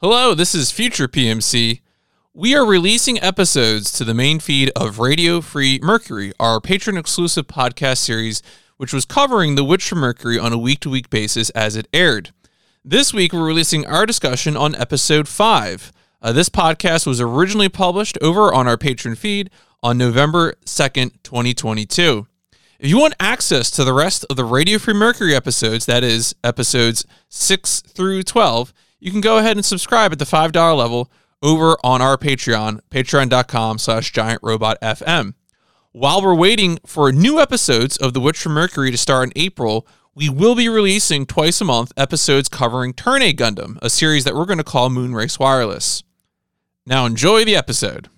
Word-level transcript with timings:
Hello, 0.00 0.34
this 0.34 0.54
is 0.56 0.72
Future 0.72 1.06
PMC. 1.06 1.80
We 2.34 2.54
are 2.54 2.66
releasing 2.66 3.22
episodes 3.22 3.92
to 3.92 4.04
the 4.04 4.12
main 4.12 4.40
feed 4.40 4.72
of 4.74 4.98
Radio 4.98 5.40
Free 5.40 5.78
Mercury, 5.82 6.32
our 6.40 6.60
patron 6.60 6.96
exclusive 6.98 7.46
podcast 7.46 7.98
series, 7.98 8.42
which 8.76 8.92
was 8.92 9.04
covering 9.04 9.54
The 9.54 9.64
Witch 9.64 9.88
from 9.88 10.00
Mercury 10.00 10.36
on 10.36 10.52
a 10.52 10.58
week 10.58 10.80
to 10.80 10.90
week 10.90 11.10
basis 11.10 11.48
as 11.50 11.76
it 11.76 11.86
aired. 11.92 12.32
This 12.84 13.14
week, 13.14 13.32
we're 13.32 13.46
releasing 13.46 13.86
our 13.86 14.04
discussion 14.04 14.56
on 14.56 14.74
episode 14.74 15.28
5. 15.28 15.92
Uh, 16.20 16.32
this 16.32 16.48
podcast 16.48 17.06
was 17.06 17.20
originally 17.20 17.68
published 17.68 18.18
over 18.20 18.52
on 18.52 18.66
our 18.66 18.76
patron 18.76 19.14
feed 19.14 19.48
on 19.80 19.96
November 19.96 20.54
2nd, 20.66 21.22
2022. 21.22 22.26
If 22.80 22.90
you 22.90 22.98
want 22.98 23.14
access 23.20 23.70
to 23.70 23.84
the 23.84 23.92
rest 23.94 24.26
of 24.28 24.36
the 24.36 24.44
Radio 24.44 24.78
Free 24.78 24.92
Mercury 24.92 25.36
episodes, 25.36 25.86
that 25.86 26.02
is, 26.02 26.34
episodes 26.42 27.06
6 27.28 27.80
through 27.82 28.24
12, 28.24 28.74
you 29.04 29.10
can 29.10 29.20
go 29.20 29.36
ahead 29.36 29.58
and 29.58 29.64
subscribe 29.66 30.12
at 30.12 30.18
the 30.18 30.24
$5 30.24 30.76
level 30.78 31.10
over 31.42 31.76
on 31.84 32.00
our 32.00 32.16
Patreon, 32.16 32.80
patreon.com 32.90 33.76
slash 33.76 34.10
giantrobotfm. 34.10 35.34
While 35.92 36.22
we're 36.22 36.34
waiting 36.34 36.78
for 36.86 37.12
new 37.12 37.38
episodes 37.38 37.98
of 37.98 38.14
The 38.14 38.20
Witch 38.20 38.38
from 38.38 38.52
Mercury 38.52 38.90
to 38.90 38.96
start 38.96 39.26
in 39.26 39.32
April, 39.36 39.86
we 40.14 40.30
will 40.30 40.54
be 40.54 40.70
releasing 40.70 41.26
twice 41.26 41.60
a 41.60 41.66
month 41.66 41.92
episodes 41.98 42.48
covering 42.48 42.94
Turn 42.94 43.20
A 43.20 43.34
Gundam, 43.34 43.76
a 43.82 43.90
series 43.90 44.24
that 44.24 44.34
we're 44.34 44.46
going 44.46 44.56
to 44.56 44.64
call 44.64 44.88
Moonrace 44.88 45.38
Wireless. 45.38 46.02
Now 46.86 47.04
enjoy 47.04 47.44
the 47.44 47.56
episode. 47.56 48.08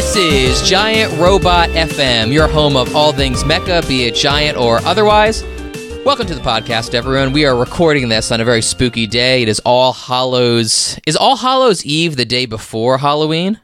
This 0.00 0.16
is 0.16 0.66
Giant 0.66 1.12
Robot 1.20 1.68
FM, 1.68 2.32
your 2.32 2.48
home 2.48 2.74
of 2.74 2.96
all 2.96 3.12
things 3.12 3.44
mecha, 3.44 3.86
be 3.86 4.06
it 4.06 4.14
giant 4.14 4.56
or 4.56 4.78
otherwise. 4.86 5.42
Welcome 6.06 6.26
to 6.28 6.34
the 6.34 6.40
podcast, 6.40 6.94
everyone. 6.94 7.32
We 7.34 7.44
are 7.44 7.54
recording 7.54 8.08
this 8.08 8.32
on 8.32 8.40
a 8.40 8.44
very 8.46 8.62
spooky 8.62 9.06
day. 9.06 9.42
It 9.42 9.48
is 9.50 9.60
All 9.62 9.92
Hallows. 9.92 10.98
Is 11.06 11.16
All 11.16 11.36
Hallows 11.36 11.84
Eve 11.84 12.16
the 12.16 12.24
day 12.24 12.46
before 12.46 12.96
Halloween? 12.96 13.60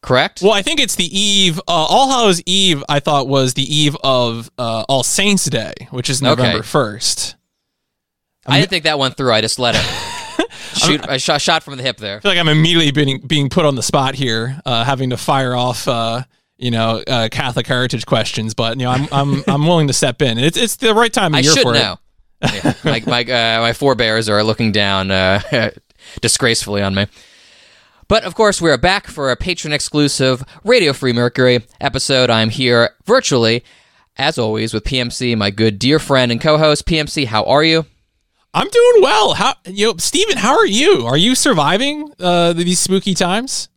Correct. 0.00 0.40
Well, 0.40 0.52
I 0.54 0.62
think 0.62 0.80
it's 0.80 0.94
the 0.96 1.04
eve. 1.16 1.58
Uh, 1.58 1.62
All 1.68 2.08
Hallows 2.08 2.40
Eve, 2.46 2.82
I 2.88 2.98
thought 3.00 3.28
was 3.28 3.52
the 3.52 3.62
eve 3.62 3.94
of 4.02 4.50
uh, 4.56 4.86
All 4.88 5.02
Saints 5.02 5.44
Day, 5.44 5.74
which 5.90 6.08
is 6.08 6.22
November 6.22 6.60
Okay. 6.60 6.66
first. 6.66 7.36
I 8.46 8.58
didn't 8.58 8.70
think 8.70 8.84
that 8.84 8.98
one 8.98 9.12
through. 9.12 9.32
I 9.34 9.42
just 9.42 9.58
let 9.58 9.74
it 9.74 9.82
shoot. 10.78 11.08
I 11.08 11.16
shot, 11.18 11.40
shot 11.40 11.62
from 11.62 11.76
the 11.76 11.82
hip 11.82 11.98
there. 11.98 12.16
I 12.16 12.20
feel 12.20 12.30
like 12.30 12.38
I'm 12.38 12.48
immediately 12.48 12.90
being 12.90 13.20
being 13.26 13.48
put 13.48 13.64
on 13.64 13.74
the 13.74 13.82
spot 13.82 14.14
here, 14.14 14.60
uh, 14.64 14.84
having 14.84 15.10
to 15.10 15.16
fire 15.16 15.54
off, 15.54 15.86
uh, 15.86 16.22
you 16.56 16.70
know, 16.70 17.02
uh, 17.06 17.28
Catholic 17.30 17.66
heritage 17.66 18.06
questions. 18.06 18.54
But 18.54 18.78
you 18.78 18.84
know, 18.84 18.90
I'm 18.90 19.08
I'm 19.12 19.44
I'm 19.48 19.66
willing 19.66 19.88
to 19.88 19.92
step 19.92 20.22
in. 20.22 20.38
It's 20.38 20.56
it's 20.56 20.76
the 20.76 20.94
right 20.94 21.12
time 21.12 21.34
of 21.34 21.38
I 21.38 21.40
year 21.40 21.52
should 21.52 21.62
for 21.62 21.74
know. 21.74 21.98
Yeah. 22.42 22.74
my 22.84 23.02
my, 23.06 23.22
uh, 23.22 23.60
my 23.60 23.72
forebears 23.72 24.28
are 24.28 24.42
looking 24.42 24.72
down 24.72 25.10
uh, 25.10 25.70
disgracefully 26.20 26.82
on 26.82 26.94
me. 26.94 27.06
But 28.08 28.24
of 28.24 28.34
course, 28.34 28.62
we 28.62 28.70
are 28.70 28.78
back 28.78 29.06
for 29.06 29.30
a 29.30 29.36
patron 29.36 29.72
exclusive 29.74 30.42
Radio 30.64 30.94
Free 30.94 31.12
Mercury 31.12 31.66
episode. 31.78 32.30
I'm 32.30 32.48
here 32.48 32.96
virtually, 33.04 33.62
as 34.16 34.38
always, 34.38 34.72
with 34.72 34.84
PMC, 34.84 35.36
my 35.36 35.50
good 35.50 35.78
dear 35.78 35.98
friend 35.98 36.32
and 36.32 36.40
co 36.40 36.56
host. 36.56 36.86
PMC, 36.86 37.26
how 37.26 37.44
are 37.44 37.62
you? 37.62 37.84
I'm 38.58 38.68
doing 38.68 39.02
well. 39.02 39.34
How 39.34 39.54
you 39.66 39.86
know, 39.86 39.94
Stephen, 39.98 40.36
How 40.36 40.56
are 40.58 40.66
you? 40.66 41.06
Are 41.06 41.16
you 41.16 41.36
surviving 41.36 42.12
uh, 42.18 42.54
these 42.54 42.80
spooky 42.80 43.14
times? 43.14 43.68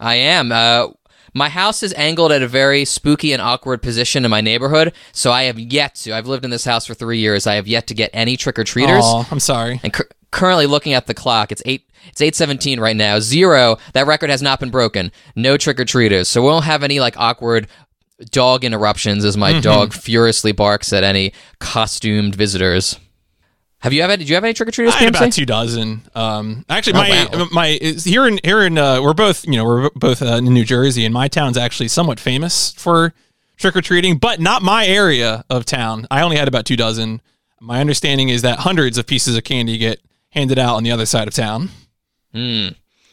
I 0.00 0.14
am. 0.14 0.50
Uh, 0.50 0.88
my 1.34 1.50
house 1.50 1.82
is 1.82 1.92
angled 1.94 2.32
at 2.32 2.40
a 2.40 2.48
very 2.48 2.86
spooky 2.86 3.34
and 3.34 3.42
awkward 3.42 3.82
position 3.82 4.24
in 4.24 4.30
my 4.30 4.40
neighborhood, 4.40 4.94
so 5.12 5.30
I 5.30 5.42
have 5.44 5.58
yet 5.58 5.96
to. 5.96 6.14
I've 6.14 6.26
lived 6.26 6.46
in 6.46 6.50
this 6.50 6.64
house 6.64 6.86
for 6.86 6.94
three 6.94 7.18
years. 7.18 7.46
I 7.46 7.56
have 7.56 7.68
yet 7.68 7.86
to 7.88 7.94
get 7.94 8.08
any 8.14 8.38
trick 8.38 8.58
or 8.58 8.64
treaters. 8.64 9.04
I'm 9.30 9.38
sorry. 9.38 9.80
And 9.82 9.92
cur- 9.92 10.08
currently 10.30 10.64
looking 10.64 10.94
at 10.94 11.06
the 11.06 11.14
clock, 11.14 11.52
it's 11.52 11.62
eight. 11.66 11.90
It's 12.08 12.22
eight 12.22 12.34
seventeen 12.34 12.80
right 12.80 12.96
now. 12.96 13.20
Zero. 13.20 13.76
That 13.92 14.06
record 14.06 14.30
has 14.30 14.40
not 14.40 14.60
been 14.60 14.70
broken. 14.70 15.12
No 15.36 15.58
trick 15.58 15.78
or 15.78 15.84
treaters. 15.84 16.26
So 16.28 16.40
we 16.40 16.48
won't 16.48 16.64
have 16.64 16.82
any 16.82 17.00
like 17.00 17.18
awkward 17.18 17.68
dog 18.30 18.64
interruptions 18.64 19.26
as 19.26 19.36
my 19.36 19.60
dog 19.60 19.92
furiously 19.92 20.52
barks 20.52 20.90
at 20.94 21.04
any 21.04 21.34
costumed 21.60 22.34
visitors. 22.34 22.98
Have 23.82 23.92
you 23.92 24.00
ever? 24.02 24.16
Did 24.16 24.28
you 24.28 24.36
have 24.36 24.44
any 24.44 24.54
trick 24.54 24.68
or 24.68 24.72
treaters? 24.72 24.94
I 24.94 24.98
had 24.98 25.08
about 25.16 25.32
two 25.32 25.44
dozen. 25.44 26.02
Um, 26.14 26.64
actually, 26.68 26.92
Oh, 26.92 26.96
my 26.98 27.28
wow. 27.32 27.48
my 27.50 27.66
is 27.80 28.04
here 28.04 28.28
in 28.28 28.38
here 28.44 28.62
in 28.62 28.78
uh, 28.78 29.02
we're 29.02 29.12
both 29.12 29.44
you 29.44 29.56
know 29.56 29.64
we're 29.64 29.90
both 29.96 30.22
uh, 30.22 30.36
in 30.36 30.44
New 30.44 30.64
Jersey, 30.64 31.04
and 31.04 31.12
my 31.12 31.26
town's 31.26 31.56
actually 31.56 31.88
somewhat 31.88 32.20
famous 32.20 32.72
for 32.74 33.12
trick 33.56 33.74
or 33.74 33.80
treating, 33.80 34.18
but 34.18 34.40
not 34.40 34.62
my 34.62 34.86
area 34.86 35.44
of 35.50 35.64
town. 35.64 36.06
I 36.12 36.22
only 36.22 36.36
had 36.36 36.46
about 36.46 36.64
two 36.64 36.76
dozen. 36.76 37.20
My 37.60 37.80
understanding 37.80 38.28
is 38.28 38.42
that 38.42 38.60
hundreds 38.60 38.98
of 38.98 39.06
pieces 39.06 39.36
of 39.36 39.42
candy 39.42 39.76
get 39.78 40.00
handed 40.30 40.60
out 40.60 40.76
on 40.76 40.84
the 40.84 40.92
other 40.92 41.06
side 41.06 41.26
of 41.26 41.34
town. 41.34 41.68
Hmm. 42.32 42.68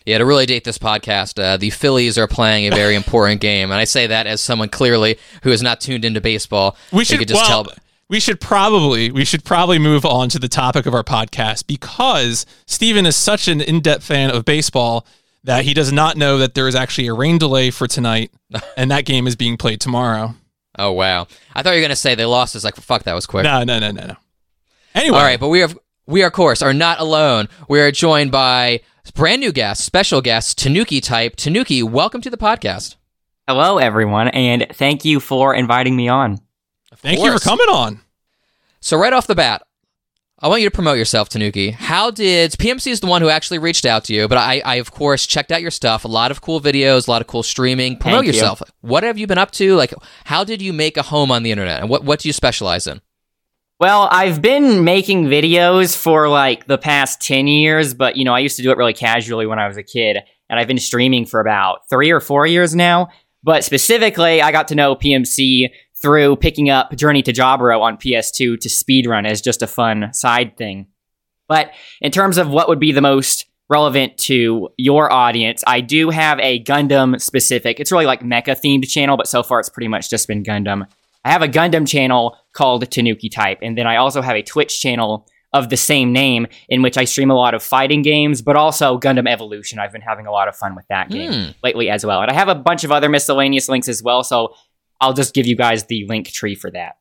Yeah, 0.05 0.19
to 0.19 0.25
really 0.25 0.45
date 0.45 0.63
this 0.63 0.77
podcast, 0.77 1.43
uh, 1.43 1.57
the 1.57 1.71
Phillies 1.71 2.17
are 2.17 2.27
playing 2.27 2.71
a 2.71 2.75
very 2.75 2.95
important 3.03 3.41
game, 3.41 3.71
and 3.71 3.79
I 3.79 3.85
say 3.85 4.05
that 4.05 4.27
as 4.27 4.39
someone 4.39 4.69
clearly 4.69 5.17
who 5.41 5.51
is 5.51 5.63
not 5.63 5.81
tuned 5.81 6.05
into 6.05 6.21
baseball. 6.21 6.77
We 6.91 7.05
should 7.05 7.17
could 7.17 7.27
just 7.27 7.41
well, 7.49 7.63
tell. 7.63 7.73
We 8.09 8.19
should 8.19 8.41
probably 8.41 9.11
we 9.11 9.23
should 9.23 9.45
probably 9.45 9.77
move 9.77 10.03
on 10.03 10.29
to 10.29 10.39
the 10.39 10.47
topic 10.47 10.87
of 10.87 10.95
our 10.95 11.03
podcast 11.03 11.67
because 11.67 12.47
Stephen 12.65 13.05
is 13.05 13.15
such 13.15 13.47
an 13.47 13.61
in-depth 13.61 14.03
fan 14.03 14.31
of 14.31 14.45
baseball 14.45 15.05
that 15.43 15.63
he 15.63 15.75
does 15.75 15.91
not 15.91 16.17
know 16.17 16.39
that 16.39 16.55
there 16.55 16.67
is 16.67 16.73
actually 16.73 17.05
a 17.05 17.13
rain 17.13 17.37
delay 17.37 17.69
for 17.69 17.85
tonight 17.87 18.31
and 18.77 18.89
that 18.89 19.05
game 19.05 19.27
is 19.27 19.35
being 19.35 19.57
played 19.57 19.79
tomorrow. 19.79 20.33
Oh 20.79 20.91
wow! 20.91 21.27
I 21.53 21.61
thought 21.61 21.71
you 21.71 21.77
were 21.77 21.83
gonna 21.83 21.95
say 21.95 22.15
they 22.15 22.25
lost. 22.25 22.55
It's 22.55 22.63
like 22.63 22.77
fuck, 22.77 23.03
that 23.03 23.13
was 23.13 23.27
quick. 23.27 23.43
No, 23.43 23.63
no, 23.63 23.77
no, 23.77 23.91
no, 23.91 24.07
no. 24.07 24.15
Anyway, 24.95 25.15
All 25.15 25.23
right, 25.23 25.39
but 25.39 25.49
we 25.49 25.61
are 25.61 25.69
we 26.07 26.23
are 26.23 26.27
of 26.27 26.33
course 26.33 26.63
are 26.63 26.73
not 26.73 26.99
alone. 26.99 27.47
We 27.67 27.79
are 27.79 27.91
joined 27.91 28.31
by 28.31 28.81
brand 29.13 29.39
new 29.41 29.51
guest, 29.51 29.85
special 29.85 30.21
guest, 30.21 30.57
Tanuki 30.57 30.99
type. 30.99 31.35
Tanuki, 31.35 31.83
welcome 31.83 32.21
to 32.21 32.31
the 32.31 32.37
podcast. 32.37 32.95
Hello, 33.47 33.77
everyone, 33.77 34.29
and 34.29 34.65
thank 34.73 35.05
you 35.05 35.19
for 35.19 35.53
inviting 35.53 35.95
me 35.95 36.07
on. 36.07 36.39
Thank 37.01 37.19
you 37.19 37.31
for 37.31 37.39
coming 37.39 37.67
on. 37.69 38.01
So 38.81 38.97
right 38.97 39.13
off 39.13 39.27
the 39.27 39.35
bat, 39.35 39.63
I 40.41 40.47
want 40.47 40.61
you 40.61 40.69
to 40.69 40.73
promote 40.73 40.97
yourself, 40.97 41.27
Tanuki. 41.27 41.71
How 41.71 42.11
did 42.11 42.51
PMC 42.51 42.91
is 42.91 43.01
the 43.01 43.07
one 43.07 43.21
who 43.21 43.27
actually 43.27 43.59
reached 43.59 43.85
out 43.85 44.05
to 44.05 44.13
you, 44.13 44.29
but 44.29 44.37
I, 44.37 44.61
I 44.63 44.75
of 44.75 44.91
course 44.91 45.27
checked 45.27 45.51
out 45.51 45.61
your 45.61 45.71
stuff. 45.71 46.05
A 46.05 46.07
lot 46.07 46.31
of 46.31 46.39
cool 46.39 46.61
videos, 46.61 47.07
a 47.07 47.11
lot 47.11 47.21
of 47.21 47.27
cool 47.27 47.43
streaming. 47.43 47.97
Promote 47.97 48.19
Thank 48.19 48.27
you. 48.27 48.33
yourself. 48.33 48.61
What 48.79 49.03
have 49.03 49.17
you 49.17 49.27
been 49.27 49.37
up 49.37 49.51
to? 49.51 49.75
Like, 49.75 49.93
how 50.23 50.45
did 50.45 50.61
you 50.61 50.71
make 50.71 50.95
a 50.95 51.01
home 51.01 51.29
on 51.29 51.43
the 51.43 51.51
internet, 51.51 51.81
and 51.81 51.89
what 51.89 52.05
what 52.05 52.19
do 52.19 52.29
you 52.29 52.33
specialize 52.33 52.87
in? 52.87 53.01
Well, 53.81 54.09
I've 54.11 54.41
been 54.41 54.83
making 54.83 55.27
videos 55.27 55.95
for 55.95 56.27
like 56.27 56.67
the 56.67 56.77
past 56.77 57.21
10 57.21 57.47
years, 57.47 57.93
but 57.93 58.17
you 58.17 58.25
know, 58.25 58.33
I 58.33 58.39
used 58.39 58.57
to 58.57 58.63
do 58.63 58.71
it 58.71 58.77
really 58.77 58.93
casually 58.93 59.45
when 59.45 59.57
I 59.59 59.67
was 59.67 59.77
a 59.77 59.83
kid, 59.83 60.17
and 60.49 60.59
I've 60.59 60.67
been 60.67 60.79
streaming 60.79 61.25
for 61.25 61.39
about 61.39 61.89
three 61.89 62.11
or 62.11 62.19
four 62.21 62.45
years 62.45 62.75
now. 62.75 63.09
But 63.43 63.63
specifically, 63.63 64.41
I 64.41 64.51
got 64.51 64.67
to 64.69 64.75
know 64.75 64.95
PMC 64.95 65.69
through 66.01 66.35
picking 66.37 66.69
up 66.69 66.95
Journey 66.95 67.21
to 67.23 67.33
Jaburo 67.33 67.81
on 67.81 67.97
PS2 67.97 68.59
to 68.59 68.69
speedrun 68.69 69.27
as 69.27 69.41
just 69.41 69.61
a 69.61 69.67
fun 69.67 70.13
side 70.13 70.55
thing. 70.57 70.87
But 71.47 71.71
in 72.01 72.11
terms 72.11 72.37
of 72.37 72.49
what 72.49 72.69
would 72.69 72.79
be 72.79 72.91
the 72.91 73.01
most 73.01 73.45
relevant 73.69 74.17
to 74.17 74.69
your 74.77 75.11
audience, 75.11 75.63
I 75.67 75.81
do 75.81 76.09
have 76.09 76.39
a 76.39 76.63
Gundam 76.63 77.19
specific. 77.21 77.79
It's 77.79 77.91
really 77.91 78.05
like 78.05 78.21
mecha 78.21 78.59
themed 78.59 78.87
channel, 78.87 79.17
but 79.17 79.27
so 79.27 79.43
far 79.43 79.59
it's 79.59 79.69
pretty 79.69 79.87
much 79.87 80.09
just 80.09 80.27
been 80.27 80.43
Gundam. 80.43 80.87
I 81.25 81.31
have 81.31 81.41
a 81.41 81.47
Gundam 81.47 81.87
channel 81.87 82.37
called 82.53 82.89
Tanuki 82.89 83.29
Type, 83.29 83.59
and 83.61 83.77
then 83.77 83.85
I 83.87 83.97
also 83.97 84.21
have 84.21 84.35
a 84.35 84.41
Twitch 84.41 84.79
channel 84.81 85.27
of 85.51 85.69
the 85.69 85.77
same 85.77 86.13
name 86.13 86.45
in 86.69 86.83
which 86.83 86.95
I 86.97 87.03
stream 87.05 87.31
a 87.31 87.35
lot 87.35 87.55
of 87.55 87.63
fighting 87.63 88.03
games, 88.03 88.41
but 88.41 88.55
also 88.55 88.99
Gundam 88.99 89.27
Evolution. 89.27 89.79
I've 89.79 89.91
been 89.91 90.01
having 90.01 90.27
a 90.27 90.31
lot 90.31 90.47
of 90.47 90.55
fun 90.55 90.75
with 90.75 90.85
that 90.89 91.09
game 91.09 91.33
Hmm. 91.33 91.49
lately 91.63 91.89
as 91.89 92.05
well. 92.05 92.21
And 92.21 92.29
I 92.29 92.35
have 92.35 92.47
a 92.49 92.55
bunch 92.55 92.83
of 92.83 92.91
other 92.91 93.09
miscellaneous 93.09 93.67
links 93.67 93.87
as 93.89 94.01
well, 94.03 94.23
so 94.23 94.53
I'll 95.01 95.13
just 95.13 95.33
give 95.33 95.47
you 95.47 95.55
guys 95.55 95.85
the 95.85 96.05
link 96.07 96.27
tree 96.27 96.55
for 96.55 96.71
that. 96.71 96.97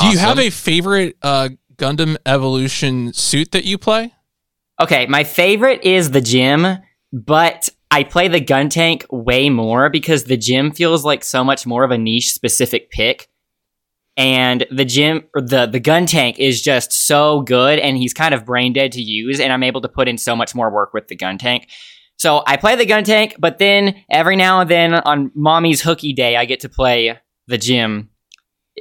Do 0.00 0.08
you 0.08 0.18
have 0.18 0.38
a 0.38 0.50
favorite 0.50 1.16
uh, 1.22 1.50
Gundam 1.76 2.16
Evolution 2.26 3.12
suit 3.12 3.52
that 3.52 3.64
you 3.64 3.78
play? 3.78 4.12
Okay, 4.80 5.06
my 5.06 5.24
favorite 5.24 5.84
is 5.84 6.10
the 6.10 6.20
GM, 6.20 6.82
but 7.12 7.68
I 7.90 8.04
play 8.04 8.28
the 8.28 8.40
gun 8.40 8.68
tank 8.68 9.06
way 9.10 9.48
more 9.48 9.88
because 9.88 10.24
the 10.24 10.36
GM 10.36 10.76
feels 10.76 11.04
like 11.04 11.24
so 11.24 11.44
much 11.44 11.66
more 11.66 11.84
of 11.84 11.90
a 11.90 11.98
niche 11.98 12.32
specific 12.32 12.90
pick. 12.90 13.28
And 14.18 14.66
the 14.70 14.84
GM 14.84 15.24
or 15.34 15.42
the 15.42 15.66
the 15.66 15.80
gun 15.80 16.06
tank 16.06 16.38
is 16.38 16.62
just 16.62 16.90
so 16.90 17.42
good 17.42 17.78
and 17.78 17.98
he's 17.98 18.14
kind 18.14 18.32
of 18.34 18.46
brain 18.46 18.72
dead 18.72 18.92
to 18.92 19.02
use 19.02 19.40
and 19.40 19.52
I'm 19.52 19.62
able 19.62 19.82
to 19.82 19.88
put 19.90 20.08
in 20.08 20.16
so 20.16 20.34
much 20.34 20.54
more 20.54 20.70
work 20.70 20.94
with 20.94 21.08
the 21.08 21.16
gun 21.16 21.36
tank. 21.36 21.68
So 22.16 22.42
I 22.46 22.56
play 22.56 22.76
the 22.76 22.86
gun 22.86 23.04
tank, 23.04 23.36
but 23.38 23.58
then 23.58 24.02
every 24.10 24.36
now 24.36 24.60
and 24.60 24.70
then 24.70 24.94
on 24.94 25.30
mommy's 25.34 25.82
hooky 25.82 26.12
day 26.12 26.36
I 26.36 26.44
get 26.46 26.60
to 26.60 26.68
play 26.68 27.18
the 27.46 27.56
GM. 27.58 28.08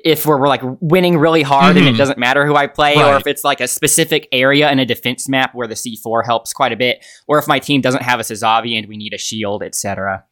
if 0.03 0.25
we're, 0.25 0.37
we're 0.37 0.49
like 0.49 0.61
winning 0.81 1.17
really 1.17 1.41
hard 1.41 1.77
and 1.77 1.85
Mhm. 1.87 1.93
it 1.93 1.97
doesn't 1.97 2.17
matter 2.19 2.45
who 2.45 2.53
I 2.53 2.67
play, 2.67 2.95
or 2.97 3.15
if 3.15 3.25
it's 3.25 3.45
like 3.45 3.61
a 3.61 3.67
specific 3.67 4.27
area 4.33 4.69
in 4.69 4.77
a 4.77 4.85
defense 4.85 5.29
map 5.29 5.55
where 5.55 5.67
the 5.69 5.75
C4 5.75 6.25
helps 6.25 6.51
quite 6.51 6.73
a 6.73 6.75
bit, 6.75 7.03
or 7.29 7.39
if 7.39 7.47
my 7.47 7.59
team 7.59 7.79
doesn't 7.79 8.03
have 8.03 8.19
a 8.19 8.23
Sazabi 8.23 8.77
and 8.77 8.89
we 8.89 8.97
need 8.97 9.13
a 9.13 9.17
shield, 9.17 9.63
etc. 9.63 10.25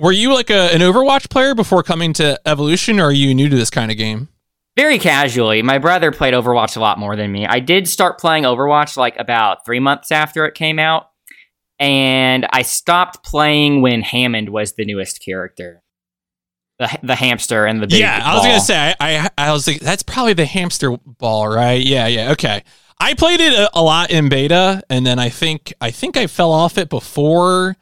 Were 0.00 0.10
you 0.10 0.34
like 0.34 0.50
a, 0.50 0.74
an 0.74 0.80
Overwatch 0.80 1.30
player 1.30 1.54
before 1.54 1.84
coming 1.84 2.12
to 2.14 2.40
Evolution, 2.44 2.98
or 2.98 3.04
are 3.04 3.12
you 3.12 3.34
new 3.36 3.48
to 3.48 3.54
this 3.56 3.70
kind 3.70 3.92
of 3.92 3.96
game? 3.96 4.28
Very 4.76 4.98
casually. 4.98 5.62
My 5.62 5.78
brother 5.78 6.10
played 6.10 6.34
Overwatch 6.34 6.76
a 6.76 6.80
lot 6.80 6.98
more 6.98 7.14
than 7.14 7.30
me. 7.30 7.46
I 7.46 7.60
did 7.60 7.88
start 7.88 8.18
playing 8.18 8.42
Overwatch 8.44 8.96
like 8.96 9.16
about 9.16 9.64
three 9.64 9.80
months 9.80 10.10
after 10.10 10.44
it 10.44 10.54
came 10.54 10.80
out. 10.80 11.04
And 11.78 12.46
I 12.52 12.62
stopped 12.62 13.22
playing 13.24 13.82
when 13.82 14.02
Hammond 14.02 14.48
was 14.50 14.72
the 14.74 14.84
newest 14.84 15.24
character. 15.24 15.82
The, 16.80 16.96
the 17.02 17.14
hamster 17.16 17.66
and 17.66 17.82
the 17.82 17.88
big 17.88 17.98
yeah, 17.98 18.20
I 18.24 18.34
was 18.36 18.44
gonna 18.44 18.60
say 18.60 18.76
I, 18.76 18.94
I 19.00 19.30
I 19.48 19.52
was 19.52 19.66
like 19.66 19.80
that's 19.80 20.04
probably 20.04 20.34
the 20.34 20.44
hamster 20.46 20.96
ball, 20.96 21.48
right? 21.48 21.84
Yeah, 21.84 22.06
yeah, 22.06 22.30
okay. 22.32 22.62
I 23.00 23.14
played 23.14 23.40
it 23.40 23.52
a, 23.52 23.68
a 23.76 23.82
lot 23.82 24.10
in 24.10 24.28
beta, 24.28 24.82
and 24.88 25.04
then 25.04 25.18
I 25.18 25.28
think 25.28 25.72
I 25.80 25.90
think 25.90 26.16
I 26.16 26.28
fell 26.28 26.52
off 26.52 26.78
it 26.78 26.88
before, 26.88 27.76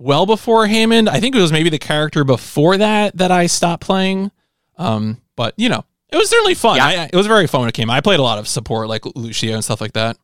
well 0.00 0.26
before 0.26 0.66
Hammond. 0.66 1.08
I 1.08 1.20
think 1.20 1.36
it 1.36 1.40
was 1.40 1.52
maybe 1.52 1.68
the 1.70 1.78
character 1.78 2.24
before 2.24 2.76
that 2.78 3.16
that 3.18 3.30
I 3.30 3.46
stopped 3.46 3.84
playing. 3.84 4.32
Um, 4.76 5.20
but 5.36 5.54
you 5.56 5.68
know, 5.68 5.84
it 6.10 6.16
was 6.16 6.28
certainly 6.28 6.54
fun. 6.54 6.78
Yeah. 6.78 6.86
I, 6.86 6.90
I- 7.04 7.10
it 7.12 7.16
was 7.16 7.28
very 7.28 7.46
fun 7.46 7.60
when 7.60 7.68
it 7.68 7.74
came. 7.74 7.90
I 7.90 8.00
played 8.00 8.18
a 8.18 8.24
lot 8.24 8.38
of 8.40 8.48
support 8.48 8.88
like 8.88 9.04
Lucio 9.14 9.54
and 9.54 9.62
stuff 9.62 9.80
like 9.80 9.92
that. 9.92 10.16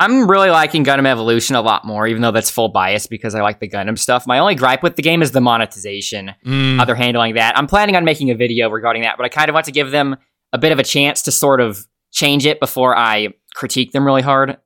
I'm 0.00 0.28
really 0.28 0.50
liking 0.50 0.84
Gundam 0.84 1.06
Evolution 1.06 1.54
a 1.54 1.60
lot 1.62 1.84
more, 1.84 2.06
even 2.06 2.22
though 2.22 2.30
that's 2.32 2.50
full 2.50 2.68
bias 2.70 3.06
because 3.06 3.34
I 3.34 3.42
like 3.42 3.60
the 3.60 3.68
Gundam 3.68 3.96
stuff. 3.98 4.26
My 4.26 4.38
only 4.38 4.54
gripe 4.56 4.82
with 4.82 4.96
the 4.96 5.02
game 5.02 5.20
is 5.22 5.30
the 5.32 5.40
monetization, 5.40 6.32
Mm, 6.44 6.78
how 6.78 6.84
they're 6.86 6.94
handling 6.96 7.34
that. 7.34 7.56
I'm 7.56 7.66
planning 7.66 7.94
on 7.96 8.04
making 8.04 8.30
a 8.30 8.34
video 8.34 8.70
regarding 8.70 9.02
that, 9.02 9.16
but 9.16 9.24
I 9.26 9.28
kind 9.28 9.48
of 9.48 9.54
want 9.54 9.66
to 9.66 9.72
give 9.72 9.90
them 9.90 10.16
a 10.52 10.58
bit 10.58 10.72
of 10.72 10.78
a 10.78 10.82
chance 10.82 11.22
to 11.22 11.30
sort 11.32 11.60
of 11.60 11.86
change 12.10 12.46
it 12.46 12.58
before 12.58 12.96
I 12.96 13.28
critique 13.54 13.92
them 13.92 14.04
really 14.04 14.22
hard. 14.22 14.56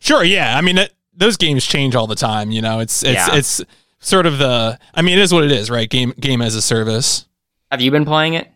Sure, 0.00 0.22
yeah. 0.22 0.56
I 0.56 0.60
mean, 0.60 0.78
it, 0.78 0.92
those 1.16 1.36
games 1.36 1.64
change 1.64 1.94
all 1.96 2.06
the 2.06 2.14
time. 2.14 2.50
You 2.50 2.60
know, 2.60 2.80
it's 2.80 3.02
it's 3.02 3.26
Yeah. 3.28 3.34
it's 3.36 3.62
sort 4.00 4.26
of 4.26 4.36
the. 4.38 4.78
I 4.94 5.00
mean, 5.02 5.16
it 5.18 5.22
is 5.22 5.32
what 5.32 5.44
it 5.44 5.52
is, 5.52 5.70
right? 5.70 5.88
Game 5.88 6.12
game 6.20 6.42
as 6.42 6.54
a 6.54 6.60
service. 6.62 7.26
Have 7.72 7.80
you 7.80 7.90
been 7.90 8.04
playing 8.04 8.34
it? 8.34 8.50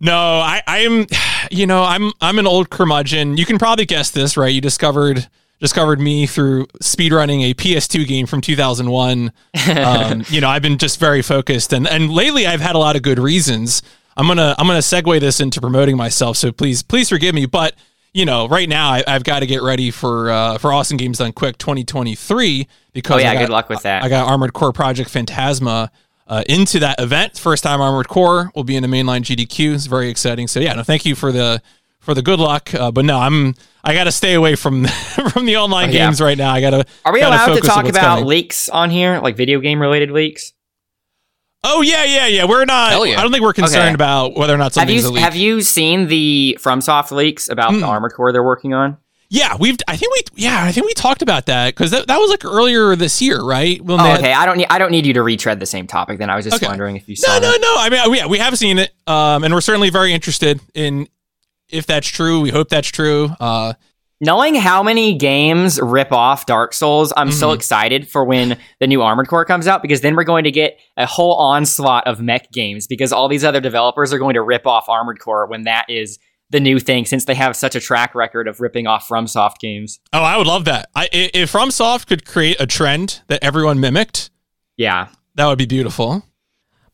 No, 0.00 0.16
I 0.16 0.62
I'm, 0.66 1.06
you 1.50 1.66
know, 1.66 1.82
I'm 1.82 2.12
I'm 2.20 2.38
an 2.38 2.46
old 2.46 2.70
curmudgeon. 2.70 3.36
You 3.36 3.44
can 3.44 3.58
probably 3.58 3.86
guess 3.86 4.10
this, 4.10 4.36
right? 4.36 4.52
You 4.52 4.60
discovered 4.60 5.28
discovered 5.60 6.00
me 6.00 6.26
through 6.26 6.66
speedrunning 6.82 7.50
a 7.50 7.54
PS2 7.54 8.06
game 8.06 8.26
from 8.26 8.40
2001. 8.40 9.32
Um, 9.76 10.24
you 10.28 10.40
know, 10.40 10.48
I've 10.48 10.62
been 10.62 10.78
just 10.78 11.00
very 11.00 11.22
focused, 11.22 11.72
and 11.72 11.86
and 11.86 12.10
lately 12.10 12.46
I've 12.46 12.60
had 12.60 12.74
a 12.74 12.78
lot 12.78 12.96
of 12.96 13.02
good 13.02 13.18
reasons. 13.18 13.82
I'm 14.16 14.26
gonna 14.26 14.54
I'm 14.58 14.66
gonna 14.66 14.80
segue 14.80 15.20
this 15.20 15.40
into 15.40 15.60
promoting 15.60 15.96
myself, 15.96 16.36
so 16.36 16.52
please 16.52 16.82
please 16.82 17.08
forgive 17.08 17.34
me, 17.34 17.46
but. 17.46 17.74
You 18.14 18.24
know, 18.24 18.48
right 18.48 18.68
now 18.68 18.90
I, 18.90 19.04
I've 19.06 19.22
got 19.22 19.40
to 19.40 19.46
get 19.46 19.62
ready 19.62 19.90
for 19.90 20.30
uh, 20.30 20.56
for 20.56 20.72
Awesome 20.72 20.96
Games 20.96 21.18
Done 21.18 21.30
Quick 21.30 21.58
2023 21.58 22.66
because 22.94 23.16
Oh 23.16 23.18
yeah, 23.18 23.34
got, 23.34 23.40
good 23.40 23.50
luck 23.50 23.68
with 23.68 23.82
that. 23.82 24.02
I 24.02 24.08
got 24.08 24.26
Armored 24.26 24.54
Core 24.54 24.72
Project 24.72 25.10
Phantasma 25.10 25.92
uh, 26.28 26.44
into 26.48 26.78
that 26.80 27.00
event. 27.00 27.38
First 27.38 27.64
time 27.64 27.80
Armored 27.80 28.08
Core 28.08 28.52
will 28.54 28.64
be 28.64 28.76
in 28.76 28.82
the 28.82 28.88
mainline 28.88 29.22
GDQ. 29.22 29.74
It's 29.74 29.86
very 29.86 30.08
exciting. 30.08 30.46
So 30.46 30.60
yeah, 30.60 30.74
no, 30.74 30.82
thank 30.82 31.04
you 31.06 31.14
for 31.14 31.32
the 31.32 31.60
for 32.00 32.14
the 32.14 32.22
good 32.22 32.38
luck. 32.38 32.72
Uh, 32.74 32.90
but 32.90 33.04
no, 33.04 33.18
I'm 33.18 33.54
I 33.82 33.94
got 33.94 34.04
to 34.04 34.12
stay 34.12 34.34
away 34.34 34.54
from 34.54 34.84
from 35.32 35.46
the 35.46 35.56
online 35.56 35.88
Oh, 35.88 35.92
yeah. 35.92 36.06
games 36.06 36.20
right 36.20 36.36
now. 36.38 36.52
I 36.52 36.60
got 36.60 36.70
to. 36.70 36.84
Are 37.04 37.12
we 37.12 37.22
allowed 37.22 37.54
to 37.54 37.60
talk 37.62 37.86
about 37.88 38.16
coming. 38.16 38.26
leaks 38.26 38.68
on 38.68 38.90
here, 38.90 39.18
like 39.20 39.36
video 39.36 39.60
game 39.60 39.80
related 39.80 40.10
leaks? 40.10 40.52
Oh 41.64 41.82
yeah, 41.82 42.04
yeah, 42.04 42.26
yeah. 42.28 42.44
We're 42.44 42.64
not. 42.64 42.90
Hell 42.92 43.04
yeah. 43.06 43.18
I 43.18 43.22
don't 43.22 43.32
think 43.32 43.42
we're 43.42 43.52
concerned 43.52 43.86
Okay. 43.86 43.94
about 43.94 44.36
whether 44.36 44.54
or 44.54 44.58
not 44.58 44.64
Have 44.66 44.72
something's 44.74 45.04
a 45.04 45.08
you 45.08 45.14
leak. 45.14 45.24
have 45.24 45.34
you 45.34 45.60
seen 45.62 46.06
the 46.06 46.56
FromSoft 46.60 47.10
leaks 47.10 47.48
about 47.48 47.72
Mm. 47.72 47.80
the 47.80 47.86
Armored 47.86 48.12
Core 48.14 48.32
they're 48.32 48.44
working 48.44 48.74
on? 48.74 48.96
Yeah, 49.30 49.56
we've. 49.58 49.76
I 49.86 49.96
think 49.96 50.14
we. 50.14 50.22
Yeah, 50.42 50.64
I 50.64 50.72
think 50.72 50.86
we 50.86 50.94
talked 50.94 51.20
about 51.22 51.46
that 51.46 51.74
because 51.74 51.90
that, 51.90 52.06
that 52.06 52.16
was 52.18 52.30
like 52.30 52.44
earlier 52.44 52.96
this 52.96 53.20
year, 53.20 53.40
right? 53.42 53.80
When 53.82 54.00
Oh, 54.00 54.04
had- 54.04 54.20
okay. 54.20 54.32
I 54.32 54.46
don't 54.46 54.56
need 54.58 54.66
I 54.70 54.78
don't 54.78 54.90
need 54.90 55.04
you 55.06 55.12
to 55.14 55.22
retread 55.22 55.60
the 55.60 55.66
same 55.66 55.86
topic. 55.86 56.18
Then 56.18 56.30
I 56.30 56.36
was 56.36 56.44
just 56.46 56.56
Okay. 56.56 56.66
wondering 56.66 56.96
if 56.96 57.08
you 57.08 57.16
saw 57.16 57.38
No, 57.38 57.50
no, 57.50 57.56
no. 57.56 57.74
I 57.78 57.88
mean, 57.90 58.14
yeah, 58.14 58.26
we 58.26 58.38
have 58.38 58.56
seen 58.56 58.78
it, 58.78 58.90
um, 59.06 59.44
and 59.44 59.52
we're 59.52 59.60
certainly 59.60 59.90
very 59.90 60.12
interested 60.14 60.60
in 60.74 61.08
if 61.70 61.84
that's 61.86 62.08
true. 62.08 62.40
We 62.40 62.50
hope 62.50 62.68
that's 62.70 62.88
true. 62.88 63.30
Uh, 63.38 63.74
Knowing 64.20 64.56
how 64.56 64.82
many 64.82 65.16
games 65.16 65.80
rip 65.80 66.10
off 66.10 66.44
Dark 66.44 66.72
Souls, 66.74 67.12
I'm 67.16 67.30
so 67.30 67.50
Mhm. 67.50 67.54
excited 67.54 68.08
for 68.08 68.24
when 68.24 68.58
the 68.80 68.88
new 68.88 69.00
Armored 69.00 69.28
Core 69.28 69.44
comes 69.44 69.68
out 69.68 69.80
because 69.80 70.00
then 70.00 70.16
we're 70.16 70.24
going 70.24 70.42
to 70.42 70.50
get 70.50 70.76
a 70.96 71.06
whole 71.06 71.34
onslaught 71.36 72.04
of 72.08 72.20
mech 72.20 72.50
games 72.50 72.88
because 72.88 73.12
all 73.12 73.28
these 73.28 73.44
other 73.44 73.60
developers 73.60 74.12
are 74.12 74.18
going 74.18 74.34
to 74.34 74.42
rip 74.42 74.66
off 74.66 74.88
Armored 74.88 75.20
Core 75.20 75.46
when 75.46 75.62
that 75.64 75.84
is 75.88 76.18
the 76.50 76.60
new 76.60 76.78
thing 76.80 77.04
since 77.04 77.24
they 77.26 77.34
have 77.34 77.54
such 77.56 77.74
a 77.74 77.80
track 77.80 78.14
record 78.14 78.48
of 78.48 78.60
ripping 78.60 78.86
off 78.86 79.06
FromSoft 79.08 79.58
games. 79.58 80.00
Oh, 80.12 80.22
I 80.22 80.36
would 80.38 80.46
love 80.46 80.64
that. 80.66 80.88
I, 80.94 81.04
i- 81.04 81.30
if 81.34 81.52
FromSoft 81.52 82.06
could 82.06 82.24
create 82.24 82.56
a 82.60 82.66
trend 82.66 83.20
that 83.28 83.42
everyone 83.44 83.80
mimicked, 83.80 84.30
Yeah. 84.76 85.08
that 85.34 85.46
would 85.46 85.58
be 85.58 85.66
beautiful. 85.66 86.24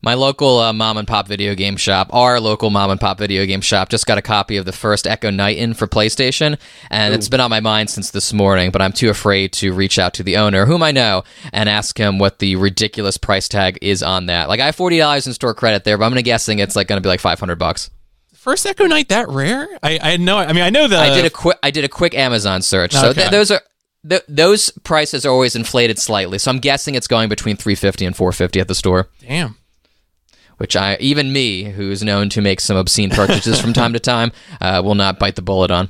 My 0.01 0.13
local 0.13 0.59
uh, 0.59 0.71
mom 0.71 0.97
and 0.97 1.07
pop 1.07 1.27
video 1.27 1.55
game 1.55 1.77
shop, 1.77 2.13
our 2.13 2.39
local 2.39 2.69
mom 2.69 2.91
and 2.91 2.99
pop 3.01 3.17
video 3.17 3.43
game 3.47 3.61
shop, 3.61 3.89
just 3.89 4.05
got 4.05 4.19
a 4.19 4.21
copy 4.21 4.57
of 4.57 4.65
the 4.65 4.71
first 4.71 5.07
Echo 5.07 5.31
Night 5.31 5.57
in 5.57 5.73
for 5.73 5.87
PlayStation, 5.87 6.59
and 6.91 7.11
it's 7.15 7.27
been 7.27 7.39
on 7.39 7.49
my 7.49 7.59
mind 7.59 7.89
since 7.89 8.11
this 8.11 8.31
morning. 8.31 8.69
But 8.69 8.83
I'm 8.83 8.91
too 8.91 9.09
afraid 9.09 9.51
to 9.53 9.73
reach 9.73 9.97
out 9.97 10.13
to 10.15 10.23
the 10.23 10.37
owner, 10.37 10.67
whom 10.67 10.83
I 10.83 10.91
know, 10.91 11.23
and 11.53 11.67
ask 11.67 11.97
him 11.97 12.19
what 12.19 12.37
the 12.37 12.55
ridiculous 12.55 13.17
price 13.17 13.49
tag 13.49 13.79
is 13.81 14.03
on 14.03 14.27
that. 14.27 14.47
Like 14.47 14.59
I 14.59 14.67
have 14.67 14.75
forty 14.75 14.99
dollars 14.99 15.25
in 15.25 15.33
store 15.33 15.55
credit 15.55 15.85
there, 15.85 15.97
but 15.97 16.05
I'm 16.05 16.11
gonna 16.11 16.21
guessing 16.21 16.59
it's 16.59 16.75
like 16.75 16.87
gonna 16.87 17.01
be 17.01 17.09
like 17.09 17.21
five 17.21 17.39
hundred 17.39 17.57
bucks. 17.57 17.89
First 18.45 18.65
Echo 18.67 18.85
Night 18.85 19.09
that 19.09 19.27
rare? 19.27 19.67
I, 19.81 19.97
I 19.99 20.11
had 20.11 20.21
no. 20.21 20.37
I 20.37 20.53
mean, 20.53 20.61
I 20.63 20.69
know 20.69 20.87
that 20.87 20.99
I 20.99 21.15
did 21.15 21.25
a 21.25 21.31
quick 21.31 21.57
I 21.63 21.71
did 21.71 21.83
a 21.83 21.89
quick 21.89 22.13
Amazon 22.13 22.61
search, 22.61 22.93
so 22.93 23.07
Okay. 23.09 23.21
th- 23.21 23.31
those 23.31 23.49
are. 23.49 23.61
Th- 24.07 24.21
those 24.29 24.69
prices 24.83 25.25
are 25.25 25.31
always 25.31 25.55
inflated 25.55 25.97
slightly, 25.97 26.37
so 26.37 26.51
I'm 26.51 26.59
guessing 26.59 26.93
it's 26.93 27.07
going 27.07 27.27
between 27.27 27.57
350 27.57 28.05
and 28.05 28.15
450 28.15 28.59
at 28.59 28.67
the 28.67 28.75
store. 28.75 29.09
damn. 29.19 29.57
which 30.57 30.75
I 30.75 30.95
even 30.99 31.33
me, 31.33 31.63
who's 31.63 32.03
known 32.03 32.29
to 32.29 32.39
make 32.41 32.59
some 32.61 32.77
obscene 32.77 33.09
purchases 33.09 33.59
from 33.59 33.73
time 33.73 33.93
to 33.93 33.99
time, 33.99 34.31
uh, 34.61 34.79
will 34.85 34.93
not 34.93 35.17
bite 35.17 35.35
the 35.35 35.41
bullet 35.41 35.71
on. 35.71 35.89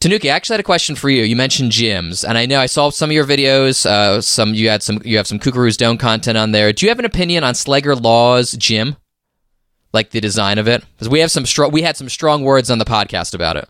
Tanuki, 0.00 0.30
I 0.30 0.34
actually 0.34 0.54
had 0.54 0.60
a 0.60 0.64
question 0.64 0.96
for 0.96 1.08
you. 1.10 1.24
You 1.24 1.36
mentioned 1.36 1.72
GMs, 1.72 2.26
and 2.26 2.36
I 2.38 2.46
know 2.46 2.58
I 2.58 2.66
saw 2.66 2.88
some 2.90 3.10
of 3.10 3.14
your 3.14 3.26
videos. 3.26 3.84
Uh, 3.84 4.22
some 4.22 4.54
you 4.54 4.70
had 4.70 4.82
some 4.82 5.00
you 5.04 5.18
have 5.18 5.26
some 5.26 5.38
Cucuruz 5.38 5.76
Doan 5.76 5.98
content 5.98 6.38
on 6.38 6.52
there. 6.52 6.72
Do 6.72 6.86
you 6.86 6.90
have 6.90 6.98
an 6.98 7.04
opinion 7.04 7.44
on 7.44 7.52
Sleggar 7.54 8.00
Law's 8.02 8.54
GM, 8.54 8.96
like 9.96 10.10
the 10.10 10.20
design 10.20 10.58
of 10.58 10.68
it? 10.68 10.84
Because 10.94 11.08
we 11.08 11.18
have 11.20 11.30
some 11.32 11.44
strong 11.44 11.72
we 11.72 11.82
had 11.82 11.96
some 11.96 12.08
strong 12.08 12.44
words 12.44 12.70
on 12.70 12.78
the 12.78 12.84
podcast 12.84 13.34
about 13.34 13.56
it. 13.56 13.68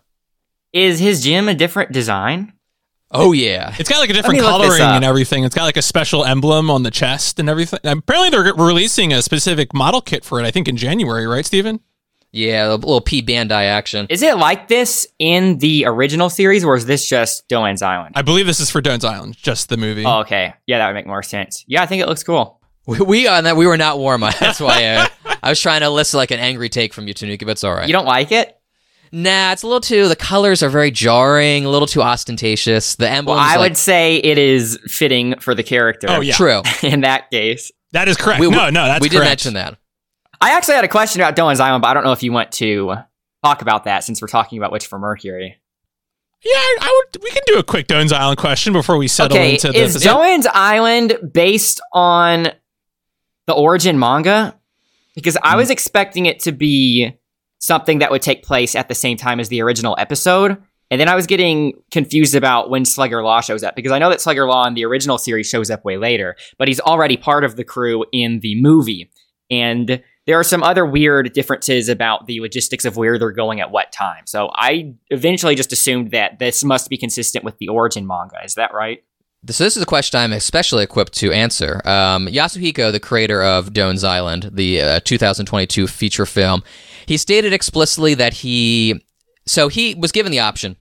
Is 0.72 0.98
his 0.98 1.24
GM 1.24 1.50
a 1.50 1.54
different 1.54 1.92
design? 1.92 2.52
Oh 3.12 3.32
yeah, 3.32 3.74
It's 3.78 3.88
got 3.88 4.00
like 4.00 4.10
a 4.10 4.12
different 4.12 4.40
me 4.40 4.44
coloring 4.44 4.82
and 4.82 5.04
everything. 5.04 5.44
It's 5.44 5.54
got 5.54 5.62
like 5.62 5.76
a 5.76 5.82
special 5.82 6.24
emblem 6.24 6.68
on 6.70 6.82
the 6.82 6.90
chest 6.90 7.38
and 7.38 7.48
everything. 7.48 7.78
And 7.84 8.00
apparently, 8.00 8.30
they're 8.30 8.52
releasing 8.52 9.12
a 9.12 9.22
specific 9.22 9.72
model 9.72 10.00
kit 10.00 10.24
for 10.24 10.40
it. 10.40 10.44
I 10.44 10.50
think 10.50 10.66
in 10.68 10.76
January, 10.76 11.26
right, 11.26 11.46
Stephen? 11.46 11.80
yeah, 12.32 12.66
a 12.68 12.74
little 12.74 13.00
P 13.00 13.22
Bandai 13.22 13.64
action. 13.64 14.06
Is 14.10 14.22
it 14.22 14.36
like 14.36 14.68
this 14.68 15.06
in 15.18 15.58
the 15.58 15.84
original 15.86 16.28
series 16.28 16.64
or 16.64 16.76
is 16.76 16.84
this 16.86 17.08
just 17.08 17.48
Doan's 17.48 17.80
Island? 17.80 18.14
I 18.16 18.22
believe 18.22 18.46
this 18.46 18.60
is 18.60 18.70
for 18.70 18.80
Doan's 18.80 19.04
Island, 19.04 19.36
just 19.36 19.68
the 19.68 19.76
movie. 19.76 20.04
Oh, 20.04 20.20
okay. 20.20 20.52
Yeah, 20.66 20.78
that 20.78 20.88
would 20.88 20.94
make 20.94 21.06
more 21.06 21.22
sense. 21.22 21.64
Yeah, 21.66 21.82
I 21.82 21.86
think 21.86 22.02
it 22.02 22.08
looks 22.08 22.22
cool. 22.22 22.60
We, 22.86 23.00
we 23.00 23.28
on 23.28 23.44
that 23.44 23.56
we 23.56 23.66
were 23.66 23.76
not 23.76 23.98
warm. 23.98 24.20
That's 24.40 24.60
why 24.60 24.84
uh, 24.84 25.08
I 25.42 25.50
was 25.50 25.60
trying 25.60 25.80
to 25.80 25.90
list 25.90 26.14
like 26.14 26.30
an 26.30 26.38
angry 26.38 26.68
take 26.68 26.94
from 26.94 27.08
you, 27.08 27.14
Tanuki, 27.14 27.44
but 27.44 27.52
it's 27.52 27.64
all 27.64 27.74
right. 27.74 27.86
You 27.86 27.92
don't 27.92 28.06
like 28.06 28.32
it? 28.32 28.56
Nah, 29.12 29.52
it's 29.52 29.62
a 29.62 29.66
little 29.66 29.80
too. 29.80 30.08
The 30.08 30.16
colors 30.16 30.62
are 30.62 30.68
very 30.68 30.90
jarring, 30.90 31.64
a 31.64 31.70
little 31.70 31.86
too 31.86 32.02
ostentatious. 32.02 32.96
The 32.96 33.06
Well, 33.26 33.30
I 33.38 33.56
like, 33.56 33.58
would 33.60 33.76
say 33.76 34.16
it 34.16 34.36
is 34.38 34.78
fitting 34.86 35.38
for 35.38 35.54
the 35.54 35.62
character. 35.62 36.08
Oh, 36.10 36.20
yeah. 36.20 36.34
true. 36.34 36.62
In 36.82 37.00
that 37.02 37.30
case, 37.30 37.70
that 37.92 38.08
is 38.08 38.16
correct. 38.16 38.40
We- 38.40 38.50
no, 38.50 38.70
no, 38.70 38.84
that's 38.86 39.00
we 39.00 39.08
did 39.08 39.18
correct. 39.18 39.30
mention 39.30 39.54
that. 39.54 39.78
I 40.40 40.50
actually 40.56 40.74
had 40.74 40.84
a 40.84 40.88
question 40.88 41.20
about 41.22 41.34
Doan's 41.34 41.60
Island, 41.60 41.82
but 41.82 41.88
I 41.88 41.94
don't 41.94 42.04
know 42.04 42.12
if 42.12 42.22
you 42.22 42.30
want 42.30 42.52
to 42.52 42.96
talk 43.42 43.62
about 43.62 43.84
that 43.84 44.04
since 44.04 44.20
we're 44.20 44.28
talking 44.28 44.58
about 44.58 44.70
Witch 44.70 44.86
for 44.86 44.98
Mercury. 44.98 45.56
Yeah, 46.44 46.52
I, 46.54 46.78
I 46.82 47.02
would. 47.14 47.22
We 47.22 47.30
can 47.30 47.42
do 47.46 47.58
a 47.58 47.62
quick 47.62 47.86
Doan's 47.86 48.12
Island 48.12 48.38
question 48.38 48.72
before 48.72 48.98
we 48.98 49.08
settle 49.08 49.38
okay, 49.38 49.54
into 49.54 49.72
this. 49.72 49.96
is 49.96 50.02
Doan's 50.02 50.46
Island 50.52 51.16
based 51.32 51.80
on 51.94 52.48
the 53.46 53.54
origin 53.54 53.98
manga? 53.98 54.58
Because 55.14 55.36
I 55.42 55.56
was 55.56 55.68
mm. 55.68 55.72
expecting 55.72 56.26
it 56.26 56.40
to 56.40 56.52
be 56.52 57.16
something 57.58 57.98
that 57.98 58.10
would 58.10 58.22
take 58.22 58.42
place 58.42 58.74
at 58.74 58.88
the 58.88 58.94
same 58.94 59.16
time 59.16 59.40
as 59.40 59.48
the 59.48 59.62
original 59.62 59.96
episode. 59.98 60.58
And 60.90 61.00
then 61.00 61.08
I 61.08 61.16
was 61.16 61.26
getting 61.26 61.72
confused 61.90 62.34
about 62.34 62.70
when 62.70 62.84
Slugger 62.84 63.22
Law 63.22 63.40
shows 63.40 63.64
up 63.64 63.74
because 63.74 63.92
I 63.92 63.98
know 63.98 64.10
that 64.10 64.20
Slugger 64.20 64.46
Law 64.46 64.66
in 64.66 64.74
the 64.74 64.84
original 64.84 65.18
series 65.18 65.48
shows 65.48 65.70
up 65.70 65.84
way 65.84 65.96
later, 65.96 66.36
but 66.58 66.68
he's 66.68 66.80
already 66.80 67.16
part 67.16 67.44
of 67.44 67.56
the 67.56 67.64
crew 67.64 68.04
in 68.12 68.40
the 68.40 68.60
movie. 68.60 69.10
And 69.50 70.02
there 70.26 70.38
are 70.38 70.44
some 70.44 70.62
other 70.62 70.84
weird 70.84 71.32
differences 71.32 71.88
about 71.88 72.26
the 72.26 72.40
logistics 72.40 72.84
of 72.84 72.96
where 72.96 73.18
they're 73.18 73.30
going 73.30 73.60
at 73.60 73.70
what 73.70 73.92
time. 73.92 74.26
So 74.26 74.50
I 74.54 74.94
eventually 75.10 75.54
just 75.54 75.72
assumed 75.72 76.10
that 76.10 76.38
this 76.38 76.62
must 76.62 76.88
be 76.88 76.96
consistent 76.96 77.44
with 77.44 77.58
the 77.58 77.68
origin 77.68 78.06
manga. 78.06 78.36
Is 78.44 78.54
that 78.54 78.74
right? 78.74 79.02
This, 79.46 79.58
this 79.58 79.76
is 79.76 79.82
a 79.82 79.86
question 79.86 80.18
I'm 80.18 80.32
especially 80.32 80.82
equipped 80.82 81.12
to 81.18 81.30
answer. 81.30 81.80
Um, 81.84 82.26
Yasuhiko, 82.26 82.90
the 82.90 82.98
creator 82.98 83.44
of 83.44 83.72
Doan's 83.72 84.02
Island, 84.02 84.50
the 84.52 84.82
uh, 84.82 85.00
2022 85.04 85.86
feature 85.86 86.26
film, 86.26 86.64
he 87.06 87.16
stated 87.16 87.52
explicitly 87.52 88.14
that 88.14 88.34
he. 88.34 89.04
So 89.46 89.68
he 89.68 89.94
was 89.94 90.10
given 90.10 90.32
the 90.32 90.40
option 90.40 90.76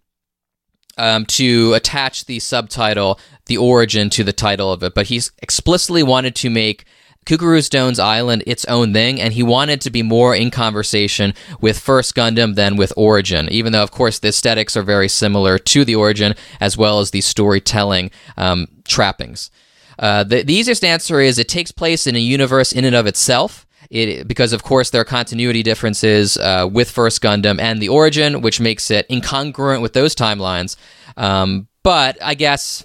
um, 0.97 1.27
to 1.27 1.75
attach 1.75 2.25
the 2.25 2.39
subtitle, 2.39 3.19
the 3.45 3.57
origin, 3.57 4.09
to 4.09 4.23
the 4.23 4.33
title 4.33 4.71
of 4.71 4.81
it, 4.81 4.95
but 4.95 5.07
he 5.07 5.21
explicitly 5.43 6.01
wanted 6.01 6.35
to 6.37 6.49
make 6.49 6.85
Cucuruz 7.25 7.69
Doan's 7.69 7.99
Island 7.99 8.43
its 8.45 8.65
own 8.65 8.93
thing, 8.93 9.19
and 9.19 9.33
he 9.33 9.41
wanted 9.43 9.81
to 9.81 9.89
be 9.89 10.03
more 10.03 10.35
in 10.35 10.51
conversation 10.51 11.33
with 11.59 11.79
First 11.79 12.15
Gundam 12.15 12.55
than 12.55 12.75
with 12.75 12.93
Origin, 12.95 13.49
even 13.51 13.73
though, 13.73 13.83
of 13.83 13.91
course, 13.91 14.19
the 14.19 14.27
aesthetics 14.27 14.77
are 14.77 14.83
very 14.83 15.09
similar 15.09 15.57
to 15.57 15.83
the 15.83 15.95
Origin, 15.95 16.35
as 16.59 16.77
well 16.77 16.99
as 16.99 17.11
the 17.11 17.21
storytelling 17.21 18.11
um, 18.37 18.67
trappings. 18.87 19.49
Uh, 19.97 20.23
the, 20.23 20.43
the 20.43 20.53
easiest 20.53 20.83
answer 20.83 21.19
is 21.19 21.39
it 21.39 21.47
takes 21.47 21.71
place 21.71 22.05
in 22.05 22.15
a 22.15 22.19
universe 22.19 22.71
in 22.71 22.85
and 22.85 22.95
of 22.95 23.07
itself. 23.07 23.65
It, 23.91 24.27
because 24.27 24.51
of 24.51 24.63
course 24.63 24.89
there 24.89 25.01
are 25.01 25.05
continuity 25.05 25.61
differences 25.61 26.37
uh, 26.37 26.67
with 26.71 26.89
First 26.89 27.21
Gundam 27.21 27.59
and 27.59 27.79
the 27.79 27.89
Origin, 27.89 28.41
which 28.41 28.59
makes 28.59 28.89
it 28.89 29.07
incongruent 29.09 29.81
with 29.81 29.93
those 29.93 30.15
timelines. 30.15 30.75
Um, 31.17 31.67
but 31.83 32.17
I 32.21 32.33
guess 32.33 32.83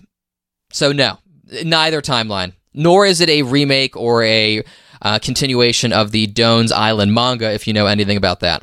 so. 0.73 0.93
No, 0.93 1.19
neither 1.65 2.03
timeline 2.03 2.53
nor 2.75 3.07
is 3.07 3.21
it 3.21 3.29
a 3.29 3.43
remake 3.43 3.97
or 3.97 4.23
a 4.23 4.63
uh, 5.03 5.19
continuation 5.19 5.93
of 5.93 6.11
the 6.11 6.27
Doan's 6.27 6.73
Island 6.73 7.15
manga, 7.15 7.53
if 7.53 7.67
you 7.67 7.73
know 7.73 7.87
anything 7.87 8.17
about 8.17 8.41
that. 8.41 8.63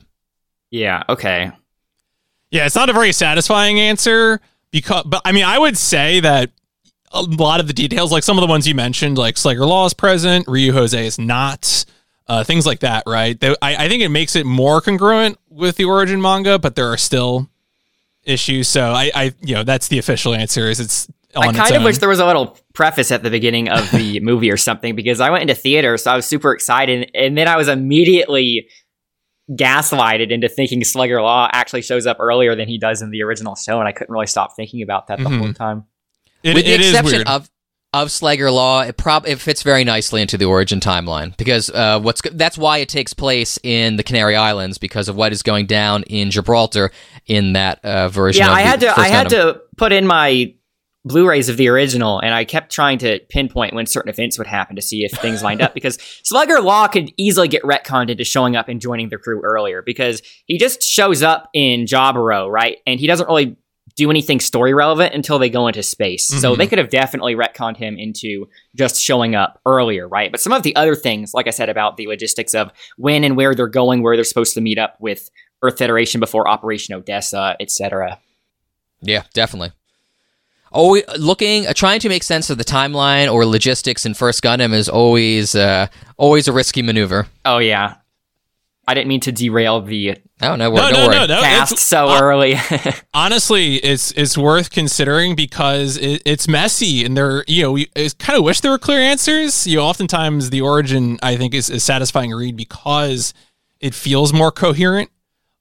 Yeah, 0.70 1.04
okay. 1.10 1.52
Yeah, 2.52 2.66
it's 2.66 2.76
not 2.76 2.90
a 2.90 2.94
very 2.94 3.12
satisfying 3.12 3.80
answer 3.80 4.40
because, 4.72 5.04
but 5.06 5.22
I 5.26 5.32
mean, 5.32 5.46
I 5.46 5.58
would 5.58 5.78
say 5.78 6.20
that 6.20 6.52
a 7.12 7.22
lot 7.22 7.60
of 7.60 7.68
the 7.68 7.74
details, 7.74 8.12
like 8.12 8.24
some 8.24 8.38
of 8.38 8.42
the 8.42 8.48
ones 8.48 8.68
you 8.68 8.76
mentioned, 8.76 9.18
like 9.18 9.38
Slayer 9.38 9.66
Law 9.66 9.86
is 9.86 9.94
present, 9.94 10.48
Ryu 10.48 10.74
Jose 10.74 11.06
is 11.06 11.18
not, 11.18 11.86
uh, 12.28 12.44
things 12.44 12.66
like 12.66 12.80
that, 12.82 13.04
right? 13.08 13.40
They, 13.40 13.50
I, 13.62 13.86
I 13.86 13.90
think 13.90 14.04
it 14.04 14.10
makes 14.10 14.36
it 14.36 14.46
more 14.46 14.82
congruent 14.82 15.38
with 15.50 15.78
the 15.78 15.86
origin 15.86 16.22
manga, 16.22 16.60
but 16.60 16.76
there 16.76 16.88
are 16.88 16.98
still 16.98 17.50
issues. 18.24 18.68
So 18.68 18.92
I, 18.92 19.12
I, 19.16 19.34
you 19.42 19.56
know, 19.56 19.64
that's 19.64 19.88
the 19.88 19.98
official 19.98 20.34
answer. 20.34 20.70
Is 20.70 20.80
it's 20.80 21.08
I 21.42 21.54
kind 21.54 21.76
of 21.76 21.84
wish 21.84 21.98
there 22.00 22.10
was 22.10 22.20
a 22.20 22.26
little 22.26 22.58
preface 22.74 23.12
at 23.12 23.24
the 23.24 23.30
beginning 23.30 23.70
of 23.70 23.90
the 23.92 24.20
movie 24.22 24.52
or 24.52 24.58
something 24.58 24.96
because 24.96 25.20
I 25.20 25.30
went 25.30 25.44
into 25.44 25.56
theater, 25.56 25.98
so 25.98 26.12
I 26.12 26.16
was 26.16 26.26
super 26.26 26.54
excited, 26.54 27.12
and 27.14 27.38
then 27.38 27.48
I 27.48 27.58
was 27.58 27.68
immediately 27.68 28.68
gaslighted 29.52 30.32
into 30.32 30.50
thinking 30.50 30.84
Slugger 30.84 31.22
Law 31.22 31.50
actually 31.52 31.82
shows 31.82 32.06
up 32.06 32.18
earlier 32.20 32.56
than 32.56 32.68
he 32.68 32.78
does 32.78 33.02
in 33.02 33.12
the 33.12 33.24
original 33.24 33.56
show, 33.56 33.80
and 33.80 33.88
I 33.88 33.92
couldn't 33.92 34.12
really 34.12 34.28
stop 34.28 34.56
thinking 34.56 34.82
about 34.82 35.08
that 35.08 35.20
the 35.20 35.26
mm-hmm. 35.26 35.40
whole 35.40 35.54
time. 35.54 35.86
It, 36.44 36.54
With 36.54 36.66
the 36.66 36.74
exception 36.74 37.28
of 37.28 37.50
of 37.94 38.12
Slugger 38.12 38.52
Law, 38.52 38.82
it 38.82 38.98
prob 38.98 39.26
it 39.26 39.40
fits 39.40 39.64
very 39.64 39.84
nicely 39.84 40.22
into 40.22 40.38
the 40.38 40.46
origin 40.46 40.80
timeline 40.80 41.36
because 41.38 41.70
uh, 41.70 42.00
what's 42.00 42.22
that's 42.34 42.58
why 42.58 42.80
it 42.80 42.90
takes 42.90 43.14
place 43.14 43.58
in 43.64 43.96
the 43.96 44.04
Canary 44.04 44.36
Islands 44.36 44.78
because 44.78 45.08
of 45.08 45.16
what 45.16 45.32
is 45.32 45.42
going 45.42 45.66
down 45.68 46.04
in 46.04 46.30
Gibraltar 46.30 46.92
in 47.26 47.54
that 47.54 47.84
uh, 47.84 48.10
version. 48.10 48.46
Yeah, 48.46 48.52
I 48.52 48.62
had 48.62 48.82
to 48.82 49.00
I 49.00 49.08
had 49.08 49.30
to 49.30 49.62
put 49.78 49.94
in 49.94 50.06
my 50.06 50.54
Blu-rays 51.08 51.50
of 51.50 51.58
the 51.58 51.68
original, 51.70 52.20
and 52.20 52.34
I 52.34 52.46
kept 52.46 52.72
trying 52.72 52.98
to 53.00 53.20
pinpoint 53.30 53.74
when 53.74 53.86
certain 53.86 54.10
events 54.10 54.38
would 54.38 54.48
happen 54.48 54.76
to 54.76 54.82
see 54.82 55.04
if 55.04 55.12
things 55.12 55.44
lined 55.44 55.62
up. 55.62 55.74
Because 55.78 56.00
Slugger 56.24 56.60
Law 56.60 56.88
could 56.88 57.12
easily 57.18 57.48
get 57.48 57.62
retconned 57.62 58.10
into 58.10 58.24
showing 58.24 58.56
up 58.56 58.68
and 58.68 58.82
joining 58.82 59.10
the 59.10 59.18
crew 59.18 59.42
earlier, 59.44 59.84
because 59.84 60.24
he 60.46 60.58
just 60.58 60.82
shows 60.82 61.22
up 61.22 61.50
in 61.54 61.86
Jaburo, 61.86 62.50
right? 62.50 62.78
And 62.88 63.00
he 63.00 63.06
doesn't 63.06 63.28
really 63.28 63.56
do 63.96 64.10
anything 64.10 64.40
story 64.40 64.74
relevant 64.74 65.14
until 65.14 65.38
they 65.38 65.50
go 65.50 65.68
into 65.68 65.84
space. 65.84 66.30
Mm-hmm. 66.32 66.40
So 66.40 66.56
they 66.56 66.66
could 66.66 66.80
have 66.80 66.90
definitely 66.90 67.36
retconned 67.36 67.78
him 67.78 67.98
into 68.00 68.50
just 68.76 69.02
showing 69.02 69.36
up 69.36 69.60
earlier, 69.66 70.08
right? 70.08 70.32
But 70.32 70.42
some 70.42 70.54
of 70.54 70.64
the 70.64 70.76
other 70.76 70.96
things, 70.96 71.34
like 71.34 71.48
I 71.48 71.52
said 71.52 71.70
about 71.70 71.98
the 71.98 72.08
logistics 72.08 72.56
of 72.56 72.72
when 72.98 73.24
and 73.24 73.38
where 73.38 73.54
they're 73.54 73.68
going, 73.68 74.02
where 74.02 74.18
they're 74.18 74.24
supposed 74.24 74.56
to 74.56 74.62
meet 74.62 74.80
up 74.80 74.98
with 75.00 75.30
Earth 75.62 75.78
Federation 75.78 76.20
before 76.20 76.48
Operation 76.48 76.96
Odessa, 76.96 77.56
etc. 77.60 78.20
Yeah, 79.02 79.24
definitely 79.34 79.72
always 80.78 81.04
looking 81.18 81.68
uh, 81.68 81.74
trying 81.74 82.00
to 82.00 82.10
make 82.10 82.24
sense 82.24 82.50
of 82.50 82.58
the 82.58 82.64
timeline 82.64 83.32
or 83.32 83.46
logistics 83.46 84.06
in 84.06 84.14
first 84.14 84.44
gundam 84.44 84.74
is 84.74 84.88
always 84.88 85.56
uh, 85.56 85.88
always 86.18 86.48
a 86.48 86.54
risky 86.54 86.82
maneuver. 86.82 87.28
Oh 87.44 87.58
yeah. 87.58 87.96
I 88.90 88.94
didn't 88.94 89.10
mean 89.10 89.20
to 89.22 89.34
derail 89.34 89.82
the 89.82 90.18
oh 90.42 90.56
no, 90.56 90.72
no, 90.74 90.90
no, 90.92 91.12
no, 91.12 91.26
no 91.26 91.42
cast 91.42 91.78
so 91.78 92.08
uh, 92.08 92.20
early. 92.22 92.56
honestly 93.14 93.76
it's 93.78 94.12
it's 94.12 94.38
worth 94.38 94.70
considering 94.70 95.36
because 95.36 95.98
it, 95.98 96.22
it's 96.26 96.48
messy 96.48 97.04
and 97.04 97.18
there 97.18 97.44
you 97.48 97.64
know 97.64 97.74
we 97.74 97.88
kind 98.20 98.38
of 98.38 98.46
wish 98.46 98.62
there 98.62 98.72
were 98.72 98.78
clear 98.78 99.02
answers. 99.02 99.68
You 99.68 99.78
know 99.78 99.84
oftentimes 99.84 100.52
the 100.52 100.62
origin 100.62 101.20
i 101.22 101.36
think 101.36 101.54
is, 101.54 101.70
is 101.70 101.84
satisfying 101.84 102.32
read 102.32 102.56
because 102.56 103.34
it 103.82 103.94
feels 103.94 104.32
more 104.32 104.52
coherent 104.52 105.10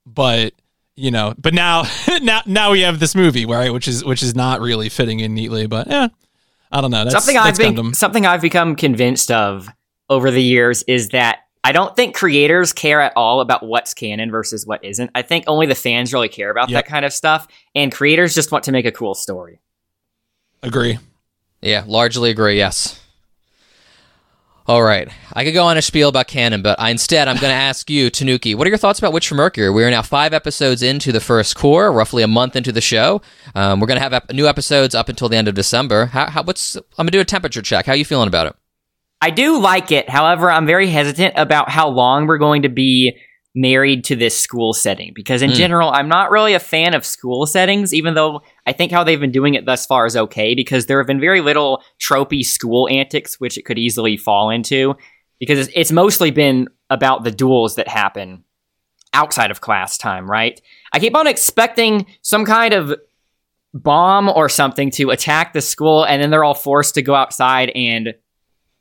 but 0.05 0.53
you 0.97 1.11
know, 1.11 1.35
but 1.39 1.55
now 1.55 1.85
now 2.23 2.43
now 2.47 2.73
we 2.73 2.81
have 2.81 2.99
this 2.99 3.15
movie, 3.15 3.47
right? 3.47 3.73
Which 3.73 3.87
is 3.87 4.05
which 4.05 4.23
is 4.23 4.35
not 4.35 4.61
really 4.61 4.89
fitting 4.89 5.21
in 5.21 5.35
neatly, 5.35 5.67
but 5.67 5.87
yeah, 5.87 6.09
I 6.73 6.81
don't 6.81 6.91
know. 6.91 7.05
That's, 7.05 7.15
something 7.15 7.37
that's 7.37 7.61
I've 7.61 7.75
been 7.75 7.95
something 7.95 8.27
I've 8.27 8.41
become 8.41 8.75
convinced 8.75 9.31
of 9.31 9.69
over 10.09 10.31
the 10.31 10.43
years 10.43 10.83
is 10.85 11.11
that 11.11 11.41
I 11.63 11.73
don't 11.73 11.95
think 11.97 12.15
creators 12.15 12.73
care 12.73 13.01
at 13.01 13.13
all 13.17 13.41
about 13.41 13.67
what's 13.67 13.93
canon 13.93 14.31
versus 14.31 14.67
what 14.67 14.85
isn't. 14.85 15.11
I 15.15 15.23
think 15.23 15.45
only 15.47 15.67
the 15.67 15.75
fans 15.75 16.13
really 16.13 16.29
care 16.29 16.51
about 16.51 16.71
yep. 16.71 16.85
that 16.85 16.91
kind 16.91 17.05
of 17.05 17.13
stuff, 17.13 17.47
and 17.75 17.93
creators 17.93 18.35
just 18.35 18.51
want 18.51 18.65
to 18.65 18.73
make 18.73 18.87
a 18.87 18.93
cool 18.93 19.15
story. 19.15 19.61
Agree. 20.63 20.99
Yeah, 21.61 21.85
largely 21.87 22.31
agree. 22.31 22.57
Yes. 22.57 23.01
All 24.69 24.83
right. 24.83 25.09
I 25.33 25.45
could 25.45 25.55
go 25.55 25.65
on 25.65 25.77
a 25.77 25.83
spiel 25.83 26.09
about 26.09 26.27
canon, 26.27 26.61
but 26.61 26.81
I, 26.81 26.91
instead 26.91 27.29
I'm 27.29 27.37
going 27.37 27.51
to 27.53 27.55
ask 27.55 27.89
you, 27.89 28.11
Tanuki, 28.11 28.55
what 28.55 28.67
are 28.67 28.71
your 28.71 28.79
thoughts 28.79 28.99
about 28.99 29.13
Witch 29.13 29.29
from 29.29 29.37
Mercury? 29.37 29.71
We 29.71 29.85
are 29.85 29.91
now 29.91 30.03
five 30.03 30.33
episodes 30.33 30.83
into 30.83 31.13
the 31.13 31.21
first 31.21 31.55
cour, 31.55 31.93
roughly 31.93 32.25
a 32.25 32.29
month 32.29 32.57
into 32.57 32.73
the 32.73 32.81
show. 32.81 33.23
Um, 33.55 33.79
we're 33.79 33.87
going 33.87 33.99
to 33.99 34.03
have 34.03 34.13
ep- 34.13 34.33
new 34.33 34.49
episodes 34.49 34.95
up 34.95 35.09
until 35.09 35.29
the 35.29 35.37
end 35.37 35.47
of 35.47 35.55
December. 35.55 36.07
How, 36.07 36.27
how, 36.27 36.43
what's, 36.43 36.75
I'm 36.75 36.83
going 36.99 37.07
to 37.09 37.13
do 37.13 37.21
a 37.21 37.25
temperature 37.25 37.63
check. 37.63 37.87
How 37.87 37.93
are 37.93 37.97
you 37.97 38.05
feeling 38.05 38.29
about 38.29 38.49
it? 38.49 38.57
I 39.23 39.31
do 39.31 39.61
like 39.61 39.93
it. 39.93 40.11
However, 40.11 40.51
I'm 40.51 40.67
very 40.67 40.89
hesitant 40.89 41.35
about 41.37 41.71
how 41.71 41.89
long 41.89 42.27
we're 42.27 42.39
going 42.39 42.63
to 42.63 42.69
be 42.69 43.17
married 43.55 44.05
to 44.05 44.15
this 44.15 44.39
school 44.39 44.75
setting 44.75 45.13
because 45.15 45.41
in 45.41 45.51
mm. 45.51 45.55
general 45.55 45.89
i'm 45.91 46.09
not 46.09 46.31
really 46.31 46.53
a 46.53 46.61
fan 46.61 46.93
of 46.93 47.07
school 47.07 47.47
settings 47.47 47.95
even 47.95 48.13
though 48.13 48.43
i 48.67 48.73
think 48.73 48.93
how 48.93 49.03
they've 49.03 49.21
been 49.21 49.33
doing 49.33 49.55
it 49.55 49.67
thus 49.67 49.87
far 49.87 50.07
is 50.07 50.17
okay 50.17 50.55
because 50.55 50.87
there 50.87 50.99
have 50.99 51.07
been 51.07 51.21
very 51.21 51.41
little 51.41 51.83
tropey 52.01 52.45
school 52.45 52.89
antics 52.91 53.41
which 53.41 53.57
it 53.57 53.65
could 53.65 53.79
easily 53.79 54.17
fall 54.17 54.51
into 54.51 54.95
because 55.39 55.69
it's 55.75 55.93
mostly 55.93 56.31
been 56.31 56.69
about 56.91 57.25
the 57.25 57.31
duels 57.31 57.75
that 57.77 57.89
happen 57.89 58.43
outside 59.13 59.51
of 59.51 59.61
class 59.61 59.97
time 59.97 60.31
right? 60.31 60.61
I 60.93 60.99
keep 60.99 61.17
on 61.17 61.27
expecting 61.27 62.07
some 62.23 62.45
kind 62.45 62.75
of 62.75 62.95
bomb 63.75 64.29
or 64.29 64.49
something 64.49 64.91
to 64.91 65.11
attack 65.11 65.53
the 65.53 65.61
school 65.61 66.05
and 66.05 66.23
then 66.23 66.31
they're 66.31 66.45
all 66.45 66.55
forced 66.55 66.95
to 66.95 67.03
go 67.03 67.15
outside 67.15 67.71
and 67.75 68.15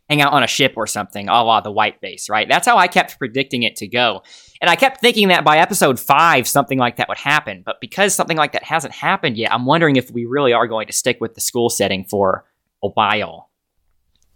hang 0.10 0.22
out 0.22 0.34
on 0.34 0.44
a 0.44 0.48
ship 0.48 0.74
or 0.76 0.88
something, 0.88 1.28
a 1.30 1.44
la 1.44 1.62
the 1.62 1.72
White 1.72 2.00
Base, 2.02 2.30
right? 2.30 2.48
That's 2.48 2.68
how 2.68 2.78
I 2.78 2.88
kept 2.88 3.18
predicting 3.18 3.64
it 3.64 3.76
to 3.78 3.88
go. 3.88 4.22
And 4.62 4.70
I 4.70 4.76
kept 4.76 5.02
thinking 5.02 5.30
that 5.30 5.44
by 5.44 5.58
episode 5.58 6.00
five, 6.00 6.48
something 6.48 6.78
like 6.78 6.98
that 6.98 7.10
would 7.10 7.18
happen. 7.18 7.64
But 7.66 7.82
because 7.82 8.16
something 8.16 8.38
like 8.38 8.54
that 8.54 8.64
hasn't 8.64 8.94
happened 8.94 9.38
yet, 9.38 9.52
I'm 9.52 9.66
wondering 9.66 9.96
if 9.96 10.12
we 10.12 10.26
really 10.26 10.54
are 10.54 10.68
going 10.68 10.88
to 10.88 10.94
stick 10.94 11.18
with 11.20 11.34
the 11.34 11.42
school 11.42 11.70
setting 11.70 12.06
for 12.06 12.46
a 12.84 12.90
while. 12.90 13.50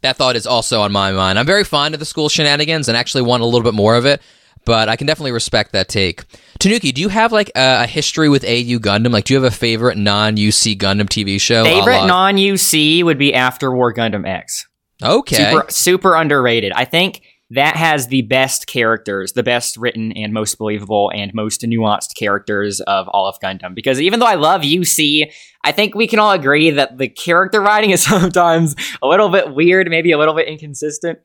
That 0.02 0.16
thought 0.16 0.36
is 0.36 0.48
also 0.48 0.82
on 0.82 0.92
my 0.92 1.12
mind. 1.12 1.38
I'm 1.38 1.46
very 1.46 1.64
fond 1.64 1.94
of 1.94 2.00
the 2.00 2.06
school 2.06 2.30
shenanigans 2.30 2.88
and 2.88 2.98
actually 2.98 3.24
want 3.24 3.44
a 3.44 3.46
little 3.46 3.64
bit 3.64 3.74
more 3.74 3.96
of 3.96 4.06
it, 4.06 4.22
but 4.66 4.88
I 4.88 4.96
can 4.96 5.08
definitely 5.08 5.34
respect 5.34 5.74
that 5.74 5.90
take. 5.90 6.24
Tanuki, 6.58 6.94
do 6.94 7.02
you 7.02 7.10
have 7.10 7.34
like 7.34 7.50
a, 7.56 7.84
a 7.84 7.86
history 7.86 8.30
with 8.30 8.46
AU 8.46 8.80
Gundam? 8.80 9.12
Like, 9.12 9.26
do 9.26 9.34
you 9.34 9.42
have 9.42 9.52
a 9.52 9.56
favorite 9.56 9.98
non 9.98 10.38
UC 10.38 10.78
Gundam 10.78 11.10
TV 11.10 11.40
show? 11.40 11.66
Favorite 11.66 12.06
non 12.06 12.36
UC 12.36 13.04
would 13.04 13.18
be 13.18 13.34
After 13.34 13.74
War 13.76 13.94
Gundam 13.94 14.26
X. 14.26 14.69
Okay. 15.04 15.52
Super, 15.52 15.66
super 15.70 16.16
underrated. 16.16 16.72
I 16.74 16.86
think 16.86 17.22
that 17.52 17.76
has 17.76 18.08
the 18.08 18.22
best 18.24 18.68
characters, 18.68 19.34
the 19.34 19.44
best 19.44 19.76
written 19.78 20.12
and 20.12 20.34
most 20.34 20.58
believable 20.58 21.12
and 21.14 21.34
most 21.34 21.62
nuanced 21.62 22.16
characters 22.16 22.80
of 22.82 23.08
all 23.08 23.28
of 23.28 23.40
Gundam. 23.40 23.74
Because 23.74 24.00
even 24.00 24.20
though 24.20 24.28
I 24.28 24.36
love 24.36 24.62
UC, 24.62 25.32
I 25.64 25.72
think 25.72 25.96
we 25.96 26.08
can 26.08 26.20
all 26.20 26.32
agree 26.32 26.70
that 26.70 26.98
the 26.98 27.10
character 27.10 27.60
writing 27.60 27.90
is 27.90 28.04
sometimes 28.08 28.76
a 29.02 29.08
little 29.08 29.30
bit 29.30 29.54
weird, 29.54 29.90
maybe 29.90 30.12
a 30.12 30.18
little 30.18 30.36
bit 30.36 30.48
inconsistent. 30.48 31.20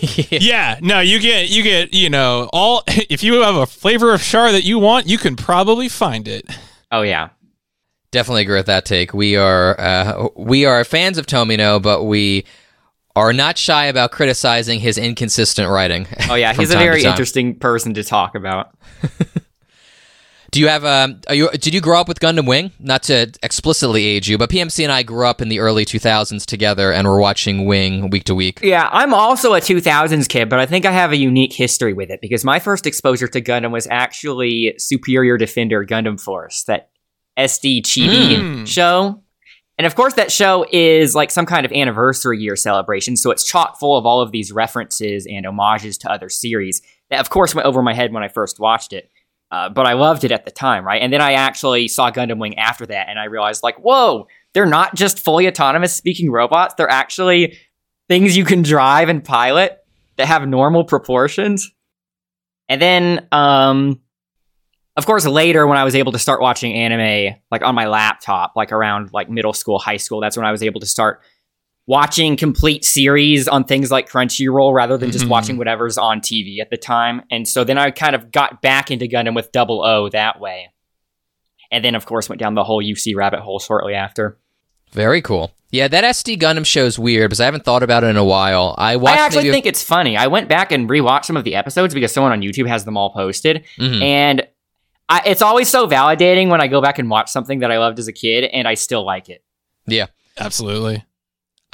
yeah, 0.30 0.78
no, 0.80 1.00
you 1.00 1.18
get 1.18 1.48
you 1.48 1.62
get, 1.62 1.92
you 1.94 2.08
know, 2.08 2.48
all 2.52 2.82
if 2.86 3.22
you 3.22 3.40
have 3.42 3.56
a 3.56 3.66
flavor 3.66 4.14
of 4.14 4.22
char 4.22 4.52
that 4.52 4.64
you 4.64 4.78
want, 4.78 5.06
you 5.06 5.18
can 5.18 5.36
probably 5.36 5.88
find 5.88 6.28
it. 6.28 6.46
Oh 6.90 7.02
yeah. 7.02 7.30
Definitely 8.10 8.42
agree 8.42 8.58
with 8.58 8.66
that 8.66 8.84
take. 8.84 9.14
We 9.14 9.36
are 9.36 9.78
uh, 9.80 10.28
we 10.36 10.66
are 10.66 10.84
fans 10.84 11.16
of 11.16 11.26
Tomino, 11.26 11.80
but 11.80 12.04
we 12.04 12.44
are 13.14 13.32
not 13.32 13.58
shy 13.58 13.86
about 13.86 14.10
criticizing 14.12 14.80
his 14.80 14.96
inconsistent 14.98 15.68
writing. 15.68 16.06
Oh 16.30 16.34
yeah, 16.34 16.52
he's 16.54 16.70
a 16.72 16.78
very 16.78 17.02
interesting 17.04 17.58
person 17.58 17.94
to 17.94 18.04
talk 18.04 18.34
about. 18.34 18.76
Do 20.50 20.60
you 20.60 20.68
have 20.68 20.84
um? 20.84 21.20
Are 21.28 21.34
you, 21.34 21.48
did 21.52 21.72
you 21.72 21.80
grow 21.80 21.98
up 21.98 22.08
with 22.08 22.20
Gundam 22.20 22.46
Wing? 22.46 22.72
Not 22.78 23.04
to 23.04 23.32
explicitly 23.42 24.04
age 24.04 24.28
you, 24.28 24.36
but 24.36 24.50
PMC 24.50 24.82
and 24.82 24.92
I 24.92 25.02
grew 25.02 25.24
up 25.26 25.40
in 25.40 25.48
the 25.48 25.60
early 25.60 25.86
2000s 25.86 26.44
together, 26.44 26.92
and 26.92 27.08
we're 27.08 27.18
watching 27.20 27.64
Wing 27.64 28.10
week 28.10 28.24
to 28.24 28.34
week. 28.34 28.60
Yeah, 28.62 28.86
I'm 28.92 29.14
also 29.14 29.54
a 29.54 29.60
2000s 29.60 30.28
kid, 30.28 30.50
but 30.50 30.58
I 30.58 30.66
think 30.66 30.84
I 30.84 30.92
have 30.92 31.10
a 31.10 31.16
unique 31.16 31.54
history 31.54 31.94
with 31.94 32.10
it 32.10 32.20
because 32.20 32.44
my 32.44 32.58
first 32.58 32.86
exposure 32.86 33.28
to 33.28 33.40
Gundam 33.40 33.70
was 33.72 33.86
actually 33.90 34.74
Superior 34.76 35.38
Defender 35.38 35.86
Gundam 35.86 36.20
Force, 36.20 36.64
that 36.64 36.90
SD 37.38 37.80
Chibi 37.80 38.36
Mm. 38.36 38.66
show. 38.66 39.21
And 39.82 39.86
of 39.88 39.96
course, 39.96 40.14
that 40.14 40.30
show 40.30 40.64
is 40.70 41.16
like 41.16 41.32
some 41.32 41.44
kind 41.44 41.66
of 41.66 41.72
anniversary 41.72 42.38
year 42.38 42.54
celebration, 42.54 43.16
so 43.16 43.32
it's 43.32 43.42
chock 43.42 43.80
full 43.80 43.96
of 43.96 44.06
all 44.06 44.20
of 44.20 44.30
these 44.30 44.52
references 44.52 45.26
and 45.28 45.44
homages 45.44 45.98
to 45.98 46.08
other 46.08 46.28
series 46.28 46.82
that, 47.10 47.18
of 47.18 47.30
course, 47.30 47.52
went 47.52 47.66
over 47.66 47.82
my 47.82 47.92
head 47.92 48.12
when 48.12 48.22
I 48.22 48.28
first 48.28 48.60
watched 48.60 48.92
it. 48.92 49.10
Uh, 49.50 49.70
but 49.70 49.84
I 49.84 49.94
loved 49.94 50.22
it 50.22 50.30
at 50.30 50.44
the 50.44 50.52
time, 50.52 50.86
right? 50.86 51.02
And 51.02 51.12
then 51.12 51.20
I 51.20 51.32
actually 51.32 51.88
saw 51.88 52.12
Gundam 52.12 52.38
Wing 52.38 52.56
after 52.60 52.86
that, 52.86 53.08
and 53.08 53.18
I 53.18 53.24
realized, 53.24 53.64
like, 53.64 53.76
whoa, 53.80 54.28
they're 54.54 54.66
not 54.66 54.94
just 54.94 55.18
fully 55.18 55.48
autonomous 55.48 55.92
speaking 55.92 56.30
robots; 56.30 56.74
they're 56.78 56.88
actually 56.88 57.58
things 58.06 58.36
you 58.36 58.44
can 58.44 58.62
drive 58.62 59.08
and 59.08 59.24
pilot 59.24 59.80
that 60.16 60.28
have 60.28 60.46
normal 60.46 60.84
proportions. 60.84 61.72
And 62.68 62.80
then, 62.80 63.26
um, 63.32 63.98
of 64.96 65.06
course, 65.06 65.26
later 65.26 65.66
when 65.66 65.78
I 65.78 65.84
was 65.84 65.94
able 65.94 66.12
to 66.12 66.18
start 66.18 66.40
watching 66.40 66.74
anime, 66.74 67.36
like 67.50 67.62
on 67.62 67.74
my 67.74 67.86
laptop, 67.86 68.52
like 68.56 68.72
around 68.72 69.10
like 69.12 69.30
middle 69.30 69.52
school, 69.52 69.78
high 69.78 69.96
school, 69.96 70.20
that's 70.20 70.36
when 70.36 70.46
I 70.46 70.52
was 70.52 70.62
able 70.62 70.80
to 70.80 70.86
start 70.86 71.20
watching 71.86 72.36
complete 72.36 72.84
series 72.84 73.48
on 73.48 73.64
things 73.64 73.90
like 73.90 74.08
Crunchyroll 74.08 74.72
rather 74.72 74.96
than 74.96 75.10
just 75.10 75.24
Mhm. 75.24 75.30
watching 75.30 75.56
whatever's 75.56 75.98
on 75.98 76.20
TV 76.20 76.60
at 76.60 76.70
the 76.70 76.76
time. 76.76 77.22
And 77.30 77.48
so 77.48 77.64
then 77.64 77.76
I 77.78 77.90
kind 77.90 78.14
of 78.14 78.30
got 78.30 78.62
back 78.62 78.90
into 78.90 79.06
Gundam 79.06 79.34
with 79.34 79.50
Double 79.50 79.84
O 79.84 80.08
that 80.10 80.38
way. 80.38 80.68
And 81.72 81.84
then, 81.84 81.94
of 81.94 82.06
course, 82.06 82.28
went 82.28 82.38
down 82.38 82.54
the 82.54 82.62
whole 82.64 82.82
UC 82.82 83.14
rabbit 83.16 83.40
hole 83.40 83.58
shortly 83.58 83.94
after. 83.94 84.38
Very 84.92 85.22
cool. 85.22 85.52
Yeah, 85.70 85.88
that 85.88 86.04
SD 86.04 86.36
Gundam 86.36 86.66
show 86.66 86.84
is 86.84 86.98
weird 86.98 87.30
because 87.30 87.40
I 87.40 87.46
haven't 87.46 87.64
thought 87.64 87.82
about 87.82 88.04
it 88.04 88.08
in 88.08 88.18
a 88.18 88.24
while. 88.24 88.74
I 88.76 88.96
watched. 88.96 89.18
I 89.18 89.24
actually 89.24 89.50
think 89.50 89.64
it's 89.64 89.82
funny. 89.82 90.18
I 90.18 90.26
went 90.26 90.48
back 90.50 90.70
and 90.70 90.88
rewatched 90.88 91.24
some 91.24 91.36
of 91.38 91.44
the 91.44 91.54
episodes 91.54 91.94
because 91.94 92.12
someone 92.12 92.30
on 92.30 92.42
YouTube 92.42 92.68
has 92.68 92.84
them 92.84 92.98
all 92.98 93.08
posted, 93.10 93.64
Mhm. 93.78 94.02
and 94.02 94.46
I, 95.12 95.22
it's 95.26 95.42
always 95.42 95.68
so 95.68 95.86
validating 95.86 96.48
when 96.48 96.62
I 96.62 96.68
go 96.68 96.80
back 96.80 96.98
and 96.98 97.10
watch 97.10 97.30
something 97.30 97.58
that 97.58 97.70
I 97.70 97.76
loved 97.76 97.98
as 97.98 98.08
a 98.08 98.14
kid, 98.14 98.44
and 98.44 98.66
I 98.66 98.72
still 98.72 99.04
like 99.04 99.28
it. 99.28 99.44
Yeah, 99.86 100.06
absolutely. 100.38 101.04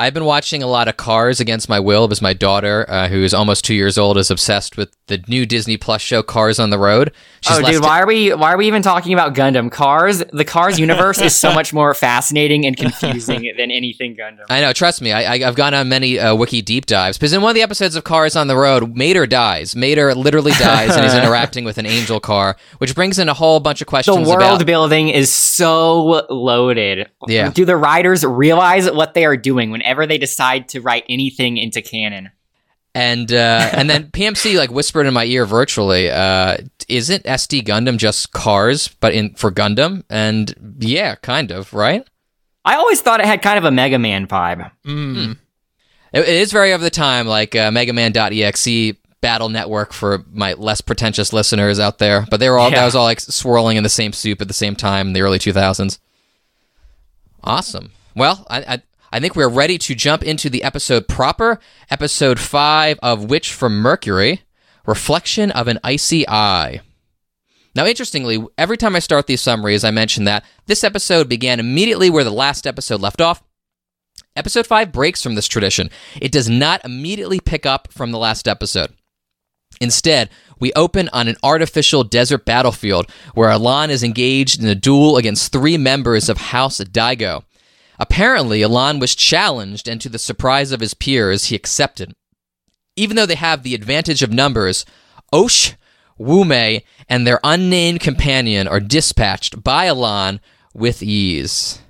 I've 0.01 0.15
been 0.15 0.25
watching 0.25 0.63
a 0.63 0.69
lot 0.69 0.87
of 0.87 0.97
Cars 0.97 1.41
against 1.41 1.69
my 1.69 1.81
will 1.81 2.07
because 2.07 2.23
my 2.23 2.33
daughter, 2.33 2.87
uh, 2.89 3.09
who 3.09 3.25
is 3.25 3.35
almost 3.35 3.65
two 3.65 3.75
years 3.75 3.99
old, 3.99 4.17
is 4.17 4.31
obsessed 4.31 4.77
with 4.77 4.95
the 5.09 5.23
new 5.27 5.45
Disney 5.45 5.77
Plus 5.77 6.01
show 6.01 6.23
Cars 6.23 6.61
on 6.61 6.71
the 6.71 6.79
Road. 6.79 7.13
oh, 7.51 7.63
dude, 7.63 7.83
why 7.83 8.01
are 8.01 8.07
we 8.07 8.33
why 8.33 8.53
are 8.53 8.57
we 8.57 8.69
even 8.69 8.83
talking 8.83 9.13
about 9.13 9.35
Gundam? 9.35 9.73
Cars, 9.73 10.23
the 10.33 10.45
Cars 10.45 10.79
universe 10.79 11.21
is 11.21 11.35
so 11.35 11.53
much 11.53 11.73
more 11.73 11.95
fascinating 11.95 12.65
and 12.65 12.77
confusing 12.77 13.53
than 13.57 13.73
anything 13.73 14.17
Gundam. 14.17 14.45
I 14.49 14.61
know. 14.61 14.73
Trust 14.73 15.03
me. 15.03 15.11
I, 15.11 15.47
I've 15.49 15.57
gone 15.57 15.75
on 15.75 15.89
many 15.89 16.19
uh, 16.19 16.37
wiki 16.37 16.63
deep 16.63 16.87
dives 16.87 17.19
because 17.19 17.33
in 17.33 17.43
one 17.43 17.51
of 17.51 17.55
the 17.57 17.63
episodes 17.63 17.97
of 17.97 18.05
Cars 18.05 18.37
on 18.37 18.47
the 18.47 18.57
Road, 18.57 18.97
Mater 18.97 19.27
dies. 19.27 19.75
Mater 19.75 20.15
literally 20.15 20.53
dies, 20.53 20.95
and 20.95 21.03
he's 21.03 21.15
interacting 21.23 21.65
with 21.65 21.79
an 21.79 21.87
angel 21.87 22.21
car, 22.21 22.57
which 22.79 22.95
brings 22.95 23.19
in 23.19 23.29
a 23.29 23.35
whole 23.35 23.59
bunch 23.59 23.81
of 23.81 23.89
questions. 23.89 24.17
The 24.17 24.23
world 24.23 24.43
about. 24.43 24.67
building 24.67 25.09
is 25.09 25.33
so 25.33 26.25
loaded. 26.31 27.09
Yeah. 27.27 27.51
Do 27.51 27.65
the 27.65 27.77
writers 27.77 28.25
realize 28.25 28.89
what 28.89 29.15
they 29.15 29.25
are 29.25 29.37
doing 29.37 29.73
whenever 29.89 30.07
they 30.07 30.19
decide 30.19 30.69
to 30.69 30.81
write 30.81 31.05
anything 31.09 31.57
into 31.57 31.81
canon? 31.81 32.31
and 32.95 33.33
uh, 33.33 33.71
and 33.73 33.89
then 33.89 34.05
PMC 34.13 34.57
like 34.57 34.71
whispered 34.71 35.07
in 35.07 35.15
my 35.15 35.25
ear 35.25 35.47
virtually, 35.47 36.11
uh, 36.11 36.59
"Isn't 36.89 37.25
SD 37.25 37.65
Gundam 37.65 37.97
just 37.97 38.33
Cars, 38.33 38.89
but 38.89 39.15
in 39.15 39.35
for 39.35 39.51
Gundam?" 39.51 40.03
And 40.11 40.77
yeah, 40.81 41.15
kind 41.17 41.51
of, 41.51 41.73
right? 41.73 42.07
I 42.65 42.75
always 42.75 43.01
thought 43.01 43.21
it 43.21 43.27
had 43.27 43.41
kind 43.41 43.57
of 43.57 43.65
a 43.65 43.71
Mega 43.71 43.99
Man 43.99 44.27
vibe. 44.27 44.71
Mm. 44.85 45.37
It, 46.13 46.21
it 46.21 46.29
is 46.29 46.51
very 46.51 46.73
of 46.73 46.81
the 46.81 46.91
time, 46.91 47.27
like 47.27 47.55
uh, 47.55 47.71
Mega 47.71 47.93
Man.exe 47.93 48.97
battle 49.21 49.49
network 49.49 49.93
for 49.93 50.25
my 50.33 50.55
less 50.55 50.81
pretentious 50.81 51.33
listeners 51.33 51.79
out 51.79 51.99
there. 51.99 52.27
But 52.31 52.41
they 52.41 52.51
were 52.51 52.59
all 52.59 52.71
that 52.71 52.85
was 52.85 52.97
all 52.97 53.05
like 53.05 53.21
swirling 53.21 53.77
in 53.77 53.85
the 53.85 53.89
same 53.89 54.13
soup 54.13 54.41
at 54.41 54.49
the 54.49 54.55
same 54.55 54.75
time 54.75 55.09
in 55.09 55.13
the 55.13 55.23
early 55.23 55.39
2000s. 55.39 55.99
Awesome. 57.45 57.93
Well, 58.17 58.45
I, 58.51 58.59
I 58.75 58.83
I 59.11 59.21
think 59.21 59.35
we're 59.35 59.49
ready 59.49 59.79
to 59.79 59.95
jump 59.95 60.23
into 60.23 60.51
the 60.51 60.63
episode 60.63 61.09
proper, 61.09 61.59
episode 61.91 62.39
five 62.39 62.99
of 63.03 63.25
Witch 63.25 63.53
from 63.53 63.79
Mercury, 63.79 64.43
Reflection 64.87 65.51
of 65.51 65.67
an 65.67 65.79
Icy 65.83 66.29
Eye. 66.29 66.81
Now, 67.75 67.87
interestingly, 67.87 68.45
every 68.59 68.77
time 68.77 68.95
I 68.95 68.99
start 68.99 69.27
these 69.27 69.41
summaries, 69.41 69.85
I 69.85 69.91
mention 69.91 70.25
that 70.25 70.45
this 70.67 70.85
episode 70.85 71.29
began 71.29 71.61
immediately 71.61 72.11
where 72.11 72.25
the 72.25 72.31
last 72.31 72.67
episode 72.67 73.01
left 73.01 73.21
off. 73.21 73.43
Episode 74.37 74.67
5 74.67 74.93
breaks 74.93 75.23
from 75.23 75.37
this 75.37 75.49
tradition. 75.49 75.91
It 76.21 76.31
does 76.31 76.49
not 76.49 76.85
immediately 76.85 77.41
pick 77.41 77.65
up 77.65 77.93
from 77.93 78.11
the 78.11 78.19
last 78.19 78.47
episode. 78.47 78.93
Instead, 79.81 80.29
we 80.61 80.73
open 80.75 81.09
on 81.13 81.29
an 81.29 81.37
artificial 81.43 82.05
desert 82.05 82.45
battlefield 82.45 83.11
where 83.35 83.51
Elan 83.51 83.91
is 83.91 84.03
engaged 84.03 84.61
in 84.61 84.69
a 84.69 84.75
duel 84.75 85.17
against 85.17 85.53
three 85.53 85.79
members 85.79 86.29
of 86.29 86.39
House 86.39 86.79
Daigo. 86.79 87.45
Apparently, 87.99 88.63
Elan 88.63 88.99
was 89.01 89.15
challenged, 89.15 89.89
and 89.89 90.01
to 90.01 90.09
the 90.09 90.19
surprise 90.19 90.71
of 90.73 90.81
his 90.81 90.95
peers, 90.95 91.47
he 91.47 91.57
accepted. 91.57 92.15
Even 92.97 93.17
though 93.17 93.27
they 93.27 93.35
have 93.35 93.63
the 93.63 93.75
advantage 93.75 94.23
of 94.23 94.33
numbers, 94.33 94.85
Osh, 95.33 95.75
Wume, 96.19 96.83
and 97.09 97.27
their 97.27 97.41
unnamed 97.45 98.01
companion 98.01 98.67
are 98.69 98.81
dispatched 98.81 99.63
by 99.63 99.87
Elan 99.87 100.41
with 100.75 101.03
ease. 101.03 101.81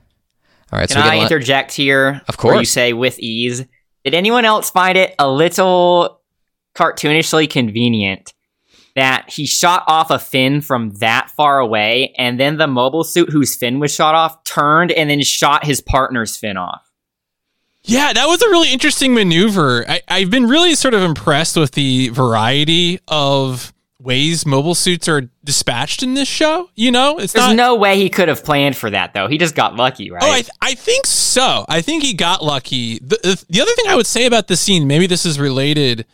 All 0.72 0.78
right, 0.78 0.88
Can 0.88 0.96
so 1.02 1.08
I 1.08 1.14
Alan- 1.14 1.22
interject 1.22 1.72
here? 1.72 2.20
Of 2.28 2.36
course. 2.36 2.58
you 2.58 2.64
say 2.64 2.92
with 2.92 3.18
ease. 3.18 3.64
Did 4.04 4.14
anyone 4.14 4.44
else 4.44 4.70
find 4.70 4.96
it 4.96 5.14
a 5.18 5.28
little 5.30 6.20
cartoonishly 6.74 7.48
convenient 7.50 8.32
that 8.98 9.30
he 9.30 9.46
shot 9.46 9.84
off 9.86 10.10
a 10.10 10.18
fin 10.18 10.60
from 10.60 10.90
that 10.96 11.30
far 11.30 11.58
away, 11.58 12.12
and 12.18 12.38
then 12.38 12.58
the 12.58 12.66
mobile 12.66 13.04
suit 13.04 13.30
whose 13.30 13.54
fin 13.54 13.80
was 13.80 13.94
shot 13.94 14.14
off 14.14 14.44
turned 14.44 14.92
and 14.92 15.08
then 15.08 15.22
shot 15.22 15.64
his 15.64 15.80
partner's 15.80 16.36
fin 16.36 16.56
off? 16.56 16.84
Yeah, 17.84 18.12
that 18.12 18.26
was 18.26 18.42
a 18.42 18.48
really 18.48 18.72
interesting 18.72 19.14
maneuver. 19.14 19.88
I, 19.88 20.02
I've 20.08 20.30
been 20.30 20.46
really 20.46 20.74
sort 20.74 20.94
of 20.94 21.02
impressed 21.02 21.56
with 21.56 21.72
the 21.72 22.08
variety 22.10 23.00
of 23.08 23.72
ways 24.00 24.46
mobile 24.46 24.74
suits 24.74 25.08
are 25.08 25.22
dispatched 25.42 26.02
in 26.02 26.14
this 26.14 26.28
show. 26.28 26.68
You 26.74 26.90
know, 26.90 27.18
it's 27.18 27.32
There's 27.32 27.48
not. 27.48 27.56
no 27.56 27.74
way 27.76 27.96
he 27.96 28.10
could 28.10 28.28
have 28.28 28.44
planned 28.44 28.76
for 28.76 28.90
that, 28.90 29.14
though. 29.14 29.26
He 29.26 29.38
just 29.38 29.54
got 29.54 29.74
lucky, 29.76 30.10
right? 30.10 30.22
Oh, 30.22 30.30
I, 30.30 30.40
th- 30.42 30.50
I 30.60 30.74
think 30.74 31.06
so. 31.06 31.64
I 31.68 31.80
think 31.80 32.02
he 32.02 32.14
got 32.14 32.44
lucky. 32.44 32.98
The, 32.98 33.18
the, 33.22 33.44
the 33.48 33.60
other 33.60 33.72
thing 33.72 33.86
I 33.88 33.96
would 33.96 34.06
say 34.06 34.26
about 34.26 34.48
this 34.48 34.60
scene, 34.60 34.86
maybe 34.86 35.06
this 35.06 35.24
is 35.24 35.40
related, 35.40 36.04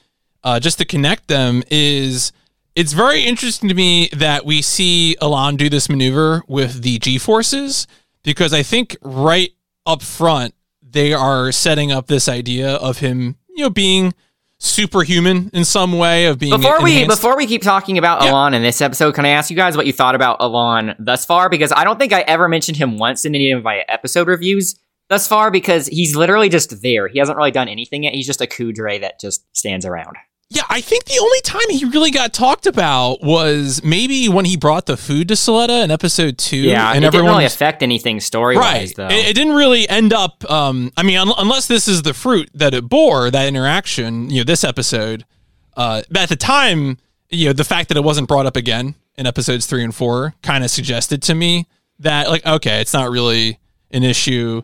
uh, 0.44 0.60
just 0.60 0.78
to 0.78 0.84
connect 0.84 1.28
them, 1.28 1.62
is 1.70 2.32
it's 2.76 2.92
very 2.92 3.22
interesting 3.24 3.68
to 3.68 3.74
me 3.74 4.08
that 4.12 4.44
we 4.44 4.62
see 4.62 5.16
Elan 5.22 5.56
do 5.56 5.68
this 5.68 5.88
maneuver 5.88 6.42
with 6.48 6.82
the 6.82 6.98
G 6.98 7.18
forces 7.18 7.86
because 8.22 8.52
I 8.52 8.62
think 8.62 8.96
right 9.02 9.50
up 9.86 10.02
front 10.02 10.54
they 10.82 11.12
are 11.12 11.50
setting 11.52 11.92
up 11.92 12.06
this 12.06 12.28
idea 12.28 12.74
of 12.76 12.98
him, 12.98 13.36
you 13.48 13.64
know, 13.64 13.70
being 13.70 14.14
superhuman 14.58 15.50
in 15.52 15.64
some 15.64 15.98
way 15.98 16.26
of 16.26 16.38
being 16.38 16.56
before 16.56 16.80
we 16.82 17.06
before 17.06 17.36
we 17.36 17.46
keep 17.46 17.62
talking 17.62 17.98
about 17.98 18.22
Yeah. 18.22 18.30
Elan 18.30 18.54
in 18.54 18.62
this 18.62 18.80
episode, 18.80 19.14
can 19.14 19.26
I 19.26 19.30
ask 19.30 19.50
you 19.50 19.56
guys 19.56 19.76
what 19.76 19.86
you 19.86 19.92
thought 19.92 20.14
about 20.14 20.40
Elan 20.40 20.94
thus 20.98 21.24
far? 21.24 21.48
Because 21.48 21.72
I 21.72 21.84
don't 21.84 21.98
think 21.98 22.12
I 22.12 22.20
ever 22.22 22.48
mentioned 22.48 22.76
him 22.76 22.96
once 22.98 23.24
in 23.24 23.34
any 23.34 23.50
of 23.50 23.62
my 23.62 23.84
episode 23.88 24.26
reviews 24.28 24.76
thus 25.08 25.26
far. 25.28 25.50
Because 25.50 25.86
he's 25.88 26.16
literally 26.16 26.48
just 26.48 26.80
there. 26.82 27.08
He 27.08 27.18
hasn't 27.18 27.36
really 27.36 27.50
done 27.50 27.68
anything 27.68 28.04
yet. 28.04 28.14
He's 28.14 28.26
just 28.26 28.40
a 28.40 28.46
kuudere 28.46 29.00
that 29.00 29.20
just 29.20 29.44
stands 29.56 29.84
around. 29.84 30.16
Yeah, 30.54 30.62
I 30.70 30.80
think 30.80 31.04
the 31.04 31.18
only 31.20 31.40
time 31.40 31.68
he 31.70 31.84
really 31.84 32.10
got 32.10 32.32
talked 32.32 32.66
about 32.66 33.22
was 33.22 33.82
maybe 33.82 34.28
when 34.28 34.44
he 34.44 34.56
brought 34.56 34.86
the 34.86 34.96
food 34.96 35.28
to 35.28 35.34
Suletta 35.34 35.82
in 35.84 35.90
episode 35.90 36.38
two. 36.38 36.56
Yeah, 36.56 36.92
and 36.92 37.04
it 37.04 37.10
didn't 37.10 37.26
really 37.26 37.44
was- 37.44 37.54
affect 37.54 37.82
anything 37.82 38.20
story 38.20 38.56
wise, 38.56 38.90
right. 38.90 38.96
though. 38.96 39.08
It, 39.08 39.26
it 39.30 39.34
didn't 39.34 39.54
really 39.54 39.88
end 39.88 40.12
up. 40.12 40.48
Um, 40.50 40.92
I 40.96 41.02
mean, 41.02 41.18
un- 41.18 41.32
unless 41.38 41.66
this 41.66 41.88
is 41.88 42.02
the 42.02 42.14
fruit 42.14 42.50
that 42.54 42.72
it 42.74 42.88
bore, 42.88 43.30
that 43.30 43.48
interaction. 43.48 44.30
You 44.30 44.38
know, 44.38 44.44
this 44.44 44.64
episode. 44.64 45.24
Uh, 45.76 46.02
but 46.10 46.22
at 46.22 46.28
the 46.28 46.36
time, 46.36 46.98
you 47.30 47.46
know, 47.46 47.52
the 47.52 47.64
fact 47.64 47.88
that 47.88 47.96
it 47.96 48.04
wasn't 48.04 48.28
brought 48.28 48.46
up 48.46 48.54
again 48.56 48.94
in 49.16 49.26
episodes 49.26 49.66
three 49.66 49.82
and 49.82 49.94
four 49.94 50.34
kind 50.42 50.62
of 50.62 50.70
suggested 50.70 51.20
to 51.22 51.34
me 51.34 51.66
that, 51.98 52.28
like, 52.28 52.46
okay, 52.46 52.80
it's 52.80 52.92
not 52.94 53.10
really 53.10 53.58
an 53.90 54.04
issue. 54.04 54.62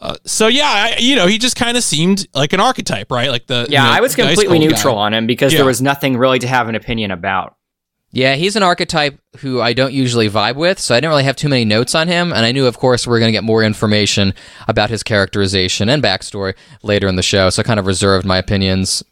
Uh, 0.00 0.16
so 0.24 0.46
yeah, 0.46 0.64
I, 0.64 0.96
you 0.98 1.14
know, 1.14 1.26
he 1.26 1.36
just 1.38 1.56
kind 1.56 1.76
of 1.76 1.82
seemed 1.84 2.26
like 2.34 2.52
an 2.54 2.60
archetype, 2.60 3.10
right? 3.10 3.28
Like 3.30 3.46
the 3.46 3.66
yeah, 3.68 3.84
you 3.84 3.90
know, 3.90 3.96
I 3.96 4.00
was 4.00 4.14
the 4.16 4.22
ice 4.22 4.28
completely 4.28 4.58
cold 4.58 4.70
guy. 4.70 4.76
neutral 4.76 4.96
on 4.96 5.12
him 5.14 5.26
because 5.26 5.52
Yeah. 5.52 5.58
there 5.58 5.66
was 5.66 5.82
nothing 5.82 6.16
really 6.16 6.38
to 6.38 6.46
have 6.48 6.68
an 6.68 6.74
opinion 6.74 7.10
about. 7.10 7.56
Yeah, 8.12 8.34
he's 8.34 8.56
an 8.56 8.62
archetype 8.64 9.20
who 9.38 9.60
I 9.60 9.72
don't 9.72 9.92
usually 9.92 10.28
vibe 10.28 10.56
with, 10.56 10.80
so 10.80 10.94
I 10.94 10.98
didn't 10.98 11.10
really 11.10 11.22
have 11.24 11.36
too 11.36 11.48
many 11.48 11.64
notes 11.64 11.94
on 11.94 12.08
him. 12.08 12.32
And 12.32 12.44
I 12.44 12.50
knew, 12.50 12.66
of 12.66 12.76
course, 12.78 13.06
we 13.06 13.14
are 13.14 13.20
going 13.20 13.28
to 13.28 13.32
get 13.32 13.44
more 13.44 13.62
information 13.62 14.34
about 14.66 14.90
his 14.90 15.04
characterization 15.04 15.88
and 15.88 16.02
backstory 16.02 16.54
later 16.82 17.06
in 17.06 17.14
the 17.14 17.22
show, 17.22 17.50
so 17.50 17.60
I 17.60 17.62
kind 17.62 17.78
of 17.78 17.86
reserved 17.86 18.26
my 18.26 18.38
opinions. 18.38 19.04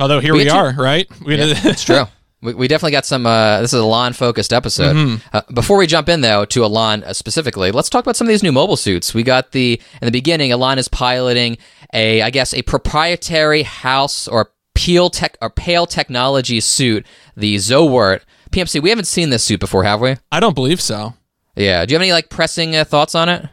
Although 0.00 0.18
here 0.20 0.32
We 0.32 0.40
we, 0.40 0.44
get 0.44 0.50
to- 0.50 0.56
are, 0.56 0.74
right? 0.76 1.06
We 1.24 1.36
Yeah, 1.36 1.44
it's 1.64 1.84
true. 1.84 2.04
We, 2.46 2.54
we 2.54 2.68
definitely 2.68 2.92
got 2.92 3.04
some. 3.04 3.26
Uh, 3.26 3.60
this 3.60 3.72
is 3.72 3.80
Elan 3.80 4.12
focused 4.12 4.52
episode. 4.52 4.94
Mm-hmm. 4.94 5.36
Uh, 5.36 5.42
before 5.52 5.76
we 5.76 5.88
jump 5.88 6.08
in 6.08 6.20
though 6.20 6.44
to 6.44 6.62
Elan 6.62 7.02
uh, 7.02 7.12
specifically, 7.12 7.72
let's 7.72 7.90
talk 7.90 8.04
about 8.04 8.14
some 8.14 8.28
of 8.28 8.30
these 8.30 8.42
new 8.42 8.52
mobile 8.52 8.76
suits. 8.76 9.12
We 9.12 9.24
got 9.24 9.50
the 9.50 9.80
in 10.00 10.06
the 10.06 10.12
beginning. 10.12 10.52
Elan 10.52 10.78
is 10.78 10.86
piloting 10.86 11.58
a, 11.92 12.22
I 12.22 12.30
guess, 12.30 12.54
a 12.54 12.62
proprietary 12.62 13.64
house 13.64 14.28
or 14.28 14.52
peel 14.74 15.10
tech 15.10 15.36
or 15.42 15.50
Peil 15.50 15.86
technology 15.86 16.60
suit, 16.60 17.04
the 17.36 17.56
Zowort 17.56 18.20
PMC. 18.52 18.80
We 18.80 18.90
haven't 18.90 19.06
seen 19.06 19.30
this 19.30 19.42
suit 19.42 19.58
before, 19.58 19.82
have 19.82 20.00
we? 20.00 20.14
I 20.30 20.38
don't 20.38 20.54
believe 20.54 20.80
so. 20.80 21.14
Yeah. 21.56 21.84
Do 21.84 21.92
you 21.92 21.96
have 21.96 22.02
any 22.02 22.12
like 22.12 22.30
pressing 22.30 22.76
uh, 22.76 22.84
thoughts 22.84 23.16
on 23.16 23.28
it? 23.28 23.48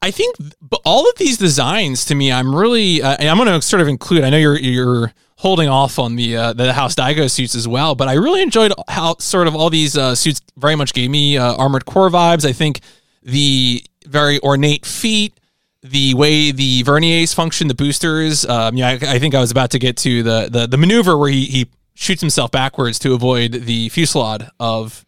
I 0.00 0.10
think 0.10 0.36
all 0.84 1.06
of 1.06 1.16
these 1.18 1.36
designs 1.36 2.04
to 2.06 2.14
me, 2.14 2.32
I'm 2.32 2.54
really, 2.54 3.02
uh, 3.02 3.16
I'm 3.20 3.36
going 3.36 3.48
to 3.48 3.60
sort 3.60 3.82
of 3.82 3.88
include. 3.88 4.24
I 4.24 4.30
know 4.30 4.38
you're 4.38 4.58
you're 4.58 5.12
holding 5.36 5.68
off 5.68 5.98
on 5.98 6.16
the 6.16 6.36
uh, 6.36 6.52
the 6.52 6.72
House 6.72 6.94
Daigo 6.94 7.30
suits 7.30 7.54
as 7.54 7.68
well, 7.68 7.94
but 7.94 8.08
I 8.08 8.14
really 8.14 8.42
enjoyed 8.42 8.72
how 8.88 9.16
sort 9.18 9.46
of 9.46 9.54
all 9.54 9.70
these 9.70 9.96
uh, 9.96 10.14
suits 10.14 10.40
very 10.56 10.74
much 10.74 10.92
gave 10.92 11.10
me 11.10 11.38
uh, 11.38 11.54
armored 11.54 11.84
core 11.84 12.10
vibes. 12.10 12.44
I 12.44 12.52
think 12.52 12.80
the 13.22 13.82
very 14.06 14.40
ornate 14.40 14.84
feet, 14.84 15.38
the 15.82 16.14
way 16.14 16.52
the 16.52 16.82
verniers 16.84 17.34
function, 17.34 17.68
the 17.68 17.74
boosters. 17.74 18.44
Um, 18.46 18.76
yeah, 18.76 18.88
I, 18.88 18.92
I 18.92 19.18
think 19.18 19.34
I 19.34 19.40
was 19.40 19.50
about 19.50 19.70
to 19.70 19.78
get 19.78 19.96
to 19.98 20.22
the 20.22 20.48
the, 20.50 20.66
the 20.66 20.76
maneuver 20.76 21.16
where 21.16 21.30
he, 21.30 21.46
he 21.46 21.70
shoots 21.94 22.20
himself 22.20 22.50
backwards 22.50 22.98
to 23.00 23.14
avoid 23.14 23.52
the 23.52 23.88
fusillade 23.88 24.48
of 24.60 25.05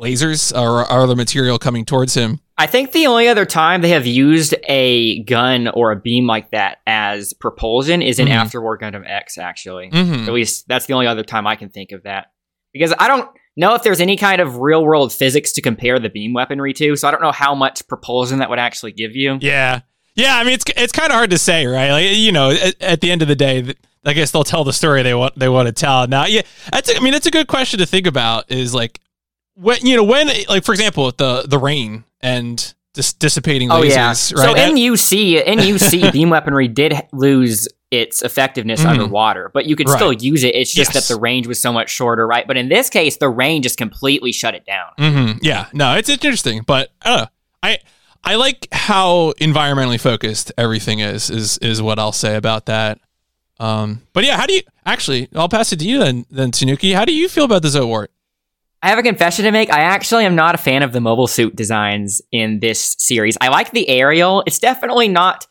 lasers 0.00 0.52
or, 0.56 0.80
or 0.80 0.90
other 1.02 1.14
material 1.16 1.58
coming 1.58 1.84
towards 1.84 2.14
him. 2.14 2.40
I 2.58 2.66
think 2.66 2.92
the 2.92 3.06
only 3.06 3.28
other 3.28 3.46
time 3.46 3.80
they 3.80 3.88
have 3.90 4.06
used 4.06 4.54
a 4.68 5.22
gun 5.24 5.68
or 5.68 5.92
a 5.92 5.96
beam 5.96 6.26
like 6.26 6.50
that 6.50 6.78
as 6.86 7.32
propulsion 7.32 8.02
is 8.02 8.18
in 8.18 8.28
Mhm. 8.28 8.32
Afterwar 8.42 8.78
Gundam 8.78 9.02
X, 9.08 9.38
actually. 9.38 9.90
Mhm. 9.90 10.26
At 10.26 10.32
least 10.32 10.66
that's 10.68 10.86
the 10.86 10.92
only 10.94 11.06
other 11.06 11.22
time 11.22 11.46
I 11.46 11.56
can 11.56 11.68
think 11.70 11.92
of 11.92 12.02
that. 12.02 12.26
Because 12.72 12.92
I 12.98 13.08
don't 13.08 13.28
know 13.56 13.74
if 13.74 13.82
there's 13.82 14.00
any 14.00 14.16
kind 14.16 14.40
of 14.40 14.58
real 14.58 14.84
world 14.84 15.12
physics 15.12 15.52
to 15.52 15.62
compare 15.62 15.98
the 15.98 16.08
beam 16.08 16.32
weaponry 16.34 16.72
to, 16.74 16.96
so 16.96 17.08
I 17.08 17.10
don't 17.10 17.22
know 17.22 17.32
how 17.32 17.54
much 17.54 17.86
propulsion 17.88 18.38
that 18.38 18.50
would 18.50 18.58
actually 18.58 18.92
give 18.92 19.16
you. 19.16 19.38
Yeah, 19.40 19.80
yeah. 20.14 20.36
I 20.36 20.44
mean, 20.44 20.52
it's 20.54 20.64
it's 20.76 20.92
kind 20.92 21.10
of 21.10 21.16
hard 21.16 21.30
to 21.30 21.38
say, 21.38 21.66
right? 21.66 21.90
Like 21.90 22.10
you 22.16 22.30
know, 22.32 22.50
at, 22.50 22.80
at 22.80 23.00
the 23.00 23.10
end 23.10 23.22
of 23.22 23.28
the 23.28 23.34
day, 23.34 23.74
I 24.04 24.12
guess 24.12 24.30
they'll 24.30 24.44
tell 24.44 24.64
the 24.64 24.72
story 24.72 25.02
they 25.02 25.14
want 25.14 25.36
they 25.38 25.48
want 25.48 25.66
to 25.66 25.72
tell. 25.72 26.06
Now, 26.06 26.26
yeah, 26.26 26.42
that's. 26.70 26.90
a- 26.90 26.96
I 26.96 27.00
mean, 27.00 27.12
that's 27.12 27.26
a 27.26 27.30
good 27.30 27.48
question 27.48 27.78
to 27.80 27.86
think 27.86 28.06
about. 28.06 28.50
Is 28.52 28.72
like 28.74 29.00
when 29.60 29.84
you 29.84 29.96
know 29.96 30.04
when 30.04 30.28
like 30.48 30.64
for 30.64 30.72
example 30.72 31.12
the 31.16 31.42
the 31.46 31.58
rain 31.58 32.04
and 32.20 32.74
just 32.94 33.18
dissipating 33.20 33.70
Oh 33.70 33.82
lasers, 33.82 34.32
yeah. 34.36 34.44
right? 34.44 34.56
So 34.56 34.62
in 34.70 34.76
UC, 34.76 35.44
in 35.46 35.58
UC, 35.60 36.10
beam 36.12 36.28
weaponry 36.30 36.66
did 36.68 36.94
lose 37.12 37.68
its 37.92 38.22
effectiveness 38.22 38.82
Mhm. 38.82 38.86
underwater, 38.86 39.50
but 39.54 39.66
you 39.66 39.76
could 39.76 39.88
Right. 39.88 39.96
still 39.96 40.12
use 40.12 40.42
it. 40.44 40.54
It's 40.56 40.72
just 40.72 40.94
Yes. 40.94 41.08
that 41.08 41.14
the 41.14 41.20
range 41.20 41.46
was 41.46 41.60
so 41.60 41.72
much 41.72 41.88
shorter, 41.90 42.26
right? 42.26 42.46
But 42.46 42.56
in 42.56 42.68
this 42.68 42.88
case, 42.90 43.16
the 43.16 43.28
rain 43.28 43.62
just 43.62 43.76
completely 43.78 44.32
shut 44.32 44.54
it 44.54 44.64
down. 44.66 44.88
Mhm. 44.98 45.38
Yeah, 45.42 45.66
no, 45.72 45.94
it's 45.96 46.08
interesting, 46.08 46.62
but 46.66 46.90
I 47.02 47.08
don't 47.08 47.18
know. 47.20 47.26
I 47.62 47.78
I 48.24 48.34
like 48.34 48.66
how 48.72 49.32
environmentally 49.40 49.98
focused 50.00 50.52
everything 50.58 50.98
is. 51.00 51.30
Is 51.30 51.58
is 51.58 51.80
what 51.80 51.98
I'll 51.98 52.12
say 52.12 52.34
about 52.36 52.66
that. 52.66 52.98
Um, 53.58 54.02
but 54.12 54.24
yeah, 54.24 54.36
how 54.36 54.46
do 54.46 54.54
you 54.54 54.62
actually? 54.84 55.28
I'll 55.34 55.48
pass 55.48 55.72
it 55.72 55.78
to 55.80 55.84
you 55.84 55.98
then, 56.00 56.26
then 56.30 56.50
Tanuki. 56.50 56.92
How 56.92 57.04
do 57.04 57.12
you 57.14 57.28
feel 57.28 57.44
about 57.44 57.62
the 57.62 57.68
Zowort? 57.68 58.08
I 58.82 58.88
have 58.88 58.98
a 58.98 59.02
confession 59.02 59.44
to 59.44 59.52
make. 59.52 59.70
I 59.70 59.80
actually 59.80 60.24
am 60.24 60.34
not 60.34 60.54
a 60.54 60.58
fan 60.58 60.82
of 60.82 60.92
the 60.92 61.00
mobile 61.00 61.26
suit 61.26 61.54
designs 61.54 62.22
in 62.32 62.60
this 62.60 62.96
series. 62.98 63.36
I 63.40 63.48
like 63.48 63.72
the 63.72 63.88
aerial. 63.88 64.42
It's 64.46 64.58
definitely 64.58 65.08
not 65.08 65.46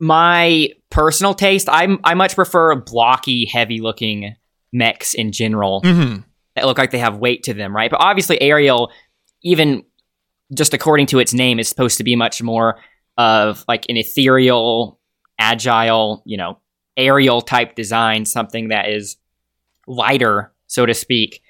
my 0.00 0.70
personal 0.90 1.34
taste. 1.34 1.68
I'm 1.70 1.98
I 2.04 2.14
much 2.14 2.34
prefer 2.34 2.74
blocky, 2.74 3.46
heavy 3.46 3.80
looking 3.80 4.34
mechs 4.72 5.14
in 5.14 5.32
general 5.32 5.82
Mm-hmm. 5.82 6.22
that 6.56 6.66
look 6.66 6.78
like 6.78 6.90
they 6.90 6.98
have 6.98 7.18
weight 7.18 7.44
to 7.44 7.54
them, 7.54 7.74
right? 7.74 7.90
But 7.90 8.00
obviously 8.00 8.40
aerial, 8.42 8.90
even 9.42 9.84
just 10.54 10.74
according 10.74 11.06
to 11.06 11.18
its 11.18 11.32
name, 11.32 11.58
is 11.58 11.68
supposed 11.68 11.98
to 11.98 12.04
be 12.04 12.16
much 12.16 12.42
more 12.42 12.78
of 13.16 13.64
like 13.68 13.86
an 13.88 13.96
ethereal, 13.96 14.98
agile, 15.38 16.22
you 16.26 16.36
know, 16.36 16.58
aerial 16.96 17.40
type 17.40 17.74
design, 17.74 18.24
something 18.24 18.68
that 18.68 18.88
is 18.90 19.16
lighter, 19.86 20.52
so 20.66 20.84
to 20.84 20.92
speak. 20.92 21.40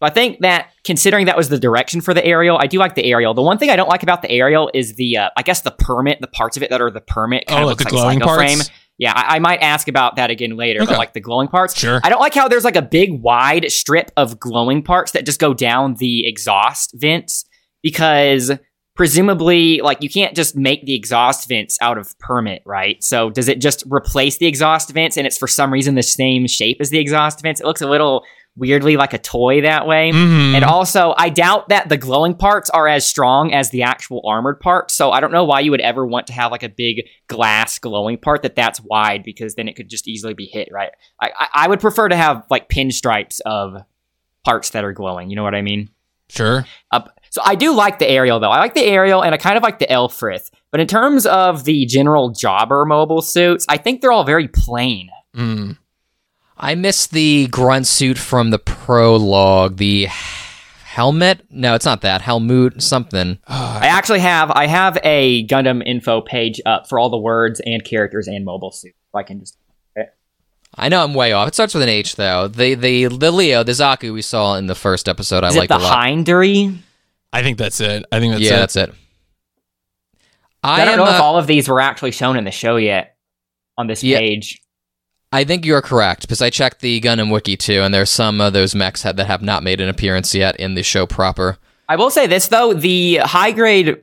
So 0.00 0.06
I 0.06 0.10
think 0.10 0.40
that 0.40 0.70
considering 0.84 1.26
that 1.26 1.36
was 1.36 1.48
the 1.48 1.58
direction 1.58 2.00
for 2.00 2.12
the 2.14 2.24
aerial, 2.24 2.58
I 2.58 2.66
do 2.66 2.78
like 2.78 2.94
the 2.94 3.04
aerial. 3.04 3.32
The 3.34 3.42
one 3.42 3.58
thing 3.58 3.70
I 3.70 3.76
don't 3.76 3.88
like 3.88 4.02
about 4.02 4.22
the 4.22 4.30
aerial 4.30 4.70
is 4.74 4.94
the, 4.96 5.16
uh, 5.16 5.28
I 5.36 5.42
guess 5.42 5.60
the 5.62 5.70
permet, 5.70 6.20
the 6.20 6.26
parts 6.26 6.56
of 6.56 6.62
it 6.62 6.70
that 6.70 6.80
are 6.80 6.90
the 6.90 7.00
permet 7.00 7.46
kind 7.46 7.60
Oh, 7.60 7.62
of 7.62 7.68
like 7.68 7.80
looks 7.80 7.92
the 7.92 7.96
like 7.96 8.18
glowing 8.18 8.20
psycho 8.20 8.34
frame. 8.34 8.58
Yeah, 8.98 9.12
I, 9.14 9.36
I 9.36 9.38
might 9.38 9.60
ask 9.60 9.88
about 9.88 10.16
that 10.16 10.30
again 10.30 10.56
later, 10.56 10.80
Okay. 10.82 10.90
but 10.92 10.98
like 10.98 11.14
the 11.14 11.20
glowing 11.20 11.48
parts. 11.48 11.76
Sure. 11.78 12.00
I 12.04 12.08
don't 12.10 12.20
like 12.20 12.34
how 12.34 12.46
there's 12.48 12.64
like 12.64 12.76
a 12.76 12.82
big 12.82 13.22
wide 13.22 13.70
strip 13.72 14.10
of 14.16 14.38
glowing 14.38 14.82
parts 14.82 15.12
that 15.12 15.26
just 15.26 15.40
go 15.40 15.54
down 15.54 15.94
the 15.94 16.26
exhaust 16.28 16.92
vents 16.94 17.44
because 17.82 18.52
presumably 18.96 19.80
like 19.82 20.00
you 20.00 20.08
can't 20.08 20.36
just 20.36 20.54
make 20.56 20.86
the 20.86 20.94
exhaust 20.94 21.48
vents 21.48 21.76
out 21.80 21.98
of 21.98 22.16
permet, 22.20 22.62
right? 22.64 23.02
So 23.02 23.30
does 23.30 23.48
it 23.48 23.60
just 23.60 23.82
replace 23.90 24.38
the 24.38 24.46
exhaust 24.46 24.90
vents 24.90 25.16
and 25.16 25.26
it's 25.26 25.36
for 25.36 25.48
some 25.48 25.72
reason 25.72 25.96
the 25.96 26.02
same 26.02 26.46
shape 26.46 26.76
as 26.80 26.90
the 26.90 26.98
exhaust 26.98 27.42
vents? 27.42 27.60
It 27.60 27.66
looks 27.66 27.82
a 27.82 27.88
little 27.88 28.24
weirdly 28.56 28.96
like 28.96 29.12
a 29.12 29.18
toy 29.18 29.62
that 29.62 29.86
way. 29.86 30.12
Mhm. 30.12 30.54
And 30.54 30.64
also, 30.64 31.12
I 31.16 31.28
doubt 31.28 31.70
that 31.70 31.88
the 31.88 31.96
glowing 31.96 32.34
parts 32.34 32.70
are 32.70 32.86
as 32.86 33.06
strong 33.06 33.52
as 33.52 33.70
the 33.70 33.82
actual 33.82 34.22
armored 34.28 34.60
parts. 34.60 34.94
So 34.94 35.10
I 35.10 35.20
don't 35.20 35.32
know 35.32 35.44
why 35.44 35.60
you 35.60 35.70
would 35.72 35.80
ever 35.80 36.06
want 36.06 36.28
to 36.28 36.32
have 36.32 36.52
like 36.52 36.62
a 36.62 36.68
big 36.68 37.02
glass 37.26 37.78
glowing 37.78 38.16
part 38.16 38.42
that 38.42 38.54
that's 38.54 38.80
wide 38.80 39.24
because 39.24 39.56
then 39.56 39.66
it 39.66 39.74
could 39.74 39.88
just 39.88 40.06
easily 40.06 40.34
be 40.34 40.46
hit, 40.46 40.68
right? 40.70 40.90
I, 41.20 41.30
I, 41.38 41.48
I 41.54 41.68
would 41.68 41.80
prefer 41.80 42.08
to 42.08 42.16
have 42.16 42.44
like 42.48 42.68
pinstripes 42.68 43.40
of 43.44 43.82
parts 44.44 44.70
that 44.70 44.84
are 44.84 44.92
glowing. 44.92 45.30
You 45.30 45.36
know 45.36 45.42
what 45.42 45.54
I 45.54 45.62
mean? 45.62 45.90
Sure. 46.28 46.64
Up. 46.92 47.18
So 47.30 47.40
I 47.44 47.56
do 47.56 47.74
like 47.74 47.98
the 47.98 48.08
aerial 48.08 48.38
though. 48.38 48.50
I 48.50 48.58
like 48.60 48.74
the 48.74 48.84
aerial 48.84 49.22
and 49.22 49.34
I 49.34 49.38
kind 49.38 49.56
of 49.56 49.62
like 49.64 49.80
the 49.80 49.86
Lfrith. 49.86 50.50
But 50.70 50.80
in 50.80 50.86
terms 50.86 51.26
of 51.26 51.64
the 51.64 51.86
general 51.86 52.30
jobber 52.30 52.84
mobile 52.84 53.22
suits, 53.22 53.66
I 53.68 53.78
think 53.78 54.00
they're 54.00 54.12
all 54.12 54.24
very 54.24 54.46
plain. 54.46 55.08
Mm. 55.36 55.76
I 56.56 56.74
miss 56.74 57.06
the 57.06 57.48
grunt 57.48 57.86
suit 57.86 58.18
from 58.18 58.50
the 58.50 58.58
prologue. 58.58 59.76
The 59.76 60.06
helmet? 60.84 61.44
No, 61.50 61.74
it's 61.74 61.84
not 61.84 62.02
that. 62.02 62.22
Helmut 62.22 62.80
something. 62.82 63.38
I 63.48 63.86
actually 63.86 64.20
have 64.20 64.50
I 64.52 64.66
have 64.66 64.98
a 65.02 65.46
Gundam 65.46 65.82
info 65.84 66.20
page 66.20 66.60
up 66.64 66.88
for 66.88 66.98
all 66.98 67.10
the 67.10 67.18
words 67.18 67.60
and 67.66 67.84
characters 67.84 68.28
and 68.28 68.44
mobile 68.44 68.70
suits. 68.70 68.96
If 69.10 69.14
I 69.14 69.22
can 69.22 69.40
just 69.40 69.58
I 70.76 70.88
know 70.88 71.04
I'm 71.04 71.14
way 71.14 71.32
off. 71.32 71.48
It 71.48 71.54
starts 71.54 71.74
with 71.74 71.82
an 71.82 71.88
H 71.88 72.16
though. 72.16 72.48
The 72.48 72.74
the 72.74 73.06
the 73.06 73.30
Leo, 73.30 73.62
the 73.62 73.72
Zaku 73.72 74.12
we 74.12 74.22
saw 74.22 74.56
in 74.56 74.66
the 74.66 74.74
first 74.74 75.08
episode, 75.08 75.44
I 75.44 75.48
Is 75.48 75.56
it 75.56 75.58
liked 75.60 75.68
the 75.70 75.78
a 75.78 75.78
lot. 75.78 75.98
Heindree? 75.98 76.76
I 77.32 77.42
think 77.42 77.58
that's 77.58 77.80
it. 77.80 78.04
I 78.10 78.20
think 78.20 78.32
that's 78.32 78.44
yeah, 78.44 78.54
it. 78.54 78.58
that's 78.58 78.76
it. 78.76 78.94
I, 80.62 80.82
I, 80.82 80.84
don't 80.84 80.94
am, 80.94 80.98
know 81.00 81.10
if 81.10 81.20
uh, 81.20 81.22
all 81.22 81.38
of 81.38 81.46
these 81.46 81.68
were 81.68 81.80
actually 81.80 82.12
shown 82.12 82.36
in 82.36 82.44
the 82.44 82.50
show 82.50 82.76
yet 82.76 83.16
on 83.76 83.86
this 83.86 84.02
Yeah. 84.02 84.18
page. 84.18 84.60
I 85.34 85.44
think 85.44 85.64
you're 85.66 85.82
correct 85.82 86.22
because 86.22 86.40
I 86.40 86.48
checked 86.50 86.80
the 86.80 87.00
Gundam 87.00 87.32
wiki 87.32 87.56
too, 87.56 87.80
and 87.82 87.92
there's 87.92 88.10
some 88.10 88.40
of 88.40 88.52
those 88.52 88.74
mechs 88.74 89.02
that 89.02 89.18
have 89.18 89.42
not 89.42 89.62
made 89.64 89.80
an 89.80 89.88
appearance 89.88 90.34
yet 90.34 90.54
in 90.56 90.74
the 90.74 90.82
show 90.82 91.06
proper. 91.06 91.58
I 91.88 91.96
will 91.96 92.10
say 92.10 92.26
this 92.26 92.48
though, 92.48 92.72
the 92.72 93.16
high 93.16 93.50
grade 93.50 93.96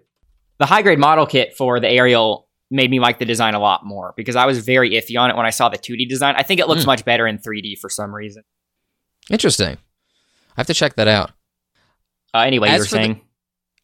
the 0.59 0.65
high 0.65 0.81
grade 0.81 0.99
model 0.99 1.25
kit 1.25 1.55
for 1.57 1.79
the 1.79 1.87
aerial 1.89 2.47
made 2.69 2.91
me 2.91 2.99
like 2.99 3.17
the 3.19 3.25
design 3.25 3.53
a 3.55 3.59
lot 3.59 3.85
more 3.85 4.13
because 4.15 4.35
I 4.35 4.45
was 4.45 4.59
very 4.59 4.91
iffy 4.91 5.17
on 5.19 5.29
it 5.29 5.35
when 5.35 5.45
I 5.45 5.49
saw 5.49 5.69
the 5.69 5.77
2D 5.77 6.07
design. 6.07 6.35
I 6.37 6.43
think 6.43 6.59
it 6.59 6.67
looks 6.67 6.83
Hmm. 6.83 6.87
much 6.87 7.05
better 7.05 7.25
in 7.27 7.37
3D 7.39 7.75
for 7.79 7.89
some 7.89 8.13
reason. 8.13 8.43
Interesting. 9.29 9.77
I 9.77 10.53
have 10.57 10.67
to 10.67 10.73
check 10.73 10.95
that 10.95 11.07
out. 11.07 11.31
Uh, 12.33 12.39
anyway, 12.39 12.67
As 12.69 12.73
you 12.73 12.79
were 12.79 12.85
for 12.85 12.95
the- 12.95 13.03
saying 13.03 13.21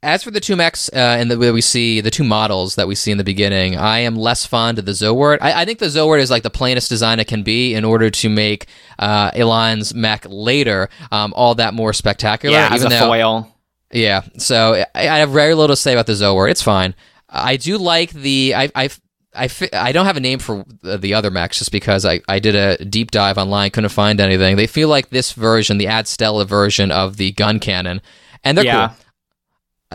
As 0.04 0.24
for 0.24 0.30
the 0.30 0.40
two 0.40 0.56
mechs 0.56 0.90
uh, 0.94 0.96
and 1.20 1.30
the 1.32 1.40
way 1.40 1.50
we 1.52 1.60
see 1.62 2.02
the 2.02 2.12
two 2.12 2.24
models 2.24 2.76
that 2.76 2.88
we 2.88 2.94
see 2.94 3.12
in 3.12 3.18
the 3.18 3.24
beginning, 3.24 3.76
I 3.76 4.00
am 4.00 4.16
less 4.16 4.46
fond 4.46 4.78
of 4.78 4.86
the 4.86 4.92
Zowort. 4.92 5.40
I, 5.42 5.62
I 5.62 5.66
think 5.66 5.80
the 5.80 5.88
Zowort 5.88 6.20
is 6.20 6.30
like 6.30 6.44
the 6.44 6.52
plainest 6.52 6.88
design 6.88 7.20
it 7.20 7.28
can 7.28 7.42
be 7.42 7.74
in 7.74 7.84
order 7.84 8.12
to 8.12 8.30
make 8.30 8.68
uh, 9.00 9.32
Elan's 9.34 9.96
mech 9.96 10.26
later 10.30 10.90
um, 11.12 11.34
all 11.36 11.56
that 11.56 11.74
more 11.74 11.94
spectacular. 11.94 12.56
yeah, 12.56 12.70
as 12.72 12.84
a 12.86 12.90
though, 12.90 13.00
foil. 13.08 13.56
Yeah, 13.92 14.22
so 14.38 14.86
I, 14.94 15.08
I 15.10 15.18
have 15.18 15.32
very 15.32 15.56
little 15.56 15.76
to 15.76 15.82
say 15.82 15.94
about 15.94 16.06
the 16.06 16.14
Zowort. 16.14 16.52
It's 16.52 16.62
fine. 16.62 16.94
I 17.28 17.58
do 17.58 17.78
like 17.78 18.12
the 18.12 18.54
I 18.56 18.70
I. 18.76 18.90
I, 19.36 19.50
fi- 19.50 19.70
I 19.72 19.92
don't 19.92 20.08
have 20.08 20.18
a 20.18 20.22
name 20.22 20.40
for 20.40 20.66
the 20.82 20.98
the 20.98 21.14
other 21.14 21.30
mechs 21.30 21.60
just 21.60 21.72
because 21.72 22.06
I, 22.06 22.22
I 22.28 22.40
did 22.40 22.56
a 22.56 22.84
deep 22.84 23.12
dive 23.12 23.38
online, 23.38 23.70
couldn't 23.70 23.90
find 23.92 24.20
anything. 24.20 24.56
They 24.56 24.66
feel 24.66 24.90
like 24.90 25.10
this 25.10 25.32
version, 25.34 25.78
the 25.78 25.86
Ad 25.86 26.08
Stella 26.08 26.44
version 26.44 26.90
of 26.92 27.18
the 27.18 27.34
gun 27.34 27.60
cannon, 27.60 28.02
and 28.44 28.58
they're 28.58 28.66
Yeah. 28.66 28.88
cool. 28.88 28.98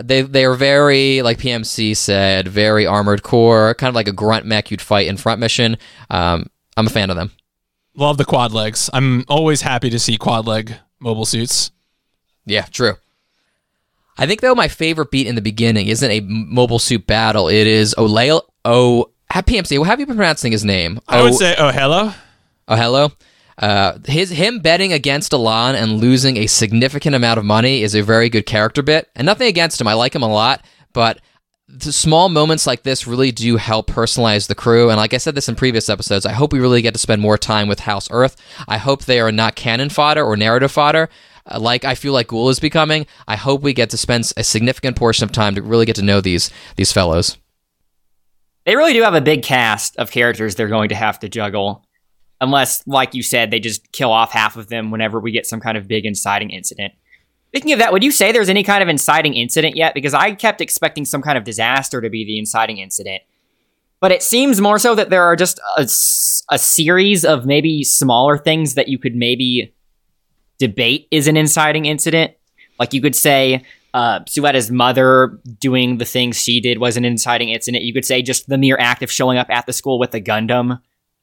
They 0.01 0.23
they 0.23 0.45
are 0.45 0.55
very 0.55 1.21
like 1.23 1.39
PMC 1.39 1.97
said, 1.97 2.49
very 2.49 2.87
armored 2.87 3.23
core, 3.23 3.75
kind 3.75 3.89
of 3.89 3.95
like 3.95 4.09
a 4.09 4.13
grunt 4.13 4.47
mech 4.47 4.71
you'd 4.71 4.81
fight 4.81 5.07
in 5.07 5.17
front 5.17 5.39
mission. 5.41 5.77
Um, 6.09 6.47
I'm 6.77 6.87
a 6.87 6.91
fan 6.91 7.11
of 7.11 7.17
them. 7.17 7.31
Love 7.95 8.17
the 8.17 8.25
quad 8.25 8.53
legs. 8.53 8.89
I'm 8.95 9.25
always 9.29 9.61
happy 9.61 9.91
to 9.91 9.99
see 9.99 10.17
quad 10.17 10.47
leg 10.47 10.75
mobile 10.99 11.27
suits. 11.27 11.71
Yeah, 12.47 12.63
true. 12.63 12.95
I 14.17 14.27
think 14.27 14.41
though 14.41 14.55
my 14.55 14.69
favorite 14.69 15.11
beat 15.11 15.27
in 15.27 15.35
the 15.35 15.43
beginning 15.43 15.89
isn't 15.89 16.11
a 16.11 16.21
mobile 16.21 16.79
suit 16.79 17.07
battle. 17.07 17.49
It 17.49 17.67
is 17.67 17.95
Olale 17.99 18.41
O. 18.65 19.11
ha- 19.31 19.43
PMC. 19.43 19.77
How 19.79 19.85
have 19.85 20.01
you 20.01 20.07
been 20.07 20.17
pronouncing 20.17 20.53
his 20.53 20.65
name? 20.65 21.01
I 21.09 21.23
would 21.23 21.35
say, 21.35 21.55
oh 21.59 21.71
hello. 21.71 22.13
Oh, 22.69 22.77
hello. 22.77 23.13
Uh, 23.59 23.99
his 24.07 24.31
him 24.31 24.61
betting 24.61 24.93
against 24.93 25.33
Elan 25.33 25.75
and 25.75 26.01
losing 26.01 26.37
a 26.37 26.47
significant 26.47 27.15
amount 27.15 27.39
of 27.39 27.45
money 27.45 27.83
is 27.83 27.95
a 27.95 28.03
very 28.03 28.29
good 28.29 28.47
character 28.47 28.83
bit, 28.83 29.11
and 29.15 29.27
nothing 29.27 29.49
against 29.49 29.81
him. 29.81 29.87
I 29.87 29.95
like 29.95 30.15
him 30.15 30.23
a 30.23 30.29
lot, 30.29 30.65
but 30.93 31.21
the 31.69 31.93
small 31.93 32.29
moments 32.29 32.67
like 32.67 32.83
this 32.83 33.07
really 33.07 33.33
do 33.33 33.57
help 33.57 33.87
personalize 33.89 34.47
the 34.47 34.55
crew. 34.55 34.91
And 34.91 34.99
like 34.99 35.15
I 35.15 35.19
said 35.19 35.35
this 35.35 35.49
in 35.49 35.55
previous 35.55 35.89
episodes, 35.89 36.27
I 36.27 36.33
hope 36.33 36.53
we 36.53 36.61
really 36.61 36.83
get 36.83 36.93
to 36.93 36.99
spend 36.99 37.23
more 37.23 37.39
time 37.39 37.67
with 37.67 37.81
House 37.81 38.09
Earth. 38.11 38.37
I 38.69 38.77
hope 38.77 39.05
they 39.05 39.21
are 39.21 39.33
not 39.33 39.55
cannon 39.55 39.89
fodder 39.89 40.23
or 40.23 40.37
narrative 40.37 40.71
fodder. 40.71 41.09
uh, 41.47 41.59
Like 41.59 41.85
I 41.85 41.95
feel 41.95 42.13
like 42.13 42.29
Guel 42.29 42.51
is 42.51 42.61
becoming. 42.61 43.07
I 43.27 43.37
hope 43.37 43.63
we 43.63 43.73
get 43.73 43.89
to 43.91 43.97
spend 43.97 44.31
a 44.37 44.45
significant 44.45 44.97
portion 44.97 45.25
of 45.25 45.33
time 45.33 45.55
to 45.55 45.63
really 45.63 45.87
get 45.87 45.97
to 45.97 46.03
know 46.03 46.21
these 46.21 46.51
these 46.77 46.93
fellows. 46.93 47.39
They 48.67 48.77
really 48.77 48.93
do 48.93 49.03
have 49.03 49.15
a 49.15 49.21
big 49.21 49.43
cast 49.43 49.97
of 49.97 50.11
characters 50.11 50.55
they're 50.55 50.69
going 50.69 50.91
to 50.91 50.95
have 50.95 51.19
to 51.21 51.29
juggle. 51.29 51.87
Unless, 52.43 52.87
like 52.87 53.15
you 53.15 53.23
said, 53.23 53.51
they 53.51 53.61
just 53.61 53.91
kill 53.93 54.13
off 54.13 54.33
half 54.33 54.57
of 54.57 54.69
them 54.69 54.91
whenever 54.91 55.19
we 55.21 55.31
get 55.31 55.47
some 55.47 55.61
kind 55.61 55.79
of 55.79 55.89
big 55.89 56.05
inciting 56.05 56.51
incident. 56.51 56.93
Speaking 57.49 57.73
of 57.73 57.79
that, 57.79 57.93
would 57.93 58.03
you 58.03 58.11
say 58.11 58.33
there's 58.33 58.49
any 58.49 58.65
kind 58.65 58.83
of 58.83 58.89
inciting 58.89 59.35
incident 59.35 59.77
yet? 59.77 59.95
Because 59.95 60.13
I 60.13 60.35
kept 60.35 60.61
expecting 60.61 61.05
some 61.05 61.23
kind 61.23 61.39
of 61.39 61.45
disaster 61.45 62.01
to 62.01 62.11
be 62.11 62.25
the 62.25 62.39
inciting 62.39 62.79
incident. 62.79 63.23
But 64.01 64.11
it 64.11 64.23
seems 64.23 64.61
more 64.61 64.81
so 64.81 64.97
that 64.97 65.11
there 65.11 65.23
are 65.23 65.37
just 65.37 65.61
a 65.79 66.59
series 66.59 67.25
of 67.25 67.47
maybe 67.47 67.85
smaller 67.85 68.37
things 68.37 68.75
that 68.75 68.89
you 68.89 68.99
could 68.99 69.15
maybe 69.15 69.73
debate 70.59 71.07
is 71.13 71.29
an 71.29 71.37
inciting 71.37 71.85
incident. 71.85 72.33
Like 72.81 72.93
you 72.93 73.01
could 73.01 73.15
say, 73.15 73.63
uh, 73.95 74.21
Suletta's 74.21 74.73
mother 74.73 75.39
doing 75.61 75.99
the 75.99 76.05
things 76.05 76.43
she 76.43 76.61
did 76.61 76.79
was 76.79 76.97
an 76.97 77.05
inciting 77.05 77.51
incident. 77.51 77.85
You 77.85 77.93
could 77.93 78.05
say 78.05 78.23
just 78.23 78.49
the 78.49 78.59
mere 78.59 78.79
act 78.81 79.05
of 79.05 79.13
showing 79.13 79.39
up 79.39 79.51
at 79.51 79.67
the 79.67 79.73
school 79.73 80.01
with 80.01 80.13
a 80.15 80.21
Gundam 80.21 80.81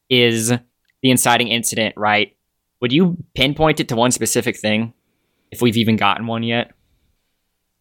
is 0.10 0.54
the 1.02 1.12
inciting 1.12 1.48
incident, 1.48 1.96
right? 1.98 2.36
Would 2.82 2.92
you 2.92 3.18
pinpoint 3.36 3.80
it 3.80 3.90
to 3.90 3.96
one 3.96 4.12
specific 4.12 4.58
thing, 4.58 4.94
if 5.52 5.62
we've 5.62 5.78
even 5.78 5.96
gotten 5.96 6.28
one 6.28 6.44
yet? 6.44 6.72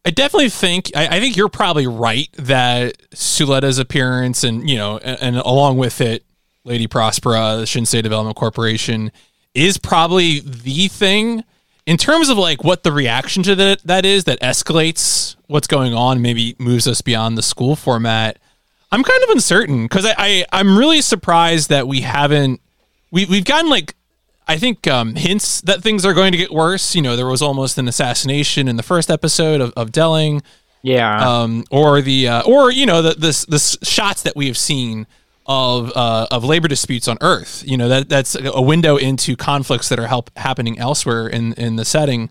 I 0.05 0.11
definitely 0.11 0.49
think 0.49 0.91
I, 0.97 1.17
I 1.17 1.21
think 1.21 1.37
you're 1.37 1.49
probably 1.49 1.87
right 1.87 2.29
that 2.39 2.99
Suletta's 3.11 3.79
appearance 3.79 4.43
and 4.43 4.69
you 4.69 4.77
know 4.77 4.99
and, 4.99 5.19
and 5.21 5.37
along 5.37 5.77
with 5.77 6.01
it, 6.01 6.25
Lady 6.65 6.87
Prospera, 6.87 7.59
the 7.59 7.65
Shinsei 7.65 8.03
Development 8.03 8.37
Corporation, 8.37 9.13
is 9.55 9.77
probably 9.77 10.41
the 10.41 10.89
thing 10.89 11.45
in 11.85 11.97
terms 11.97 12.29
of 12.29 12.39
like 12.39 12.65
what 12.65 12.85
the 12.85 12.93
reaction 12.93 13.43
to 13.43 13.55
that 13.57 13.83
that 13.83 14.05
is 14.05 14.25
that 14.25 14.41
escalates 14.41 15.37
what's 15.47 15.67
going 15.67 15.95
on, 15.95 16.23
maybe 16.23 16.55
moves 16.59 16.87
us 16.87 17.03
beyond 17.03 17.37
the 17.37 17.43
school 17.43 17.77
format. 17.77 18.39
I'm 18.91 19.05
kind 19.05 19.23
of 19.25 19.31
uncertain 19.31 19.85
because 19.85 20.07
I, 20.07 20.15
I 20.17 20.47
I'm 20.53 20.79
really 20.79 21.03
surprised 21.03 21.69
that 21.69 21.87
we 21.87 22.01
haven't 22.01 22.61
we 23.11 23.25
we've 23.27 23.45
gotten 23.45 23.71
like 23.71 23.95
I 24.47 24.57
think 24.57 24.87
um, 24.87 25.15
hints 25.15 25.61
that 25.63 25.83
things 25.83 26.05
are 26.07 26.15
going 26.15 26.33
to 26.33 26.39
get 26.39 26.51
worse. 26.53 26.95
You 26.95 27.03
know, 27.03 27.17
there 27.17 27.27
was 27.27 27.43
almost 27.43 27.77
an 27.79 27.87
assassination 27.89 28.67
in 28.69 28.77
the 28.77 28.83
first 28.83 29.11
episode 29.11 29.61
of, 29.61 29.73
of 29.77 29.91
Delling, 29.93 30.43
Yeah. 30.83 31.19
um, 31.43 31.65
or 31.71 32.01
the 32.01 32.29
uh, 32.29 32.43
or 32.43 32.71
you 32.71 32.87
know 32.87 33.03
the 33.03 33.11
the 33.15 33.47
the 33.49 33.79
shots 33.85 34.23
that 34.23 34.37
we 34.37 34.47
have 34.47 34.57
seen 34.57 35.07
of 35.47 35.93
uh, 35.97 36.27
of 36.31 36.45
labor 36.45 36.69
disputes 36.69 37.09
on 37.09 37.19
Earth. 37.21 37.63
You 37.67 37.77
know 37.77 37.89
that 37.89 38.09
that's 38.09 38.37
a 38.43 38.63
window 38.63 38.97
into 38.97 39.37
conflicts 39.37 39.89
that 39.91 39.99
are 39.99 40.07
help 40.07 40.31
happening 40.37 40.79
elsewhere 40.79 41.27
in 41.29 41.53
in 41.55 41.77
the 41.77 41.85
setting. 41.85 42.31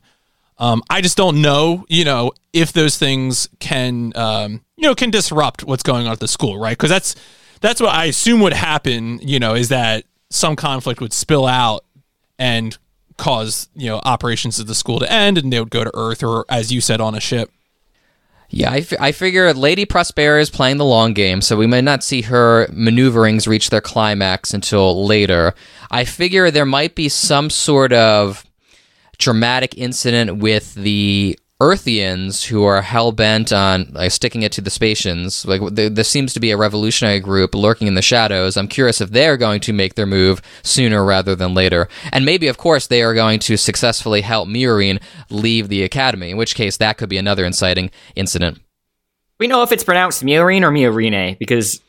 Um, 0.59 0.81
I 0.89 1.01
just 1.01 1.17
don't 1.17 1.39
know, 1.43 1.85
you 1.87 2.03
know, 2.03 2.31
if 2.51 2.73
those 2.73 2.97
things 2.97 3.47
can, 3.59 4.11
um, 4.15 4.61
you 4.75 4.87
know, 4.87 4.95
can 4.95 5.11
disrupt 5.11 5.63
what's 5.63 5.83
going 5.83 6.07
on 6.07 6.13
at 6.13 6.19
the 6.19 6.27
school, 6.27 6.57
right? 6.57 6.75
Because 6.75 6.89
that's 6.89 7.15
that's 7.61 7.79
what 7.79 7.93
I 7.93 8.05
assume 8.05 8.41
would 8.41 8.53
happen. 8.53 9.19
You 9.21 9.39
know, 9.39 9.53
is 9.53 9.69
that 9.69 10.05
some 10.29 10.55
conflict 10.55 11.01
would 11.01 11.13
spill 11.13 11.45
out 11.45 11.83
and 12.37 12.77
cause 13.17 13.69
you 13.75 13.87
know 13.87 13.99
operations 14.03 14.59
at 14.59 14.67
the 14.67 14.75
school 14.75 14.99
to 14.99 15.11
end, 15.11 15.37
and 15.37 15.51
they 15.51 15.59
would 15.59 15.69
go 15.69 15.83
to 15.83 15.91
Earth, 15.95 16.23
or 16.23 16.45
as 16.49 16.71
you 16.71 16.81
said, 16.81 17.01
on 17.01 17.15
a 17.15 17.19
ship. 17.19 17.51
Yeah, 18.49 18.71
I, 18.71 18.85
I 18.99 19.11
figure 19.11 19.53
Lady 19.53 19.85
Prospera 19.85 20.39
is 20.39 20.49
playing 20.49 20.77
the 20.77 20.85
long 20.85 21.13
game, 21.13 21.41
so 21.41 21.57
we 21.57 21.67
might 21.67 21.83
not 21.83 22.01
see 22.01 22.21
her 22.21 22.67
maneuverings 22.71 23.45
reach 23.45 23.69
their 23.69 23.81
climax 23.81 24.53
until 24.53 25.05
later. 25.05 25.53
I 25.91 26.05
figure 26.05 26.49
there 26.49 26.65
might 26.65 26.95
be 26.95 27.09
some 27.09 27.49
sort 27.49 27.91
of 27.91 28.45
dramatic 29.17 29.77
incident 29.77 30.37
with 30.37 30.75
the 30.75 31.37
Earthians 31.59 32.45
who 32.45 32.63
are 32.65 32.83
hell 32.83 33.11
bent 33.11 33.51
on 33.51 33.87
like, 33.91 34.11
sticking 34.11 34.43
it 34.43 34.51
to 34.51 34.61
the 34.61 34.69
Spatians. 34.69 35.43
Like 35.43 35.61
there, 35.73 35.89
there 35.89 36.03
seems 36.03 36.31
to 36.33 36.39
be 36.39 36.51
a 36.51 36.57
revolutionary 36.57 37.19
group 37.19 37.55
lurking 37.55 37.87
in 37.87 37.95
the 37.95 38.01
shadows. 38.03 38.55
I'm 38.55 38.67
curious 38.67 39.01
if 39.01 39.09
they're 39.09 39.37
going 39.37 39.59
to 39.61 39.73
make 39.73 39.95
their 39.95 40.05
move 40.05 40.39
sooner 40.61 41.03
rather 41.03 41.35
than 41.35 41.55
later, 41.55 41.89
and 42.11 42.25
maybe, 42.25 42.47
of 42.47 42.57
course, 42.59 42.85
they 42.85 43.01
are 43.01 43.15
going 43.15 43.39
to 43.39 43.57
successfully 43.57 44.21
help 44.21 44.47
Miorine 44.47 45.01
leave 45.31 45.67
the 45.67 45.81
academy. 45.81 46.29
In 46.29 46.37
which 46.37 46.53
case, 46.53 46.77
that 46.77 46.97
could 46.99 47.09
be 47.09 47.17
another 47.17 47.43
inciting 47.43 47.89
incident. 48.15 48.59
we 49.39 49.47
know 49.47 49.63
if 49.63 49.71
it's 49.71 49.83
pronounced 49.83 50.23
Miorine 50.23 50.61
or 50.61 50.71
Miorine 50.71 51.39
because 51.39 51.81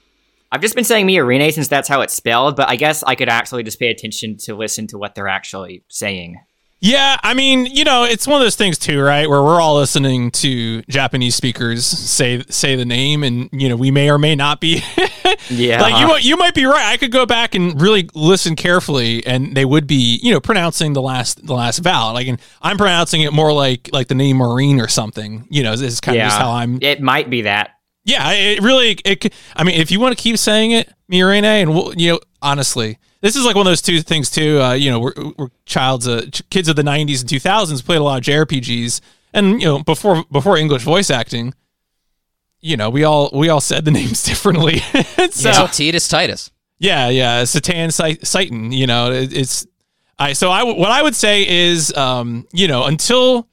I've 0.50 0.62
just 0.62 0.76
been 0.76 0.84
saying 0.84 1.06
Miorine 1.06 1.52
since 1.52 1.68
that's 1.68 1.88
how 1.88 2.00
it's 2.00 2.14
spelled, 2.14 2.56
but 2.56 2.70
I 2.70 2.76
guess 2.76 3.02
I 3.02 3.14
could 3.14 3.28
actually 3.28 3.64
just 3.64 3.78
pay 3.78 3.90
attention 3.90 4.38
to 4.38 4.54
listen 4.54 4.86
to 4.86 4.96
what 4.96 5.14
they're 5.14 5.28
actually 5.28 5.84
saying. 5.88 6.40
Yeah, 6.80 7.16
I 7.24 7.34
mean, 7.34 7.66
you 7.66 7.82
know, 7.82 8.04
it's 8.04 8.24
one 8.26 8.40
of 8.40 8.44
those 8.44 8.54
things 8.54 8.78
too, 8.78 9.00
right? 9.00 9.28
Where 9.28 9.42
we're 9.42 9.60
all 9.60 9.76
listening 9.78 10.30
to 10.32 10.82
Japanese 10.82 11.34
speakers 11.34 11.84
say 11.84 12.44
say 12.50 12.76
the 12.76 12.84
name, 12.84 13.24
and 13.24 13.48
you 13.52 13.68
know, 13.68 13.74
we 13.74 13.90
may 13.90 14.08
or 14.10 14.18
may 14.18 14.34
not 14.36 14.60
be. 14.60 14.82
Yeah. 15.50 15.80
like 15.80 15.98
you, 16.00 16.06
might- 16.06 16.24
you 16.24 16.36
might 16.36 16.54
be 16.54 16.64
right. 16.64 16.86
I 16.92 16.96
could 16.96 17.12
go 17.12 17.24
back 17.26 17.54
and 17.54 17.80
really 17.80 18.08
listen 18.14 18.56
carefully, 18.56 19.24
and 19.26 19.54
they 19.56 19.64
would 19.64 19.86
be, 19.86 20.18
you 20.22 20.32
know, 20.32 20.40
pronouncing 20.40 20.92
the 20.94 21.02
last 21.02 21.46
the 21.46 21.52
last 21.54 21.78
vowel. 21.78 22.12
Like, 22.14 22.26
and 22.28 22.40
I'm 22.62 22.76
pronouncing 22.78 23.22
it 23.22 23.32
more 23.32 23.52
like 23.52 23.88
like 23.92 24.08
the 24.08 24.14
name 24.14 24.38
Marine 24.38 24.80
or 24.80 24.88
something. 24.88 25.46
You 25.50 25.62
know, 25.62 25.72
is, 25.72 25.80
is 25.82 26.00
kind 26.00 26.16
of 26.18 26.24
just 26.24 26.38
how 26.38 26.50
I'm. 26.52 26.78
It 26.82 27.00
might 27.02 27.28
be 27.30 27.42
that. 27.42 27.70
Yeah, 28.04 28.30
it 28.32 28.60
really. 28.62 28.98
It. 29.04 29.32
I 29.54 29.64
mean, 29.64 29.78
if 29.80 29.90
you 29.90 30.00
want 30.00 30.16
to 30.16 30.22
keep 30.22 30.38
saying 30.38 30.70
it, 30.72 30.92
Mirene, 31.10 31.44
and 31.44 31.74
we'll, 31.74 31.94
you 31.94 32.12
know, 32.12 32.20
honestly, 32.42 32.98
this 33.20 33.36
is 33.36 33.44
like 33.44 33.56
one 33.56 33.66
of 33.66 33.70
those 33.70 33.82
two 33.82 34.00
things 34.00 34.30
too. 34.30 34.60
Uh, 34.60 34.72
you 34.74 34.90
know, 34.90 35.00
we're, 35.00 35.12
we're 35.36 35.48
childs, 35.66 36.06
uh, 36.06 36.26
kids 36.50 36.68
of 36.68 36.76
the 36.76 36.82
'90s 36.82 37.20
and 37.20 37.30
2000s 37.30 37.84
played 37.84 37.98
a 37.98 38.02
lot 38.02 38.18
of 38.18 38.24
JRPGs, 38.24 39.00
and 39.32 39.60
you 39.60 39.66
know, 39.66 39.82
before 39.82 40.24
before 40.30 40.56
English 40.56 40.82
voice 40.82 41.10
acting, 41.10 41.54
you 42.60 42.76
know, 42.76 42.90
we 42.90 43.04
all 43.04 43.30
we 43.32 43.48
all 43.48 43.60
said 43.60 43.84
the 43.84 43.90
names 44.00 44.22
differently. 44.22 44.78
so 45.30 45.30
So 45.30 45.50
Tidus 45.66 46.08
Tidus. 46.08 46.50
yeah, 46.78 47.08
yeah, 47.08 47.44
Satan 47.44 47.90
Satan. 47.90 48.72
You 48.72 48.86
know, 48.86 49.10
it, 49.12 49.32
it's 49.36 49.66
I. 50.18 50.32
So 50.32 50.50
I 50.50 50.62
what 50.62 50.90
I 50.90 51.02
would 51.02 51.16
say 51.16 51.46
is, 51.46 51.92
um, 51.96 52.46
you 52.52 52.68
know, 52.68 52.84
until 52.84 53.48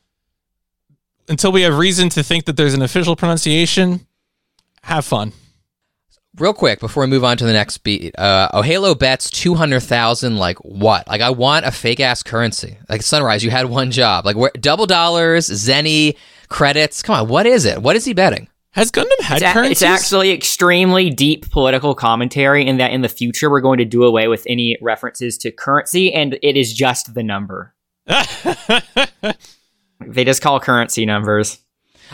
until 1.28 1.52
we 1.52 1.64
have 1.64 1.78
reason 1.78 2.10
to 2.10 2.22
think 2.24 2.46
that 2.46 2.56
there's 2.56 2.76
an 2.76 2.84
official 2.84 3.16
pronunciation, 3.16 4.06
have 4.84 5.06
fun. 5.06 5.34
Real 6.38 6.54
quick 6.54 6.80
before 6.82 7.04
we 7.04 7.08
move 7.08 7.24
on 7.24 7.38
to 7.38 7.46
the 7.46 7.54
next 7.54 7.78
beat, 7.80 8.14
uh, 8.18 8.50
Ohalo 8.54 8.98
bets 8.98 9.30
two 9.30 9.56
hundred 9.56 9.82
thousand. 9.82 10.38
Like 10.38 10.58
what? 10.60 11.08
Like 11.08 11.22
I 11.22 11.30
want 11.30 11.66
a 11.66 11.72
fake 11.72 12.00
ass 12.02 12.24
currency. 12.24 12.78
Like 12.90 13.04
Sunrise, 13.04 13.44
you 13.44 13.52
had 13.52 13.68
one 13.68 13.90
job. 13.92 14.26
Like 14.26 14.36
where, 14.36 14.52
double 14.60 14.86
dollars, 14.86 15.50
Zenny 15.50 16.18
credits. 16.50 17.02
Come 17.02 17.16
on, 17.16 17.28
what 17.30 17.46
is 17.46 17.64
it? 17.66 17.82
What 17.82 17.96
is 17.96 18.04
he 18.06 18.14
betting? 18.14 18.50
Has 18.72 18.92
Gundam 18.92 19.22
had 19.22 19.42
It's, 19.42 19.56
a- 19.56 19.64
it's 19.72 19.82
actually 19.82 20.32
extremely 20.32 21.10
deep 21.10 21.50
political 21.50 21.96
commentary 21.96 22.68
in 22.68 22.76
that 22.78 22.92
in 22.92 23.02
the 23.02 23.08
future 23.08 23.50
we're 23.50 23.62
going 23.62 23.78
to 23.78 23.86
do 23.86 24.04
away 24.04 24.28
with 24.28 24.44
any 24.50 24.78
references 24.82 25.38
to 25.38 25.52
currency 25.52 26.14
and 26.14 26.38
it 26.44 26.58
is 26.58 26.74
just 26.74 27.14
the 27.14 27.24
number. 27.24 27.74
They 30.08 30.26
just 30.26 30.42
call 30.42 30.60
currency 30.60 31.06
numbers. 31.06 31.58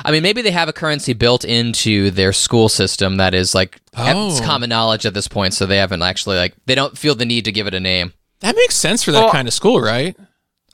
I 0.03 0.11
mean, 0.11 0.23
maybe 0.23 0.41
they 0.41 0.51
have 0.51 0.69
a 0.69 0.73
currency 0.73 1.13
built 1.13 1.43
into 1.45 2.11
their 2.11 2.33
school 2.33 2.69
system 2.69 3.17
that 3.17 3.33
is 3.33 3.53
like 3.55 3.79
it's 3.97 4.39
Oh. 4.41 4.43
common 4.45 4.69
knowledge 4.69 5.05
at 5.05 5.13
this 5.13 5.27
point, 5.27 5.53
so 5.53 5.65
they 5.65 5.77
haven't 5.77 6.01
actually 6.01 6.37
like 6.37 6.53
they 6.65 6.75
don't 6.75 6.97
feel 6.97 7.15
the 7.15 7.25
need 7.25 7.45
to 7.45 7.51
give 7.51 7.67
it 7.67 7.73
a 7.73 7.79
name 7.79 8.13
that 8.39 8.55
makes 8.55 8.75
sense 8.75 9.03
for 9.03 9.11
that 9.11 9.21
Well- 9.23 9.31
kind 9.31 9.47
of 9.47 9.53
school, 9.53 9.79
right? 9.81 10.15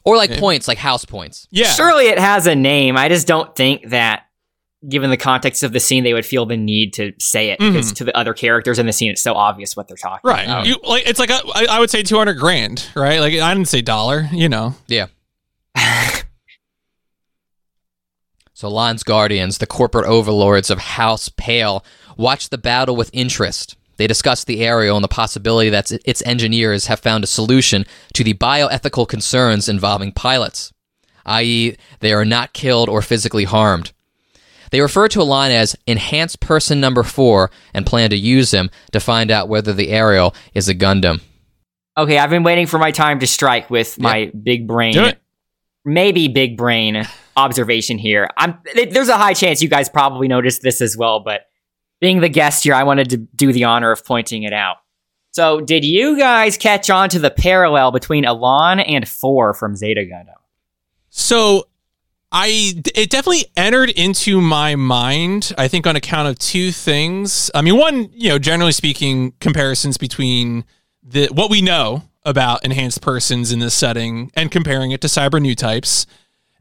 or 0.06 0.16
like 0.16 0.38
points, 0.38 0.70
like 0.70 0.78
house 0.78 1.04
points. 1.04 1.48
Yeah. 1.52 1.70
Surely 1.74 2.06
it 2.08 2.18
has 2.18 2.48
a 2.48 2.56
name. 2.56 2.96
I 2.96 3.10
just 3.10 3.28
don't 3.28 3.54
think 3.58 3.90
that 3.90 4.24
given 4.88 5.10
the 5.10 5.18
context 5.18 5.64
of 5.64 5.74
the 5.74 5.82
scene 5.82 6.06
they 6.06 6.14
would 6.14 6.26
feel 6.26 6.46
the 6.46 6.56
need 6.56 6.94
to 6.94 7.12
say 7.20 7.50
it 7.50 7.60
because 7.60 7.88
mm-hmm. 7.88 7.94
to 7.96 8.04
the 8.06 8.16
other 8.18 8.34
characters 8.34 8.80
in 8.80 8.86
the 8.86 8.94
scene 8.94 9.12
it's 9.12 9.22
so 9.22 9.34
obvious 9.34 9.76
what 9.76 9.90
they're 9.90 9.98
talking 9.98 10.22
Right. 10.30 10.46
about. 10.46 10.66
You 10.66 10.78
like 10.84 11.06
it's 11.10 11.20
like 11.20 11.30
a, 11.30 11.42
I, 11.54 11.66
I 11.72 11.80
would 11.82 11.90
say 11.90 12.04
200 12.04 12.36
grand, 12.36 12.88
right? 12.96 13.20
Like 13.20 13.34
I 13.34 13.54
didn't 13.54 13.68
say 13.68 13.82
dollar, 13.82 14.30
you 14.32 14.48
know. 14.48 14.76
Yeah. 14.88 15.08
So 18.58 18.70
Lan's 18.70 19.04
guardians, 19.04 19.60
the 19.60 19.68
corporate 19.68 20.08
overlords 20.08 20.72
of 20.72 20.80
House 20.80 21.30
Peil, 21.30 21.86
watch 22.18 22.50
the 22.50 22.58
battle 22.58 22.96
with 22.96 23.12
interest. 23.14 23.78
They 23.98 24.08
discuss 24.08 24.44
the 24.44 24.66
aerial 24.66 24.98
and 24.98 25.04
the 25.04 25.08
possibility 25.08 25.70
that 25.70 25.92
its 25.92 26.24
engineers 26.26 26.88
have 26.88 27.00
found 27.00 27.24
a 27.24 27.28
solution 27.28 27.86
to 28.16 28.24
the 28.24 28.34
bioethical 28.34 29.08
concerns 29.08 29.70
involving 29.70 30.12
pilots, 30.12 30.74
i.e., 31.28 31.78
they 32.00 32.12
are 32.12 32.26
not 32.26 32.54
killed 32.54 32.90
or 32.90 33.04
physically 33.04 33.44
harmed. 33.44 33.94
They 34.72 34.82
refer 34.82 35.08
to 35.10 35.22
Elan 35.22 35.52
as 35.52 35.76
Enhanced 35.86 36.40
Person 36.40 36.80
Number 36.80 37.04
4 37.04 37.52
and 37.76 37.86
plan 37.86 38.10
to 38.10 38.18
use 38.18 38.56
him 38.56 38.72
to 38.92 39.00
find 39.00 39.30
out 39.30 39.50
whether 39.50 39.72
the 39.72 39.90
aerial 39.90 40.34
is 40.56 40.68
a 40.68 40.74
Gundam. 40.74 41.22
Okay, 41.96 42.18
I've 42.18 42.32
been 42.32 42.42
waiting 42.42 42.66
for 42.66 42.80
my 42.80 42.90
time 42.90 43.20
to 43.20 43.28
strike 43.28 43.70
with 43.70 44.00
my 44.00 44.32
big 44.32 44.66
brain, 44.66 45.14
maybe 45.86 46.28
big 46.28 46.58
brain 46.58 47.08
observation 47.38 47.98
here. 47.98 48.30
I'm 48.38 48.60
there's 48.76 49.08
a 49.08 49.18
high 49.18 49.34
chance 49.34 49.62
you 49.62 49.70
guys 49.70 49.88
probably 49.88 50.28
noticed 50.28 50.62
this 50.62 50.82
as 50.82 50.98
well, 50.98 51.22
but 51.22 51.44
being 52.02 52.20
the 52.20 52.30
guest 52.30 52.66
here, 52.66 52.74
I 52.74 52.84
wanted 52.84 53.10
to 53.12 53.18
do 53.18 53.54
the 53.54 53.64
honor 53.64 53.92
of 53.92 54.04
pointing 54.04 54.44
it 54.44 54.54
out. 54.54 54.78
So, 55.32 55.62
did 55.62 55.86
you 55.86 56.18
guys 56.18 56.58
catch 56.58 56.90
on 56.90 57.10
to 57.10 57.20
the 57.20 57.32
parallel 57.32 57.92
between 57.92 58.26
Elan 58.26 58.80
and 58.80 59.08
Four 59.08 59.54
from 59.54 59.76
Zeta 59.76 60.02
Gundam? 60.02 60.34
So 61.10 61.68
I 62.32 62.82
it 62.94 63.10
definitely 63.10 63.46
entered 63.56 63.90
into 63.90 64.42
my 64.42 64.76
mind, 64.76 65.54
I 65.58 65.68
think 65.68 65.88
on 65.88 65.96
account 65.96 66.28
of 66.28 66.38
two 66.40 66.72
things. 66.72 67.50
I 67.56 67.62
mean, 67.62 67.78
one, 67.78 68.10
you 68.14 68.30
know, 68.30 68.40
generally 68.40 68.72
speaking, 68.72 69.34
comparisons 69.40 69.98
between 69.98 70.66
the 71.02 71.28
what 71.28 71.50
we 71.50 71.62
know 71.62 72.04
about 72.24 72.66
enhanced 72.66 73.02
persons 73.02 73.52
in 73.52 73.60
this 73.60 73.74
setting 73.74 74.32
and 74.36 74.52
comparing 74.52 74.92
it 74.92 75.02
to 75.02 75.08
cyber 75.08 75.42
new 75.42 75.56
types. 75.56 76.06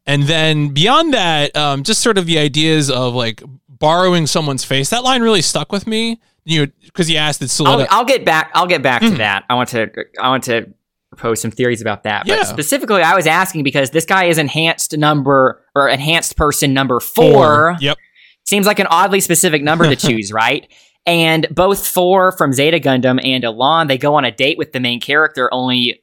And 0.07 0.23
then 0.25 0.69
beyond 0.69 1.15
that, 1.15 1.57
um, 1.57 1.83
just 1.83 2.01
sort 2.01 2.17
of 2.19 2.27
the 2.27 2.39
ideas 2.39 2.91
of 2.91 3.15
like 3.15 3.43
borrowing 3.69 4.27
someone's 4.27 4.65
face. 4.65 4.91
That 4.91 5.03
line 5.05 5.23
really 5.23 5.43
stuck 5.43 5.73
with 5.73 5.87
me. 5.87 6.21
You 6.45 6.67
know, 6.67 6.73
because 6.85 7.09
he 7.09 7.17
asked, 7.17 7.41
"Did 7.41 7.51
I'll, 7.67 7.85
I'll 7.91 8.05
get 8.05 8.25
back. 8.25 8.53
I'll 8.55 8.69
get 8.69 8.81
back 8.83 9.03
to 9.03 9.09
Mm. 9.09 9.17
that. 9.19 9.45
I 9.51 9.55
want 9.55 9.69
to. 9.71 9.91
I 10.21 10.29
want 10.29 10.45
to 10.45 10.73
propose 11.11 11.41
some 11.41 11.51
theories 11.51 11.81
about 11.81 12.05
that. 12.05 12.27
Yeah. 12.27 12.37
But 12.37 12.47
specifically, 12.47 13.03
I 13.03 13.17
was 13.17 13.27
asking 13.27 13.65
because 13.65 13.91
this 13.91 14.05
guy 14.05 14.25
is 14.27 14.39
enhanced 14.39 14.97
number 14.97 15.61
or 15.75 15.89
enhanced 15.89 16.37
person 16.37 16.73
number 16.73 17.01
four. 17.01 17.77
Yep. 17.81 17.99
Seems 18.45 18.65
like 18.67 18.79
an 18.79 18.87
oddly 18.91 19.19
specific 19.21 19.63
number 19.65 19.89
to 19.89 19.97
choose, 20.09 20.33
right? 20.33 20.71
And 21.05 21.49
both 21.51 21.85
four 21.87 22.31
from 22.33 22.53
Zeta 22.53 22.79
Gundam 22.79 23.21
and 23.25 23.43
Elan, 23.45 23.89
they 23.89 23.99
go 23.99 24.15
on 24.15 24.25
a 24.25 24.31
date 24.31 24.57
with 24.59 24.73
the 24.73 24.79
main 24.81 25.01
character, 25.01 25.49
only 25.53 26.01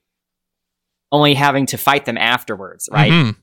only 1.12 1.36
having 1.36 1.66
to 1.68 1.78
fight 1.78 2.06
them 2.06 2.18
afterwards, 2.18 2.90
right? 2.92 3.12
Mhm. 3.12 3.36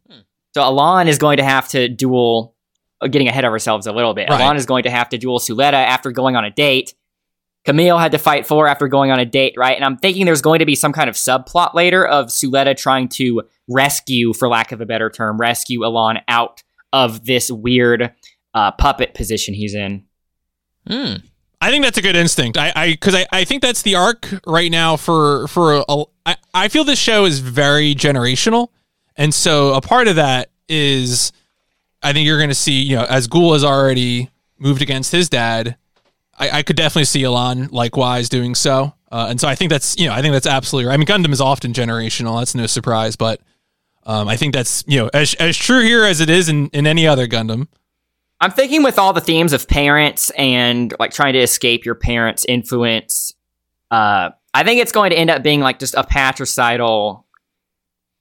So 0.55 0.63
Elan 0.63 1.09
is 1.09 1.19
going 1.19 1.37
to 1.37 1.45
have 1.45 1.69
to 1.69 1.89
duel, 1.89 2.55
uh, 3.01 3.07
getting 3.07 3.29
ahead 3.29 3.45
of 3.45 3.53
ourselves 3.53 3.87
a 3.87 3.93
little 3.93 4.15
bit. 4.15 4.29
Right. 4.29 4.41
Elan 4.41 4.57
is 4.57 4.67
going 4.67 4.85
to 4.85 4.91
have 4.91 5.09
to 5.11 5.19
duel 5.19 5.39
Suletta 5.39 5.75
after 5.75 6.11
going 6.11 6.37
on 6.37 6.45
a 6.45 6.51
date. 6.51 6.95
Camille 7.65 7.99
had 7.99 8.13
to 8.13 8.19
fight 8.19 8.47
for 8.47 8.67
after 8.67 8.89
going 8.89 9.11
on 9.11 9.21
a 9.21 9.27
date, 9.27 9.55
right? 9.57 9.77
And 9.77 9.85
I'm 9.85 9.99
thinking 9.99 10.25
there's 10.25 10.41
going 10.43 10.61
to 10.61 10.67
be 10.67 10.75
some 10.75 10.93
kind 10.93 11.11
of 11.11 11.15
subplot 11.15 11.75
later 11.75 12.07
of 12.07 12.27
Suletta 12.27 12.77
trying 12.77 13.09
to 13.11 13.43
rescue, 13.69 14.33
for 14.33 14.49
lack 14.49 14.73
of 14.73 14.81
a 14.81 14.87
better 14.87 15.11
term, 15.11 15.39
rescue 15.39 15.85
Elan 15.85 16.21
out 16.27 16.63
of 16.93 17.27
this 17.27 17.51
weird 17.51 18.15
uh, 18.55 18.73
puppet 18.73 19.15
position 19.15 19.55
he's 19.55 19.75
in. 19.75 20.05
Hmm. 20.87 21.17
I 21.61 21.71
think 21.71 21.85
that's 21.85 21.99
a 21.99 22.03
good 22.03 22.17
instinct. 22.17 22.57
I, 22.57 22.73
I, 22.75 22.91
because 22.93 23.15
I, 23.15 23.27
I 23.31 23.45
think 23.45 23.61
that's 23.61 23.83
the 23.83 23.95
arc 23.95 24.27
right 24.47 24.71
now 24.71 24.97
for 24.97 25.47
for 25.49 25.75
a, 25.75 25.85
a 25.89 26.05
I, 26.25 26.37
I 26.55 26.69
feel 26.69 26.85
this 26.85 26.99
show 26.99 27.27
is 27.27 27.41
very 27.41 27.95
generational, 27.95 28.69
and 29.17 29.35
so 29.35 29.75
a 29.75 29.81
part 29.81 30.09
of 30.09 30.17
that 30.17 30.51
is, 30.69 31.33
I 32.03 32.13
think 32.13 32.27
you're 32.27 32.39
going 32.39 32.51
to 32.51 32.55
see, 32.55 32.81
you 32.81 32.97
know, 32.97 33.05
as 33.05 33.29
Guel 33.29 33.53
has 33.53 33.65
already 33.65 34.31
moved 34.59 34.83
against 34.83 35.13
his 35.13 35.29
dad, 35.29 35.77
I, 36.39 36.59
I 36.59 36.63
could 36.63 36.77
definitely 36.77 37.05
see 37.05 37.25
Elan 37.25 37.69
likewise 37.69 38.29
doing 38.29 38.55
so, 38.55 38.95
uh, 39.11 39.27
and 39.29 39.41
so 39.41 39.49
I 39.49 39.55
think 39.55 39.71
that's, 39.71 39.99
you 39.99 40.07
know, 40.07 40.15
I 40.15 40.23
think 40.23 40.33
that's 40.33 40.47
absolutely. 40.47 40.89
Right. 40.89 40.95
I 40.95 40.97
mean, 40.97 41.07
Gundam 41.07 41.33
is 41.33 41.41
often 41.41 41.73
generational. 41.73 42.41
That's 42.41 42.55
no 42.55 42.67
surprise, 42.67 43.17
but 43.17 43.41
um, 44.05 44.29
I 44.29 44.37
think 44.37 44.55
that's 44.55 44.83
you 44.87 44.99
know 44.99 45.11
as 45.13 45.35
as 45.35 45.57
true 45.57 45.83
here 45.83 46.05
as 46.05 46.21
it 46.21 46.31
is 46.31 46.49
in 46.49 46.69
in 46.69 46.87
any 46.87 47.07
other 47.07 47.27
Gundam. 47.27 47.69
I'm 48.41 48.51
thinking 48.51 48.83
with 48.83 48.99
all 48.99 49.13
the 49.13 49.21
themes 49.21 49.53
of 49.53 49.69
parents 49.69 50.31
and 50.31 50.95
like 50.99 51.13
trying 51.13 51.35
to 51.35 51.41
escape 51.41 51.85
your 51.85 51.95
parents' 51.95 52.47
influence. 52.49 53.35
Uh, 53.91 54.31
I 54.55 54.65
think 54.65 54.81
it's 54.81 54.93
going 54.93 55.11
to 55.11 55.17
end 55.17 55.29
up 55.29 55.43
being 55.43 55.61
like 55.61 55.79
just 55.79 55.95
a 55.95 56.05
patricidal, 56.05 57.27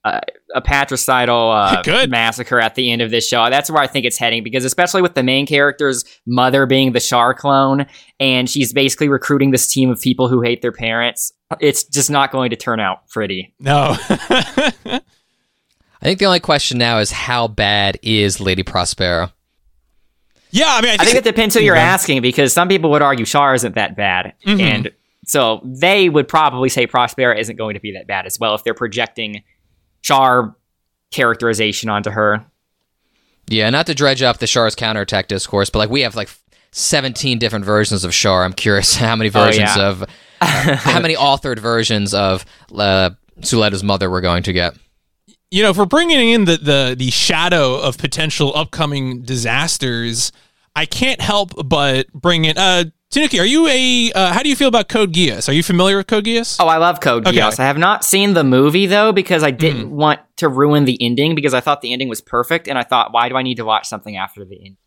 uh, 0.06 0.22
a 0.56 0.62
patricidal 0.62 1.52
uh, 1.52 1.82
Good. 1.84 2.10
massacre 2.10 2.60
at 2.60 2.76
the 2.76 2.92
end 2.92 3.02
of 3.02 3.12
this 3.12 3.28
show. 3.28 3.50
That's 3.50 3.70
where 3.70 3.82
I 3.84 3.88
think 3.88 4.06
it's 4.06 4.18
heading 4.18 4.44
because 4.44 4.64
especially 4.66 5.02
with 5.02 5.14
the 5.16 5.24
main 5.24 5.46
character's 5.46 6.06
mother 6.26 6.66
being 6.66 6.94
the 6.94 7.00
Char 7.02 7.34
clone, 7.34 7.86
and 8.20 8.50
she's 8.50 8.72
basically 8.74 9.10
recruiting 9.10 9.52
this 9.52 9.68
team 9.68 9.90
of 9.90 10.00
people 10.02 10.28
who 10.30 10.42
hate 10.42 10.62
their 10.62 10.72
parents. 10.72 11.34
It's 11.60 11.84
just 11.84 12.10
not 12.10 12.32
going 12.32 12.50
to 12.52 12.56
turn 12.56 12.80
out 12.80 13.08
pretty. 13.10 13.54
No. 13.60 13.96
I 14.90 15.02
think 16.06 16.20
the 16.20 16.26
only 16.26 16.40
question 16.40 16.78
now 16.78 17.00
is 17.00 17.12
how 17.12 17.48
bad 17.48 17.98
is 18.02 18.40
Lady 18.40 18.64
Prospera? 18.64 19.32
yeah, 20.52 20.66
I 20.70 20.82
mean, 20.82 20.92
I 20.92 20.94
I 20.94 20.98
think, 20.98 21.10
think 21.10 21.18
it 21.18 21.24
depends 21.30 21.56
who 21.56 21.62
you're 21.62 21.76
Yeah. 21.76 21.82
asking 21.82 22.22
because 22.22 22.54
some 22.54 22.68
people 22.70 22.90
would 22.92 23.02
argue 23.02 23.26
Char 23.26 23.54
isn't 23.54 23.76
that 23.76 23.96
bad. 23.98 24.34
Mhm. 24.48 24.60
And 24.62 24.92
so 25.26 25.62
they 25.64 26.10
would 26.10 26.28
probably 26.28 26.70
say 26.70 26.88
Prospera 26.88 27.38
isn't 27.38 27.56
going 27.58 27.74
to 27.76 27.80
be 27.80 27.92
that 27.92 28.08
bad 28.08 28.26
as 28.26 28.40
well 28.40 28.56
if 28.56 28.64
they're 28.64 28.74
projecting 28.74 29.44
Char 30.02 30.56
characterization 31.12 31.90
onto 31.90 32.10
her. 32.12 32.46
Yeah, 33.48 33.70
not 33.70 33.88
to 33.88 33.96
dredge 33.96 34.22
up 34.22 34.38
the 34.38 34.48
Char's 34.48 34.76
counterattack 34.76 35.28
discourse, 35.28 35.70
but 35.70 35.80
like 35.80 35.90
we 35.90 36.02
have 36.02 36.16
like 36.16 36.30
17 36.72 37.40
different 37.40 37.66
versions 37.66 38.04
of 38.04 38.12
Char. 38.12 38.44
I'm 38.44 38.54
curious 38.54 38.96
how 38.98 39.16
many 39.16 39.30
Oh, 39.30 39.34
versions 39.34 39.76
yeah. 39.76 39.88
of 39.90 40.06
how 40.40 41.00
many 41.02 41.16
authored 41.18 41.60
versions 41.60 42.14
of 42.14 42.46
uh, 42.76 43.10
Suletta's 43.42 43.84
mother 43.84 44.10
we're 44.10 44.22
going 44.22 44.44
to 44.44 44.54
get. 44.54 44.76
you 45.52 45.64
know, 45.64 45.72
if 45.72 45.78
we're 45.78 45.86
bringing 45.86 46.30
in 46.30 46.46
the, 46.46 46.58
the 46.58 46.96
the 46.98 47.10
shadow 47.10 47.76
of 47.80 47.98
potential 47.98 48.52
upcoming 48.56 49.24
disasters, 49.24 50.32
I 50.76 50.86
can't 50.86 51.20
help 51.22 51.52
but 51.68 52.12
bring 52.14 52.46
in. 52.46 52.56
Uh, 52.58 52.86
Tanuki, 53.12 53.40
are 53.40 53.46
you 53.46 53.68
a? 53.68 54.12
Uh, 54.14 54.32
how 54.34 54.44
do 54.44 54.50
you 54.50 54.56
feel 54.56 54.68
about 54.68 54.88
Code 54.88 55.12
Geass? 55.14 55.50
Are 55.50 55.52
you 55.52 55.64
familiar 55.64 55.98
with 55.98 56.06
Code 56.06 56.26
Geass? 56.26 56.58
Oh, 56.60 56.68
I 56.68 56.78
love 56.78 57.00
Code 57.02 57.26
Okay. 57.28 57.38
Geass. 57.40 57.60
I 57.60 57.64
have 57.66 57.78
not 57.80 58.06
seen 58.06 58.36
the 58.36 58.44
movie 58.44 58.86
though 58.86 59.12
because 59.12 59.42
I 59.44 59.50
didn't 59.50 59.88
Mm. 59.88 59.94
want 59.94 60.20
to 60.38 60.48
ruin 60.48 60.86
the 60.86 60.96
ending 61.02 61.34
because 61.34 61.56
I 61.56 61.60
thought 61.60 61.82
the 61.82 61.92
ending 61.92 62.08
was 62.08 62.22
perfect 62.22 62.68
and 62.68 62.78
I 62.78 62.84
thought 62.84 63.12
why 63.12 63.28
do 63.28 63.36
I 63.36 63.42
need 63.42 63.56
to 63.56 63.66
watch 63.66 63.88
something 63.88 64.16
after 64.16 64.46
the 64.46 64.64
end? 64.64 64.78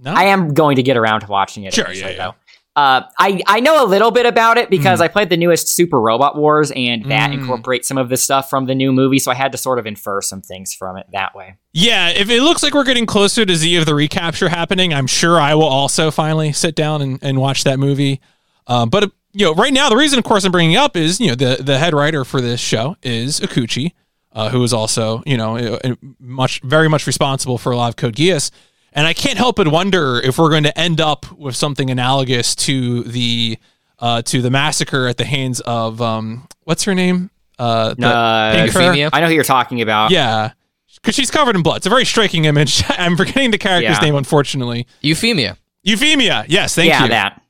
no. 0.00 0.12
I 0.12 0.24
am 0.24 0.52
going 0.52 0.74
to 0.76 0.82
get 0.82 0.96
around 0.96 1.20
to 1.20 1.28
watching 1.28 1.62
it. 1.62 1.72
Sure, 1.74 1.92
yeah, 1.92 2.08
yeah. 2.10 2.32
Uh, 2.76 3.02
I 3.18 3.40
I 3.46 3.60
know 3.60 3.84
a 3.84 3.86
little 3.86 4.10
bit 4.10 4.26
about 4.26 4.58
it 4.58 4.68
because 4.68 5.00
I 5.00 5.06
played 5.06 5.28
the 5.30 5.36
newest 5.36 5.68
Super 5.68 6.00
Robot 6.00 6.36
Wars, 6.36 6.72
and 6.74 7.04
that 7.10 7.30
Mm. 7.30 7.34
incorporates 7.34 7.86
some 7.86 7.98
of 7.98 8.08
the 8.08 8.16
stuff 8.16 8.50
from 8.50 8.66
the 8.66 8.74
new 8.74 8.92
movie. 8.92 9.20
So 9.20 9.30
I 9.30 9.34
had 9.34 9.52
to 9.52 9.58
sort 9.58 9.78
of 9.78 9.86
infer 9.86 10.20
some 10.20 10.42
things 10.42 10.74
from 10.74 10.96
it 10.96 11.06
that 11.12 11.34
way. 11.36 11.54
yeah, 11.72 12.08
if 12.08 12.30
it 12.30 12.42
looks 12.42 12.62
like 12.64 12.74
we're 12.74 12.82
getting 12.84 13.06
closer 13.06 13.44
to 13.46 13.54
Z 13.54 13.76
of 13.76 13.86
the 13.86 13.94
recapture 13.94 14.48
happening, 14.48 14.92
I'm 14.92 15.06
sure 15.06 15.40
I 15.40 15.54
will 15.54 15.64
also 15.68 16.10
finally 16.10 16.52
sit 16.52 16.74
down 16.74 17.00
and, 17.00 17.18
and 17.22 17.40
watch 17.40 17.62
that 17.64 17.78
movie. 17.78 18.20
Uh, 18.66 18.86
but 18.86 19.12
you 19.32 19.44
know, 19.46 19.54
right 19.54 19.72
now 19.72 19.88
the 19.88 19.96
reason, 19.96 20.18
of 20.18 20.24
course, 20.24 20.44
I'm 20.44 20.50
bringing 20.52 20.76
up 20.76 20.96
is 20.96 21.20
you 21.20 21.28
know 21.28 21.34
the 21.36 21.62
the 21.62 21.78
head 21.78 21.94
writer 21.94 22.24
for 22.24 22.40
this 22.40 22.60
show 22.60 22.96
is 23.04 23.38
Okouchi, 23.38 23.92
uh, 24.32 24.48
who 24.50 24.62
is 24.64 24.72
also 24.72 25.22
you 25.26 25.36
know 25.36 25.56
uh, 25.56 25.94
much 26.18 26.60
very 26.62 26.88
much 26.88 27.06
responsible 27.06 27.56
for 27.58 27.70
a 27.70 27.76
lot 27.76 27.88
of 27.90 27.94
Code 27.96 28.16
Geass. 28.16 28.50
And 28.96 29.06
I 29.06 29.12
can't 29.12 29.36
help 29.38 29.56
but 29.56 29.66
wonder 29.68 30.20
if 30.20 30.38
we're 30.38 30.50
going 30.50 30.62
to 30.64 30.78
end 30.78 31.00
up 31.00 31.30
with 31.36 31.56
something 31.56 31.90
analogous 31.90 32.54
to 32.56 33.02
the 33.02 33.58
uh, 33.98 34.22
to 34.22 34.40
the 34.40 34.50
massacre 34.50 35.06
at 35.08 35.16
the 35.16 35.24
hands 35.24 35.60
of 35.60 36.00
um, 36.00 36.46
what's 36.62 36.84
her 36.84 36.94
name? 36.94 37.30
Uh, 37.58 37.94
the 37.94 38.06
Uh. 38.08 38.64
Euphemia? 38.66 39.10
I 39.12 39.20
know 39.20 39.26
who 39.28 39.34
you're 39.34 39.42
talking 39.44 39.80
about. 39.80 40.10
Yeah, 40.10 40.52
because 40.96 41.14
she's 41.14 41.30
covered 41.30 41.56
in 41.56 41.62
blood. 41.62 41.78
It's 41.78 41.86
a 41.86 41.90
very 41.90 42.04
striking 42.04 42.44
image. 42.44 42.82
I'm 42.88 43.16
forgetting 43.16 43.50
the 43.50 43.58
character's 43.58 43.96
Yeah. 43.98 44.04
name, 44.04 44.14
unfortunately. 44.16 44.86
Euphemia. 45.00 45.56
Euphemia. 45.82 46.44
Yes, 46.48 46.74
thank 46.74 46.86
you. 46.86 46.92
yeah, 46.92 47.02
you. 47.02 47.08
that. 47.10 47.40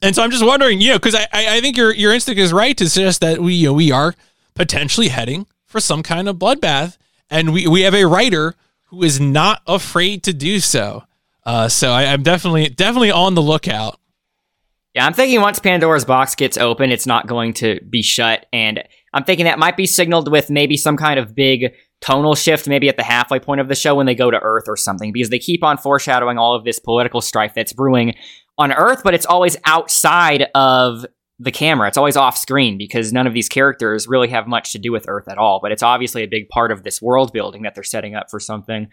And 0.00 0.14
so 0.14 0.22
I'm 0.22 0.30
just 0.30 0.44
wondering, 0.46 0.80
you 0.80 0.90
know, 0.90 0.98
because 0.98 1.14
I, 1.16 1.22
I 1.32 1.56
I 1.56 1.60
think 1.60 1.76
your 1.76 1.92
your 1.92 2.12
instinct 2.14 2.40
is 2.40 2.52
right 2.52 2.76
to 2.76 2.88
suggest 2.88 3.20
that 3.20 3.40
we 3.40 3.54
you 3.54 3.66
know, 3.68 3.72
we 3.72 3.90
are 3.90 4.14
potentially 4.54 5.08
heading 5.08 5.46
for 5.66 5.80
some 5.80 6.02
kind 6.04 6.28
of 6.28 6.36
bloodbath, 6.36 6.98
and 7.30 7.52
we 7.52 7.66
we 7.66 7.82
have 7.82 7.94
a 7.94 8.04
writer 8.04 8.54
who 8.88 9.02
is 9.02 9.20
not 9.20 9.62
afraid 9.66 10.24
to 10.24 10.32
do 10.32 10.60
so. 10.60 11.04
Uh, 11.44 11.68
so 11.68 11.90
I, 11.90 12.04
I'm 12.06 12.22
definitely 12.22 12.68
definitely 12.68 13.10
on 13.10 13.34
the 13.34 13.42
lookout. 13.42 13.98
Yeah, 14.94 15.06
I'm 15.06 15.12
thinking 15.12 15.40
once 15.40 15.58
Pandora's 15.58 16.04
box 16.04 16.34
gets 16.34 16.56
open, 16.56 16.90
it's 16.90 17.06
not 17.06 17.26
going 17.26 17.52
to 17.54 17.80
be 17.88 18.02
shut. 18.02 18.46
And 18.52 18.82
I'm 19.14 19.24
thinking 19.24 19.44
that 19.44 19.58
might 19.58 19.76
be 19.76 19.86
signaled 19.86 20.30
with 20.30 20.50
maybe 20.50 20.76
some 20.76 20.96
kind 20.96 21.18
of 21.20 21.34
big 21.34 21.72
tonal 22.00 22.34
shift, 22.34 22.68
maybe 22.68 22.88
at 22.88 22.96
the 22.96 23.02
halfway 23.02 23.38
point 23.38 23.60
of 23.60 23.68
the 23.68 23.74
show 23.74 23.94
when 23.94 24.06
they 24.06 24.14
go 24.14 24.30
to 24.30 24.38
Earth 24.40 24.64
or 24.66 24.76
something, 24.76 25.12
because 25.12 25.30
they 25.30 25.38
keep 25.38 25.62
on 25.62 25.76
foreshadowing 25.76 26.38
all 26.38 26.54
of 26.54 26.64
this 26.64 26.78
political 26.78 27.20
strife 27.20 27.52
that's 27.54 27.72
brewing 27.72 28.14
on 28.56 28.72
Earth, 28.72 29.02
but 29.04 29.14
it's 29.14 29.26
always 29.26 29.56
outside 29.64 30.46
of 30.54 31.06
the 31.38 31.52
camera. 31.52 31.88
It's 31.88 31.96
always 31.96 32.16
off 32.16 32.36
screen 32.36 32.76
because 32.78 33.12
none 33.12 33.26
of 33.26 33.32
these 33.32 33.48
characters 33.48 34.08
really 34.08 34.28
have 34.28 34.46
much 34.46 34.72
to 34.72 34.78
do 34.78 34.90
with 34.92 35.04
Earth 35.08 35.28
at 35.28 35.38
all. 35.38 35.60
But 35.62 35.72
it's 35.72 35.82
obviously 35.82 36.22
a 36.22 36.26
big 36.26 36.48
part 36.48 36.72
of 36.72 36.82
this 36.82 37.00
world 37.00 37.32
building 37.32 37.62
that 37.62 37.74
they're 37.74 37.84
setting 37.84 38.14
up 38.14 38.30
for 38.30 38.40
something. 38.40 38.88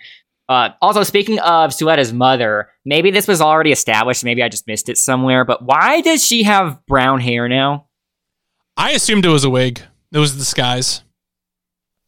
Uh, 0.48 0.70
also, 0.80 1.02
speaking 1.02 1.40
of 1.40 1.72
Suletta's 1.72 2.14
mother, 2.14 2.70
maybe 2.86 3.10
this 3.10 3.28
was 3.28 3.42
already 3.42 3.72
established. 3.72 4.24
Maybe 4.24 4.44
I 4.44 4.50
just 4.50 4.68
missed 4.68 4.90
it 4.90 4.98
somewhere. 4.98 5.44
But 5.44 5.64
why 5.64 6.02
does 6.02 6.24
she 6.24 6.44
have 6.44 6.86
brown 6.86 7.20
hair 7.20 7.50
now? 7.50 7.88
I 8.78 8.92
assumed 8.92 9.26
it 9.26 9.30
was 9.30 9.44
a 9.44 9.50
wig. 9.50 9.82
It 10.12 10.20
was 10.20 10.36
a 10.36 10.38
disguise. 10.38 11.02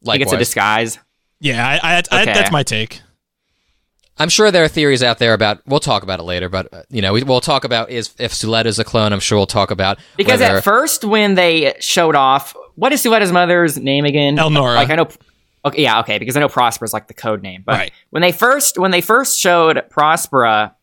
Like 0.04 0.22
it's 0.22 0.34
a 0.34 0.38
disguise. 0.38 1.00
Yeah, 1.40 1.68
I, 1.68 1.74
I, 1.76 1.96
I, 2.12 2.22
Okay. 2.24 2.34
that's 2.34 2.52
my 2.52 2.62
take. 2.62 3.02
I'm 4.20 4.30
sure 4.30 4.50
there 4.52 4.64
are 4.64 4.68
theories 4.68 5.04
out 5.04 5.20
there 5.20 5.34
about. 5.34 5.62
We'll 5.68 5.80
talk 5.80 6.04
about 6.04 6.20
it 6.20 6.24
later, 6.24 6.50
but 6.50 6.74
uh, 6.74 6.84
you 6.90 7.02
know, 7.02 7.14
we, 7.14 7.24
we'll 7.24 7.42
talk 7.42 7.64
about 7.64 7.90
is 7.92 8.14
if 8.20 8.34
Suletta's 8.34 8.80
a 8.80 8.84
clone. 8.84 9.14
I'm 9.14 9.20
sure 9.20 9.38
we'll 9.38 9.46
talk 9.46 9.70
about 9.72 10.00
Because 10.16 10.40
whether- 10.42 10.58
at 10.58 10.64
first, 10.64 11.04
when 11.06 11.36
they 11.36 11.76
showed 11.80 12.16
off, 12.16 12.56
what 12.76 12.92
is 12.94 13.02
Suletta's 13.04 13.32
mother's 13.32 13.78
name 13.78 14.06
again? 14.06 14.38
Elnora. 14.38 14.76
Like 14.76 14.90
I 14.90 14.96
know. 14.96 15.08
Okay, 15.66 15.84
yeah, 15.84 16.00
okay, 16.00 16.18
because 16.18 16.38
I 16.38 16.40
know 16.40 16.48
Prosper's 16.50 16.94
like 16.94 17.08
the 17.08 17.14
code 17.14 17.42
name. 17.44 17.64
But 17.66 17.76
Right. 17.76 17.92
when 18.12 18.22
they 18.22 18.32
first 18.32 18.78
when 18.78 18.92
they 18.92 19.02
first 19.02 19.40
showed 19.40 19.78
Prospera 19.90 20.74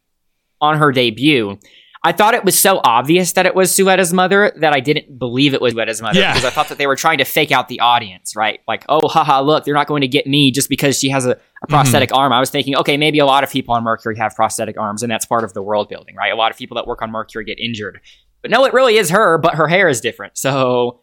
on 0.61 0.78
her 0.78 0.93
debut, 0.93 1.59
I 2.07 2.12
thought 2.12 2.34
it 2.34 2.44
was 2.44 2.57
so 2.57 2.82
obvious 2.84 3.32
that 3.32 3.46
it 3.46 3.55
was 3.55 3.74
Suletta's 3.74 4.12
mother 4.12 4.52
that 4.57 4.74
I 4.74 4.80
didn't 4.80 5.18
believe 5.18 5.55
it 5.55 5.62
was 5.62 5.72
Suletta's 5.72 6.02
mother 6.02 6.20
Yeah. 6.20 6.32
because 6.34 6.44
I 6.44 6.50
thought 6.50 6.68
that 6.68 6.76
they 6.76 6.86
were 6.86 6.96
trying 6.96 7.16
to 7.18 7.24
fake 7.24 7.50
out 7.50 7.68
the 7.68 7.80
audience, 7.80 8.36
right? 8.36 8.61
Like, 8.68 8.84
oh, 8.90 9.09
haha, 9.09 9.40
look, 9.40 9.64
they're 9.64 9.72
not 9.74 9.86
going 9.86 10.02
to 10.02 10.09
get 10.09 10.26
me 10.26 10.50
just 10.50 10.68
because 10.68 10.98
she 10.98 11.09
has 11.09 11.24
a, 11.24 11.38
a 11.62 11.66
prosthetic 11.66 12.14
arm. 12.14 12.30
I 12.30 12.40
was 12.40 12.50
thinking, 12.50 12.76
okay, 12.76 12.98
maybe 12.98 13.20
a 13.20 13.26
lot 13.26 13.42
of 13.42 13.50
people 13.50 13.74
on 13.74 13.82
Mercury 13.82 14.18
have 14.18 14.34
prosthetic 14.36 14.78
arms, 14.78 15.02
and 15.02 15.11
that's 15.11 15.24
part 15.24 15.44
of 15.44 15.55
the 15.55 15.62
world 15.62 15.88
building, 15.88 16.14
right? 16.14 16.30
A 16.30 16.36
lot 16.36 16.50
of 16.50 16.59
people 16.59 16.74
that 16.74 16.86
work 16.86 17.00
on 17.00 17.11
Mercury 17.11 17.44
get 17.46 17.59
injured. 17.59 18.00
But 18.42 18.50
no, 18.50 18.66
it 18.66 18.74
really 18.74 18.96
is 18.98 19.09
her, 19.09 19.38
but 19.38 19.55
her 19.55 19.66
hair 19.66 19.88
is 19.88 20.02
different. 20.02 20.36
So 20.36 21.00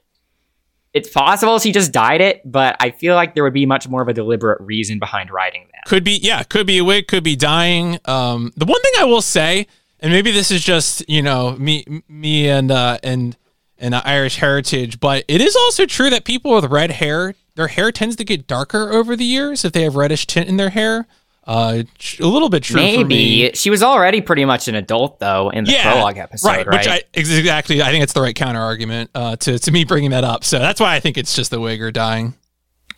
it's 0.93 1.10
possible 1.10 1.58
she 1.58 1.72
just 1.72 1.91
dyed 1.91 2.22
it, 2.22 2.41
but 2.45 2.76
I 2.80 2.91
feel 2.91 3.16
like 3.16 3.34
there 3.34 3.43
would 3.43 3.54
be 3.54 3.66
much 3.66 3.88
more 3.88 4.04
of 4.04 4.08
a 4.08 4.14
deliberate 4.14 4.62
reason 4.62 4.99
behind 4.99 5.32
writing 5.32 5.68
that. 5.72 5.89
Could 5.89 6.04
be, 6.04 6.20
yeah, 6.22 6.43
could 6.43 6.68
be 6.68 6.78
a 6.78 6.84
wig, 6.84 7.08
could 7.08 7.24
be 7.24 7.36
dying. 7.36 7.97
Um, 8.06 8.52
the 8.56 8.66
one 8.66 8.80
thing 8.84 8.93
I 8.99 9.06
will 9.06 9.22
say, 9.24 9.66
and 10.02 10.12
maybe 10.12 10.32
this 10.32 10.52
is 10.52 10.64
just 10.64 11.08
you 11.10 11.22
know 11.22 11.56
me, 11.58 11.86
me 12.08 12.49
and 12.49 12.72
uh, 12.72 12.97
and 13.04 13.38
and 13.78 13.95
Irish 13.95 14.38
heritage, 14.38 14.99
but 14.99 15.26
it 15.28 15.41
is 15.41 15.56
also 15.56 15.86
true 15.86 16.10
that 16.12 16.24
people 16.24 16.54
with 16.54 16.66
red 16.66 16.91
hair, 16.91 17.34
their 17.56 17.68
hair 17.68 17.91
tends 17.91 18.16
to 18.18 18.24
get 18.24 18.47
darker 18.47 18.91
over 18.91 19.16
the 19.16 19.26
years 19.26 19.66
if 19.66 19.74
they 19.74 19.84
have 19.84 19.95
reddish 19.95 20.28
tint 20.28 20.47
in 20.47 20.58
their 20.58 20.70
hair. 20.70 21.08
Uh, 21.47 21.82
a 22.20 22.26
little 22.26 22.49
bit 22.49 22.62
true. 22.62 22.76
for 22.76 22.82
me. 22.82 22.97
Maybe 22.97 23.52
she 23.56 23.72
was 23.72 23.82
already 23.82 24.22
pretty 24.22 24.45
much 24.45 24.68
an 24.68 24.76
adult 24.76 25.20
though 25.20 25.49
in 25.49 25.64
the 25.64 25.76
prologue 25.82 26.18
episode, 26.18 26.47
right? 26.47 26.68
Which 26.68 26.88
I 26.88 27.02
exactly, 27.14 27.82
I 27.82 27.89
think 27.89 28.04
it's 28.04 28.14
the 28.14 28.22
right 28.22 28.36
counter 28.36 28.62
argument 28.62 29.10
uh, 29.16 29.36
to 29.38 29.58
to 29.58 29.72
me 29.72 29.84
bringing 29.84 30.12
that 30.12 30.24
up. 30.24 30.43
So 30.43 30.60
that's 30.60 30.80
why 30.80 30.95
I 30.95 30.99
think 30.99 31.18
it's 31.18 31.36
just 31.36 31.49
the 31.49 31.60
wig 31.60 31.82
or 31.82 31.91
dying. 31.91 32.36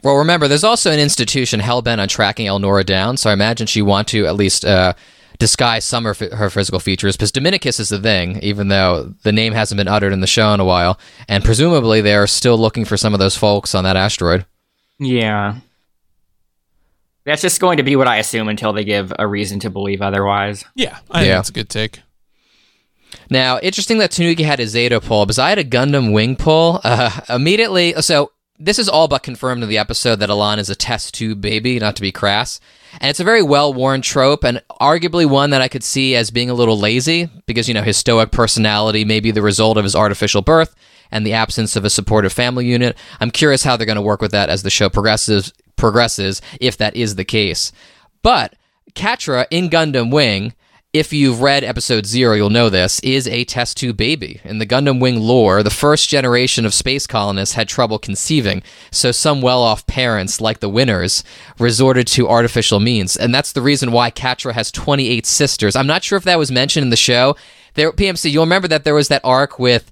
Well, 0.03 0.17
remember, 0.17 0.49
there's 0.49 0.65
also 0.65 0.91
an 0.91 0.99
institution 0.99 1.61
hell 1.61 1.81
bent 1.81 2.01
on 2.01 2.09
tracking 2.09 2.47
Elnora 2.47 2.85
down, 2.85 3.15
so 3.15 3.29
I 3.29 3.33
imagine 3.33 3.67
she 3.67 3.81
want 3.81 4.09
to 4.09 4.25
at 4.25 4.35
least 4.35 4.65
uh, 4.65 4.93
disguise 5.43 5.83
some 5.83 6.05
of 6.05 6.19
her 6.19 6.49
physical 6.49 6.79
features, 6.79 7.17
because 7.17 7.31
Dominicus 7.33 7.77
is 7.79 7.89
the 7.89 7.99
thing, 7.99 8.39
even 8.41 8.69
though 8.69 9.13
the 9.23 9.33
name 9.33 9.51
hasn't 9.51 9.77
been 9.77 9.89
uttered 9.89 10.13
in 10.13 10.21
the 10.21 10.27
show 10.27 10.53
in 10.53 10.61
a 10.61 10.65
while, 10.65 10.97
and 11.27 11.43
presumably 11.43 11.99
they're 11.99 12.27
still 12.27 12.57
looking 12.57 12.85
for 12.85 12.95
some 12.95 13.13
of 13.13 13.19
those 13.19 13.35
folks 13.35 13.75
on 13.75 13.83
that 13.83 13.97
asteroid. 13.97 14.45
yeah. 14.99 15.55
That's 17.25 17.41
just 17.41 17.61
going 17.61 17.77
to 17.77 17.83
be 17.83 17.95
what 17.95 18.07
I 18.07 18.17
assume 18.17 18.49
until 18.49 18.73
they 18.73 18.83
give 18.83 19.13
a 19.17 19.25
reason 19.25 19.59
to 19.61 19.69
believe 19.69 20.01
otherwise. 20.01 20.65
Yeah, 20.75 20.97
I 21.09 21.19
think 21.19 21.27
Yeah. 21.27 21.35
that's 21.35 21.49
a 21.49 21.53
good 21.53 21.69
take. 21.69 22.01
Now, 23.29 23.59
interesting 23.59 23.97
that 23.99 24.11
Tanuki 24.11 24.43
had 24.43 24.59
a 24.59 24.67
Zeta 24.67 24.99
pull, 24.99 25.25
because 25.25 25.39
I 25.39 25.47
had 25.49 25.57
a 25.59 25.63
Gundam 25.63 26.11
wing 26.13 26.35
pull. 26.35 26.81
Uh, 26.83 27.11
immediately, 27.29 27.93
so 28.01 28.31
this 28.63 28.79
is 28.79 28.87
all 28.87 29.07
but 29.07 29.23
confirmed 29.23 29.61
in 29.61 29.69
the 29.69 29.77
episode 29.77 30.17
that 30.19 30.29
Elan 30.29 30.57
is 30.57 30.69
a 30.69 30.75
test 30.75 31.13
tube 31.13 31.41
baby, 31.41 31.79
not 31.79 31.95
to 31.97 32.01
be 32.01 32.11
crass. 32.11 32.61
And 33.01 33.09
it's 33.09 33.19
a 33.19 33.25
very 33.25 33.43
well 33.43 33.73
worn 33.73 34.01
trope, 34.01 34.43
and 34.43 34.61
arguably 34.79 35.25
one 35.25 35.49
that 35.49 35.61
I 35.61 35.67
could 35.67 35.83
see 35.83 36.15
as 36.15 36.31
being 36.31 36.49
a 36.49 36.53
little 36.53 36.79
lazy, 36.79 37.29
because, 37.45 37.67
you 37.67 37.73
know, 37.73 37.81
his 37.81 37.97
stoic 37.97 38.31
personality 38.31 39.03
may 39.03 39.19
be 39.19 39.31
the 39.31 39.41
result 39.41 39.77
of 39.77 39.83
his 39.83 39.95
artificial 39.95 40.41
birth 40.41 40.75
and 41.11 41.25
the 41.25 41.33
absence 41.33 41.75
of 41.75 41.83
a 41.83 41.89
supportive 41.89 42.31
family 42.31 42.65
unit. 42.65 42.97
I'm 43.19 43.31
curious 43.31 43.63
how 43.63 43.75
they're 43.75 43.85
going 43.85 43.97
to 43.97 44.01
work 44.01 44.21
with 44.21 44.31
that 44.31 44.49
as 44.49 44.63
the 44.63 44.69
show 44.69 44.89
progresses, 44.89 45.51
progresses, 45.75 46.41
if 46.61 46.77
that 46.77 46.95
is 46.95 47.15
the 47.15 47.25
case. 47.25 47.71
But 48.21 48.55
Quatre 48.95 49.45
in 49.51 49.69
Gundam 49.69 50.11
Wing, 50.11 50.53
if 50.93 51.11
you've 51.11 51.41
read 51.41 51.63
episode 51.63 52.05
zero, 52.05 52.35
you'll 52.35 52.51
know 52.51 52.69
this, 52.69 52.99
is 52.99 53.27
a 53.27 53.45
test 53.45 53.77
tube 53.77 53.97
baby. 53.97 54.39
In 54.43 54.59
the 54.59 54.65
Gundam 54.67 55.01
Wing 55.01 55.19
lore, 55.19 55.63
the 55.63 55.71
first 55.71 56.07
generation 56.07 56.67
of 56.67 56.73
space 56.73 57.07
colonists 57.07 57.55
had 57.55 57.67
trouble 57.67 57.97
conceiving, 57.97 58.61
so 58.91 59.11
some 59.11 59.41
well 59.41 59.63
off 59.63 59.87
parents, 59.87 60.39
like 60.39 60.59
the 60.59 60.69
winners, 60.69 61.23
resorted 61.57 62.05
to 62.07 62.29
artificial 62.29 62.79
means. 62.79 63.17
And 63.17 63.33
that's 63.33 63.53
the 63.53 63.61
reason 63.63 63.91
why 63.91 64.11
Quatre 64.11 64.51
has 64.51 64.71
28 64.71 65.25
sisters. 65.25 65.75
I'm 65.75 65.87
not 65.87 66.03
sure 66.03 66.17
if 66.17 66.25
that 66.25 66.37
was 66.37 66.51
mentioned 66.51 66.83
in 66.83 66.91
the 66.91 66.95
show. 66.95 67.35
There, 67.73 67.91
PMC, 67.91 68.31
you'll 68.31 68.43
remember 68.43 68.67
that 68.67 68.83
there 68.83 68.93
was 68.93 69.07
that 69.07 69.21
arc 69.23 69.57
with 69.57 69.91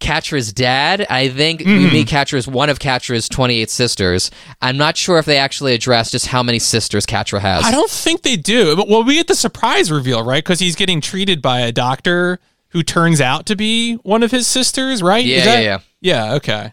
Quatre's 0.00 0.52
dad. 0.52 1.06
I 1.10 1.28
think 1.28 1.60
we 1.60 1.90
meet 1.90 2.08
Quatre's 2.08 2.46
one 2.48 2.68
of 2.70 2.78
Quatre's 2.80 3.28
28 3.28 3.70
sisters. 3.70 4.30
I'm 4.62 4.76
not 4.76 4.96
sure 4.96 5.18
if 5.18 5.26
they 5.26 5.38
actually 5.38 5.74
address 5.74 6.10
just 6.10 6.26
how 6.28 6.42
many 6.42 6.58
sisters 6.58 7.06
Quatre 7.06 7.38
has. 7.40 7.64
I 7.64 7.70
don't 7.70 7.90
think 7.90 8.22
they 8.22 8.36
do. 8.36 8.76
But 8.76 8.88
well, 8.88 9.04
we 9.04 9.14
get 9.14 9.28
the 9.28 9.34
surprise 9.34 9.90
reveal, 9.90 10.22
right? 10.24 10.42
Because 10.44 10.60
he's 10.60 10.76
getting 10.76 11.00
treated 11.00 11.40
by 11.42 11.60
a 11.60 11.72
doctor 11.72 12.38
who 12.70 12.82
turns 12.82 13.20
out 13.20 13.46
to 13.46 13.56
be 13.56 13.94
one 13.96 14.22
of 14.22 14.30
his 14.30 14.46
sisters, 14.46 15.02
right? 15.02 15.24
Is 15.24 15.44
Yeah, 15.44 15.44
that- 15.44 15.62
yeah, 15.62 15.78
yeah. 16.00 16.34
Okay. 16.34 16.72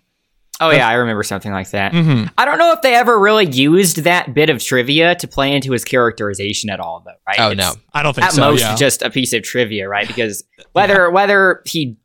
Oh 0.61 0.69
yeah, 0.69 0.87
I 0.87 0.93
remember 0.93 1.23
something 1.23 1.51
like 1.51 1.71
that. 1.71 1.91
Mm-hmm. 1.93 2.27
I 2.37 2.45
don't 2.45 2.57
know 2.59 2.71
if 2.73 2.81
they 2.83 2.93
ever 2.93 3.19
really 3.19 3.47
used 3.49 3.97
that 4.03 4.33
bit 4.33 4.49
of 4.51 4.63
trivia 4.63 5.15
to 5.15 5.27
play 5.27 5.53
into 5.53 5.71
his 5.73 5.83
characterization 5.83 6.69
at 6.69 6.79
all, 6.79 7.01
though. 7.03 7.11
Right? 7.27 7.37
Oh, 7.39 7.49
It's 7.49 7.57
no. 7.57 7.73
I 7.93 8.03
don't 8.03 8.13
think 8.15 8.29
so. 8.31 8.41
At 8.43 8.49
most, 8.51 8.61
yeah. 8.61 8.75
just 8.75 9.01
a 9.01 9.09
piece 9.09 9.33
of 9.33 9.41
trivia, 9.43 9.89
right? 9.89 10.07
Because 10.07 10.43
whether 10.73 11.09
whether 11.09 11.63
he 11.65 11.97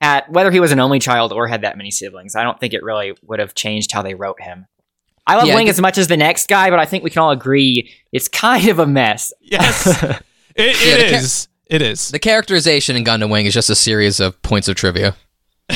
had 0.00 0.24
whether 0.28 0.50
he 0.50 0.60
was 0.60 0.72
an 0.72 0.80
only 0.80 0.98
child 0.98 1.32
or 1.32 1.46
had 1.46 1.62
that 1.62 1.76
many 1.76 1.90
siblings, 1.90 2.34
I 2.34 2.42
don't 2.42 2.58
think 2.58 2.72
it 2.74 2.82
really 2.82 3.14
would 3.22 3.38
have 3.38 3.54
changed 3.54 3.92
how 3.92 4.02
they 4.02 4.14
wrote 4.14 4.40
him. 4.40 4.66
I 5.26 5.36
love 5.36 5.46
Yeah, 5.46 5.54
Wing 5.54 5.68
as 5.68 5.80
much 5.80 5.98
as 5.98 6.08
the 6.08 6.16
next 6.16 6.48
guy, 6.48 6.70
but 6.70 6.78
I 6.78 6.86
think 6.86 7.04
we 7.04 7.10
can 7.10 7.20
all 7.22 7.30
agree 7.30 7.90
it's 8.12 8.26
kind 8.28 8.68
of 8.68 8.78
a 8.78 8.86
mess. 8.86 9.32
yes, 9.40 9.86
it, 10.02 10.22
it 10.56 10.86
Yeah, 10.86 10.96
the 10.96 11.10
ca- 11.10 11.16
is. 11.18 11.48
It 11.66 11.82
is. 11.82 12.08
The 12.08 12.18
characterization 12.18 12.96
in 12.96 13.04
Gundam 13.04 13.30
Wing 13.30 13.46
is 13.46 13.54
just 13.54 13.70
a 13.70 13.76
series 13.76 14.18
of 14.18 14.40
points 14.42 14.66
of 14.66 14.74
trivia. 14.74 15.14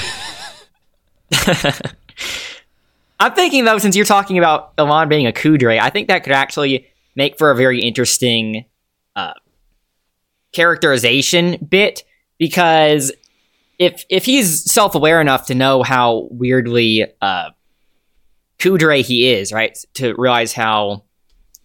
I'm 3.20 3.32
thinking 3.34 3.64
though, 3.64 3.78
since 3.78 3.94
you're 3.96 4.04
talking 4.04 4.38
about 4.38 4.72
Elan 4.78 5.08
being 5.08 5.26
a 5.26 5.32
kuudere, 5.32 5.78
I 5.78 5.90
think 5.90 6.08
that 6.08 6.24
could 6.24 6.32
actually 6.32 6.88
make 7.16 7.38
for 7.38 7.50
a 7.50 7.56
very 7.56 7.80
interesting 7.80 8.64
uh, 9.14 9.34
characterization 10.52 11.56
bit 11.68 12.02
because 12.38 13.12
if 13.78 14.04
if 14.08 14.24
he's 14.24 14.70
self 14.70 14.94
aware 14.94 15.20
enough 15.20 15.46
to 15.46 15.54
know 15.54 15.82
how 15.82 16.28
weirdly 16.30 17.06
uh, 17.20 17.50
kuudere 18.58 19.04
he 19.04 19.30
is, 19.32 19.52
right, 19.52 19.76
to 19.94 20.14
realize 20.16 20.52
how 20.52 21.04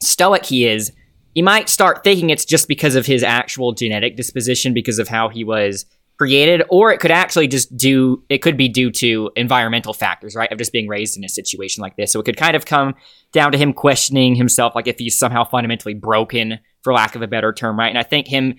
stoic 0.01 0.45
he 0.45 0.65
is, 0.65 0.91
he 1.33 1.41
might 1.41 1.69
start 1.69 2.03
thinking 2.03 2.29
it's 2.29 2.45
just 2.45 2.67
because 2.67 2.95
of 2.95 3.05
his 3.05 3.23
actual 3.23 3.73
genetic 3.73 4.15
disposition, 4.15 4.73
because 4.73 4.99
of 4.99 5.07
how 5.07 5.29
he 5.29 5.43
was 5.43 5.85
created, 6.17 6.61
or 6.69 6.91
it 6.91 6.99
could 6.99 7.11
actually 7.11 7.47
just 7.47 7.75
do 7.77 8.21
it 8.29 8.39
could 8.39 8.57
be 8.57 8.67
due 8.67 8.91
to 8.91 9.31
environmental 9.35 9.93
factors, 9.93 10.35
right? 10.35 10.51
Of 10.51 10.57
just 10.57 10.73
being 10.73 10.87
raised 10.87 11.17
in 11.17 11.23
a 11.23 11.29
situation 11.29 11.81
like 11.81 11.95
this. 11.95 12.11
So 12.11 12.19
it 12.19 12.23
could 12.23 12.37
kind 12.37 12.55
of 12.55 12.65
come 12.65 12.95
down 13.31 13.53
to 13.53 13.57
him 13.57 13.71
questioning 13.71 14.35
himself, 14.35 14.75
like 14.75 14.87
if 14.87 14.99
he's 14.99 15.17
somehow 15.17 15.45
fundamentally 15.45 15.93
broken, 15.93 16.59
for 16.83 16.93
lack 16.93 17.15
of 17.15 17.21
a 17.21 17.27
better 17.27 17.53
term, 17.53 17.79
right? 17.79 17.89
And 17.89 17.97
I 17.97 18.03
think 18.03 18.27
him 18.27 18.55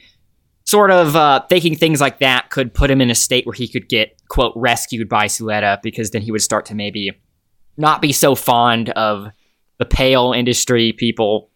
sort 0.70 0.92
of 0.92 1.16
uh, 1.16 1.40
thinking 1.48 1.74
things 1.74 2.00
like 2.00 2.20
that 2.20 2.48
could 2.50 2.72
put 2.72 2.92
him 2.92 3.00
in 3.00 3.10
a 3.10 3.14
state 3.14 3.44
where 3.44 3.52
he 3.52 3.66
could 3.66 3.88
get 3.88 4.16
quote 4.28 4.52
rescued 4.54 5.08
by 5.08 5.26
Suletta 5.26 5.82
because 5.82 6.12
then 6.12 6.22
he 6.22 6.30
would 6.30 6.42
start 6.42 6.64
to 6.66 6.76
maybe 6.76 7.10
not 7.76 8.00
be 8.00 8.12
so 8.12 8.36
fond 8.36 8.90
of 8.90 9.26
the 9.78 9.84
Peil 9.84 10.32
industry 10.32 10.92
people 10.92 11.50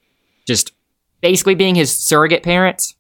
just 0.48 0.72
basically 1.20 1.54
being 1.54 1.76
his 1.76 1.96
surrogate 1.96 2.42
parents. 2.42 2.96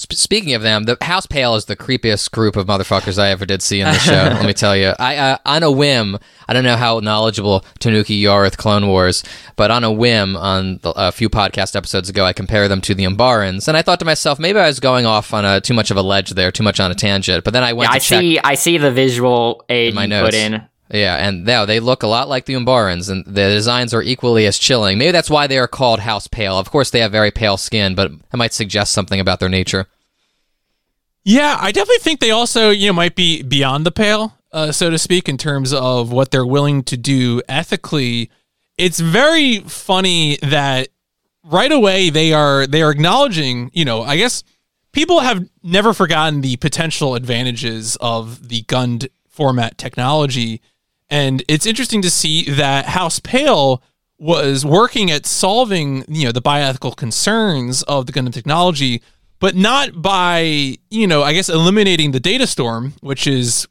Sp- 0.00 0.16
speaking 0.16 0.54
of 0.54 0.62
them, 0.62 0.84
the 0.84 0.96
House 1.02 1.26
Peil 1.26 1.54
is 1.56 1.66
the 1.66 1.76
creepiest 1.76 2.30
group 2.30 2.56
of 2.56 2.66
motherfuckers 2.66 3.18
I 3.18 3.28
ever 3.28 3.44
did 3.44 3.60
see 3.60 3.80
in 3.80 3.86
the 3.86 3.98
show. 3.98 4.12
let 4.12 4.46
me 4.46 4.54
tell 4.54 4.74
you, 4.74 4.94
I 4.98 5.16
uh, 5.16 5.36
on 5.44 5.62
a 5.62 5.70
whim, 5.70 6.18
I 6.48 6.54
don't 6.54 6.64
know 6.64 6.76
how 6.76 7.00
knowledgeable 7.00 7.64
Tanuki 7.80 8.14
you 8.14 8.30
are 8.30 8.42
with 8.42 8.56
Clone 8.56 8.86
Wars, 8.86 9.22
but 9.56 9.70
on 9.70 9.84
a 9.84 9.92
whim, 9.92 10.36
on 10.38 10.78
the, 10.78 10.90
a 10.96 11.12
few 11.12 11.28
podcast 11.28 11.76
episodes 11.76 12.08
ago, 12.08 12.24
I 12.24 12.32
compare 12.32 12.66
them 12.66 12.80
to 12.80 12.94
the 12.94 13.04
Umbarans, 13.04 13.68
and 13.68 13.76
I 13.76 13.82
thought 13.82 13.98
to 13.98 14.06
myself, 14.06 14.38
maybe 14.38 14.58
I 14.58 14.68
was 14.68 14.80
going 14.80 15.04
off 15.04 15.34
on 15.34 15.44
a 15.44 15.60
too 15.60 15.74
much 15.74 15.90
of 15.90 15.98
a 15.98 16.02
ledge 16.02 16.30
there, 16.30 16.50
too 16.50 16.62
much 16.62 16.80
on 16.80 16.90
a 16.90 16.94
tangent. 16.94 17.44
But 17.44 17.52
then 17.52 17.62
I 17.62 17.74
went 17.74 17.90
Yeah, 17.90 17.96
I 17.96 17.98
check. 17.98 18.20
see. 18.20 18.38
I 18.38 18.54
see 18.54 18.78
the 18.78 18.90
visual 18.90 19.64
aid 19.68 19.92
you 19.94 20.08
put 20.22 20.32
in. 20.32 20.62
Yeah, 20.92 21.14
and 21.16 21.44
now 21.44 21.66
they 21.66 21.78
look 21.78 22.02
a 22.02 22.08
lot 22.08 22.28
like 22.28 22.46
the 22.46 22.54
Umbarans, 22.54 23.08
and 23.08 23.24
the 23.24 23.48
designs 23.48 23.94
are 23.94 24.02
equally 24.02 24.46
as 24.46 24.58
chilling. 24.58 24.98
Maybe 24.98 25.12
that's 25.12 25.30
why 25.30 25.46
they 25.46 25.58
are 25.58 25.68
called 25.68 26.00
House 26.00 26.26
Peil. 26.26 26.58
Of 26.58 26.70
course, 26.70 26.90
they 26.90 27.00
have 27.00 27.12
very 27.12 27.30
pale 27.30 27.56
skin, 27.56 27.94
but 27.94 28.10
that 28.10 28.36
might 28.36 28.52
suggest 28.52 28.92
something 28.92 29.20
about 29.20 29.38
their 29.38 29.48
nature. 29.48 29.86
Yeah, 31.22 31.56
I 31.60 31.70
definitely 31.70 31.98
think 31.98 32.18
they 32.18 32.32
also, 32.32 32.70
you 32.70 32.88
know, 32.88 32.92
might 32.92 33.14
be 33.14 33.42
beyond 33.42 33.86
the 33.86 33.92
pale, 33.92 34.36
uh, 34.52 34.72
so 34.72 34.90
to 34.90 34.98
speak, 34.98 35.28
in 35.28 35.36
terms 35.36 35.72
of 35.72 36.10
what 36.10 36.32
they're 36.32 36.46
willing 36.46 36.82
to 36.84 36.96
do 36.96 37.40
ethically. 37.48 38.30
It's 38.76 38.98
very 38.98 39.60
funny 39.60 40.38
that 40.42 40.88
right 41.44 41.70
away 41.70 42.10
they 42.10 42.32
are 42.32 42.66
they 42.66 42.82
are 42.82 42.90
acknowledging, 42.90 43.70
you 43.74 43.84
know, 43.84 44.02
I 44.02 44.16
guess 44.16 44.42
people 44.92 45.20
have 45.20 45.48
never 45.62 45.92
forgotten 45.92 46.40
the 46.40 46.56
potential 46.56 47.14
advantages 47.14 47.96
of 48.00 48.48
the 48.48 48.62
Gund 48.62 49.08
format 49.28 49.78
technology. 49.78 50.60
And 51.10 51.42
it's 51.48 51.66
interesting 51.66 52.00
to 52.02 52.10
see 52.10 52.44
that 52.50 52.86
House 52.86 53.18
Peil 53.18 53.82
was 54.18 54.64
working 54.64 55.10
at 55.10 55.26
solving, 55.26 56.04
you 56.08 56.26
know, 56.26 56.32
the 56.32 56.42
bioethical 56.42 56.96
concerns 56.96 57.82
of 57.84 58.06
the 58.06 58.12
Gundam 58.12 58.32
technology, 58.32 59.02
but 59.40 59.56
not 59.56 60.00
by, 60.00 60.76
you 60.90 61.06
know, 61.06 61.22
I 61.22 61.32
guess 61.32 61.48
eliminating 61.48 62.12
the 62.12 62.20
data 62.20 62.46
storm, 62.46 62.92
which 63.00 63.26
is 63.26 63.66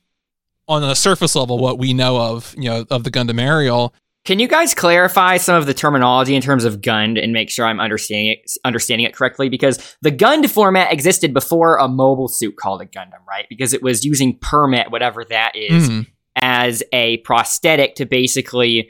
on 0.67 0.83
a 0.83 0.95
surface 0.95 1.35
level 1.35 1.59
what 1.59 1.77
we 1.77 1.93
know 1.93 2.19
of, 2.19 2.53
you 2.57 2.69
know, 2.69 2.85
of 2.89 3.03
the 3.03 3.11
Gundam 3.11 3.39
Aerial. 3.39 3.93
Can 4.25 4.39
you 4.39 4.47
guys 4.47 4.73
clarify 4.73 5.37
some 5.37 5.55
of 5.55 5.65
the 5.65 5.73
terminology 5.73 6.35
in 6.35 6.41
terms 6.41 6.65
of 6.65 6.81
Gund 6.81 7.17
and 7.17 7.31
make 7.31 7.49
sure 7.49 7.65
I'm 7.65 7.79
understanding 7.79 8.31
it, 8.31 8.51
understanding 8.65 9.07
it 9.07 9.15
correctly? 9.15 9.49
Because 9.49 9.95
the 10.01 10.11
Gund 10.11 10.51
format 10.51 10.91
existed 10.91 11.33
before 11.33 11.77
a 11.77 11.87
mobile 11.87 12.27
suit 12.27 12.57
called 12.57 12.81
a 12.81 12.85
Gundam, 12.85 13.25
right? 13.27 13.45
Because 13.49 13.73
it 13.73 13.81
was 13.81 14.03
using 14.03 14.37
permet, 14.37 14.91
whatever 14.91 15.23
that 15.25 15.55
is, 15.55 15.89
Mhm. 15.89 16.07
As 16.35 16.83
a 16.93 17.17
prosthetic 17.17 17.95
to 17.95 18.05
basically 18.05 18.89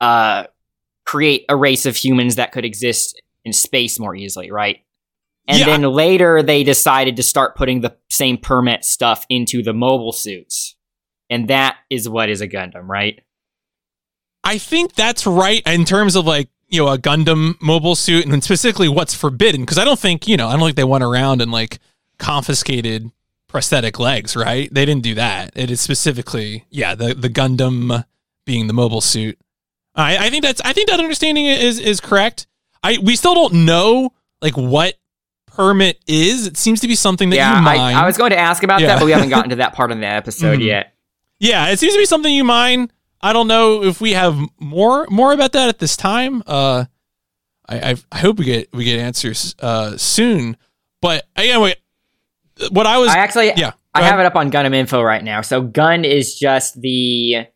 uh, 0.00 0.44
create 1.04 1.44
a 1.48 1.56
race 1.56 1.86
of 1.86 1.96
humans 1.96 2.36
that 2.36 2.52
could 2.52 2.64
exist 2.64 3.20
in 3.44 3.52
space 3.52 3.98
more 3.98 4.14
easily, 4.14 4.50
right? 4.50 4.78
And 5.46 5.58
Yeah. 5.58 5.66
then 5.66 5.82
later 5.82 6.42
they 6.42 6.64
decided 6.64 7.16
to 7.16 7.22
start 7.22 7.56
putting 7.56 7.80
the 7.80 7.96
same 8.10 8.38
permet 8.38 8.84
stuff 8.84 9.26
into 9.28 9.62
the 9.62 9.74
mobile 9.74 10.12
suits. 10.12 10.76
And 11.28 11.48
that 11.48 11.76
is 11.90 12.08
what 12.08 12.28
is 12.28 12.40
a 12.40 12.48
Gundam, 12.48 12.88
right? 12.88 13.20
I 14.42 14.58
think 14.58 14.94
that's 14.94 15.26
right 15.26 15.62
in 15.66 15.84
terms 15.84 16.16
of 16.16 16.26
like 16.26 16.48
you 16.68 16.82
know 16.84 16.88
a 16.92 16.98
Gundam 16.98 17.60
mobile 17.60 17.94
suit 17.94 18.26
and 18.26 18.42
specifically 18.44 18.88
what's 18.88 19.14
forbidden 19.14 19.62
because 19.62 19.78
I 19.78 19.84
don't 19.84 19.98
think 19.98 20.26
you 20.28 20.36
know 20.36 20.48
I 20.48 20.52
don't 20.52 20.60
think 20.60 20.76
they 20.76 20.84
went 20.84 21.04
around 21.04 21.40
and 21.40 21.50
like 21.52 21.78
confiscated 22.18 23.10
prosthetic 23.54 24.00
legs 24.00 24.34
right 24.34 24.68
they 24.74 24.84
didn't 24.84 25.04
do 25.04 25.14
that 25.14 25.52
it 25.54 25.70
is 25.70 25.80
specifically 25.80 26.64
yeah 26.70 26.96
the 26.96 27.14
the 27.14 27.28
Gundam 27.30 28.04
being 28.44 28.66
the 28.66 28.72
mobile 28.72 29.00
suit 29.00 29.38
I, 29.94 30.26
I 30.26 30.30
think 30.30 30.42
that's 30.42 30.60
I 30.64 30.72
think 30.72 30.90
that 30.90 30.98
understanding 30.98 31.46
is 31.46 31.78
is 31.78 32.00
correct 32.00 32.48
I 32.82 32.98
we 33.00 33.14
still 33.14 33.32
don't 33.34 33.64
know 33.64 34.12
like 34.42 34.56
what 34.56 34.94
permet 35.46 36.00
is 36.08 36.48
it 36.48 36.56
seems 36.56 36.80
to 36.80 36.88
be 36.88 36.96
something 36.96 37.30
that 37.30 37.36
yeah, 37.36 37.56
you 37.56 37.62
mine 37.62 37.78
I, 37.78 38.02
I 38.02 38.06
was 38.06 38.18
going 38.18 38.30
to 38.32 38.36
ask 38.38 38.64
about 38.64 38.80
Yeah. 38.80 38.88
that, 38.88 38.98
but 38.98 39.04
we 39.04 39.12
haven't 39.12 39.28
gotten 39.28 39.50
to 39.50 39.56
that 39.56 39.72
part 39.72 39.92
in 39.92 40.00
the 40.00 40.06
episode 40.20 40.58
Mhm. 40.58 40.64
yet. 40.64 40.94
Yeah, 41.38 41.68
it 41.68 41.78
seems 41.78 41.92
to 41.94 41.98
be 42.00 42.06
something 42.06 42.34
you 42.34 42.42
mine. 42.42 42.90
I 43.20 43.32
don't 43.32 43.46
know 43.46 43.84
if 43.84 44.00
we 44.00 44.14
have 44.14 44.36
more 44.58 45.06
more 45.10 45.32
about 45.32 45.52
that 45.52 45.68
at 45.68 45.78
this 45.78 45.96
time. 45.96 46.42
Uh, 46.44 46.86
I 47.68 47.90
I, 47.90 47.94
I 48.10 48.18
hope 48.18 48.38
we 48.40 48.46
get 48.46 48.68
we 48.72 48.82
get 48.82 48.98
answers 48.98 49.54
uh 49.60 49.96
soon. 49.96 50.56
But 51.00 51.24
anyway, 51.36 51.76
what 52.70 52.86
I 52.86 52.98
was 52.98 53.10
I 53.10 53.18
actually, 53.18 53.52
yeah, 53.56 53.72
I 53.94 54.00
go 54.00 54.06
have 54.06 54.20
it 54.20 54.26
up 54.26 54.36
on 54.36 54.50
Gundam 54.50 54.74
info 54.74 55.02
right 55.02 55.22
now. 55.22 55.40
So 55.40 55.60
Gund 55.62 56.04
is 56.06 56.34
just 56.34 56.80
the 56.80 57.46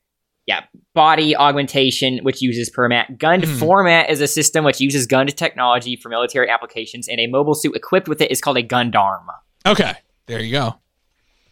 yeah 0.47 0.65
body 0.95 1.37
augmentation, 1.37 2.19
which 2.25 2.41
uses 2.43 2.71
permet. 2.71 3.19
Gund 3.19 3.45
Mhm. 3.45 3.59
format 3.59 4.11
is 4.11 4.21
a 4.21 4.27
system 4.27 4.65
which 4.65 4.81
uses 4.81 5.07
Gund 5.07 5.35
technology 5.37 5.95
for 5.97 6.09
military 6.09 6.49
applications, 6.51 7.09
and 7.09 7.21
a 7.21 7.27
mobile 7.27 7.55
suit 7.55 7.77
equipped 7.77 8.09
with 8.09 8.21
it 8.21 8.31
is 8.31 8.41
called 8.41 8.57
a 8.59 8.63
Gundarm. 8.63 9.27
okay. 9.67 9.95
There 10.27 10.41
you 10.41 10.53
go. 10.53 10.75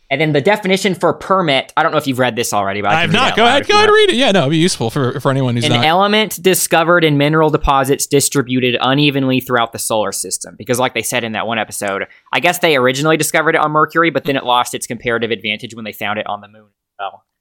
And 0.09 0.21
then 0.21 0.33
the 0.33 0.41
definition 0.41 0.95
for 0.95 1.13
permet, 1.15 1.73
I 1.77 1.83
don't 1.83 1.91
know 1.91 1.99
if 1.99 2.07
you've 2.07 2.21
read 2.21 2.37
this 2.37 2.53
already, 2.53 2.81
but 2.81 2.93
I, 2.93 2.99
I 2.99 3.01
have 3.01 3.13
not. 3.13 3.37
Go 3.37 3.45
ahead. 3.45 3.67
Go 3.67 3.75
ahead. 3.75 3.91
Read 3.91 4.11
it. 4.11 4.15
Yeah, 4.15 4.31
no, 4.31 4.43
it'd 4.43 4.53
be 4.53 4.59
useful 4.59 4.89
for 4.89 5.19
for 5.19 5.31
anyone 5.31 5.57
who's 5.57 5.65
An 5.65 5.73
not. 5.73 5.85
element 5.85 6.41
discovered 6.41 7.03
in 7.03 7.19
mineral 7.19 7.51
deposits 7.51 8.07
distributed 8.07 8.77
unevenly 8.81 9.41
throughout 9.41 9.73
the 9.73 9.81
solar 9.81 10.13
system. 10.13 10.55
Because, 10.57 10.79
like 10.79 10.95
they 10.95 11.03
said 11.03 11.25
in 11.25 11.33
that 11.33 11.47
one 11.49 11.59
episode, 11.59 12.07
I 12.33 12.39
guess 12.39 12.61
they 12.61 12.77
originally 12.77 13.17
discovered 13.17 13.57
it 13.57 13.61
on 13.61 13.73
Mercury, 13.73 14.11
but 14.11 14.25
then 14.25 14.37
it 14.37 14.45
lost 14.45 14.75
its 14.75 14.87
comparative 14.87 15.33
advantage 15.33 15.75
when 15.75 15.85
they 15.85 15.93
found 15.93 16.21
it 16.21 16.27
on 16.29 16.41
the 16.41 16.49
moon. 16.49 16.69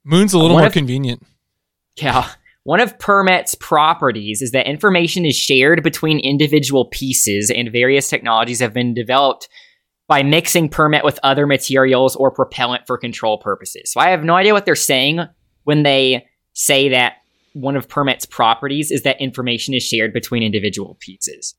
Moon's 0.03 0.33
a 0.33 0.37
uh, 0.37 0.41
little 0.41 0.57
more 0.57 0.67
if- 0.67 0.73
convenient. 0.73 1.21
Yeah. 1.97 2.29
One 2.63 2.79
of 2.79 2.97
permet's 2.97 3.53
properties 3.53 4.41
is 4.41 4.49
that 4.51 4.65
information 4.65 5.23
is 5.23 5.35
shared 5.35 5.83
between 5.83 6.19
individual 6.19 6.85
pieces, 6.85 7.51
and 7.51 7.71
various 7.71 8.09
technologies 8.09 8.59
have 8.59 8.73
been 8.73 8.95
developed 8.95 9.47
by 10.07 10.23
mixing 10.23 10.69
permet 10.69 11.03
with 11.03 11.19
other 11.23 11.47
materials 11.47 12.15
or 12.15 12.31
propellant 12.31 12.85
for 12.85 12.97
control 12.97 13.37
purposes. 13.37 13.91
So 13.91 13.99
I 13.99 14.09
have 14.09 14.23
no 14.23 14.35
idea 14.35 14.53
what 14.53 14.65
they're 14.65 14.75
saying 14.75 15.21
when 15.63 15.83
they 15.83 16.27
say 16.53 16.89
that 16.89 17.17
one 17.53 17.75
of 17.75 17.89
permet's 17.89 18.25
properties 18.25 18.91
is 18.91 19.03
that 19.03 19.19
information 19.19 19.73
is 19.73 19.81
shared 19.81 20.13
between 20.13 20.43
individual 20.43 20.97
pieces. 20.99 21.55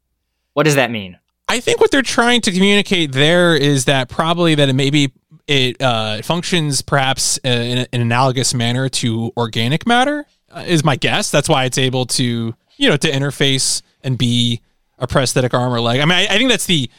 What 0.53 0.65
does 0.65 0.77
that 0.77 0.91
mean? 0.91 1.19
I 1.49 1.61
think 1.61 1.81
what 1.81 1.91
they're 1.91 2.03
trying 2.03 2.41
to 2.43 2.53
communicate 2.53 3.13
there 3.13 3.55
is 3.55 3.85
that 3.85 4.09
probably 4.09 4.55
that 4.57 4.69
it 4.69 4.73
maybe 4.73 5.13
it 5.47 5.81
uh, 5.81 6.23
functions 6.23 6.83
perhaps 6.83 7.39
uh, 7.45 7.49
in 7.49 7.79
an 7.93 8.01
analogous 8.01 8.53
manner 8.53 8.89
to 8.89 9.33
organic 9.37 9.87
matter 9.87 10.27
uh, 10.51 10.65
is 10.67 10.85
my 10.85 10.97
guess. 10.97 11.31
That's 11.31 11.49
why 11.49 11.65
it's 11.65 11.79
able 11.79 12.07
to 12.07 12.55
you 12.77 12.89
know 12.89 12.97
to 12.97 13.11
interface 13.11 13.83
and 14.03 14.19
be 14.19 14.61
a 14.99 15.07
prosthetic 15.07 15.55
arm 15.55 15.73
or 15.73 15.81
leg. 15.81 16.01
I 16.01 16.05
mean, 16.05 16.19
I, 16.19 16.25
I 16.25 16.39
think 16.39 16.51
that's 16.51 16.67
the 16.67 16.91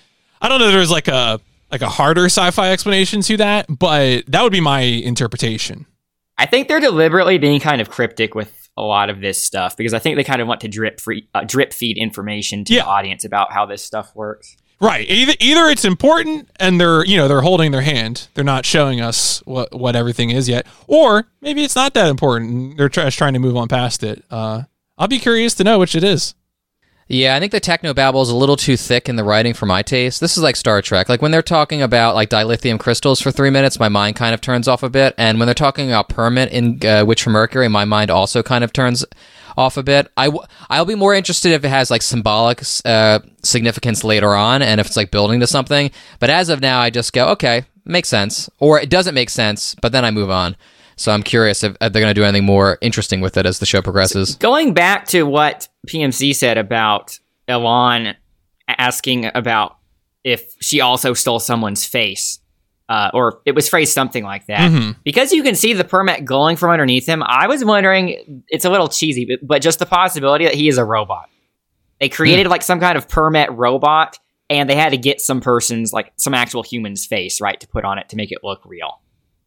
I 0.42 0.50
don't 0.50 0.60
know. 0.60 0.68
if 0.68 0.74
There's 0.74 0.92
like 0.92 1.08
a 1.08 1.40
like 1.72 1.82
a 1.82 1.90
harder 1.90 2.26
sci-fi 2.26 2.72
explanation 2.72 3.22
to 3.22 3.38
that, 3.38 3.66
but 3.70 4.24
that 4.28 4.42
would 4.44 4.52
be 4.54 4.62
my 4.62 4.80
interpretation. 4.82 5.86
I 6.38 6.46
think 6.46 6.68
they're 6.68 6.80
deliberately 6.80 7.38
being 7.38 7.60
kind 7.60 7.82
of 7.82 7.90
cryptic 7.90 8.36
with 8.36 8.70
a 8.78 8.84
lot 8.84 9.10
of 9.10 9.22
this 9.22 9.42
stuff 9.44 9.76
because 9.76 9.94
I 9.94 10.00
think 10.00 10.16
they 10.18 10.24
kind 10.24 10.40
of 10.42 10.48
want 10.48 10.62
to 10.62 10.68
drip 10.68 11.00
free, 11.02 11.28
uh, 11.34 11.44
drip 11.44 11.74
feed 11.74 11.98
information 11.98 12.64
to 12.66 12.74
Yeah. 12.76 12.84
the 12.84 12.88
audience 12.88 13.26
about 13.26 13.52
how 13.52 13.66
this 13.66 13.84
stuff 13.84 14.16
works. 14.16 14.56
Right. 14.80 15.10
Either 15.10 15.34
either 15.40 15.66
it's 15.66 15.84
important 15.84 16.50
and 16.60 16.80
they're 16.80 17.04
you 17.04 17.18
know 17.18 17.28
they're 17.28 17.42
holding 17.42 17.72
their 17.72 17.82
hand. 17.82 18.28
They're 18.36 18.44
not 18.44 18.64
showing 18.66 19.02
us 19.02 19.42
what 19.46 19.74
what 19.78 19.96
everything 19.96 20.30
is 20.30 20.48
yet, 20.48 20.68
or 20.86 21.28
maybe 21.42 21.64
it's 21.64 21.76
not 21.76 21.96
that 21.96 22.08
important. 22.10 22.52
and 22.52 22.78
They're 22.80 22.88
just 22.88 23.18
trying 23.18 23.34
to 23.34 23.40
move 23.40 23.58
on 23.58 23.68
past 23.68 24.04
it. 24.04 24.24
Uh, 24.30 24.64
I'll 25.00 25.08
be 25.08 25.18
curious 25.20 25.56
to 25.56 25.64
know 25.64 25.80
which 25.80 25.96
it 25.96 26.04
is. 26.04 26.36
Yeah, 27.10 27.36
I 27.38 27.40
think 27.40 27.54
the 27.54 27.62
techno 27.62 27.94
babble 27.94 28.22
is 28.22 28.30
a 28.30 28.36
little 28.36 28.58
too 28.58 28.76
thick 28.76 29.08
in 29.08 29.16
the 29.16 29.24
writing 29.24 29.54
for 29.54 29.66
my 29.66 29.82
taste. 29.82 30.20
This 30.20 30.36
is 30.36 30.44
like 30.44 30.58
Star 30.58 30.82
Trek. 30.82 31.08
Like 31.08 31.22
when 31.22 31.32
they're 31.32 31.42
talking 31.42 31.82
about 31.82 32.16
like 32.16 32.30
dilithium 32.30 32.78
crystals 32.80 33.22
for 33.22 33.32
three 33.32 33.50
minutes, 33.50 33.80
my 33.80 33.88
mind 33.88 34.18
kind 34.18 34.34
of 34.34 34.42
turns 34.42 34.68
off 34.68 34.84
a 34.84 34.90
bit. 34.90 35.16
And 35.18 35.40
when 35.40 35.48
they're 35.48 35.56
talking 35.56 35.88
about 35.88 36.10
permet 36.10 36.52
in 36.52 36.86
uh, 36.86 37.06
Witch 37.06 37.24
from 37.24 37.32
Mercury, 37.34 37.70
my 37.70 37.86
mind 37.86 38.12
also 38.12 38.44
kind 38.44 38.62
of 38.62 38.74
turns 38.74 39.06
off 39.56 39.78
a 39.78 39.84
bit. 39.84 40.12
I 40.18 40.26
w- 40.26 40.44
I'll 40.70 40.84
be 40.86 40.96
more 40.96 41.14
interested 41.14 41.54
if 41.54 41.64
it 41.64 41.70
has 41.70 41.90
like 41.90 42.02
symbolic 42.02 42.62
uh, 42.84 43.20
significance 43.42 44.04
later 44.04 44.36
on 44.36 44.62
and 44.62 44.82
if 44.82 44.88
it's 44.88 44.98
like 44.98 45.10
building 45.10 45.40
to 45.40 45.48
something. 45.48 45.92
But 46.20 46.30
as 46.30 46.50
of 46.50 46.60
now, 46.60 46.82
I 46.82 46.90
just 46.90 47.14
go, 47.14 47.30
okay, 47.30 47.64
makes 47.86 48.10
sense. 48.10 48.50
Or 48.60 48.82
it 48.82 48.90
doesn't 48.90 49.16
make 49.16 49.30
sense, 49.30 49.76
but 49.82 49.94
then 49.94 50.04
I 50.04 50.12
move 50.12 50.30
on. 50.30 50.58
So 50.98 51.12
I'm 51.12 51.24
curious 51.24 51.64
if, 51.64 51.74
if 51.80 51.94
they're 51.94 52.02
going 52.02 52.14
to 52.14 52.20
do 52.20 52.24
anything 52.24 52.46
more 52.46 52.78
interesting 52.82 53.22
with 53.22 53.38
it 53.38 53.46
as 53.46 53.60
the 53.60 53.66
show 53.66 53.82
progresses. 53.82 54.36
Going 54.36 54.74
back 54.74 55.06
to 55.10 55.24
what 55.24 55.68
PMC 55.88 56.36
said 56.36 56.58
about 56.58 57.20
Elan 57.48 58.16
asking 58.68 59.30
about 59.34 59.78
if 60.24 60.56
she 60.60 60.82
also 60.82 61.14
stole 61.14 61.40
someone's 61.40 61.86
face, 61.86 62.40
uh, 62.90 63.12
or 63.14 63.42
it 63.46 63.54
was 63.54 63.70
phrased 63.70 63.94
something 63.94 64.24
like 64.24 64.48
that. 64.48 64.72
Mhm. 64.72 64.96
Because 65.04 65.32
you 65.32 65.44
can 65.44 65.56
see 65.56 65.74
the 65.74 65.84
permet 65.84 66.26
glowing 66.26 66.58
from 66.58 66.72
underneath 66.72 67.06
him, 67.06 67.22
I 67.24 67.48
was 67.48 67.64
wondering, 67.64 68.44
it's 68.50 68.66
a 68.66 68.70
little 68.70 68.88
cheesy, 68.90 69.26
but, 69.26 69.48
but 69.48 69.62
just 69.62 69.80
the 69.80 69.86
possibility 69.86 70.46
that 70.46 70.56
he 70.56 70.68
is 70.68 70.78
a 70.78 70.84
robot. 70.84 71.30
They 72.00 72.10
created 72.10 72.48
like 72.48 72.62
some 72.64 72.80
kind 72.80 72.98
of 72.98 73.08
permet 73.08 73.52
robot, 73.52 74.18
and 74.50 74.70
they 74.70 74.76
had 74.76 74.90
to 74.90 74.98
get 74.98 75.22
some 75.22 75.42
person's, 75.42 75.94
like 75.94 76.12
some 76.18 76.34
actual 76.34 76.64
human's 76.64 77.06
face, 77.06 77.40
right, 77.40 77.60
to 77.60 77.68
put 77.68 77.86
on 77.86 77.98
it 78.00 78.10
to 78.10 78.16
make 78.16 78.32
it 78.32 78.40
look 78.44 78.62
real. 78.66 79.00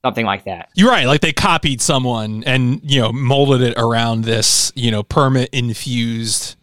Something 0.04 0.24
like 0.26 0.44
that. 0.44 0.70
You're 0.74 0.90
right. 0.90 1.06
Like 1.06 1.20
they 1.20 1.32
copied 1.32 1.80
someone 1.82 2.42
and 2.46 2.80
you 2.82 3.00
know 3.00 3.12
molded 3.12 3.60
it 3.60 3.74
around 3.76 4.24
this 4.24 4.72
you 4.74 4.90
know 4.90 5.02
permet 5.02 5.50
infused 5.52 6.56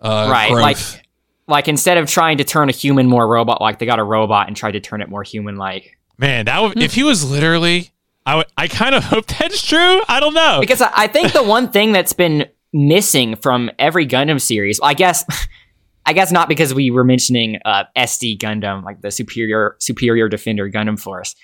uh, 0.00 0.28
Right, 0.30 0.50
growth. 0.50 0.62
like- 0.62 1.06
Like 1.46 1.68
instead 1.68 1.98
of 1.98 2.08
trying 2.08 2.38
to 2.38 2.44
turn 2.44 2.68
a 2.68 2.72
human 2.72 3.06
more 3.06 3.26
robot 3.28 3.60
like, 3.60 3.78
they 3.80 3.86
got 3.86 3.98
a 3.98 4.04
robot 4.04 4.46
and 4.46 4.56
tried 4.56 4.72
to 4.72 4.80
turn 4.80 5.02
it 5.02 5.08
more 5.08 5.22
human 5.22 5.56
like. 5.56 5.96
Man, 6.18 6.44
that 6.46 6.60
would, 6.62 6.78
if 6.80 6.94
he 6.94 7.02
was 7.02 7.28
literally, 7.28 7.90
I 8.26 8.36
would, 8.36 8.46
I 8.56 8.68
kind 8.68 8.94
of 8.94 9.04
hope 9.12 9.26
that's 9.26 9.66
true. 9.66 10.00
I 10.08 10.20
don't 10.20 10.34
know. 10.34 10.58
Because 10.60 10.80
I 10.82 10.90
I 10.94 11.06
think 11.06 11.32
the 11.32 11.42
one 11.42 11.70
thing 11.70 11.92
that's 11.92 12.12
been 12.12 12.46
missing 12.72 13.34
from 13.36 13.70
every 13.78 14.06
Gundam 14.06 14.40
series, 14.40 14.78
I 14.82 14.94
guess, 14.94 15.24
I 16.06 16.12
guess 16.12 16.30
not 16.32 16.48
because 16.48 16.72
we 16.74 16.90
were 16.90 17.04
mentioning 17.04 17.58
uh, 17.64 17.84
SD 17.96 18.38
Gundam, 18.38 18.82
like 18.84 19.00
the 19.00 19.10
superior 19.10 19.76
superior 19.80 20.28
defender 20.28 20.68
Gundam 20.70 20.98
Force. 21.00 21.34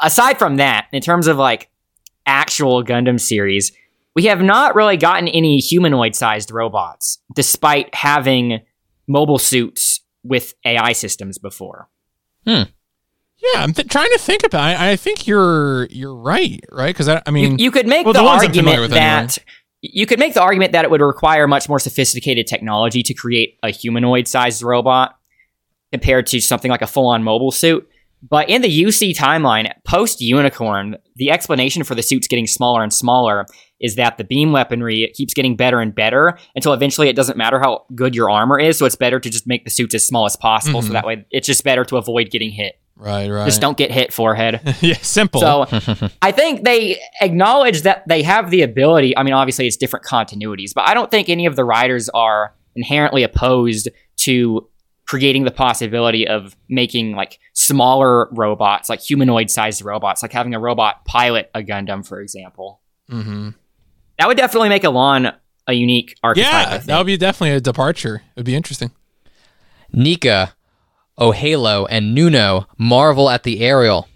Aside 0.00 0.38
from 0.38 0.56
that, 0.56 0.86
in 0.92 1.02
terms 1.02 1.26
of 1.26 1.36
like 1.36 1.70
actual 2.26 2.84
Gundam 2.84 3.20
series, 3.20 3.72
we 4.14 4.24
have 4.24 4.42
not 4.42 4.74
really 4.74 4.96
gotten 4.96 5.28
any 5.28 5.58
humanoid 5.58 6.14
sized 6.14 6.50
robots, 6.50 7.18
despite 7.34 7.94
having 7.94 8.60
mobile 9.06 9.38
suits 9.38 10.00
with 10.22 10.54
AI 10.64 10.92
systems 10.92 11.38
before. 11.38 11.88
Hmm. 12.46 12.62
Yeah, 13.38 13.62
I'm 13.62 13.72
th- 13.72 13.88
trying 13.88 14.10
to 14.10 14.18
think 14.18 14.44
about. 14.44 14.70
it. 14.70 14.80
I, 14.80 14.92
I 14.92 14.96
think 14.96 15.26
you're 15.26 15.86
you're 15.86 16.14
right, 16.14 16.60
right? 16.70 16.94
Because 16.94 17.08
I, 17.08 17.22
I 17.26 17.30
mean, 17.32 17.58
you 17.58 17.72
could 17.72 17.88
make 17.88 18.06
well, 18.06 18.12
the, 18.12 18.20
the 18.20 18.24
ones 18.24 18.44
I'm 18.44 18.52
familiar 18.52 18.82
argument 18.82 18.92
with 18.92 18.96
anyway. 18.96 19.26
that 19.26 19.38
you 19.80 20.06
could 20.06 20.20
make 20.20 20.34
the 20.34 20.42
argument 20.42 20.72
that 20.72 20.84
it 20.84 20.90
would 20.92 21.00
require 21.00 21.48
much 21.48 21.68
more 21.68 21.80
sophisticated 21.80 22.46
technology 22.46 23.02
to 23.02 23.14
create 23.14 23.58
a 23.64 23.70
humanoid-sized 23.70 24.62
robot 24.62 25.18
compared 25.90 26.26
to 26.28 26.40
something 26.40 26.70
like 26.70 26.82
a 26.82 26.86
full-on 26.86 27.24
mobile 27.24 27.50
suit. 27.50 27.88
But 28.28 28.48
in 28.48 28.62
the 28.62 28.68
UC 28.84 29.16
timeline, 29.16 29.72
post 29.84 30.20
Unicorn, 30.20 30.96
the 31.16 31.30
explanation 31.30 31.82
for 31.82 31.94
the 31.94 32.02
suits 32.02 32.28
getting 32.28 32.46
smaller 32.46 32.82
and 32.82 32.92
smaller 32.92 33.46
is 33.80 33.96
that 33.96 34.16
the 34.16 34.24
beam 34.24 34.52
weaponry 34.52 35.10
keeps 35.14 35.34
getting 35.34 35.56
better 35.56 35.80
and 35.80 35.92
better 35.92 36.38
until 36.54 36.72
eventually 36.72 37.08
it 37.08 37.16
doesn't 37.16 37.36
matter 37.36 37.58
how 37.58 37.84
good 37.96 38.14
your 38.14 38.30
armor 38.30 38.58
is. 38.60 38.78
So 38.78 38.86
it's 38.86 38.94
better 38.94 39.18
to 39.18 39.28
just 39.28 39.46
make 39.48 39.64
the 39.64 39.70
suits 39.70 39.94
as 39.94 40.06
small 40.06 40.24
as 40.24 40.36
possible. 40.36 40.80
Mhm. 40.80 40.86
So 40.86 40.92
that 40.92 41.04
way 41.04 41.26
it's 41.32 41.46
just 41.48 41.64
better 41.64 41.84
to 41.86 41.96
avoid 41.96 42.30
getting 42.30 42.52
hit. 42.52 42.74
Right, 42.94 43.28
right. 43.28 43.44
Just 43.44 43.60
don't 43.60 43.76
get 43.76 43.90
hit, 43.90 44.12
forehead. 44.12 44.60
yeah, 44.80 44.94
simple. 45.02 45.40
So 45.40 45.66
I 46.20 46.30
think 46.30 46.62
they 46.64 47.00
acknowledge 47.20 47.82
that 47.82 48.06
they 48.06 48.22
have 48.22 48.50
the 48.50 48.62
ability. 48.62 49.16
I 49.16 49.24
mean, 49.24 49.34
obviously 49.34 49.66
it's 49.66 49.76
different 49.76 50.06
continuities, 50.06 50.72
but 50.72 50.86
I 50.86 50.94
don't 50.94 51.10
think 51.10 51.28
any 51.28 51.46
of 51.46 51.56
the 51.56 51.64
writers 51.64 52.08
are 52.10 52.54
inherently 52.76 53.24
opposed 53.24 53.88
to 54.18 54.68
creating 55.12 55.44
the 55.44 55.50
possibility 55.50 56.26
of 56.26 56.56
making 56.70 57.12
like 57.12 57.38
smaller 57.52 58.30
robots, 58.32 58.88
like 58.88 58.98
humanoid 58.98 59.50
sized 59.50 59.82
robots, 59.82 60.22
like 60.22 60.32
having 60.32 60.54
a 60.54 60.58
robot 60.58 61.04
pilot 61.04 61.50
a 61.54 61.60
Gundam, 61.60 62.06
for 62.06 62.22
example. 62.22 62.80
hmm 63.10 63.50
That 64.18 64.26
would 64.26 64.38
definitely 64.38 64.70
make 64.70 64.84
Elan 64.84 65.30
a 65.66 65.74
unique 65.74 66.16
archetype. 66.22 66.50
Yeah, 66.50 66.78
that 66.78 66.96
would 66.96 67.06
be 67.06 67.18
definitely 67.18 67.54
a 67.54 67.60
departure. 67.60 68.22
It 68.30 68.36
would 68.36 68.46
be 68.46 68.56
interesting. 68.56 68.90
Nika, 69.92 70.54
Ojelo, 71.18 71.86
and 71.90 72.14
Nuno 72.14 72.66
marvel 72.78 73.28
at 73.28 73.42
the 73.42 73.60
aerial. 73.60 74.08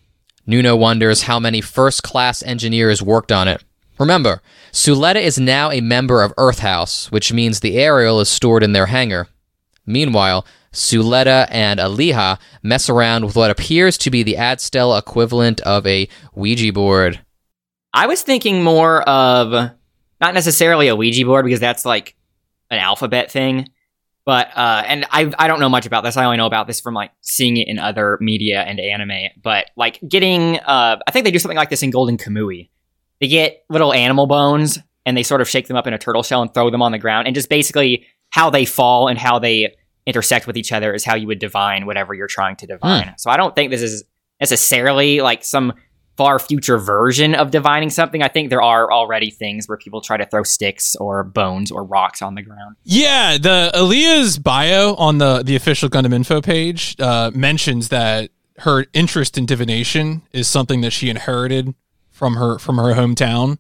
Nuno 0.46 0.74
wonders 0.76 1.24
how 1.24 1.38
many 1.38 1.60
first 1.60 2.02
class 2.04 2.42
engineers 2.42 3.02
worked 3.02 3.30
on 3.30 3.48
it. 3.48 3.62
Remember, 3.98 4.40
Suletta 4.72 5.20
is 5.20 5.38
now 5.38 5.70
a 5.70 5.82
member 5.82 6.22
of 6.22 6.32
Earth 6.38 6.60
House, 6.60 7.12
which 7.12 7.34
means 7.34 7.60
the 7.60 7.76
aerial 7.76 8.18
is 8.18 8.30
stored 8.30 8.62
in 8.62 8.72
their 8.72 8.86
hangar. 8.86 9.28
Meanwhile, 9.84 10.46
Suletta 10.76 11.48
and 11.50 11.80
Aliya 11.80 12.38
mess 12.62 12.90
around 12.90 13.24
with 13.24 13.34
what 13.34 13.50
appears 13.50 13.96
to 13.98 14.10
be 14.10 14.22
the 14.22 14.34
Adstel 14.34 14.96
equivalent 14.98 15.62
of 15.62 15.86
a 15.86 16.06
Ouija 16.34 16.70
board. 16.70 17.18
I 17.94 18.06
was 18.06 18.20
thinking 18.20 18.62
more 18.62 19.00
of 19.08 19.52
not 20.20 20.34
necessarily 20.34 20.88
a 20.88 20.94
Ouija 20.94 21.24
board 21.24 21.46
because 21.46 21.60
that's 21.60 21.86
like 21.86 22.14
an 22.70 22.78
alphabet 22.78 23.30
thing, 23.30 23.70
but 24.26 24.48
uh, 24.54 24.82
and 24.86 25.06
I 25.10 25.32
I 25.38 25.48
don't 25.48 25.60
know 25.60 25.70
much 25.70 25.86
about 25.86 26.04
this. 26.04 26.18
I 26.18 26.26
only 26.26 26.36
know 26.36 26.46
about 26.46 26.66
this 26.66 26.82
from 26.82 26.92
like 26.92 27.10
seeing 27.22 27.56
it 27.56 27.68
in 27.68 27.78
other 27.78 28.18
media 28.20 28.60
and 28.60 28.78
anime. 28.78 29.30
But 29.42 29.70
like 29.76 29.98
getting, 30.06 30.58
uh, 30.58 30.98
I 31.06 31.10
think 31.10 31.24
they 31.24 31.30
do 31.30 31.38
something 31.38 31.56
like 31.56 31.70
this 31.70 31.82
in 31.82 31.90
Golden 31.90 32.18
Kamui. 32.18 32.68
They 33.20 33.28
get 33.28 33.64
little 33.70 33.94
animal 33.94 34.26
bones 34.26 34.78
and 35.06 35.16
they 35.16 35.22
sort 35.22 35.40
of 35.40 35.48
shake 35.48 35.68
them 35.68 35.76
up 35.78 35.86
in 35.86 35.94
a 35.94 35.98
turtle 35.98 36.22
shell 36.22 36.42
and 36.42 36.52
throw 36.52 36.68
them 36.68 36.82
on 36.82 36.92
the 36.92 36.98
ground, 36.98 37.28
and 37.28 37.34
just 37.34 37.48
basically 37.48 38.06
how 38.28 38.50
they 38.50 38.66
fall 38.66 39.08
and 39.08 39.18
how 39.18 39.38
they 39.38 39.74
intersect 40.06 40.46
with 40.46 40.56
each 40.56 40.72
other 40.72 40.94
is 40.94 41.04
how 41.04 41.16
you 41.16 41.26
would 41.26 41.38
divine 41.38 41.84
whatever 41.84 42.14
you're 42.14 42.28
trying 42.28 42.56
to 42.56 42.66
divine. 42.66 43.14
So 43.18 43.30
I 43.30 43.36
don't 43.36 43.54
think 43.54 43.70
this 43.70 43.82
is 43.82 44.04
necessarily 44.40 45.20
like 45.20 45.44
some 45.44 45.72
far 46.16 46.38
future 46.38 46.78
version 46.78 47.34
of 47.34 47.50
divining 47.50 47.90
something. 47.90 48.22
I 48.22 48.28
think 48.28 48.48
there 48.48 48.62
are 48.62 48.90
already 48.90 49.30
things 49.30 49.68
where 49.68 49.76
people 49.76 50.00
try 50.00 50.16
to 50.16 50.24
throw 50.24 50.44
sticks 50.44 50.96
or 50.96 51.24
bones 51.24 51.70
or 51.70 51.84
rocks 51.84 52.22
on 52.22 52.34
the 52.34 52.42
ground. 52.42 52.76
Yeah, 52.84 53.36
the 53.36 53.70
Aliya's 53.74 54.38
bio 54.38 54.94
on 54.94 55.18
the 55.18 55.42
the 55.42 55.56
official 55.56 55.88
Gundam 55.88 56.14
info 56.14 56.40
page 56.40 56.98
uh, 57.00 57.30
mentions 57.34 57.88
that 57.90 58.30
her 58.58 58.86
interest 58.94 59.36
in 59.36 59.44
divination 59.44 60.22
is 60.32 60.48
something 60.48 60.80
that 60.80 60.92
she 60.92 61.10
inherited 61.10 61.74
from 62.10 62.36
her 62.36 62.58
from 62.58 62.78
her 62.78 62.94
hometown. 62.94 63.58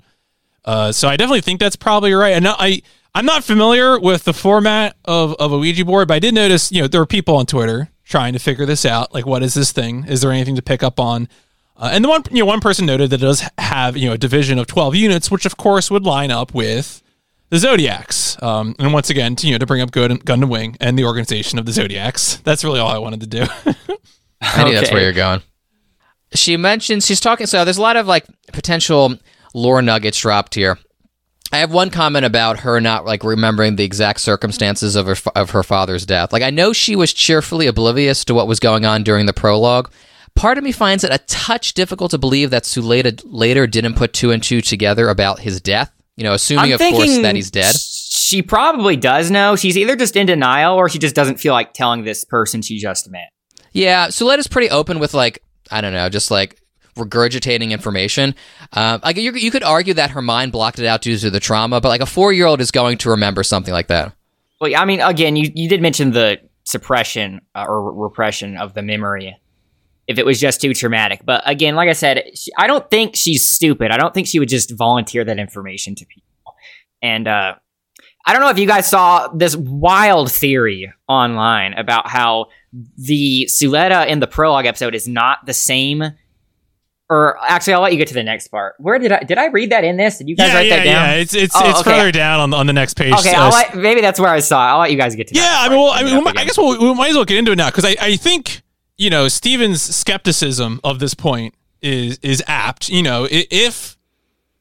Uh, 0.64 0.90
so 0.92 1.08
I 1.08 1.16
definitely 1.16 1.42
think 1.42 1.60
that's 1.60 1.76
probably 1.76 2.12
right. 2.12 2.32
And 2.32 2.48
I 2.48 2.82
I'm 3.16 3.24
not 3.24 3.44
familiar 3.44 3.98
with 3.98 4.24
the 4.24 4.34
format 4.34 4.94
of 5.06 5.34
of 5.36 5.50
a 5.50 5.56
Ouija 5.56 5.86
board, 5.86 6.06
but 6.06 6.14
I 6.14 6.18
did 6.18 6.34
notice 6.34 6.70
you 6.70 6.82
know 6.82 6.86
there 6.86 7.00
were 7.00 7.06
people 7.06 7.36
on 7.36 7.46
Twitter 7.46 7.88
trying 8.04 8.34
to 8.34 8.38
figure 8.38 8.66
this 8.66 8.84
out. 8.84 9.14
Like, 9.14 9.24
what 9.24 9.42
is 9.42 9.54
this 9.54 9.72
thing? 9.72 10.04
Is 10.06 10.20
there 10.20 10.30
anything 10.30 10.54
to 10.56 10.60
pick 10.60 10.82
up 10.82 11.00
on? 11.00 11.26
Uh, 11.78 11.88
and 11.92 12.04
the 12.04 12.10
one 12.10 12.24
you 12.30 12.40
know 12.40 12.44
one 12.44 12.60
person 12.60 12.84
noted 12.84 13.08
that 13.08 13.22
it 13.22 13.24
does 13.24 13.42
have 13.56 13.96
you 13.96 14.06
know 14.06 14.12
a 14.12 14.18
division 14.18 14.58
of 14.58 14.66
12 14.66 14.96
units, 14.96 15.30
which 15.30 15.46
of 15.46 15.56
course 15.56 15.90
would 15.90 16.04
line 16.04 16.30
up 16.30 16.52
with 16.52 17.02
the 17.48 17.56
Zodiacs. 17.56 18.36
Um, 18.42 18.76
and 18.78 18.92
once 18.92 19.08
again, 19.08 19.34
to, 19.36 19.46
you 19.46 19.54
know, 19.54 19.58
to 19.60 19.66
bring 19.66 19.80
up 19.80 19.92
Good 19.92 20.10
Gundam 20.26 20.50
Wing 20.50 20.76
and 20.78 20.98
the 20.98 21.06
organization 21.06 21.58
of 21.58 21.64
the 21.64 21.72
Zodiacs. 21.72 22.36
That's 22.44 22.64
really 22.64 22.80
all 22.80 22.90
I 22.90 22.98
wanted 22.98 23.20
to 23.20 23.26
do. 23.26 23.42
I 24.42 24.62
think 24.62 24.74
that's 24.74 24.92
where 24.92 25.00
you're 25.00 25.14
going. 25.14 25.40
She 26.34 26.58
mentions 26.58 27.06
she's 27.06 27.20
talking. 27.20 27.46
So 27.46 27.64
there's 27.64 27.78
a 27.78 27.82
lot 27.82 27.96
of 27.96 28.06
like 28.06 28.26
potential 28.52 29.16
lore 29.54 29.80
nuggets 29.80 30.18
dropped 30.18 30.54
here. 30.54 30.78
I 31.52 31.58
have 31.58 31.72
one 31.72 31.90
comment 31.90 32.24
about 32.24 32.60
her 32.60 32.80
not 32.80 33.04
like 33.04 33.22
remembering 33.22 33.76
the 33.76 33.84
exact 33.84 34.20
circumstances 34.20 34.96
of 34.96 35.06
her 35.06 35.16
of 35.34 35.50
her 35.50 35.62
father's 35.62 36.04
death. 36.04 36.32
Like 36.32 36.42
I 36.42 36.50
know 36.50 36.72
she 36.72 36.96
was 36.96 37.12
cheerfully 37.12 37.66
oblivious 37.66 38.24
to 38.26 38.34
what 38.34 38.48
was 38.48 38.60
going 38.60 38.84
on 38.84 39.02
during 39.04 39.26
the 39.26 39.32
prologue. 39.32 39.90
Part 40.34 40.58
of 40.58 40.64
me 40.64 40.72
finds 40.72 41.02
it 41.02 41.12
a 41.12 41.18
touch 41.26 41.72
difficult 41.72 42.10
to 42.10 42.18
believe 42.18 42.50
that 42.50 42.64
Suletta 42.64 43.22
later 43.24 43.66
didn't 43.66 43.94
put 43.94 44.12
two 44.12 44.32
and 44.32 44.42
two 44.42 44.60
together 44.60 45.08
about 45.08 45.40
his 45.40 45.60
death. 45.60 45.90
You 46.16 46.24
know, 46.24 46.34
assuming 46.34 46.72
I'm 46.72 46.72
of 46.72 46.80
course 46.80 47.18
that 47.18 47.34
he's 47.36 47.50
dead. 47.50 47.74
She 47.76 48.42
probably 48.42 48.96
does 48.96 49.30
know. 49.30 49.56
She's 49.56 49.78
either 49.78 49.96
just 49.96 50.16
in 50.16 50.26
denial 50.26 50.74
or 50.74 50.88
she 50.88 50.98
just 50.98 51.14
doesn't 51.14 51.38
feel 51.38 51.52
like 51.52 51.74
telling 51.74 52.04
this 52.04 52.24
person 52.24 52.60
she 52.60 52.78
just 52.78 53.10
met. 53.10 53.30
Yeah, 53.72 54.08
Suletta's 54.08 54.48
pretty 54.48 54.70
open 54.70 54.98
with 54.98 55.14
like 55.14 55.42
I 55.70 55.80
don't 55.80 55.92
know, 55.92 56.08
just 56.08 56.30
like 56.30 56.60
regurgitating 56.96 57.70
information. 57.70 58.34
Um, 58.72 59.00
like 59.04 59.16
you, 59.16 59.32
you 59.32 59.50
could 59.50 59.62
argue 59.62 59.94
that 59.94 60.10
her 60.10 60.22
mind 60.22 60.52
blocked 60.52 60.78
it 60.78 60.86
out 60.86 61.02
due 61.02 61.16
to 61.16 61.30
the 61.30 61.40
trauma, 61.40 61.80
but 61.80 61.88
like 61.88 62.00
a 62.00 62.06
four 62.06 62.32
year 62.32 62.46
old 62.46 62.60
is 62.60 62.70
going 62.70 62.98
to 62.98 63.10
remember 63.10 63.42
something 63.42 63.72
like 63.72 63.88
that. 63.88 64.14
Well, 64.60 64.72
I 64.76 64.84
mean, 64.84 65.00
again, 65.00 65.36
you, 65.36 65.50
you 65.54 65.68
did 65.68 65.82
mention 65.82 66.12
the 66.12 66.40
suppression 66.64 67.40
uh, 67.54 67.64
or 67.68 67.92
repression 67.92 68.56
of 68.56 68.74
the 68.74 68.82
memory 68.82 69.36
if 70.06 70.18
it 70.18 70.26
was 70.26 70.40
just 70.40 70.60
too 70.60 70.72
traumatic. 70.72 71.22
But 71.24 71.42
again, 71.46 71.74
like 71.74 71.88
I 71.88 71.92
said, 71.92 72.22
she, 72.34 72.50
I 72.56 72.66
don't 72.66 72.88
think 72.90 73.16
she's 73.16 73.48
stupid. 73.48 73.90
I 73.90 73.96
don't 73.96 74.14
think 74.14 74.26
she 74.26 74.38
would 74.38 74.48
just 74.48 74.70
volunteer 74.76 75.24
that 75.24 75.38
information 75.38 75.94
to 75.96 76.06
people. 76.06 76.54
And 77.02 77.28
uh, 77.28 77.54
I 78.24 78.32
don't 78.32 78.42
know 78.42 78.50
if 78.50 78.58
you 78.58 78.66
guys 78.66 78.88
saw 78.88 79.28
this 79.28 79.56
wild 79.56 80.30
theory 80.30 80.92
online 81.08 81.74
about 81.74 82.08
how 82.08 82.46
the 82.96 83.48
Suletta 83.50 84.06
in 84.06 84.20
the 84.20 84.26
prologue 84.26 84.66
episode 84.66 84.94
is 84.94 85.06
not 85.06 85.46
the 85.46 85.54
same. 85.54 86.02
Or 87.08 87.38
actually, 87.40 87.74
I'll 87.74 87.82
let 87.82 87.92
you 87.92 87.98
get 87.98 88.08
to 88.08 88.14
the 88.14 88.24
next 88.24 88.48
part. 88.48 88.74
Where 88.78 88.98
did 88.98 89.12
I 89.12 89.20
did 89.22 89.38
I 89.38 89.46
read 89.46 89.70
that 89.70 89.84
in 89.84 89.96
this? 89.96 90.18
Did 90.18 90.28
you 90.28 90.34
guys 90.34 90.52
write 90.52 90.68
that 90.70 90.82
down? 90.82 90.86
Yeah, 90.86 91.12
it's 91.14 91.34
it's 91.34 91.54
Oh, 91.56 91.70
it's 91.70 91.80
okay. 91.80 91.90
further 91.90 92.10
down 92.10 92.40
on 92.40 92.52
on 92.52 92.66
the 92.66 92.72
next 92.72 92.94
page. 92.94 93.12
Okay, 93.14 93.32
Uh, 93.32 93.42
I'll 93.44 93.50
let, 93.50 93.76
maybe 93.76 94.00
that's 94.00 94.18
where 94.18 94.30
I 94.30 94.40
saw 94.40 94.60
it. 94.66 94.70
I'll 94.72 94.78
let 94.80 94.90
you 94.90 94.96
guys 94.98 95.14
get 95.14 95.28
to 95.28 95.34
that. 95.34 95.40
yeah, 95.40 95.56
I 95.60 95.68
mean, 95.68 95.78
well, 95.78 95.90
I, 95.92 96.02
mean, 96.02 96.26
I 96.36 96.44
guess 96.44 96.58
we'll, 96.58 96.76
we 96.80 96.94
might 96.94 97.10
as 97.10 97.14
well 97.14 97.24
get 97.24 97.38
into 97.38 97.52
it 97.52 97.56
now 97.58 97.68
because 97.68 97.84
I, 97.84 97.94
I 98.00 98.16
think 98.16 98.62
you 98.96 99.08
know 99.08 99.28
Stephen's 99.28 99.82
skepticism 99.82 100.80
of 100.82 100.98
this 100.98 101.14
point 101.14 101.54
is 101.80 102.18
is 102.22 102.42
apt. 102.48 102.88
You 102.88 103.04
know, 103.04 103.28
if 103.30 103.96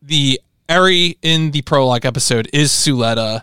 the 0.04 0.40
Eri 0.70 1.18
in 1.24 1.50
the 1.50 1.64
prologue 1.64 2.06
episode 2.06 2.48
is 2.54 2.72
Suletta, 2.72 3.42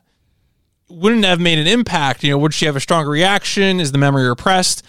wouldn't 0.88 1.24
have 1.24 1.40
made 1.40 1.58
an 1.58 1.66
impact. 1.66 2.22
You 2.22 2.30
know, 2.30 2.38
would 2.38 2.54
she 2.54 2.66
have 2.66 2.76
a 2.76 2.80
stronger 2.80 3.10
reaction? 3.10 3.80
Is 3.80 3.90
the 3.90 3.98
memory 3.98 4.28
repressed? 4.28 4.84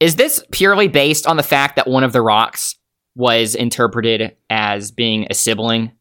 Is 0.00 0.16
this 0.16 0.42
purely 0.52 0.88
based 0.88 1.26
on 1.26 1.36
the 1.36 1.42
fact 1.42 1.76
that 1.76 1.86
one 1.86 2.02
of 2.04 2.12
the 2.14 2.22
rocks 2.22 2.76
was 3.18 3.54
interpreted 3.54 4.36
as 4.48 4.90
being 4.92 5.26
a 5.28 5.34
sibling? 5.34 5.92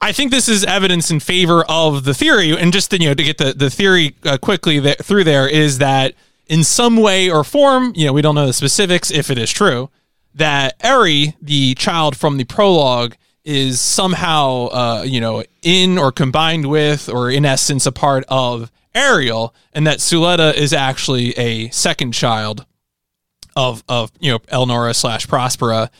I 0.00 0.12
think 0.12 0.30
this 0.30 0.48
is 0.48 0.64
evidence 0.64 1.10
in 1.10 1.20
favor 1.20 1.62
of 1.68 2.04
the 2.04 2.14
theory, 2.14 2.56
and 2.56 2.72
just 2.72 2.92
you 2.92 3.06
know 3.06 3.14
to 3.14 3.22
get 3.22 3.38
the 3.38 3.52
the 3.52 3.70
theory 3.70 4.16
uh, 4.24 4.38
quickly 4.38 4.80
that, 4.80 5.04
through 5.04 5.24
there 5.24 5.46
is 5.46 5.78
that 5.78 6.14
in 6.46 6.64
some 6.64 6.96
way 6.96 7.30
or 7.30 7.44
form, 7.44 7.92
you 7.94 8.06
know, 8.06 8.12
we 8.12 8.22
don't 8.22 8.34
know 8.34 8.46
the 8.46 8.52
specifics 8.52 9.10
if 9.10 9.30
it 9.30 9.38
is 9.38 9.52
true 9.52 9.90
that 10.34 10.74
Eri, 10.82 11.36
the 11.42 11.74
child 11.74 12.16
from 12.16 12.36
the 12.36 12.44
prologue, 12.44 13.16
is 13.44 13.80
somehow 13.80 14.66
uh, 14.66 15.02
you 15.06 15.20
know 15.20 15.44
in 15.62 15.98
or 15.98 16.10
combined 16.10 16.70
with 16.70 17.08
or 17.08 17.30
in 17.30 17.44
essence 17.44 17.84
a 17.84 17.92
part 17.92 18.24
of 18.28 18.72
Aerial, 18.94 19.54
and 19.74 19.86
that 19.86 19.98
Suletta 19.98 20.54
is 20.54 20.72
actually 20.72 21.36
a 21.38 21.68
second 21.68 22.12
child 22.12 22.64
of 23.54 23.84
of 23.86 24.10
you 24.18 24.32
know 24.32 24.38
Elnora 24.50 24.94
slash 24.94 25.26
Prospera 25.26 25.90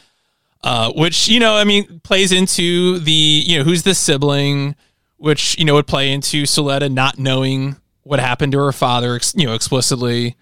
uh, 0.63 0.93
which 0.95 1.29
you 1.29 1.41
know, 1.41 1.55
I 1.57 1.65
mean, 1.65 2.01
plays 2.05 2.33
into 2.33 2.99
the 2.99 3.13
you 3.13 3.59
know 3.59 3.65
who's 3.65 3.83
the 3.83 3.95
sibling, 3.95 4.77
which 5.17 5.59
you 5.59 5.65
know 5.65 5.75
would 5.75 5.87
play 5.87 6.13
into 6.13 6.43
Suletta 6.45 6.91
not 6.93 7.19
knowing 7.19 7.77
what 8.03 8.21
happened 8.21 8.53
to 8.53 8.59
her 8.59 8.73
father, 8.73 9.15
ex- 9.17 9.35
you 9.37 9.47
know, 9.47 9.55
explicitly. 9.55 10.37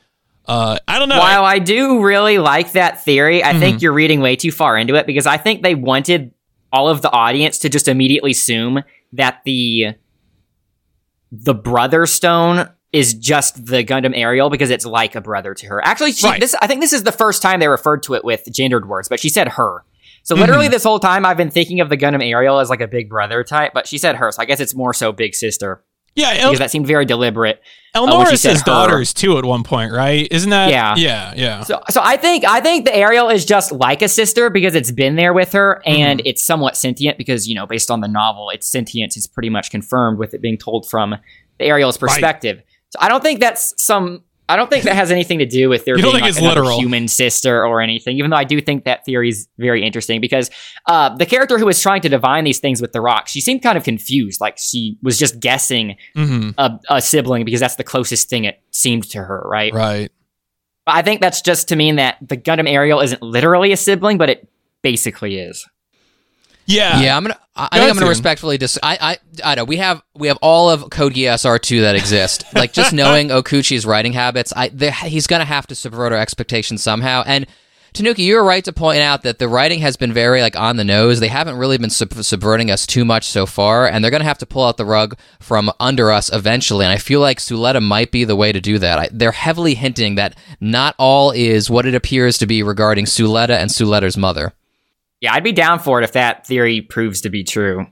Uh, 0.47 0.79
I 0.89 0.99
don't 0.99 1.09
know. 1.11 1.19
While 1.19 1.45
I 1.45 1.59
do 1.59 2.03
really 2.03 2.39
like 2.39 2.73
that 2.73 3.05
theory, 3.05 3.45
I 3.45 3.51
Mm-hmm. 3.51 3.61
think 3.61 3.83
you're 3.83 3.93
reading 3.93 4.21
way 4.21 4.35
too 4.35 4.51
far 4.51 4.79
into 4.79 4.95
it 4.95 5.07
because 5.07 5.27
I 5.27 5.37
think 5.37 5.63
they 5.63 5.75
wanted 5.75 6.33
all 6.73 6.89
of 6.89 7.03
the 7.03 7.11
audience 7.11 7.59
to 7.59 7.69
just 7.69 7.87
immediately 7.89 8.31
assume 8.31 8.83
that 9.13 9.41
the 9.45 9.95
the 11.31 11.55
brother 11.55 12.07
stone 12.07 12.69
is 12.93 13.13
just 13.15 13.67
the 13.67 13.85
Gundam 13.85 14.13
Aerial 14.17 14.49
because 14.49 14.71
it's 14.71 14.87
like 14.87 15.15
a 15.15 15.21
brother 15.21 15.53
to 15.55 15.67
her. 15.67 15.85
Actually, 15.85 16.13
she, 16.13 16.27
Right. 16.27 16.41
this 16.41 16.55
I 16.63 16.67
think 16.67 16.81
this 16.81 16.93
is 16.95 17.03
the 17.03 17.13
first 17.13 17.43
time 17.43 17.61
they 17.61 17.69
referred 17.69 18.03
to 18.05 18.15
it 18.15 18.25
with 18.25 18.45
gendered 18.51 18.89
words, 18.89 19.09
but 19.09 19.21
she 19.21 19.29
said 19.29 19.49
her. 19.49 19.85
So 20.23 20.35
Mm-hmm. 20.35 20.41
literally 20.43 20.69
this 20.69 20.85
whole 20.85 20.99
time 20.99 21.25
I've 21.25 21.37
been 21.37 21.51
thinking 21.51 21.81
of 21.81 21.89
the 21.89 21.97
Gundam 21.97 22.23
Aerial 22.23 22.59
as 22.59 22.69
like 22.71 22.81
a 22.81 22.89
big 22.89 23.09
brother 23.09 23.43
type, 23.45 23.73
but 23.75 23.87
she 23.87 23.97
said 23.99 24.17
her, 24.17 24.31
so 24.33 24.43
I 24.43 24.45
guess 24.45 24.61
it's 24.61 24.75
more 24.75 24.93
so 24.93 25.11
big 25.13 25.35
sister. 25.35 25.83
Yeah, 26.15 26.33
El- 26.33 26.49
because 26.51 26.59
that 26.59 26.71
seemed 26.73 26.87
very 26.87 27.05
deliberate. 27.05 27.63
Elnora 27.95 28.27
said 28.31 28.39
says 28.39 28.63
daughters 28.65 29.15
too 29.15 29.39
at 29.39 29.45
one 29.45 29.63
point, 29.63 29.93
right? 29.93 30.27
Isn't 30.31 30.51
that? 30.51 30.71
Yeah. 30.71 30.95
yeah, 30.97 31.33
yeah. 31.37 31.63
So, 31.63 31.81
so 31.91 32.01
I 32.03 32.17
think 32.17 32.45
I 32.45 32.61
think 32.61 32.85
the 32.87 32.95
Aerial 32.95 33.29
is 33.29 33.45
just 33.45 33.71
like 33.73 34.03
a 34.03 34.09
sister 34.09 34.51
because 34.51 34.75
it's 34.75 34.91
been 34.91 35.15
there 35.17 35.33
with 35.33 35.53
her 35.53 35.81
and 35.87 36.21
it's 36.25 36.43
somewhat 36.45 36.77
sentient 36.77 37.19
because 37.19 37.47
you 37.49 37.55
know 37.55 37.67
based 37.67 37.91
on 37.91 38.01
the 38.01 38.09
novel, 38.09 38.51
its 38.51 38.67
sentience 38.69 39.17
is 39.17 39.27
pretty 39.29 39.49
much 39.49 39.71
confirmed 39.71 40.19
with 40.19 40.35
it 40.35 40.43
being 40.43 40.59
told 40.59 40.89
from 40.89 41.11
the 41.59 41.65
Aerial's 41.65 41.97
perspective. 41.99 42.63
So 42.91 42.99
I 43.01 43.09
don't 43.09 43.23
think 43.23 43.39
that's 43.41 43.75
some. 43.83 44.25
I 44.49 44.57
don't 44.57 44.71
think 44.71 44.85
that 44.85 44.95
has 44.95 45.11
anything 45.11 45.41
to 45.41 45.47
do 45.47 45.69
with 45.69 45.85
there 45.85 45.97
being 45.97 46.05
don't 46.05 46.21
like, 46.21 46.29
it's 46.29 46.41
literal? 46.41 46.79
human 46.81 47.07
sister 47.07 47.65
or 47.67 47.83
anything. 47.83 48.17
Even 48.17 48.31
though 48.31 48.37
I 48.37 48.45
do 48.45 48.61
think 48.61 48.85
that 48.85 49.05
theory 49.05 49.29
is 49.29 49.47
very 49.59 49.85
interesting 49.85 50.21
because 50.23 50.51
uh, 50.87 51.15
the 51.15 51.27
character 51.27 51.59
who 51.59 51.67
was 51.67 51.83
trying 51.83 52.01
to 52.03 52.09
divine 52.09 52.45
these 52.45 52.59
things 52.59 52.81
with 52.81 52.93
the 52.93 53.01
rock, 53.01 53.29
she 53.29 53.43
seemed 53.43 53.63
kind 53.63 53.77
of 53.77 53.85
confused, 53.85 54.41
like 54.41 54.57
she 54.57 54.97
was 55.03 55.19
just 55.19 55.39
guessing 55.39 55.97
hmm 56.15 56.51
a, 56.57 56.79
a 56.89 57.03
sibling 57.03 57.45
because 57.45 57.61
that's 57.61 57.77
the 57.77 57.85
closest 57.85 58.31
thing 58.31 58.45
it 58.45 58.63
seemed 58.71 59.05
to 59.11 59.23
her, 59.23 59.43
right? 59.45 59.73
Right. 59.75 60.11
But 60.87 60.95
I 60.95 61.03
think 61.03 61.21
that's 61.21 61.43
just 61.43 61.69
to 61.69 61.77
mean 61.77 61.97
that 61.97 62.17
the 62.23 62.39
Gundam 62.39 62.69
Aerial 62.69 63.01
isn't 63.01 63.21
literally 63.21 63.73
a 63.73 63.77
sibling, 63.77 64.17
but 64.17 64.31
it 64.31 64.49
basically 64.81 65.39
is. 65.39 65.67
Yeah. 66.65 67.01
Yeah, 67.01 67.17
I'm 67.17 67.25
gonna. 67.25 67.39
I 67.59 67.65
I 67.65 67.69
think 67.69 67.83
I'm 67.83 67.89
gonna 67.89 67.95
Stephen. 67.95 68.09
respectfully 68.09 68.59
dis. 68.59 68.79
I, 68.83 69.19
I 69.45 69.53
I 69.53 69.55
know 69.57 69.65
we 69.65 69.77
have 69.79 70.03
we 70.15 70.29
have 70.29 70.39
all 70.41 70.71
of 70.71 70.89
Code 70.91 71.15
Geass 71.15 71.45
R2 71.45 71.83
that 71.83 71.97
exist. 71.97 72.45
like 72.55 72.73
just 72.73 72.93
knowing 72.93 73.29
Okouchi's 73.29 73.85
writing 73.85 74.13
habits, 74.13 74.53
I 74.57 74.69
he's 75.07 75.27
gonna 75.27 75.45
have 75.45 75.67
to 75.69 75.75
subvert 75.75 76.13
our 76.13 76.19
expectations 76.19 76.83
somehow. 76.83 77.25
And 77.27 77.47
Tanuki, 77.95 78.23
you're 78.25 78.45
right 78.45 78.65
to 78.65 78.73
point 78.73 79.01
out 79.01 79.23
that 79.23 79.39
the 79.39 79.49
writing 79.49 79.81
has 79.81 79.97
been 79.97 80.13
very 80.13 80.41
like 80.43 80.57
on 80.57 80.77
the 80.77 80.85
nose. 80.85 81.21
They 81.21 81.29
haven't 81.29 81.57
really 81.57 81.79
been 81.79 81.91
sub- 81.91 82.13
subverting 82.13 82.71
us 82.71 82.87
too 82.87 83.05
much 83.05 83.25
so 83.27 83.47
far, 83.47 83.89
and 83.89 84.05
they're 84.05 84.11
gonna 84.11 84.25
have 84.25 84.39
to 84.39 84.47
pull 84.47 84.65
out 84.65 84.77
the 84.77 84.85
rug 84.85 85.19
from 85.41 85.73
under 85.81 86.13
us 86.13 86.31
eventually. 86.33 86.85
And 86.85 86.93
I 86.93 86.99
feel 86.99 87.21
like 87.21 87.39
Suletta 87.39 87.83
might 87.83 88.13
be 88.13 88.25
the 88.25 88.37
way 88.37 88.53
to 88.53 88.61
do 88.61 88.79
that. 88.79 88.99
I, 88.99 89.09
they're 89.11 89.33
heavily 89.33 89.75
hinting 89.75 90.15
that 90.17 90.37
not 90.61 90.95
all 90.99 91.31
is 91.31 91.71
what 91.71 91.87
it 91.87 91.95
appears 91.95 92.39
to 92.39 92.47
be 92.47 92.63
regarding 92.63 93.07
Suletta 93.07 93.59
and 93.59 93.71
Suletta's 93.71 94.17
mother. 94.17 94.53
Yeah, 95.21 95.35
I'd 95.35 95.45
be 95.45 95.53
down 95.53 95.81
for 95.81 96.01
it 96.01 96.05
if 96.05 96.13
that 96.13 96.47
theory 96.47 96.81
proves 96.81 97.23
to 97.23 97.31
be 97.31 97.45
true. 97.45 97.87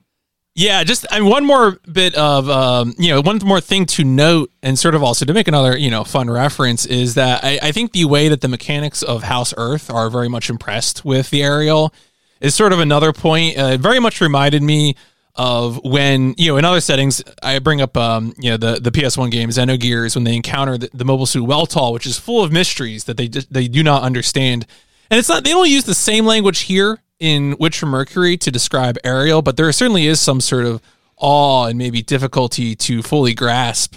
Yeah, 0.58 0.82
just 0.84 1.06
mean, 1.12 1.28
one 1.28 1.44
more 1.44 1.72
bit 1.92 2.14
of 2.14 2.48
um, 2.48 2.94
you 2.98 3.10
know 3.10 3.20
one 3.20 3.38
more 3.44 3.60
thing 3.60 3.84
to 3.86 4.04
note, 4.04 4.50
and 4.62 4.78
sort 4.78 4.94
of 4.94 5.02
also 5.02 5.26
to 5.26 5.34
make 5.34 5.48
another 5.48 5.76
you 5.76 5.90
know 5.90 6.02
fun 6.02 6.30
reference 6.30 6.86
is 6.86 7.14
that 7.14 7.44
I, 7.44 7.58
I 7.62 7.72
think 7.72 7.92
the 7.92 8.06
way 8.06 8.28
that 8.28 8.40
the 8.40 8.48
mechanics 8.48 9.02
of 9.02 9.24
House 9.24 9.52
Earth 9.58 9.90
are 9.90 10.08
very 10.08 10.28
much 10.28 10.48
impressed 10.48 11.04
with 11.04 11.28
the 11.28 11.42
aerial 11.42 11.92
is 12.40 12.54
sort 12.54 12.72
of 12.72 12.80
another 12.80 13.12
point. 13.12 13.58
Uh, 13.58 13.72
it 13.72 13.80
very 13.80 14.00
much 14.00 14.22
reminded 14.22 14.62
me 14.62 14.96
of 15.34 15.78
when 15.84 16.34
you 16.38 16.50
know 16.50 16.56
in 16.56 16.64
other 16.64 16.80
settings 16.80 17.22
I 17.42 17.58
bring 17.58 17.82
up 17.82 17.94
um, 17.94 18.32
you 18.38 18.48
know 18.48 18.56
the 18.56 18.80
the 18.80 18.90
PS1 18.90 19.30
game 19.30 19.50
Xenogears 19.50 20.14
when 20.14 20.24
they 20.24 20.34
encounter 20.34 20.78
the, 20.78 20.88
the 20.94 21.04
mobile 21.04 21.26
suit 21.26 21.46
Weltall, 21.46 21.92
which 21.92 22.06
is 22.06 22.18
full 22.18 22.42
of 22.42 22.50
mysteries 22.50 23.04
that 23.04 23.18
they 23.18 23.28
they 23.28 23.68
do 23.68 23.82
not 23.82 24.02
understand, 24.02 24.66
and 25.10 25.18
it's 25.18 25.28
not 25.28 25.44
they 25.44 25.50
don't 25.50 25.68
use 25.68 25.84
the 25.84 25.94
same 25.94 26.24
language 26.24 26.60
here 26.60 27.02
in 27.18 27.56
Witcher 27.58 27.86
Mercury 27.86 28.36
to 28.38 28.50
describe 28.50 28.98
Aerial, 29.04 29.42
but 29.42 29.56
there 29.56 29.70
certainly 29.72 30.06
is 30.06 30.20
some 30.20 30.40
sort 30.40 30.64
of 30.64 30.82
awe 31.16 31.66
and 31.66 31.78
maybe 31.78 32.02
difficulty 32.02 32.74
to 32.74 33.02
fully 33.02 33.34
grasp 33.34 33.96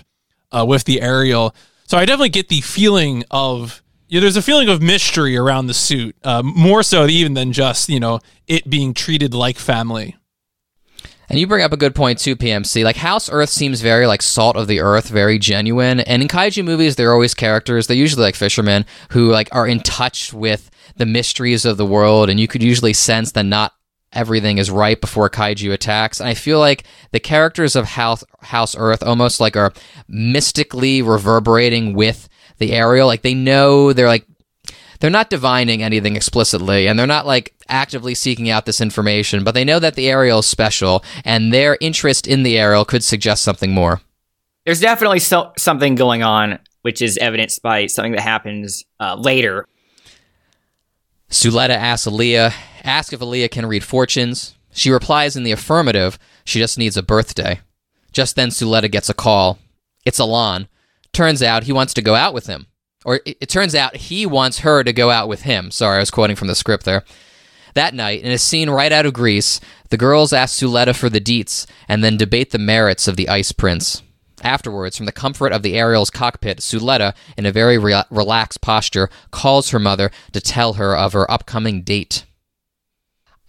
uh, 0.51 0.65
with 0.67 0.85
the 0.85 1.01
Aerial. 1.01 1.53
So 1.85 1.97
I 1.97 2.05
definitely 2.05 2.29
get 2.29 2.49
the 2.49 2.61
feeling 2.61 3.23
of 3.31 3.81
yeah, 4.07 4.21
there's 4.21 4.37
a 4.37 4.41
feeling 4.41 4.69
of 4.69 4.81
mystery 4.81 5.37
around 5.37 5.67
the 5.67 5.73
suit, 5.73 6.15
uh, 6.23 6.41
more 6.41 6.81
so 6.81 7.05
even 7.05 7.35
than 7.35 7.53
just 7.53 7.89
you 7.89 7.99
know 7.99 8.19
it 8.47 8.69
being 8.69 8.93
treated 8.93 9.33
like 9.33 9.57
family. 9.57 10.15
And 11.29 11.37
you 11.39 11.45
bring 11.45 11.63
up 11.63 11.73
a 11.73 11.77
good 11.77 11.93
point 11.93 12.17
too, 12.17 12.35
PMC. 12.35 12.83
Like 12.83 12.95
House 12.95 13.29
Earth 13.31 13.49
seems 13.49 13.81
very 13.81 14.07
like 14.07 14.21
salt 14.23 14.55
of 14.55 14.67
the 14.67 14.79
earth, 14.79 15.09
very 15.09 15.37
genuine. 15.37 15.99
And 15.99 16.23
in 16.23 16.27
kaiju 16.27 16.65
movies, 16.65 16.95
they're 16.95 17.13
always 17.13 17.35
characters. 17.35 17.85
They're 17.85 17.95
usually 17.95 18.23
like 18.23 18.35
fishermen 18.35 18.85
who 19.11 19.29
like 19.31 19.47
are 19.51 19.67
in 19.67 19.81
touch 19.81 20.33
with 20.33 20.71
the 20.97 21.05
mysteries 21.05 21.65
of 21.65 21.77
the 21.77 21.85
world, 21.85 22.29
and 22.29 22.39
you 22.39 22.47
could 22.47 22.63
usually 22.63 22.93
sense 22.93 23.31
that 23.33 23.45
not 23.45 23.73
everything 24.11 24.57
is 24.57 24.71
right 24.71 24.99
before 24.99 25.29
kaiju 25.29 25.71
attacks. 25.71 26.19
And 26.19 26.27
I 26.27 26.33
feel 26.33 26.59
like 26.59 26.83
the 27.11 27.19
characters 27.19 27.75
of 27.75 27.85
House 27.85 28.23
House 28.41 28.75
Earth 28.77 29.03
almost 29.03 29.39
like 29.39 29.55
are 29.55 29.71
mystically 30.07 31.01
reverberating 31.01 31.93
with 31.93 32.27
the 32.57 32.73
Aerial. 32.73 33.07
Like 33.07 33.21
they 33.21 33.35
know 33.35 33.93
they're 33.93 34.07
like 34.07 34.25
they're 34.99 35.09
not 35.09 35.29
divining 35.29 35.81
anything 35.81 36.15
explicitly 36.15 36.87
and 36.87 36.97
they're 36.97 37.07
not 37.07 37.25
like 37.25 37.53
actively 37.67 38.13
seeking 38.13 38.49
out 38.49 38.65
this 38.65 38.81
information, 38.81 39.43
but 39.43 39.53
they 39.53 39.63
know 39.63 39.79
that 39.79 39.95
the 39.95 40.09
Aerial 40.09 40.39
is 40.39 40.45
special 40.45 41.03
and 41.23 41.53
their 41.53 41.77
interest 41.79 42.27
in 42.27 42.43
the 42.43 42.57
Aerial 42.57 42.85
could 42.85 43.03
suggest 43.03 43.43
something 43.43 43.71
more. 43.71 44.01
There's 44.65 44.81
definitely 44.81 45.19
so- 45.19 45.53
something 45.57 45.95
going 45.95 46.21
on, 46.23 46.59
which 46.81 47.01
is 47.01 47.17
evidenced 47.17 47.61
by 47.61 47.87
something 47.87 48.11
that 48.11 48.21
happens 48.21 48.83
uh, 48.99 49.15
later. 49.15 49.65
Suletta 51.29 51.69
asks 51.69 52.07
Aliya, 52.07 52.53
ask 52.83 53.13
if 53.13 53.19
Aliya 53.19 53.49
can 53.49 53.65
read 53.65 53.83
fortunes. 53.83 54.55
She 54.71 54.91
replies 54.91 55.35
in 55.35 55.43
the 55.43 55.51
affirmative, 55.51 56.17
she 56.43 56.59
just 56.59 56.77
needs 56.77 56.97
a 56.97 57.03
birthday. 57.03 57.59
Just 58.11 58.35
then 58.35 58.49
Suletta 58.49 58.91
gets 58.91 59.09
a 59.09 59.13
call. 59.13 59.59
It's 60.05 60.19
Elan. 60.19 60.67
Turns 61.13 61.43
out 61.43 61.63
he 61.63 61.73
wants 61.73 61.93
to 61.93 62.01
go 62.01 62.15
out 62.15 62.33
with 62.33 62.47
him. 62.47 62.67
Or 63.05 63.21
it, 63.25 63.37
it 63.41 63.49
turns 63.49 63.75
out 63.75 63.95
he 63.95 64.25
wants 64.25 64.59
her 64.59 64.83
to 64.83 64.93
go 64.93 65.09
out 65.09 65.27
with 65.27 65.43
him. 65.43 65.71
Sorry, 65.71 65.97
I 65.97 65.99
was 65.99 66.11
quoting 66.11 66.35
from 66.35 66.47
the 66.47 66.55
script 66.55 66.85
there. 66.85 67.03
That 67.75 67.93
night, 67.93 68.23
in 68.23 68.31
a 68.31 68.37
scene 68.37 68.69
right 68.69 68.91
out 68.91 69.05
of 69.05 69.13
Grease, 69.13 69.59
the 69.89 69.97
girls 69.97 70.33
ask 70.33 70.59
Suletta 70.59 70.95
for 70.95 71.09
the 71.09 71.21
deets 71.21 71.65
and 71.87 72.03
then 72.03 72.17
debate 72.17 72.51
the 72.51 72.57
merits 72.57 73.07
of 73.07 73.15
the 73.15 73.29
Ice 73.29 73.51
Prince. 73.51 74.01
Afterwards, 74.41 74.97
from 74.97 75.05
the 75.05 75.11
comfort 75.11 75.51
of 75.51 75.63
the 75.63 75.75
Aerial's 75.77 76.09
cockpit, 76.09 76.59
Suletta, 76.59 77.13
in 77.37 77.45
a 77.45 77.51
very 77.51 77.77
re- 77.77 78.03
relaxed 78.09 78.61
posture, 78.61 79.09
calls 79.31 79.69
her 79.69 79.79
mother 79.79 80.11
to 80.31 80.41
tell 80.41 80.73
her 80.73 80.95
of 80.95 81.13
her 81.13 81.29
upcoming 81.29 81.83
date. 81.83 82.25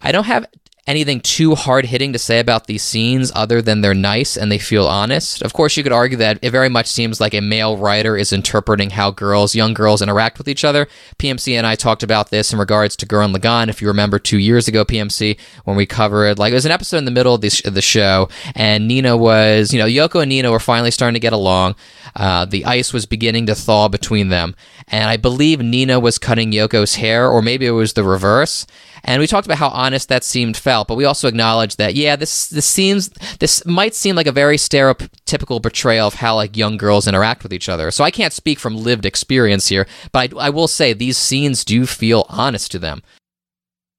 I 0.01 0.11
don't 0.11 0.25
have 0.25 0.45
anything 0.87 1.19
too 1.19 1.53
hard 1.53 1.85
hitting 1.85 2.11
to 2.11 2.17
say 2.17 2.39
about 2.39 2.65
these 2.65 2.81
scenes 2.81 3.31
other 3.35 3.61
than 3.61 3.81
they're 3.81 3.93
nice 3.93 4.35
and 4.35 4.51
they 4.51 4.57
feel 4.57 4.87
honest. 4.87 5.43
Of 5.43 5.53
course, 5.53 5.77
you 5.77 5.83
could 5.83 5.91
argue 5.91 6.17
that 6.17 6.39
it 6.41 6.49
very 6.49 6.69
much 6.69 6.87
seems 6.87 7.21
like 7.21 7.35
a 7.35 7.41
male 7.41 7.77
writer 7.77 8.17
is 8.17 8.33
interpreting 8.33 8.89
how 8.89 9.11
girls, 9.11 9.53
young 9.53 9.75
girls, 9.75 10.01
interact 10.01 10.39
with 10.39 10.47
each 10.47 10.63
other. 10.63 10.87
PMC 11.19 11.53
and 11.53 11.67
I 11.67 11.75
talked 11.75 12.01
about 12.01 12.31
this 12.31 12.51
in 12.51 12.57
regards 12.57 12.95
to 12.97 13.05
Gurren 13.05 13.35
Lagann. 13.35 13.69
If 13.69 13.81
you 13.81 13.87
remember 13.87 14.17
two 14.17 14.39
years 14.39 14.67
ago, 14.67 14.83
PMC, 14.83 15.39
when 15.65 15.77
we 15.77 15.85
covered, 15.85 16.39
like, 16.39 16.51
it 16.51 16.55
was 16.55 16.65
an 16.65 16.71
episode 16.71 16.97
in 16.97 17.05
the 17.05 17.11
middle 17.11 17.35
of 17.35 17.41
the, 17.41 17.51
sh- 17.51 17.61
the 17.63 17.81
show, 17.81 18.27
and 18.55 18.87
Nina 18.87 19.15
was, 19.15 19.71
you 19.71 19.79
know, 19.79 19.85
Yoko 19.85 20.21
and 20.21 20.29
Nina 20.29 20.51
were 20.51 20.59
finally 20.59 20.91
starting 20.91 21.13
to 21.13 21.19
get 21.19 21.33
along. 21.33 21.75
Uh, 22.15 22.45
the 22.45 22.65
ice 22.65 22.91
was 22.91 23.05
beginning 23.05 23.45
to 23.45 23.55
thaw 23.55 23.87
between 23.87 24.29
them. 24.29 24.55
And 24.87 25.09
I 25.09 25.17
believe 25.17 25.61
Nina 25.61 25.99
was 25.99 26.17
cutting 26.17 26.51
Yoko's 26.51 26.95
hair, 26.95 27.29
or 27.29 27.41
maybe 27.41 27.67
it 27.67 27.71
was 27.71 27.93
the 27.93 28.03
reverse. 28.03 28.65
And 29.03 29.19
we 29.19 29.27
talked 29.27 29.47
about 29.47 29.57
how 29.57 29.69
honest 29.69 30.09
that 30.09 30.23
seemed 30.23 30.55
felt, 30.57 30.87
but 30.87 30.95
we 30.95 31.05
also 31.05 31.27
acknowledged 31.27 31.77
that 31.77 31.95
yeah, 31.95 32.15
this 32.15 32.49
this 32.49 32.65
seems 32.65 33.09
this 33.39 33.65
might 33.65 33.95
seem 33.95 34.15
like 34.15 34.27
a 34.27 34.31
very 34.31 34.57
stereotypical 34.57 35.61
portrayal 35.61 36.07
of 36.07 36.15
how 36.15 36.35
like 36.35 36.55
young 36.55 36.77
girls 36.77 37.07
interact 37.07 37.43
with 37.43 37.53
each 37.53 37.69
other. 37.69 37.91
So 37.91 38.03
I 38.03 38.11
can't 38.11 38.33
speak 38.33 38.59
from 38.59 38.77
lived 38.77 39.05
experience 39.05 39.67
here, 39.67 39.87
but 40.11 40.33
I, 40.33 40.47
I 40.47 40.49
will 40.49 40.67
say 40.67 40.93
these 40.93 41.17
scenes 41.17 41.65
do 41.65 41.85
feel 41.85 42.25
honest 42.29 42.71
to 42.71 42.79
them. 42.79 43.01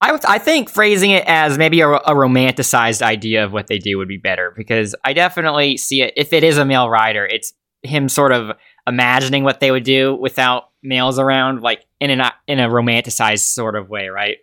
I, 0.01 0.19
I 0.27 0.39
think 0.39 0.69
phrasing 0.69 1.13
it 1.13 1.25
as 1.27 1.57
maybe 1.57 1.81
a, 1.81 1.89
a 1.89 2.15
romanticized 2.15 3.03
idea 3.03 3.45
of 3.45 3.53
what 3.53 3.69
they 3.69 3.79
do 3.79 3.99
would 3.99 4.09
be 4.09 4.19
better 4.19 4.53
because 4.57 4.97
I 5.05 5.13
definitely 5.13 5.77
see 5.77 6.03
it. 6.03 6.13
If 6.17 6.33
it 6.33 6.43
is 6.43 6.59
a 6.59 6.65
male 6.65 6.91
writer, 6.91 7.25
it's 7.25 7.53
him 7.83 8.09
sort 8.09 8.33
of 8.33 8.57
imagining 8.87 9.45
what 9.45 9.61
they 9.61 9.71
would 9.71 9.85
do 9.85 10.15
without 10.15 10.71
males 10.83 11.19
around, 11.19 11.63
like 11.63 11.85
in 12.01 12.21
a 12.21 12.33
in 12.47 12.59
a 12.59 12.69
romanticized 12.69 13.53
sort 13.53 13.77
of 13.77 13.89
way, 13.89 14.09
right? 14.09 14.39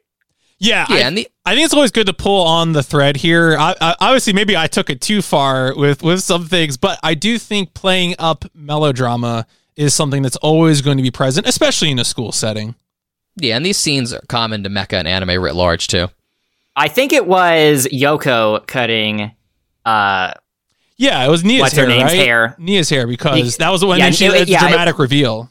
Yeah, 0.60 0.86
Yeah, 0.90 0.96
I, 0.96 1.00
and 1.00 1.18
the 1.18 1.28
I 1.46 1.56
think 1.56 1.66
it's 1.66 1.74
always 1.74 1.92
good 1.92 2.08
to 2.08 2.14
pull 2.14 2.46
on 2.46 2.74
the 2.74 2.84
thread 2.84 3.16
here. 3.18 3.56
I, 3.58 3.74
I, 3.80 3.96
obviously, 4.02 4.34
maybe 4.34 4.56
I 4.58 4.68
took 4.68 4.90
it 4.90 5.00
too 5.02 5.22
far 5.22 5.74
with 5.76 6.04
with 6.04 6.22
some 6.22 6.46
things, 6.46 6.78
but 6.78 7.00
I 7.02 7.14
do 7.14 7.38
think 7.40 7.74
playing 7.74 8.16
up 8.20 8.46
melodrama 8.54 9.48
is 9.76 9.94
something 9.94 10.22
that's 10.22 10.36
always 10.38 10.82
going 10.82 10.98
to 10.98 11.04
be 11.04 11.12
present, 11.12 11.48
especially 11.48 11.90
in 11.92 12.00
a 12.00 12.04
school 12.06 12.32
setting. 12.34 12.76
yeah, 13.38 13.56
and 13.56 13.66
these 13.66 13.78
scenes 13.78 14.12
are 14.14 14.22
common 14.28 14.64
to 14.64 14.70
mecha 14.70 14.94
and 14.94 15.08
anime 15.08 15.42
writ 15.42 15.56
large 15.56 15.88
too. 15.88 16.08
I 16.76 16.88
think 16.90 17.14
it 17.14 17.26
was 17.26 17.88
Yoko 17.92 18.66
cutting. 18.68 19.32
Uh, 19.86 20.34
Yeah, 20.98 21.26
it 21.26 21.30
was 21.30 21.44
Nia's 21.46 21.62
What's 21.62 21.76
hair, 21.76 21.86
her 21.86 21.90
name's 21.90 22.12
right? 22.12 22.20
hair? 22.20 22.56
Nia's 22.60 22.90
hair 22.90 23.08
because 23.08 23.58
Be- 23.58 23.64
that 23.64 23.70
was 23.70 23.80
the 23.82 23.88
one. 23.88 24.00
Yeah, 24.00 24.06
then 24.08 24.14
she 24.14 24.26
it- 24.26 24.34
it's 24.34 24.50
a 24.50 24.52
yeah, 24.52 24.66
it- 24.66 24.70
dramatic 24.70 25.00
reveal. 25.00 25.50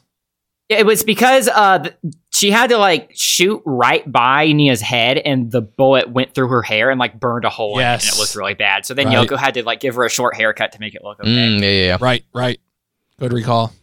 It 0.69 0.85
was 0.85 1.01
because 1.03 1.47
uh, 1.47 1.79
th- 1.79 1.95
she 2.39 2.51
had 2.51 2.69
to 2.69 2.77
like 2.77 3.11
shoot 3.13 3.61
right 3.65 4.09
by 4.09 4.51
Nia's 4.51 4.81
head, 4.81 5.17
and 5.17 5.51
the 5.51 5.61
bullet 5.61 6.09
went 6.09 6.33
through 6.33 6.47
her 6.47 6.61
hair 6.61 6.89
and 6.89 6.99
like 6.99 7.19
burned 7.19 7.43
a 7.45 7.49
hole 7.49 7.77
in 7.79 7.85
it, 7.85 7.89
and 7.89 8.01
Yes. 8.03 8.15
it 8.15 8.19
looked 8.19 8.35
really 8.35 8.53
bad. 8.53 8.85
So 8.85 8.93
then 8.93 9.07
Right. 9.07 9.27
Yoko 9.27 9.37
had 9.37 9.53
to 9.55 9.63
like 9.63 9.79
give 9.81 9.95
her 9.95 10.05
a 10.05 10.09
short 10.09 10.35
haircut 10.35 10.71
to 10.71 10.79
make 10.79 10.95
it 10.95 11.03
look 11.03 11.19
okay. 11.19 11.29
Mm, 11.29 11.59
yeah, 11.61 11.65
yeah, 11.67 11.85
yeah. 11.87 11.97
Right, 11.99 12.23
right. 12.33 12.59
Good 13.19 13.33
recall. 13.33 13.73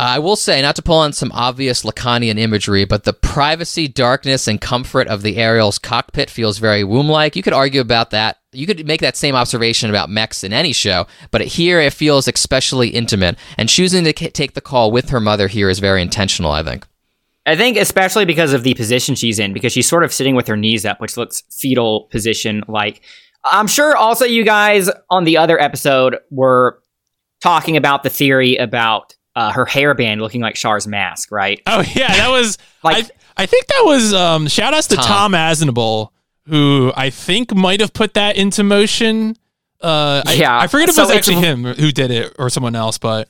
I 0.00 0.20
will 0.20 0.36
say, 0.36 0.62
not 0.62 0.76
to 0.76 0.82
pull 0.82 0.98
on 0.98 1.12
some 1.12 1.32
obvious 1.32 1.82
Lacanian 1.82 2.38
imagery, 2.38 2.84
but 2.84 3.02
the 3.02 3.12
privacy, 3.12 3.88
darkness, 3.88 4.46
and 4.46 4.60
comfort 4.60 5.08
of 5.08 5.22
the 5.22 5.36
Aerial's 5.38 5.76
cockpit 5.80 6.30
feels 6.30 6.58
very 6.58 6.84
womb-like. 6.84 7.34
You 7.34 7.42
could 7.42 7.52
argue 7.52 7.80
about 7.80 8.10
that. 8.10 8.36
You 8.52 8.64
could 8.64 8.86
make 8.86 9.00
that 9.00 9.16
same 9.16 9.34
observation 9.34 9.90
about 9.90 10.08
mechs 10.08 10.44
in 10.44 10.52
any 10.52 10.72
show, 10.72 11.08
but 11.32 11.40
here 11.40 11.80
it 11.80 11.92
feels 11.92 12.28
especially 12.28 12.90
intimate. 12.90 13.36
And 13.56 13.68
choosing 13.68 14.04
to 14.04 14.12
k- 14.12 14.30
take 14.30 14.54
the 14.54 14.60
call 14.60 14.92
with 14.92 15.08
her 15.10 15.18
mother 15.18 15.48
here 15.48 15.68
is 15.68 15.80
very 15.80 16.00
intentional, 16.00 16.52
I 16.52 16.62
think. 16.62 16.86
I 17.48 17.56
think 17.56 17.76
especially 17.76 18.24
because 18.24 18.52
of 18.52 18.62
the 18.62 18.74
position 18.74 19.14
she's 19.14 19.38
in, 19.38 19.52
because 19.52 19.72
she's 19.72 19.88
sort 19.88 20.04
of 20.04 20.12
sitting 20.12 20.34
with 20.34 20.46
her 20.48 20.56
knees 20.56 20.84
up, 20.84 21.00
which 21.00 21.16
looks 21.16 21.42
fetal 21.50 22.08
position 22.10 22.62
like. 22.68 23.00
I'm 23.44 23.68
sure 23.68 23.96
also 23.96 24.24
you 24.24 24.44
guys 24.44 24.90
on 25.10 25.24
the 25.24 25.36
other 25.36 25.58
episode 25.60 26.18
were 26.30 26.82
talking 27.40 27.76
about 27.76 28.02
the 28.02 28.10
theory 28.10 28.56
about 28.56 29.14
uh, 29.36 29.52
her 29.52 29.64
hairband 29.64 30.20
looking 30.20 30.40
like 30.40 30.56
Char's 30.56 30.86
mask, 30.88 31.30
right? 31.30 31.60
Oh 31.66 31.82
yeah, 31.94 32.08
that 32.16 32.28
was 32.30 32.58
Like- 32.82 33.04
I, 33.36 33.42
I 33.44 33.46
think 33.46 33.66
that 33.68 33.82
was 33.84 34.12
um 34.12 34.48
shout 34.48 34.74
outs 34.74 34.88
to 34.88 34.96
Tom. 34.96 35.04
Tom, 35.06 35.32
Aznable, 35.32 36.08
who 36.46 36.92
I 36.96 37.10
think 37.10 37.54
might 37.54 37.80
have 37.80 37.92
put 37.92 38.14
that 38.14 38.36
into 38.36 38.64
motion. 38.64 39.36
Uh 39.80 40.22
I, 40.26 40.32
Yeah, 40.34 40.58
I 40.58 40.66
forget 40.66 40.88
if 40.88 40.96
so 40.96 41.02
it 41.02 41.06
was 41.06 41.16
actually 41.16 41.36
him 41.36 41.64
who 41.64 41.92
did 41.92 42.10
it 42.10 42.34
or 42.38 42.50
someone 42.50 42.74
else, 42.74 42.98
but 42.98 43.28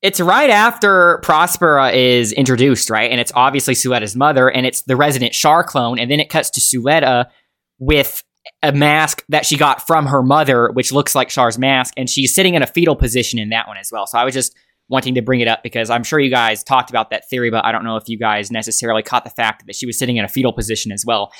It's 0.00 0.20
right 0.20 0.50
after 0.50 1.20
Prospera 1.24 1.92
is 1.92 2.32
introduced, 2.32 2.88
right? 2.88 3.10
And 3.10 3.20
it's 3.20 3.32
obviously 3.34 3.74
Suletta's 3.74 4.14
mother, 4.14 4.48
and 4.48 4.64
it's 4.64 4.82
the 4.82 4.96
resident 4.96 5.32
Char 5.32 5.64
clone, 5.64 5.98
and 5.98 6.10
then 6.10 6.20
it 6.20 6.28
cuts 6.28 6.50
to 6.50 6.60
Suletta 6.60 7.26
with 7.78 8.22
a 8.62 8.72
mask 8.72 9.24
that 9.28 9.44
she 9.44 9.56
got 9.56 9.86
from 9.86 10.06
her 10.06 10.22
mother, 10.22 10.70
which 10.72 10.92
looks 10.92 11.14
like 11.14 11.28
Char's 11.28 11.58
mask, 11.58 11.94
and 11.96 12.08
she's 12.08 12.34
sitting 12.34 12.54
in 12.54 12.62
a 12.62 12.66
fetal 12.66 12.96
position 12.96 13.38
in 13.38 13.48
that 13.50 13.66
one 13.66 13.76
as 13.76 13.90
well. 13.92 14.06
So 14.06 14.18
I 14.18 14.24
was 14.24 14.34
just 14.34 14.54
wanting 14.88 15.14
to 15.16 15.22
bring 15.22 15.40
it 15.40 15.48
up 15.48 15.62
because 15.62 15.90
I'm 15.90 16.02
sure 16.02 16.18
you 16.18 16.30
guys 16.30 16.64
talked 16.64 16.90
about 16.90 17.10
that 17.10 17.28
theory, 17.28 17.50
but 17.50 17.64
I 17.64 17.72
don't 17.72 17.84
know 17.84 17.96
if 17.96 18.08
you 18.08 18.18
guys 18.18 18.50
necessarily 18.50 19.02
caught 19.02 19.24
the 19.24 19.30
fact 19.30 19.66
that 19.66 19.76
she 19.76 19.84
was 19.84 19.98
sitting 19.98 20.16
in 20.16 20.24
a 20.24 20.28
fetal 20.28 20.52
position 20.52 20.92
as 20.92 21.04
well. 21.04 21.30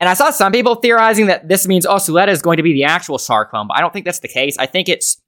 And 0.00 0.08
I 0.08 0.14
saw 0.14 0.30
some 0.30 0.52
people 0.52 0.76
theorizing 0.76 1.26
that 1.26 1.48
this 1.48 1.66
means 1.66 1.86
oh, 1.86 1.96
Suletta 1.96 2.28
is 2.28 2.42
going 2.42 2.58
to 2.58 2.62
be 2.62 2.72
the 2.72 2.84
actual 2.84 3.18
Char 3.18 3.46
clone, 3.46 3.66
but 3.66 3.76
I 3.76 3.80
don't 3.80 3.92
think 3.92 4.04
that's 4.04 4.20
the 4.20 4.28
case. 4.28 4.56
I 4.58 4.66
think 4.66 4.88
it's 4.88 5.20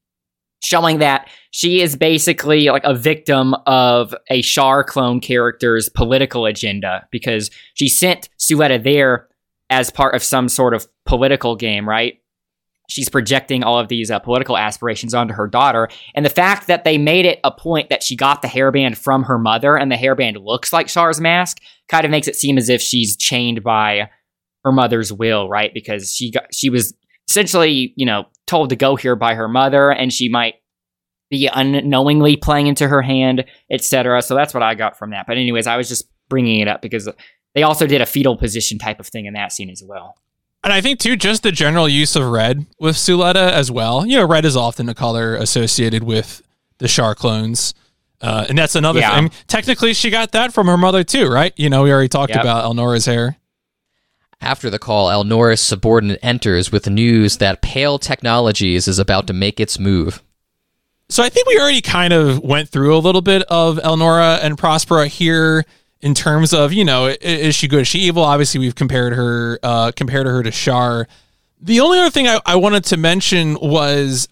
showing 0.61 0.99
that 0.99 1.29
she 1.51 1.81
is 1.81 1.97
basically 1.97 2.67
like 2.67 2.85
a 2.85 2.95
victim 2.95 3.55
of 3.67 4.15
a 4.29 4.43
Char 4.43 4.85
clone 4.85 5.21
character's 5.21 5.89
political 5.89 6.47
agenda 6.47 7.07
because 7.11 7.51
she 7.75 7.89
sent 7.89 8.29
Suletta 8.39 8.83
there 8.83 9.29
as 9.71 9.91
part 9.91 10.15
of 10.15 10.23
some 10.23 10.49
sort 10.49 10.75
of 10.75 10.87
political 11.07 11.57
game, 11.57 11.89
right? 11.89 12.21
She's 12.89 13.09
projecting 13.09 13.63
all 13.63 13.79
of 13.79 13.89
these 13.89 14.11
uh, 14.11 14.19
political 14.19 14.57
aspirations 14.57 15.15
onto 15.15 15.33
her 15.33 15.47
daughter. 15.47 15.89
And 16.15 16.27
the 16.27 16.31
fact 16.31 16.67
that 16.67 16.83
they 16.83 16.99
made 16.99 17.25
it 17.25 17.39
a 17.45 17.53
point 17.53 17.89
that 17.89 18.03
she 18.03 18.17
got 18.17 18.43
the 18.43 18.49
hairband 18.49 18.97
from 18.99 19.23
her 19.25 19.39
mother 19.39 19.77
and 19.77 19.91
the 19.91 19.97
hairband 19.97 20.45
looks 20.45 20.73
like 20.73 20.89
Char's 20.89 21.21
mask 21.21 21.61
kind 21.89 22.05
of 22.05 22.11
makes 22.11 22.27
it 22.27 22.35
seem 22.35 22.59
as 22.59 22.69
if 22.69 22.83
she's 22.83 23.17
chained 23.17 23.63
by 23.63 24.11
her 24.65 24.73
mother's 24.73 25.13
will, 25.13 25.49
right? 25.49 25.73
Because 25.73 26.13
she 26.13 26.33
got, 26.33 26.53
she 26.53 26.69
was 26.69 26.93
essentially, 27.31 27.93
you 27.97 28.05
know, 28.07 28.27
told 28.47 28.71
to 28.71 28.77
go 28.77 28.97
here 28.97 29.15
by 29.17 29.35
her 29.35 29.49
mother 29.49 29.91
and 29.91 30.13
she 30.13 30.29
might 30.29 30.55
be 31.31 31.49
unknowingly 31.53 32.37
playing 32.37 32.67
into 32.67 32.89
her 32.89 33.03
hand, 33.03 33.45
etc. 33.71 34.21
So 34.23 34.35
that's 34.35 34.53
what 34.53 34.65
I 34.65 34.75
got 34.75 34.99
from 34.99 35.11
that. 35.11 35.27
But 35.29 35.37
anyways, 35.37 35.69
I 35.69 35.77
was 35.77 35.89
just 35.89 36.09
bringing 36.29 36.59
it 36.61 36.67
up 36.69 36.83
because 36.83 37.09
they 37.55 37.63
also 37.63 37.87
did 37.87 38.01
a 38.01 38.07
fetal 38.07 38.37
position 38.37 38.79
type 38.79 38.99
of 38.99 39.07
thing 39.07 39.27
in 39.27 39.35
that 39.35 39.53
scene 39.53 39.71
as 39.71 39.83
well. 39.85 40.17
and 40.63 40.73
I 40.75 40.81
think 40.83 40.99
too 40.99 41.17
just 41.17 41.43
the 41.43 41.53
general 41.53 41.89
use 41.89 42.15
of 42.17 42.25
red 42.27 42.67
with 42.79 42.97
Suletta 42.97 43.51
as 43.51 43.71
well. 43.71 44.05
You 44.05 44.17
know, 44.19 44.27
red 44.27 44.45
is 44.45 44.57
often 44.57 44.89
a 44.91 44.95
color 44.95 45.35
associated 45.37 46.03
with 46.03 46.43
the 46.79 46.87
Char 46.89 47.15
clones. 47.15 47.73
Uh, 48.21 48.45
and 48.49 48.59
that's 48.59 48.75
another 48.75 49.01
Yeah. 49.01 49.15
thing. 49.19 49.31
Technically, 49.47 49.95
she 49.95 50.11
got 50.11 50.33
that 50.33 50.53
from 50.53 50.67
her 50.67 50.77
mother 50.77 51.03
too, 51.03 51.29
right? 51.29 51.55
You 51.57 51.71
know, 51.71 51.85
we 51.85 51.91
already 51.93 52.09
talked 52.11 52.31
Yep. 52.35 52.43
about 52.43 52.65
Elnora's 52.67 53.07
hair. 53.07 53.39
After 54.41 54.71
the 54.71 54.79
call, 54.79 55.09
Elnora's 55.09 55.61
subordinate 55.61 56.19
enters 56.23 56.73
with 56.73 56.89
news 56.89 57.37
that 57.39 57.61
Peil 57.61 57.99
Technologies 57.99 58.89
is 58.89 58.99
about 58.99 59.27
to 59.27 59.33
make 59.33 59.61
its 59.61 59.79
move. 59.79 60.23
So 61.11 61.23
I 61.23 61.29
think 61.29 61.47
we 61.47 61.59
already 61.59 61.83
kind 61.83 62.13
of 62.13 62.39
went 62.39 62.69
through 62.69 62.97
a 62.97 62.99
little 62.99 63.21
bit 63.21 63.43
of 63.49 63.79
Elnora 63.79 64.39
and 64.43 64.57
Prospera 64.57 65.09
here 65.09 65.67
in 66.01 66.15
terms 66.15 66.55
of 66.55 66.73
you 66.73 66.85
know 66.85 67.15
is 67.21 67.55
she 67.55 67.69
good, 67.69 67.81
is 67.81 67.89
she 67.89 67.99
evil? 67.99 68.23
Obviously, 68.23 68.61
we've 68.61 68.75
compared 68.75 69.13
her 69.13 69.59
uh, 69.63 69.93
compared 69.95 70.27
her 70.27 70.43
to 70.43 70.51
Char. 70.51 71.09
The 71.61 71.81
only 71.81 71.99
other 71.99 72.11
thing 72.11 72.27
I, 72.27 72.41
I 72.47 72.57
wanted 72.57 72.85
to 72.85 72.97
mention 72.97 73.59
was 73.61 74.29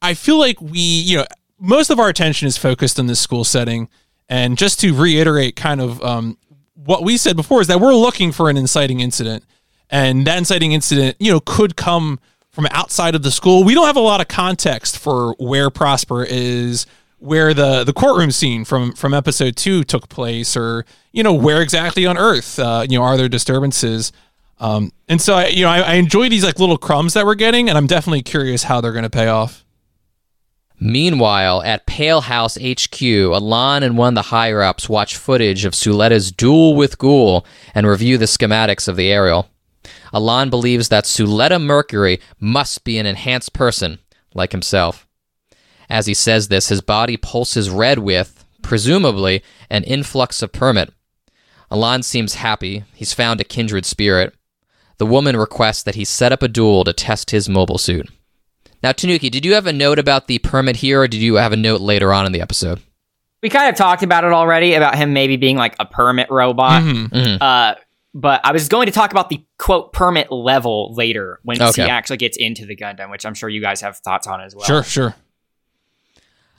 I 0.00 0.14
feel 0.14 0.38
like 0.38 0.60
we 0.60 0.80
you 0.80 1.18
know 1.18 1.26
most 1.58 1.90
of 1.90 1.98
our 1.98 2.08
attention 2.08 2.48
is 2.48 2.56
focused 2.56 2.98
on 2.98 3.06
this 3.06 3.20
school 3.20 3.44
setting, 3.44 3.88
and 4.28 4.56
just 4.56 4.80
to 4.80 4.94
reiterate, 4.94 5.56
kind 5.56 5.80
of 5.80 6.02
um, 6.02 6.38
what 6.84 7.02
we 7.02 7.16
said 7.16 7.36
before 7.36 7.60
is 7.60 7.66
that 7.66 7.80
we're 7.80 7.94
looking 7.94 8.32
for 8.32 8.50
an 8.50 8.56
inciting 8.56 9.00
incident, 9.00 9.44
and 9.90 10.26
that 10.26 10.38
inciting 10.38 10.72
incident 10.72 11.16
you 11.18 11.30
know 11.30 11.40
could 11.40 11.76
come 11.76 12.20
from 12.50 12.66
outside 12.70 13.14
of 13.14 13.22
the 13.22 13.30
school. 13.30 13.64
We 13.64 13.74
don't 13.74 13.86
have 13.86 13.96
a 13.96 14.00
lot 14.00 14.20
of 14.20 14.28
context 14.28 14.98
for 14.98 15.34
where 15.38 15.70
Prosper 15.70 16.24
is, 16.24 16.86
where 17.18 17.54
the 17.54 17.84
the 17.84 17.92
courtroom 17.92 18.30
scene 18.30 18.64
from 18.64 18.92
from 18.92 19.14
episode 19.14 19.56
two 19.56 19.84
took 19.84 20.08
place, 20.08 20.56
or 20.56 20.84
you 21.12 21.22
know 21.22 21.34
where 21.34 21.62
exactly 21.62 22.06
on 22.06 22.18
Earth, 22.18 22.58
uh, 22.58 22.84
you 22.88 22.98
know, 22.98 23.04
are 23.04 23.16
there 23.16 23.28
disturbances? 23.28 24.12
Um, 24.58 24.92
and 25.08 25.20
so 25.20 25.34
I, 25.34 25.46
you 25.46 25.64
know, 25.64 25.70
I, 25.70 25.80
I 25.80 25.92
enjoy 25.94 26.28
these 26.28 26.44
like 26.44 26.58
little 26.58 26.76
crumbs 26.76 27.14
that 27.14 27.24
we're 27.24 27.34
getting, 27.34 27.68
and 27.68 27.78
I'm 27.78 27.86
definitely 27.86 28.22
curious 28.22 28.64
how 28.64 28.80
they're 28.80 28.92
going 28.92 29.04
to 29.04 29.10
pay 29.10 29.28
off. 29.28 29.64
Meanwhile, 30.82 31.62
at 31.62 31.84
Peil 31.84 32.22
House 32.22 32.56
HQ, 32.56 33.02
Elan 33.02 33.82
and 33.82 33.98
one 33.98 34.08
of 34.08 34.14
the 34.14 34.30
higher 34.30 34.62
ups 34.62 34.88
watch 34.88 35.14
footage 35.14 35.66
of 35.66 35.74
Suletta's 35.74 36.32
duel 36.32 36.74
with 36.74 36.96
Guel 36.96 37.44
and 37.74 37.86
review 37.86 38.16
the 38.16 38.24
schematics 38.24 38.88
of 38.88 38.96
the 38.96 39.12
aerial. 39.12 39.50
Elan 40.14 40.48
believes 40.48 40.88
that 40.88 41.04
Suletta 41.04 41.62
Mercury 41.62 42.18
must 42.38 42.82
be 42.82 42.96
an 42.96 43.04
enhanced 43.04 43.52
person, 43.52 43.98
like 44.34 44.52
himself. 44.52 45.06
As 45.90 46.06
he 46.06 46.14
says 46.14 46.48
this, 46.48 46.68
his 46.68 46.80
body 46.80 47.18
pulses 47.18 47.68
red 47.68 47.98
with, 47.98 48.44
presumably, 48.62 49.42
an 49.68 49.84
influx 49.84 50.40
of 50.40 50.52
permet. 50.52 50.94
Elan 51.70 52.02
seems 52.02 52.34
happy. 52.34 52.84
He's 52.94 53.12
found 53.12 53.40
a 53.40 53.44
kindred 53.44 53.84
spirit. 53.84 54.34
The 54.96 55.06
woman 55.06 55.36
requests 55.36 55.82
that 55.82 55.94
he 55.94 56.04
set 56.06 56.32
up 56.32 56.42
a 56.42 56.48
duel 56.48 56.84
to 56.84 56.92
test 56.92 57.32
his 57.32 57.48
mobile 57.48 57.78
suit. 57.78 58.08
Now, 58.82 58.92
Tanuki, 58.92 59.30
did 59.30 59.44
you 59.44 59.54
have 59.54 59.66
a 59.66 59.72
note 59.72 59.98
about 59.98 60.26
the 60.26 60.38
permet 60.38 60.76
here, 60.76 61.02
or 61.02 61.08
did 61.08 61.20
you 61.20 61.34
have 61.34 61.52
a 61.52 61.56
note 61.56 61.80
later 61.80 62.12
on 62.12 62.24
in 62.26 62.32
the 62.32 62.40
episode? 62.40 62.80
We 63.42 63.48
kind 63.50 63.68
of 63.68 63.74
talked 63.74 64.02
about 64.02 64.24
it 64.24 64.32
already 64.32 64.74
about 64.74 64.94
him 64.96 65.12
maybe 65.12 65.36
being 65.36 65.56
like 65.56 65.74
a 65.78 65.84
permet 65.86 66.30
robot. 66.30 66.82
Mhm. 66.82 67.38
Uh, 67.40 67.74
but 68.14 68.40
I 68.44 68.52
was 68.52 68.68
going 68.68 68.86
to 68.86 68.92
talk 68.92 69.12
about 69.12 69.28
the 69.28 69.42
quote 69.58 69.92
permet 69.92 70.32
level 70.32 70.94
later 70.94 71.40
when 71.42 71.60
Okay. 71.60 71.84
he 71.84 71.88
actually 71.88 72.16
gets 72.18 72.36
into 72.36 72.66
the 72.66 72.74
Gundam, 72.76 73.10
which 73.10 73.24
I'm 73.24 73.34
sure 73.34 73.48
you 73.48 73.60
guys 73.60 73.80
have 73.82 73.98
thoughts 73.98 74.26
on 74.26 74.40
as 74.40 74.54
well. 74.54 74.64
Sure, 74.64 74.82
sure. 74.82 75.14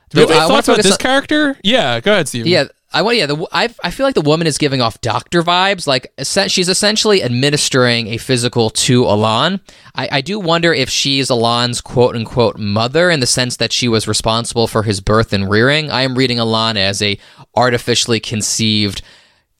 Do 0.09 0.21
you 0.21 0.27
have 0.27 0.35
I 0.35 0.39
any 0.41 0.47
thoughts 0.47 0.67
about 0.67 0.77
this 0.83 0.91
on- 0.93 0.97
character? 0.97 1.57
Yeah, 1.63 1.99
go 2.01 2.13
ahead, 2.13 2.27
Steve. 2.27 2.47
Yeah, 2.47 2.65
I 2.93 3.01
want. 3.01 3.17
Yeah, 3.17 3.25
the, 3.25 3.47
I 3.51 3.73
I 3.83 3.91
feel 3.91 4.05
like 4.05 4.15
the 4.15 4.21
woman 4.21 4.47
is 4.47 4.57
giving 4.57 4.81
off 4.81 4.99
doctor 5.01 5.43
vibes. 5.43 5.87
Like 5.87 6.13
she's 6.49 6.69
essentially 6.69 7.23
administering 7.23 8.07
a 8.07 8.17
physical 8.17 8.69
to 8.69 9.05
Elan. 9.05 9.61
I, 9.95 10.09
I 10.11 10.21
do 10.21 10.39
wonder 10.39 10.73
if 10.73 10.89
she's 10.89 11.29
Elan's 11.29 11.79
quote 11.81 12.15
unquote 12.15 12.57
mother 12.57 13.09
in 13.09 13.19
the 13.19 13.27
sense 13.27 13.57
that 13.57 13.71
she 13.71 13.87
was 13.87 14.07
responsible 14.07 14.67
for 14.67 14.83
his 14.83 14.99
birth 14.99 15.31
and 15.31 15.49
rearing. 15.49 15.89
I 15.89 16.01
am 16.01 16.15
reading 16.15 16.37
Elan 16.37 16.77
as 16.77 17.01
a 17.01 17.17
artificially 17.55 18.19
conceived 18.19 19.01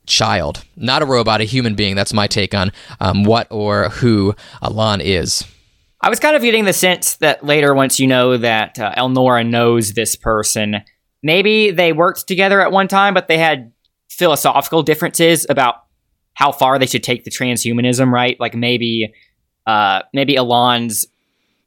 child, 0.06 0.64
not 0.76 1.02
a 1.02 1.06
robot, 1.06 1.42
a 1.42 1.46
human 1.46 1.76
being. 1.76 1.96
That's 1.96 2.14
my 2.14 2.28
take 2.28 2.54
on 2.54 2.72
um, 3.00 3.24
what 3.24 3.48
or 3.50 3.90
who 3.90 4.36
Elan 4.62 5.02
is. 5.02 5.46
I 6.04 6.10
was 6.10 6.20
kind 6.20 6.36
of 6.36 6.42
getting 6.42 6.66
the 6.66 6.74
sense 6.74 7.18
that 7.18 7.46
later, 7.46 7.76
once 7.76 8.00
you 8.00 8.08
know 8.08 8.36
that 8.38 8.80
uh, 8.80 8.94
Elnora 8.98 9.48
knows 9.48 9.94
this 9.94 10.16
person, 10.16 10.82
maybe 11.24 11.72
they 11.72 11.94
worked 11.94 12.28
together 12.28 12.62
at 12.62 12.72
one 12.72 12.88
time, 12.88 13.14
but 13.14 13.28
they 13.28 13.38
had 13.38 13.72
philosophical 14.10 14.84
differences 14.84 15.46
about 15.50 15.84
how 16.34 16.52
far 16.52 16.80
they 16.80 16.86
should 16.86 17.04
take 17.04 17.24
the 17.24 17.32
transhumanism. 17.32 18.12
Right? 18.12 18.40
Like 18.40 18.56
maybe, 18.56 19.14
uh, 19.68 20.02
maybe 20.14 20.36
Elan's 20.36 21.08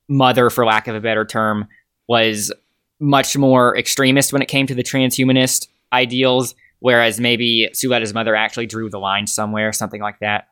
mother, 0.09 0.51
for 0.51 0.65
lack 0.67 0.89
of 0.89 0.95
a 0.95 1.01
better 1.01 1.25
term, 1.25 1.67
was 2.09 2.53
much 3.01 3.37
more 3.37 3.77
extremist 3.77 4.33
when 4.33 4.43
it 4.43 4.49
came 4.49 4.67
to 4.67 4.75
the 4.75 4.83
transhumanist 4.83 5.69
ideals, 5.93 6.55
whereas 6.81 7.19
maybe 7.21 7.69
Suletta's 7.73 8.15
mother 8.15 8.35
actually 8.35 8.67
drew 8.67 8.89
the 8.91 8.99
line 8.99 9.27
somewhere, 9.27 9.73
something 9.73 10.01
like 10.01 10.19
that. 10.21 10.49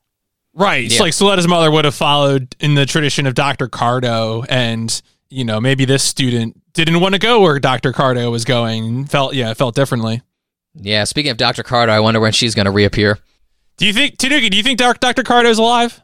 Right. 0.55 0.84
It's 0.84 0.96
Yeah. 0.96 1.03
like 1.03 1.12
Suletta's 1.14 1.48
mother 1.48 1.70
would 1.70 1.84
have 1.84 1.94
followed 1.94 2.55
in 2.61 2.74
the 2.74 2.84
tradition 2.84 3.26
of 3.26 3.34
Dr. 3.34 3.68
Cardo 3.68 4.44
and, 4.48 5.00
you 5.33 5.45
know, 5.45 5.61
maybe 5.61 5.85
this 5.85 6.03
student 6.03 6.61
didn't 6.74 7.01
want 7.01 7.14
to 7.14 7.18
go 7.18 7.41
where 7.41 7.59
Dr. 7.59 7.93
Cardo 7.93 8.30
was 8.30 8.45
going 8.45 9.07
felt 9.07 9.35
yeah, 9.35 9.55
felt 9.55 9.74
differently. 9.74 10.22
Yeah. 10.74 11.05
Speaking 11.05 11.30
of 11.30 11.37
Dr. 11.37 11.62
Cardo, 11.62 11.91
I 11.91 12.01
wonder 12.01 12.20
when 12.20 12.33
she's 12.33 12.55
going 12.55 12.66
to 12.66 12.70
reappear. 12.70 13.18
Do 13.76 13.87
you 13.87 13.93
think 13.93 14.18
Tanuki, 14.18 14.51
do 14.51 14.57
you 14.57 14.62
think 14.62 14.78
Dr. 14.78 14.99
Dr. 15.01 15.22
Cardo's 15.22 15.59
alive? 15.59 16.01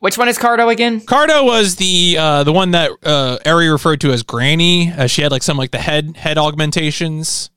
Which 0.00 0.18
one 0.18 0.28
is 0.28 0.38
Cardo 0.38 0.70
again? 0.70 1.00
Cardo 1.00 1.44
was 1.44 1.76
the 1.76 2.16
uh 2.18 2.44
the 2.44 2.52
one 2.52 2.72
that 2.72 2.90
uh 3.02 3.38
Eri 3.44 3.68
referred 3.68 4.00
to 4.02 4.12
as 4.12 4.22
Granny, 4.22 4.90
as 4.90 5.10
she 5.10 5.22
had 5.22 5.32
like 5.32 5.42
some 5.42 5.56
like 5.56 5.70
the 5.70 5.78
head 5.78 6.16
head 6.16 6.36
augmentations. 6.36 7.50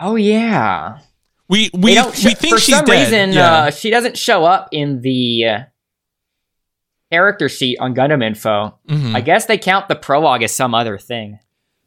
Oh 0.00 0.16
yeah. 0.16 1.00
We 1.48 1.70
we 1.74 2.00
we 2.00 2.34
think 2.34 2.54
for 2.54 2.58
she's 2.58 2.74
some 2.76 2.86
dead. 2.86 3.04
reason 3.04 3.32
yeah. 3.32 3.52
uh, 3.52 3.70
she 3.70 3.90
doesn't 3.90 4.16
show 4.16 4.44
up 4.44 4.68
in 4.72 5.02
the 5.02 5.44
uh, 5.44 5.60
character 7.12 7.48
sheet 7.48 7.76
on 7.78 7.94
Gundam 7.94 8.24
Info. 8.24 8.74
Mhm. 8.88 9.14
I 9.14 9.20
guess 9.20 9.44
they 9.46 9.58
count 9.58 9.88
the 9.88 9.94
prologue 9.94 10.42
as 10.42 10.52
some 10.54 10.74
other 10.74 10.96
thing. 10.96 11.38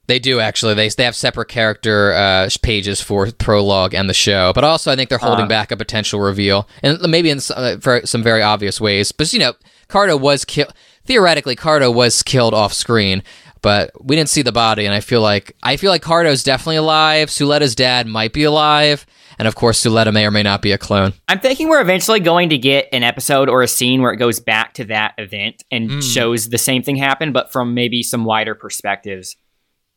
They 0.08 0.20
do 0.20 0.40
actually. 0.40 0.76
They 0.76 0.88
they 0.90 1.04
have 1.04 1.16
separate 1.16 1.48
character 1.48 2.14
uh, 2.14 2.48
pages 2.62 3.02
for 3.02 3.32
prologue 3.32 3.96
and 3.96 4.08
the 4.08 4.14
show, 4.14 4.52
but 4.54 4.64
also 4.64 4.92
I 4.92 4.96
think 4.96 5.10
they're 5.10 5.18
holding 5.18 5.46
Uh. 5.46 5.50
back 5.50 5.72
a 5.72 5.78
potential 5.78 6.20
reveal, 6.20 6.68
and 6.84 7.00
maybe 7.10 7.32
in 7.32 7.40
some, 7.40 7.56
uh, 7.58 7.78
for 7.82 8.02
some 8.06 8.22
very 8.22 8.44
obvious 8.44 8.80
ways. 8.80 9.12
But 9.12 9.34
you 9.34 9.40
know, 9.40 9.54
Cardo 9.90 10.20
was 10.20 10.46
killed. 10.46 10.72
Theoretically, 11.06 11.56
Cardo 11.56 11.92
was 11.92 12.22
killed 12.22 12.54
off 12.54 12.72
screen, 12.72 13.24
but 13.64 13.90
we 14.00 14.16
didn't 14.16 14.30
see 14.30 14.44
the 14.44 14.52
body, 14.52 14.86
and 14.86 14.94
I 14.94 15.00
feel 15.00 15.22
like 15.22 15.56
I 15.64 15.76
feel 15.76 15.90
like 15.90 16.04
Cardo's 16.04 16.44
definitely 16.44 16.76
alive. 16.78 17.30
Suletta's 17.32 17.74
dad 17.74 18.06
might 18.06 18.32
be 18.32 18.44
alive, 18.44 19.08
and 19.40 19.48
of 19.48 19.56
course, 19.56 19.84
Suletta 19.84 20.14
may 20.14 20.26
or 20.26 20.32
may 20.32 20.44
not 20.44 20.62
be 20.62 20.72
a 20.72 20.78
clone. 20.78 21.14
I'm 21.28 21.40
thinking 21.40 21.70
we're 21.70 21.82
eventually 21.82 22.20
going 22.20 22.50
to 22.50 22.58
get 22.58 22.88
an 22.92 23.04
episode 23.04 23.50
or 23.50 23.62
a 23.64 23.68
scene 23.68 24.02
where 24.02 24.12
it 24.12 24.18
goes 24.18 24.40
back 24.40 24.74
to 24.76 24.86
that 24.86 25.14
event 25.18 25.64
and 25.72 25.90
Mm. 25.90 26.14
shows 26.14 26.50
the 26.50 26.58
same 26.58 26.84
thing 26.84 26.96
happen, 26.96 27.32
but 27.32 27.52
from 27.52 27.74
maybe 27.74 28.02
some 28.04 28.26
wider 28.26 28.56
perspectives. 28.56 29.36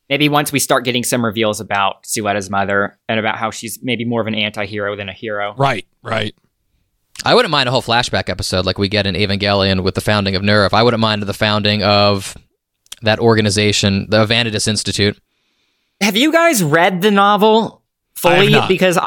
Maybe 0.09 0.27
once 0.27 0.51
we 0.51 0.57
start 0.59 0.85
getting 0.85 1.03
some 1.03 1.23
reveals 1.23 1.59
about 1.59 2.03
Suletta's 2.03 2.49
mother 2.49 2.97
and 3.07 3.19
about 3.19 3.37
how 3.37 3.51
she's 3.51 3.77
maybe 3.83 4.05
more 4.05 4.21
of 4.21 4.27
an 4.27 4.33
anti-hero 4.35 4.95
than 4.95 5.07
a 5.09 5.13
hero. 5.13 5.53
right, 5.57 5.85
right. 6.01 6.33
I 7.25 7.35
wouldn't 7.35 7.51
mind 7.51 7.67
a 7.67 7.71
whole 7.71 7.81
flashback 7.81 8.29
episode 8.29 8.65
like 8.65 8.77
we 8.77 8.87
get 8.87 9.05
in 9.05 9.13
Evangelion 9.13 9.83
with 9.83 9.93
the 9.95 10.01
founding 10.01 10.35
of 10.35 10.41
NERV. 10.41 10.73
I 10.73 10.81
wouldn't 10.83 11.01
mind 11.01 11.21
the 11.23 11.33
founding 11.33 11.83
of 11.83 12.35
that 13.01 13.19
organization, 13.19 14.07
the 14.09 14.25
Vanadis 14.25 14.67
Institute. 14.67 15.17
Have 16.01 16.15
you 16.15 16.31
guys 16.31 16.63
read 16.63 17.01
the 17.01 17.11
novel 17.11 17.81
I 18.15 18.19
fully? 18.19 18.49
not. 18.51 18.69
Because 18.69 18.97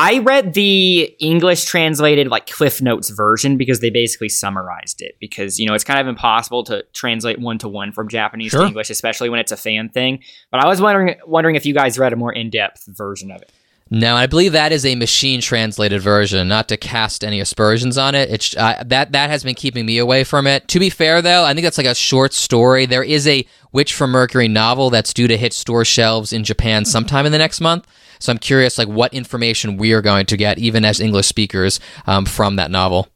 I 0.00 0.20
read 0.20 0.54
the 0.54 1.12
English 1.18 1.64
translated 1.64 2.28
like 2.28 2.46
Cliff 2.46 2.80
Notes 2.80 3.10
version 3.10 3.56
because 3.56 3.80
they 3.80 3.90
basically 3.90 4.28
summarized 4.28 5.02
it. 5.02 5.16
Because 5.18 5.58
you 5.58 5.66
know 5.66 5.74
it's 5.74 5.82
kind 5.82 5.98
of 5.98 6.06
impossible 6.06 6.62
to 6.64 6.84
translate 6.92 7.40
one 7.40 7.58
to 7.58 7.68
one 7.68 7.90
from 7.90 8.08
Japanese 8.08 8.52
Sure. 8.52 8.60
to 8.60 8.68
English, 8.68 8.90
especially 8.90 9.28
when 9.28 9.40
it's 9.40 9.50
a 9.50 9.56
fan 9.56 9.88
thing. 9.88 10.22
But 10.52 10.64
I 10.64 10.68
was 10.68 10.80
wondering 10.80 11.16
wondering 11.26 11.56
if 11.56 11.66
you 11.66 11.74
guys 11.74 11.98
read 11.98 12.12
a 12.12 12.16
more 12.16 12.32
in 12.32 12.48
depth 12.48 12.84
version 12.86 13.32
of 13.32 13.42
it. 13.42 13.50
No, 13.90 14.16
I 14.16 14.26
believe 14.26 14.52
that 14.52 14.70
is 14.70 14.84
a 14.84 14.94
machine 14.96 15.40
translated 15.40 16.02
version. 16.02 16.46
Not 16.46 16.68
to 16.68 16.76
cast 16.76 17.24
any 17.24 17.40
aspersions 17.40 17.96
on 17.96 18.14
it, 18.14 18.28
it's 18.30 18.54
uh, 18.56 18.82
that 18.86 19.12
that 19.12 19.30
has 19.30 19.42
been 19.42 19.54
keeping 19.54 19.86
me 19.86 19.96
away 19.96 20.24
from 20.24 20.46
it. 20.46 20.68
To 20.68 20.78
be 20.78 20.90
fair, 20.90 21.22
though, 21.22 21.44
I 21.44 21.54
think 21.54 21.64
that's 21.64 21.78
like 21.78 21.86
a 21.86 21.94
short 21.94 22.34
story. 22.34 22.84
There 22.84 23.02
is 23.02 23.26
a 23.26 23.46
Witch 23.72 23.94
from 23.94 24.10
Mercury 24.10 24.46
novel 24.46 24.90
that's 24.90 25.14
due 25.14 25.26
to 25.28 25.36
hit 25.38 25.54
store 25.54 25.86
shelves 25.86 26.34
in 26.34 26.44
Japan 26.44 26.84
sometime 26.84 27.24
in 27.24 27.32
the 27.32 27.38
next 27.38 27.60
month. 27.62 27.86
So 28.18 28.30
I'm 28.32 28.38
curious, 28.38 28.76
like, 28.78 28.88
what 28.88 29.14
information 29.14 29.76
we 29.76 29.92
are 29.92 30.02
going 30.02 30.26
to 30.26 30.36
get, 30.36 30.58
even 30.58 30.84
as 30.84 31.00
English 31.00 31.26
speakers, 31.26 31.78
um, 32.06 32.26
from 32.26 32.56
that 32.56 32.70
novel. 32.70 33.08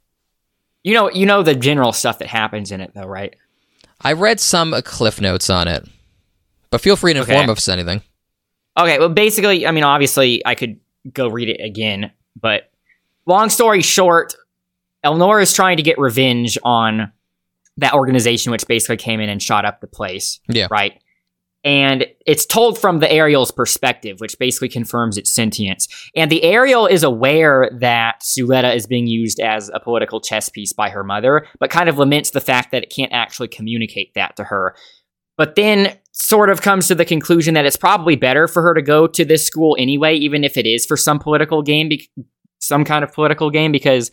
You 0.84 0.94
know, 0.94 1.10
you 1.10 1.26
know 1.26 1.42
the 1.42 1.54
general 1.54 1.92
stuff 1.92 2.18
that 2.20 2.28
happens 2.28 2.70
in 2.72 2.80
it, 2.80 2.92
though, 2.94 3.06
right? 3.06 3.34
I 4.00 4.12
read 4.14 4.40
some 4.40 4.72
uh, 4.72 4.80
cliff 4.80 5.20
notes 5.20 5.50
on 5.50 5.68
it, 5.68 5.86
but 6.70 6.80
feel 6.80 6.96
free 6.96 7.12
to 7.12 7.20
inform 7.20 7.42
Okay. 7.42 7.52
us 7.52 7.68
anything. 7.68 8.02
Okay, 8.78 8.98
well, 8.98 9.08
basically, 9.08 9.66
I 9.66 9.70
mean, 9.70 9.84
obviously, 9.84 10.44
I 10.46 10.54
could 10.54 10.80
go 11.12 11.28
read 11.28 11.48
it 11.48 11.62
again, 11.62 12.10
but 12.40 12.70
long 13.26 13.48
story 13.50 13.82
short, 13.82 14.34
Elnora 15.04 15.42
is 15.42 15.52
trying 15.52 15.76
to 15.76 15.82
get 15.82 15.98
revenge 15.98 16.56
on 16.62 17.12
that 17.76 17.94
organization, 17.94 18.52
which 18.52 18.66
basically 18.66 18.96
came 18.96 19.20
in 19.20 19.28
and 19.28 19.42
shot 19.42 19.64
up 19.64 19.80
the 19.80 19.86
place. 19.86 20.40
Yeah. 20.48 20.68
Right. 20.70 21.02
And 21.64 22.06
it's 22.26 22.44
told 22.44 22.76
from 22.76 22.98
the 22.98 23.10
Aerial's 23.10 23.52
perspective, 23.52 24.20
which 24.20 24.36
basically 24.38 24.68
confirms 24.68 25.16
its 25.16 25.32
sentience. 25.32 25.86
And 26.16 26.30
the 26.30 26.42
Aerial 26.42 26.86
is 26.86 27.04
aware 27.04 27.70
that 27.80 28.20
Suletta 28.22 28.74
is 28.74 28.86
being 28.86 29.06
used 29.06 29.38
as 29.38 29.70
a 29.72 29.78
political 29.78 30.20
chess 30.20 30.48
piece 30.48 30.72
by 30.72 30.90
her 30.90 31.04
mother, 31.04 31.46
but 31.60 31.70
kind 31.70 31.88
of 31.88 31.98
laments 31.98 32.30
the 32.30 32.40
fact 32.40 32.72
that 32.72 32.82
it 32.82 32.90
can't 32.90 33.12
actually 33.12 33.48
communicate 33.48 34.12
that 34.14 34.34
to 34.36 34.44
her. 34.44 34.74
But 35.36 35.54
then 35.54 35.96
sort 36.12 36.50
of 36.50 36.60
comes 36.60 36.88
to 36.88 36.94
the 36.94 37.04
conclusion 37.04 37.54
that 37.54 37.64
it's 37.64 37.76
probably 37.76 38.16
better 38.16 38.46
for 38.46 38.62
her 38.62 38.74
to 38.74 38.82
go 38.82 39.06
to 39.06 39.24
this 39.24 39.46
school 39.46 39.76
anyway, 39.78 40.14
even 40.14 40.44
if 40.44 40.56
it 40.56 40.66
is 40.66 40.86
for 40.86 40.96
some 40.96 41.18
political 41.18 41.62
game, 41.62 41.88
bec 41.88 42.00
some 42.60 42.84
kind 42.84 43.02
of 43.02 43.12
political 43.12 43.50
game, 43.50 43.72
because 43.72 44.12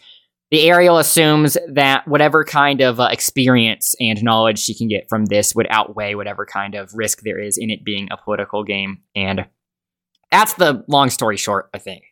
the 0.50 0.68
Aerial 0.68 0.98
assumes 0.98 1.56
that 1.72 2.08
whatever 2.08 2.44
kind 2.44 2.82
of 2.82 3.00
uh, 3.00 3.10
experience 3.12 3.94
and 4.00 4.24
knowledge 4.24 4.58
she 4.58 4.74
can 4.74 4.88
get 4.88 5.08
from 5.08 5.26
this 5.26 5.54
would 5.54 5.68
outweigh 5.70 6.16
whatever 6.16 6.46
kind 6.46 6.74
of 6.74 6.92
risk 6.96 7.22
there 7.22 7.40
is 7.40 7.58
in 7.58 7.70
it 7.70 7.86
being 7.86 8.08
a 8.10 8.18
political 8.18 8.64
game. 8.64 9.00
And 9.16 9.46
that's 10.32 10.54
the 10.54 10.84
long 10.88 11.12
story 11.12 11.38
short, 11.38 11.70
I 11.74 11.78
think. 11.78 12.04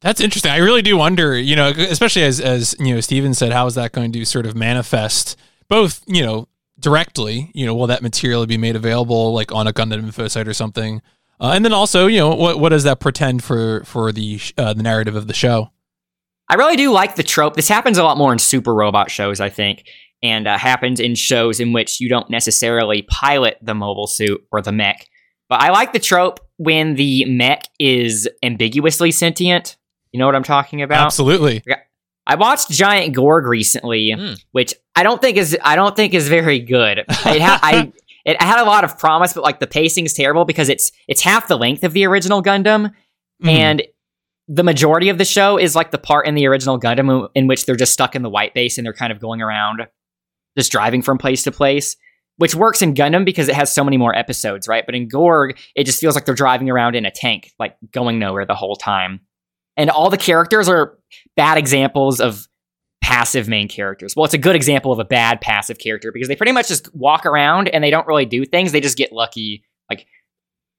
That's 0.00 0.20
interesting. 0.20 0.50
I 0.50 0.56
really 0.56 0.82
do 0.82 0.96
wonder, 0.96 1.38
you 1.38 1.54
know, 1.54 1.68
especially 1.68 2.22
as 2.22 2.40
as 2.40 2.74
you 2.80 2.94
know, 2.94 3.00
Stephen 3.00 3.34
said, 3.34 3.52
how 3.52 3.66
is 3.66 3.74
that 3.74 3.92
going 3.92 4.12
to 4.12 4.24
sort 4.24 4.46
of 4.46 4.56
manifest 4.56 5.38
both, 5.68 6.02
you 6.06 6.24
know, 6.24 6.48
directly, 6.80 7.50
you 7.54 7.66
know, 7.66 7.74
will 7.74 7.86
that 7.88 8.02
material 8.02 8.44
be 8.46 8.58
made 8.58 8.76
available 8.76 9.32
like 9.32 9.52
on 9.52 9.66
a 9.66 9.72
Gundam 9.72 9.98
info 10.04 10.28
site 10.28 10.48
or 10.48 10.54
something? 10.54 11.02
Uh, 11.40 11.52
and 11.54 11.64
then 11.64 11.72
also, 11.72 12.06
you 12.06 12.18
know, 12.18 12.34
what 12.34 12.58
what 12.58 12.70
does 12.70 12.84
that 12.84 13.00
pretend 13.00 13.42
for 13.42 13.82
for 13.84 14.12
the 14.12 14.38
sh- 14.38 14.52
uh, 14.58 14.72
the 14.74 14.82
narrative 14.82 15.16
of 15.16 15.26
the 15.26 15.34
show? 15.34 15.70
I 16.48 16.54
really 16.54 16.76
do 16.76 16.90
like 16.90 17.14
the 17.14 17.22
trope. 17.22 17.54
This 17.54 17.68
happens 17.68 17.96
a 17.96 18.02
lot 18.02 18.18
more 18.18 18.32
in 18.32 18.38
super 18.38 18.74
robot 18.74 19.10
shows, 19.10 19.40
I 19.40 19.48
think, 19.48 19.84
and 20.22 20.48
uh, 20.48 20.58
happens 20.58 20.98
in 20.98 21.14
shows 21.14 21.60
in 21.60 21.72
which 21.72 22.00
you 22.00 22.08
don't 22.08 22.28
necessarily 22.28 23.02
pilot 23.02 23.56
the 23.62 23.74
mobile 23.74 24.08
suit 24.08 24.40
or 24.50 24.60
the 24.60 24.72
mech. 24.72 25.06
But 25.48 25.62
I 25.62 25.70
like 25.70 25.92
the 25.92 25.98
trope 25.98 26.40
when 26.56 26.96
the 26.96 27.24
mech 27.24 27.64
is 27.78 28.28
ambiguously 28.42 29.12
sentient. 29.12 29.76
You 30.12 30.18
know 30.18 30.26
what 30.26 30.34
I'm 30.34 30.42
talking 30.42 30.82
about? 30.82 31.06
Absolutely. 31.06 31.62
I 32.26 32.34
watched 32.36 32.70
Giant 32.70 33.14
Gorg 33.14 33.46
recently, 33.46 34.12
Hmm. 34.12 34.34
which 34.52 34.74
I 34.94 35.02
don't 35.02 35.20
think 35.20 35.36
is 35.36 35.56
I 35.62 35.76
don't 35.76 35.96
think 35.96 36.14
is 36.14 36.28
very 36.28 36.58
good. 36.60 36.98
It 36.98 37.42
ha- 37.42 37.60
I 37.62 37.92
it 38.24 38.40
had 38.40 38.60
a 38.60 38.64
lot 38.64 38.84
of 38.84 38.98
promise, 38.98 39.32
but 39.32 39.42
like 39.42 39.60
the 39.60 39.66
pacing's 39.66 40.12
terrible 40.12 40.44
because 40.44 40.68
it's 40.68 40.92
it's 41.08 41.22
half 41.22 41.48
the 41.48 41.56
length 41.56 41.82
of 41.84 41.92
the 41.92 42.04
original 42.06 42.42
Gundam, 42.42 42.92
Mhm. 43.42 43.48
and 43.48 43.82
the 44.48 44.62
majority 44.64 45.08
of 45.08 45.18
the 45.18 45.24
show 45.24 45.56
is 45.58 45.74
like 45.76 45.90
the 45.92 45.98
part 45.98 46.26
in 46.26 46.34
the 46.34 46.46
original 46.46 46.78
Gundam 46.78 47.28
in 47.34 47.46
which 47.46 47.66
they're 47.66 47.76
just 47.76 47.92
stuck 47.92 48.14
in 48.16 48.22
the 48.22 48.30
white 48.30 48.52
base 48.52 48.78
and 48.78 48.84
they're 48.84 48.92
kind 48.92 49.12
of 49.12 49.20
going 49.20 49.40
around, 49.40 49.86
just 50.58 50.72
driving 50.72 51.02
from 51.02 51.18
place 51.18 51.42
to 51.44 51.52
place. 51.52 51.96
Which 52.36 52.54
works 52.54 52.80
in 52.80 52.94
Gundam 52.94 53.24
because 53.26 53.48
it 53.50 53.54
has 53.54 53.70
so 53.70 53.84
many 53.84 53.98
more 53.98 54.14
episodes, 54.16 54.66
right? 54.66 54.84
But 54.86 54.94
in 54.94 55.08
Gorg, 55.08 55.58
it 55.76 55.84
just 55.84 56.00
feels 56.00 56.14
like 56.14 56.24
they're 56.24 56.34
driving 56.34 56.70
around 56.70 56.96
in 56.96 57.04
a 57.04 57.10
tank, 57.10 57.52
like 57.58 57.76
going 57.92 58.18
nowhere 58.18 58.46
the 58.46 58.54
whole 58.54 58.76
time. 58.76 59.20
And 59.76 59.90
all 59.90 60.08
the 60.08 60.16
characters 60.16 60.66
are 60.66 60.98
bad 61.40 61.56
examples 61.58 62.20
of 62.20 62.46
passive 63.00 63.48
main 63.48 63.66
characters. 63.68 64.14
Well, 64.14 64.24
it's 64.24 64.34
a 64.34 64.38
good 64.38 64.54
example 64.56 64.92
of 64.92 64.98
a 64.98 65.04
bad 65.04 65.40
passive 65.40 65.78
character 65.78 66.12
because 66.12 66.28
they 66.28 66.36
pretty 66.36 66.52
much 66.52 66.68
just 66.68 66.94
walk 66.94 67.24
around 67.26 67.68
and 67.68 67.82
they 67.82 67.90
don't 67.90 68.06
really 68.06 68.26
do 68.26 68.44
things. 68.44 68.72
They 68.72 68.80
just 68.80 68.98
get 68.98 69.12
lucky. 69.12 69.64
Like 69.88 70.06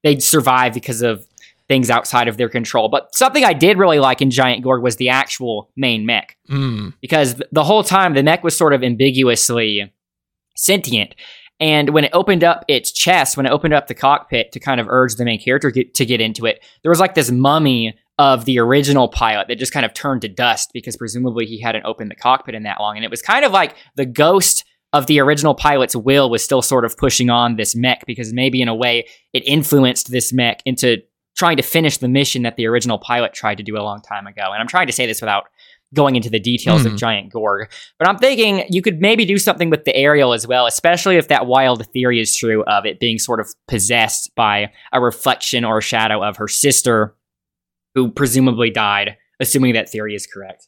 they 0.03 0.19
survive 0.19 0.73
because 0.73 1.01
of 1.01 1.25
things 1.67 1.89
outside 1.89 2.27
of 2.27 2.37
their 2.37 2.49
control. 2.49 2.89
But 2.89 3.15
something 3.15 3.43
I 3.43 3.53
did 3.53 3.77
really 3.77 3.99
like 3.99 4.21
in 4.21 4.29
Giant 4.29 4.63
Gorg 4.63 4.83
was 4.83 4.97
the 4.97 5.09
actual 5.09 5.69
main 5.75 6.05
mech 6.05 6.37
Mm. 6.49 6.93
because 7.01 7.41
the 7.51 7.63
whole 7.63 7.83
time 7.83 8.13
the 8.13 8.23
mech 8.23 8.43
was 8.43 8.55
sort 8.55 8.73
of 8.73 8.83
ambiguously 8.83 9.91
sentient. 10.55 11.15
And 11.59 11.89
when 11.91 12.03
it 12.03 12.11
opened 12.13 12.43
up 12.43 12.65
its 12.67 12.91
chest, 12.91 13.37
when 13.37 13.45
it 13.45 13.51
opened 13.51 13.73
up 13.73 13.87
the 13.87 13.93
cockpit 13.93 14.51
to 14.51 14.59
kind 14.59 14.79
of 14.81 14.87
urge 14.89 15.15
the 15.15 15.25
main 15.25 15.39
character 15.39 15.69
get, 15.71 15.93
to 15.95 16.05
get 16.05 16.19
into 16.19 16.45
it, 16.45 16.63
there 16.81 16.89
was 16.91 16.99
like 16.99 17.13
this 17.15 17.31
mummy 17.31 17.95
of 18.17 18.45
the 18.45 18.59
original 18.59 19.07
pilot 19.07 19.47
that 19.47 19.57
just 19.57 19.73
kind 19.73 19.85
of 19.85 19.93
turned 19.93 20.21
to 20.21 20.27
dust 20.27 20.69
because 20.73 20.95
presumably 20.97 21.45
he 21.45 21.59
hadn't 21.59 21.85
opened 21.85 22.11
the 22.11 22.15
cockpit 22.15 22.53
in 22.55 22.63
that 22.63 22.79
long. 22.79 22.95
And 22.95 23.03
it 23.05 23.09
was 23.11 23.21
kind 23.21 23.43
of 23.45 23.51
like 23.51 23.75
the 23.95 24.05
ghost 24.05 24.63
of 24.93 25.07
the 25.07 25.19
original 25.19 25.55
pilot's 25.55 25.95
will 25.95 26.29
was 26.29 26.43
still 26.43 26.61
sort 26.61 26.85
of 26.85 26.97
pushing 26.97 27.29
on 27.29 27.55
this 27.55 27.75
mech 27.75 28.03
because 28.05 28.33
maybe 28.33 28.61
in 28.61 28.67
a 28.67 28.75
way 28.75 29.07
it 29.33 29.39
influenced 29.47 30.11
this 30.11 30.31
mech 30.33 30.61
into 30.65 30.97
trying 31.37 31.55
to 31.57 31.63
finish 31.63 31.97
the 31.97 32.09
mission 32.09 32.43
that 32.43 32.57
the 32.57 32.67
original 32.67 32.99
pilot 32.99 33.33
tried 33.33 33.55
to 33.57 33.63
do 33.63 33.77
a 33.77 33.81
long 33.81 34.01
time 34.01 34.27
ago. 34.27 34.43
And 34.51 34.61
I'm 34.61 34.67
trying 34.67 34.87
to 34.87 34.93
say 34.93 35.05
this 35.05 35.21
without 35.21 35.45
going 35.93 36.15
into 36.15 36.29
the 36.29 36.39
details 36.39 36.81
Hmm. 36.81 36.87
of 36.87 36.97
Giant 36.97 37.31
Gorg. 37.33 37.69
But 37.97 38.07
I'm 38.07 38.17
thinking 38.17 38.65
you 38.69 38.81
could 38.81 38.99
maybe 39.01 39.25
do 39.25 39.37
something 39.37 39.69
with 39.69 39.85
the 39.85 39.95
Aerial 39.95 40.33
as 40.33 40.45
well, 40.47 40.65
especially 40.65 41.17
if 41.17 41.27
that 41.29 41.47
wild 41.47 41.85
theory 41.87 42.19
is 42.19 42.35
true 42.35 42.63
of 42.65 42.85
it 42.85 42.99
being 42.99 43.17
sort 43.17 43.39
of 43.39 43.47
possessed 43.67 44.31
by 44.35 44.71
a 44.93 45.01
reflection 45.01 45.65
or 45.65 45.79
a 45.79 45.81
shadow 45.81 46.23
of 46.23 46.37
her 46.37 46.47
sister, 46.47 47.15
who 47.95 48.11
presumably 48.11 48.69
died, 48.69 49.17
assuming 49.39 49.73
that 49.73 49.89
theory 49.89 50.15
is 50.15 50.27
correct. 50.27 50.67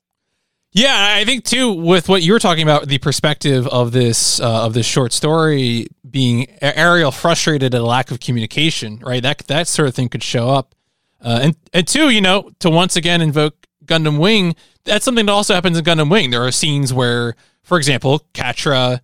Yeah, 0.76 1.16
I 1.18 1.24
think 1.24 1.44
too 1.44 1.72
with 1.72 2.10
what 2.10 2.24
you 2.24 2.34
were 2.34 2.40
talking 2.40 2.64
about, 2.64 2.88
the 2.88 2.98
perspective 2.98 3.68
of 3.68 3.92
this 3.92 4.40
uh, 4.40 4.66
of 4.66 4.74
this 4.74 4.88
short 4.88 5.14
story 5.14 5.88
being 6.10 6.48
Aerial 6.62 7.12
frustrated 7.12 7.76
at 7.76 7.82
a 7.82 7.84
lack 7.84 8.10
of 8.10 8.20
communication, 8.20 9.00
right? 9.00 9.22
That 9.22 9.40
that 9.48 9.68
sort 9.68 9.88
of 9.88 9.94
thing 9.94 10.10
could 10.10 10.24
show 10.24 10.50
up, 10.50 10.74
uh, 11.22 11.42
and 11.44 11.56
and 11.74 11.88
two, 11.88 12.10
you 12.10 12.22
know, 12.22 12.50
to 12.60 12.72
once 12.72 12.96
again 12.96 13.22
invoke 13.22 13.68
Gundam 13.86 14.18
Wing. 14.18 14.56
That's 14.84 15.06
something 15.06 15.28
that 15.28 15.32
also 15.32 15.54
happens 15.54 15.78
in 15.78 15.86
Gundam 15.86 16.10
Wing. 16.10 16.32
There 16.32 16.44
are 16.44 16.52
scenes 16.52 16.92
where, 16.92 17.36
for 17.62 17.78
example, 17.78 18.26
Quatre 18.34 19.00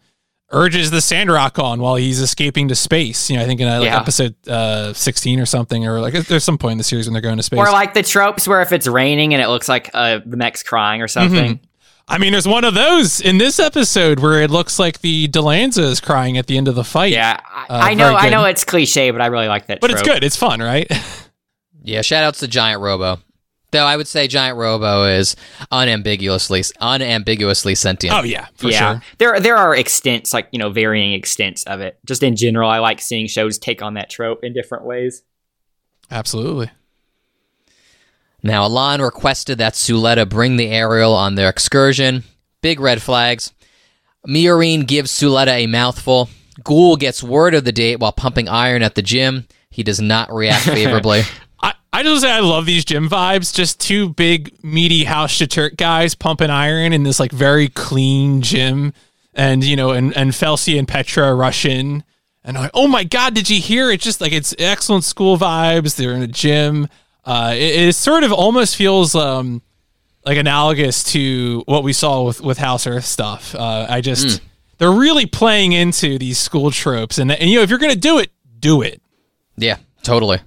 urges 0.52 0.91
the 0.91 1.02
Sandrock 1.02 1.60
on 1.60 1.80
while 1.80 1.95
he's 1.95 2.20
escaping 2.20 2.68
to 2.70 2.76
space. 2.76 3.30
You 3.30 3.38
know, 3.38 3.43
I 3.43 3.45
think 3.45 3.62
in 3.62 3.68
uh, 3.68 3.80
like 3.80 3.86
Yeah. 3.86 4.00
episode 4.00 4.36
uh, 4.47 4.93
16 4.93 5.39
or 5.39 5.45
something, 5.45 5.86
or 5.88 6.00
like 6.00 6.14
there's 6.14 6.43
some 6.43 6.58
point 6.58 6.74
in 6.74 6.78
the 6.80 6.84
series 6.84 7.06
when 7.08 7.14
they're 7.14 7.22
going 7.22 7.38
to 7.38 7.43
space. 7.43 7.60
Or 7.60 7.72
like 7.72 7.93
the 7.93 8.04
tropes 8.04 8.47
where 8.47 8.62
if 8.62 8.72
it's 8.72 8.88
raining 8.88 9.34
and 9.34 9.41
it 9.43 9.47
looks 9.47 9.70
like 9.70 9.89
uh, 9.93 10.20
the 10.26 10.38
mech's 10.38 10.64
crying 10.64 11.02
or 11.02 11.08
something. 11.08 11.56
Mhm. 11.56 11.60
I 12.12 12.18
mean, 12.18 12.32
there's 12.32 12.47
one 12.47 12.64
of 12.64 12.74
those 12.74 13.22
in 13.22 13.38
this 13.38 13.60
episode 13.60 14.20
where 14.20 14.41
it 14.41 14.50
looks 14.50 14.80
like 14.80 15.02
the 15.02 15.28
Dilanza 15.28 15.84
is 15.84 16.00
crying 16.02 16.39
at 16.39 16.47
the 16.47 16.58
end 16.58 16.68
of 16.68 16.74
the 16.74 16.84
fight. 16.84 17.14
Yeah, 17.14 17.39
I, 17.47 17.62
Uh, 17.62 17.66
I 17.70 17.93
know. 17.93 18.16
I 18.16 18.30
know 18.30 18.45
it's 18.45 18.64
cliche, 18.64 19.12
but 19.12 19.22
I 19.22 19.28
really 19.28 19.47
like 19.47 19.68
that. 19.68 19.80
But 19.80 19.91
it's 19.91 20.02
good. 20.02 20.24
It's 20.24 20.36
fun, 20.36 20.60
right? 20.62 20.88
Yeah, 21.82 22.02
shout 22.02 22.24
outs 22.26 22.39
to 22.39 22.47
Giant 22.47 22.82
Robo. 22.82 23.20
Though 23.72 23.86
I 23.86 23.97
would 23.97 24.07
say 24.07 24.28
Giant 24.28 24.57
Robo 24.57 25.05
is 25.05 25.36
unambiguously 25.72 26.63
unambiguously 26.80 27.76
sentient. 27.76 28.15
oh 28.15 28.24
yeah, 28.24 28.47
for 28.55 28.70
yeah, 28.70 28.93
sure. 28.93 29.03
there 29.20 29.39
there 29.39 29.57
are 29.57 29.76
extents, 29.76 30.34
like 30.34 30.47
you 30.51 30.59
know, 30.59 30.72
varying 30.72 31.13
extents 31.13 31.63
of 31.63 31.80
it. 31.82 31.99
Just 32.05 32.24
in 32.24 32.36
general, 32.36 32.70
I 32.70 32.80
like 32.80 32.99
seeing 33.01 33.28
shows 33.28 33.57
take 33.57 33.82
on 33.82 33.93
that 33.93 34.09
trope 34.09 34.43
in 34.43 34.53
different 34.53 34.86
ways. 34.86 35.24
Absolutely. 36.09 36.72
Now, 38.41 38.63
Elan 38.63 39.01
requested 39.01 39.57
that 39.57 39.74
Suletta 39.74 40.28
bring 40.28 40.55
the 40.55 40.67
aerial 40.67 41.13
on 41.13 41.36
their 41.36 41.49
excursion. 41.49 42.24
Big 42.61 42.80
red 42.80 43.01
flags. 43.01 43.53
Miorine 44.28 44.88
gives 44.88 45.11
Suletta 45.11 45.51
a 45.51 45.67
mouthful. 45.67 46.30
Guel 46.61 46.97
gets 46.97 47.24
word 47.24 47.53
of 47.53 47.63
the 47.63 47.72
date 47.72 47.99
while 47.99 48.11
pumping 48.11 48.47
iron 48.47 48.82
at 48.82 48.95
the 48.95 49.01
gym. 49.01 49.47
He 49.70 49.84
does 49.84 50.01
not 50.01 50.34
react 50.34 50.65
favorably. 50.65 51.24
I, 51.92 52.00
I 52.00 52.04
just 52.04 52.22
say 52.22 52.32
I 52.32 52.40
love 52.40 52.66
these 52.66 52.86
gym 52.86 53.10
vibes. 53.10 53.54
Just 53.54 53.80
two 53.80 54.10
big 54.10 54.64
meaty 54.64 55.04
house 55.04 55.38
Turk 55.38 55.78
guys 55.78 56.16
pumping 56.16 56.50
iron 56.50 56.94
in 56.94 57.04
this 57.04 57.20
like 57.20 57.32
very 57.32 57.68
clean 57.70 58.42
gym, 58.42 58.94
and 59.34 59.64
you 59.64 59.76
know, 59.76 59.92
and 59.92 60.16
and 60.16 60.32
Felsi 60.32 60.78
and 60.78 60.88
Petra 60.88 61.34
rush 61.34 61.66
in, 61.66 62.04
and 62.44 62.58
I'm 62.58 62.64
like, 62.64 62.72
oh 62.74 62.88
my 62.88 63.04
god, 63.04 63.34
did 63.34 63.50
you 63.50 63.60
hear? 63.62 63.92
It's 63.92 64.04
just 64.04 64.22
like 64.22 64.32
it's 64.32 64.56
excellent 64.60 65.04
school 65.04 65.38
vibes. 65.38 65.96
They're 65.96 66.14
in 66.14 66.22
a 66.22 66.28
gym. 66.28 66.88
Uh, 67.26 67.54
it, 67.56 67.90
it 67.90 67.96
sort 67.96 68.24
of 68.24 68.32
almost 68.32 68.76
feels 68.76 69.14
um 69.16 69.62
like 70.26 70.38
analogous 70.38 71.04
to 71.14 71.64
what 71.66 71.84
we 71.84 71.94
saw 71.94 72.24
with 72.24 72.42
with 72.42 72.58
House 72.58 72.88
Earth 72.88 73.06
stuff. 73.06 73.56
Uh, 73.56 73.88
I 73.90 74.02
just 74.02 74.42
they're 74.78 74.92
really 74.92 75.26
playing 75.26 75.74
into 75.74 76.18
these 76.18 76.38
school 76.38 76.72
tropes, 76.72 77.18
and 77.18 77.32
and 77.32 77.50
you 77.50 77.58
know 77.58 77.62
if 77.64 77.70
you're 77.70 77.80
gonna 77.80 77.96
do 77.96 78.20
it, 78.20 78.32
do 78.60 78.82
it. 78.82 79.02
yeah, 79.58 79.78
totally. 80.04 80.40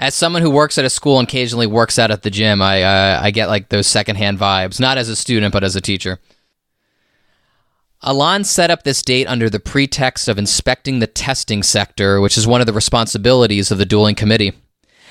As 0.00 0.14
someone 0.14 0.40
who 0.40 0.50
works 0.50 0.78
at 0.78 0.86
a 0.86 0.90
school 0.90 1.18
and 1.18 1.28
occasionally 1.28 1.66
works 1.66 1.98
out 1.98 2.10
at 2.10 2.22
the 2.22 2.30
gym, 2.30 2.62
I 2.62 2.82
uh, 2.82 3.20
I 3.22 3.30
get 3.30 3.50
like 3.50 3.68
those 3.68 3.86
secondhand 3.86 4.38
vibes, 4.38 4.80
not 4.80 4.96
as 4.96 5.10
a 5.10 5.14
student 5.14 5.52
but 5.52 5.62
as 5.62 5.76
a 5.76 5.80
teacher. 5.80 6.18
Elan 8.02 8.44
set 8.44 8.70
up 8.70 8.82
this 8.82 9.02
date 9.02 9.26
under 9.26 9.50
the 9.50 9.60
pretext 9.60 10.26
of 10.26 10.38
inspecting 10.38 10.98
the 11.00 11.06
testing 11.06 11.62
sector, 11.62 12.18
which 12.18 12.38
is 12.38 12.46
one 12.46 12.62
of 12.62 12.66
the 12.66 12.72
responsibilities 12.72 13.70
of 13.70 13.76
the 13.76 13.84
dueling 13.84 14.14
committee. 14.14 14.54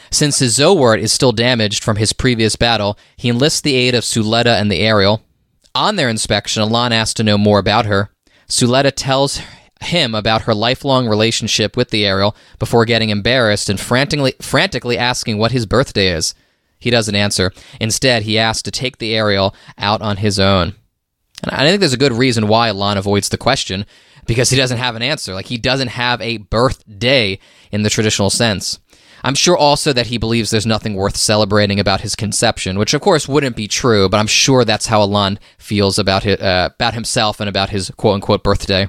Since 0.10 0.40
his 0.40 0.58
Zowort 0.58 1.00
is 1.00 1.14
still 1.14 1.34
damaged 1.34 1.84
from 1.84 1.98
his 1.98 2.12
previous 2.12 2.56
battle, 2.56 2.98
he 3.16 3.30
enlists 3.30 3.62
the 3.62 3.76
aid 3.76 3.94
of 3.94 4.04
Suletta 4.04 4.60
and 4.60 4.72
the 4.72 4.80
Aerial. 4.80 5.22
On 5.76 5.98
their 5.98 6.10
inspection, 6.10 6.64
Elan 6.64 6.92
asks 6.92 7.14
to 7.14 7.24
know 7.24 7.38
more 7.38 7.60
about 7.60 7.86
her. 7.86 8.10
Suletta 8.48 8.92
tells 8.96 9.40
him 9.82 10.14
about 10.14 10.44
her 10.44 10.54
lifelong 10.54 11.08
relationship 11.08 11.78
with 11.78 11.90
the 11.90 12.06
Aerial 12.06 12.36
before 12.58 12.86
getting 12.86 13.10
embarrassed 13.10 13.70
and 13.70 13.80
frantically, 13.80 14.34
frantically 14.42 14.98
asking 14.98 15.38
what 15.38 15.52
his 15.52 15.66
birthday 15.66 16.10
is. 16.10 16.34
He 16.80 16.90
doesn't 16.90 17.16
answer. 17.16 17.52
Instead, 17.80 18.24
he 18.24 18.38
asks 18.38 18.64
to 18.64 18.72
take 18.72 18.98
the 18.98 19.16
Aerial 19.16 19.54
out 19.78 20.02
on 20.02 20.18
his 20.18 20.40
own. 20.40 20.76
And 21.44 21.52
I 21.52 21.68
think 21.68 21.80
there's 21.80 21.94
a 21.94 21.98
good 21.98 22.14
reason 22.14 22.48
why 22.48 22.70
Elan 22.70 22.98
avoids 22.98 23.30
the 23.30 23.38
question 23.38 23.86
because 24.26 24.50
he 24.50 24.58
doesn't 24.58 24.78
have 24.78 24.96
an 24.96 25.02
answer. 25.02 25.34
Like, 25.34 25.48
he 25.48 25.58
doesn't 25.58 25.88
have 25.90 26.22
a 26.22 26.38
birthday 26.38 27.40
in 27.72 27.84
the 27.84 27.90
traditional 27.90 28.30
sense. 28.30 28.80
I'm 29.24 29.36
sure 29.36 29.58
also 29.58 29.92
that 29.94 30.08
he 30.08 30.18
believes 30.18 30.50
there's 30.50 30.66
nothing 30.66 30.94
worth 30.94 31.18
celebrating 31.18 31.80
about 31.80 32.02
his 32.02 32.16
conception, 32.16 32.78
which 32.78 32.94
of 32.94 33.02
course 33.02 33.28
wouldn't 33.28 33.56
be 33.56 33.68
true, 33.68 34.08
but 34.08 34.18
I'm 34.18 34.28
sure 34.28 34.64
that's 34.64 34.88
how 34.88 35.02
Elan 35.02 35.40
feels 35.58 36.00
about 36.00 36.24
his, 36.24 36.40
uh, 36.40 36.70
about 36.74 36.94
himself 36.94 37.40
and 37.40 37.50
about 37.50 37.70
his 37.70 37.92
quote 37.92 38.16
unquote 38.16 38.44
birthday. 38.44 38.88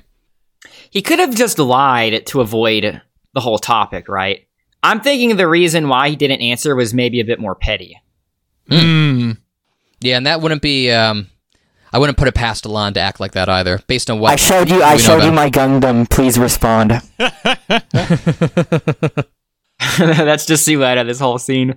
He 0.90 1.02
could 1.02 1.18
have 1.18 1.34
just 1.34 1.58
lied 1.58 2.26
to 2.26 2.40
avoid 2.40 3.00
the 3.32 3.40
whole 3.40 3.58
topic, 3.58 4.08
right? 4.08 4.46
I'm 4.82 5.00
thinking 5.00 5.36
the 5.36 5.48
reason 5.48 5.88
why 5.88 6.10
he 6.10 6.16
didn't 6.16 6.40
answer 6.40 6.74
was 6.74 6.92
maybe 6.92 7.20
a 7.20 7.24
bit 7.24 7.38
more 7.38 7.54
petty. 7.54 8.00
Mm. 8.68 9.38
Yeah, 10.00 10.16
and 10.16 10.26
that 10.26 10.40
wouldn't 10.40 10.62
be. 10.62 10.90
Um, 10.90 11.28
I 11.92 11.98
wouldn't 11.98 12.18
put 12.18 12.28
it 12.28 12.34
past 12.34 12.66
Elan 12.66 12.94
to 12.94 13.00
act 13.00 13.20
like 13.20 13.32
that 13.32 13.48
either, 13.48 13.80
based 13.86 14.10
on 14.10 14.20
what 14.20 14.32
I 14.32 14.36
showed 14.36 14.70
you. 14.70 14.82
I 14.82 14.96
showed 14.96 15.24
you 15.24 15.32
my 15.32 15.50
Gundam. 15.50 16.08
Please 16.08 16.38
respond. 16.38 17.02
That's 19.98 20.46
just 20.46 20.66
too 20.66 20.84
out 20.84 20.98
of 20.98 21.06
this 21.06 21.18
whole 21.18 21.38
scene. 21.38 21.76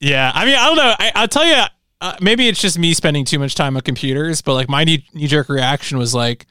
Yeah, 0.00 0.30
I 0.34 0.44
mean, 0.44 0.54
I 0.54 0.66
don't 0.66 0.76
know. 0.76 0.94
I, 0.98 1.12
I'll 1.14 1.28
tell 1.28 1.46
you, 1.46 1.62
uh, 2.00 2.16
maybe 2.20 2.46
it's 2.46 2.60
just 2.60 2.78
me 2.78 2.94
spending 2.94 3.24
too 3.24 3.38
much 3.38 3.54
time 3.54 3.76
on 3.76 3.82
computers, 3.82 4.42
but 4.42 4.54
like 4.54 4.68
my 4.68 4.84
knee 4.84 5.04
jerk 5.14 5.48
reaction 5.48 5.98
was 5.98 6.14
like, 6.14 6.46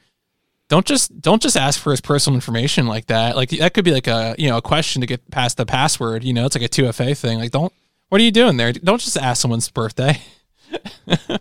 don't 0.68 0.86
just 0.86 1.20
don't 1.20 1.42
just 1.42 1.56
ask 1.56 1.80
for 1.80 1.90
his 1.90 2.00
personal 2.00 2.36
information 2.36 2.86
like 2.86 3.06
that. 3.06 3.36
Like 3.36 3.50
that 3.50 3.74
could 3.74 3.84
be 3.84 3.92
like 3.92 4.06
a 4.06 4.34
you 4.38 4.48
know 4.48 4.58
a 4.58 4.62
question 4.62 5.00
to 5.00 5.06
get 5.06 5.30
past 5.30 5.56
the 5.56 5.66
password. 5.66 6.24
You 6.24 6.32
know, 6.32 6.46
it's 6.46 6.54
like 6.54 6.64
a 6.64 6.68
two 6.68 6.90
FA 6.92 7.14
thing. 7.14 7.38
Like, 7.38 7.50
don't 7.50 7.72
what 8.08 8.20
are 8.20 8.24
you 8.24 8.30
doing 8.30 8.56
there? 8.56 8.72
Don't 8.72 9.00
just 9.00 9.16
ask 9.16 9.40
someone's 9.40 9.70
birthday. 9.70 10.20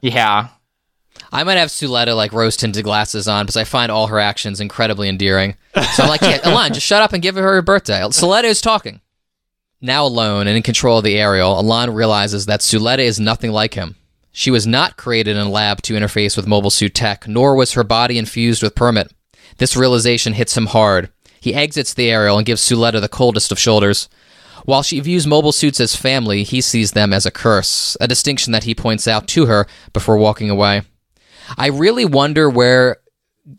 Yeah. 0.01 0.49
I 1.32 1.43
might 1.43 1.57
have 1.57 1.69
Suletta 1.69 2.15
like 2.15 2.32
rose 2.32 2.55
tinted 2.55 2.84
glasses 2.86 3.28
on 3.28 3.45
because 3.45 3.57
I 3.57 3.65
find 3.65 3.91
all 3.91 4.07
her 4.07 4.19
actions 4.19 4.61
incredibly 4.61 5.09
endearing. 5.09 5.55
So 5.93 6.03
I'm 6.03 6.09
like, 6.09 6.21
yeah, 6.21 6.39
Elan, 6.43 6.73
just 6.73 6.86
shut 6.86 7.01
up 7.01 7.11
and 7.11 7.21
give 7.21 7.36
her 7.36 7.41
her 7.41 7.61
birthday. 7.61 7.99
Suletta 8.01 8.45
is 8.45 8.61
talking. 8.61 9.01
Now 9.82 10.05
alone 10.05 10.47
and 10.47 10.55
in 10.55 10.63
control 10.63 10.99
of 10.99 11.03
the 11.03 11.19
aerial, 11.19 11.59
Elan 11.59 11.93
realizes 11.93 12.45
that 12.45 12.61
Suletta 12.61 12.99
is 12.99 13.19
nothing 13.19 13.51
like 13.51 13.73
him. 13.73 13.95
She 14.39 14.51
was 14.51 14.67
not 14.67 14.97
created 14.97 15.35
in 15.35 15.47
a 15.47 15.49
lab 15.49 15.81
to 15.81 15.95
interface 15.95 16.38
with 16.38 16.45
mobile 16.45 16.69
suit 16.69 16.93
tech, 16.93 17.27
nor 17.27 17.55
was 17.55 17.71
her 17.71 17.83
body 17.83 18.19
infused 18.19 18.61
with 18.61 18.75
permet. 18.75 19.11
This 19.57 19.75
realization 19.75 20.33
hits 20.33 20.55
him 20.55 20.67
hard. 20.67 21.09
He 21.39 21.55
exits 21.55 21.91
the 21.91 22.11
aerial 22.11 22.38
and 22.38 22.45
gives 22.45 22.61
Suletta 22.61 23.01
the 23.01 23.09
coldest 23.09 23.51
of 23.51 23.57
shoulders. 23.57 24.07
While 24.63 24.83
she 24.83 24.99
views 24.99 25.25
mobile 25.25 25.51
suits 25.51 25.79
as 25.79 25.95
family, 25.95 26.43
he 26.43 26.61
sees 26.61 26.91
them 26.91 27.13
as 27.13 27.25
a 27.25 27.31
curse, 27.31 27.97
a 27.99 28.07
distinction 28.07 28.53
that 28.53 28.65
he 28.65 28.75
points 28.75 29.07
out 29.07 29.27
to 29.29 29.47
her 29.47 29.65
before 29.91 30.19
walking 30.19 30.51
away. 30.51 30.83
I 31.57 31.69
really 31.69 32.05
wonder 32.05 32.47
where 32.47 32.97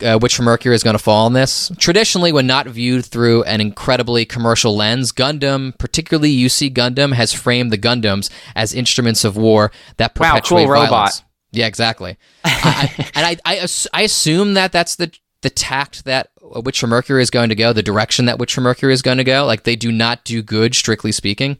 uh, 0.03 0.19
Witch 0.21 0.35
from 0.35 0.45
Mercury 0.45 0.75
is 0.75 0.83
going 0.83 0.93
to 0.95 1.03
fall 1.03 1.27
in 1.27 1.33
this. 1.33 1.71
Traditionally, 1.77 2.31
when 2.31 2.47
not 2.47 2.67
viewed 2.67 3.05
through 3.05 3.43
an 3.43 3.61
incredibly 3.61 4.25
commercial 4.25 4.75
lens, 4.75 5.11
Gundam, 5.11 5.77
particularly 5.77 6.35
UC 6.35 6.73
Gundam, 6.73 7.13
has 7.13 7.33
framed 7.33 7.71
the 7.71 7.77
Gundams 7.77 8.29
as 8.55 8.73
instruments 8.73 9.23
of 9.23 9.37
war 9.37 9.71
that 9.97 10.15
perpetuate 10.15 10.61
Wow, 10.61 10.65
cool 10.65 10.71
robot. 10.73 10.89
violence. 10.89 11.23
Yeah, 11.51 11.67
exactly. 11.67 12.17
I, 12.45 12.93
I, 12.97 13.09
and 13.15 13.25
I, 13.25 13.37
I, 13.45 13.67
I 13.93 14.01
assume 14.03 14.53
that 14.55 14.71
that's 14.71 14.95
the 14.95 15.11
the 15.41 15.49
tact 15.49 16.03
that 16.03 16.31
Witch 16.41 16.81
from 16.81 16.89
Mercury 16.89 17.21
is 17.21 17.29
going 17.29 17.47
to 17.47 17.55
go, 17.55 17.71
the 17.71 17.81
direction 17.81 18.25
that 18.25 18.37
Witch 18.39 18.53
from 18.53 18.65
Mercury 18.65 18.91
is 18.91 19.01
going 19.01 19.19
to 19.19 19.23
go. 19.23 19.45
Like 19.45 19.63
they 19.63 19.77
do 19.77 19.89
not 19.89 20.25
do 20.25 20.41
good, 20.41 20.75
strictly 20.75 21.11
speaking 21.11 21.57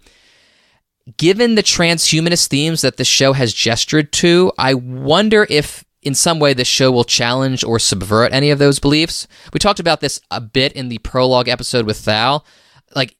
given 1.17 1.55
the 1.55 1.63
transhumanist 1.63 2.47
themes 2.47 2.81
that 2.81 2.97
the 2.97 3.05
show 3.05 3.33
has 3.33 3.53
gestured 3.53 4.11
to, 4.11 4.51
I 4.57 4.75
wonder 4.75 5.47
if 5.49 5.83
in 6.01 6.15
some 6.15 6.39
way 6.39 6.53
this 6.53 6.67
show 6.67 6.91
will 6.91 7.03
challenge 7.03 7.63
or 7.63 7.79
subvert 7.79 8.31
any 8.31 8.51
of 8.51 8.59
those 8.59 8.79
beliefs. 8.79 9.27
We 9.53 9.59
talked 9.59 9.79
about 9.79 10.01
this 10.01 10.21
a 10.31 10.39
bit 10.39 10.73
in 10.73 10.89
the 10.89 10.99
prologue 10.99 11.49
episode 11.49 11.85
with 11.85 11.97
Thal. 11.97 12.45
Like, 12.95 13.17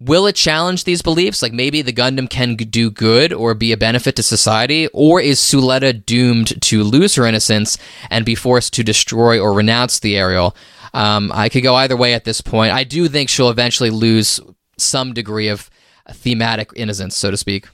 will 0.00 0.26
it 0.26 0.34
challenge 0.34 0.84
these 0.84 1.02
beliefs? 1.02 1.42
Like, 1.42 1.52
maybe 1.52 1.82
the 1.82 1.92
Gundam 1.92 2.28
can 2.28 2.56
do 2.56 2.90
good 2.90 3.32
or 3.32 3.54
be 3.54 3.72
a 3.72 3.76
benefit 3.76 4.16
to 4.16 4.22
society? 4.22 4.88
Or 4.88 5.20
is 5.20 5.38
Suletta 5.38 6.04
doomed 6.04 6.60
to 6.62 6.82
lose 6.82 7.14
her 7.14 7.26
innocence 7.26 7.78
and 8.10 8.24
be 8.24 8.34
forced 8.34 8.72
to 8.74 8.84
destroy 8.84 9.38
or 9.40 9.52
renounce 9.52 10.00
the 10.00 10.16
Aerial? 10.16 10.56
Um, 10.94 11.30
I 11.34 11.48
could 11.48 11.62
go 11.62 11.74
either 11.76 11.96
way 11.96 12.14
at 12.14 12.24
this 12.24 12.40
point. 12.40 12.72
I 12.72 12.84
do 12.84 13.08
think 13.08 13.28
she'll 13.28 13.50
eventually 13.50 13.90
lose 13.90 14.40
some 14.78 15.12
degree 15.12 15.48
of 15.48 15.70
thematic 16.10 16.70
innocence, 16.74 17.16
so 17.16 17.30
to 17.30 17.36
speak. 17.36 17.68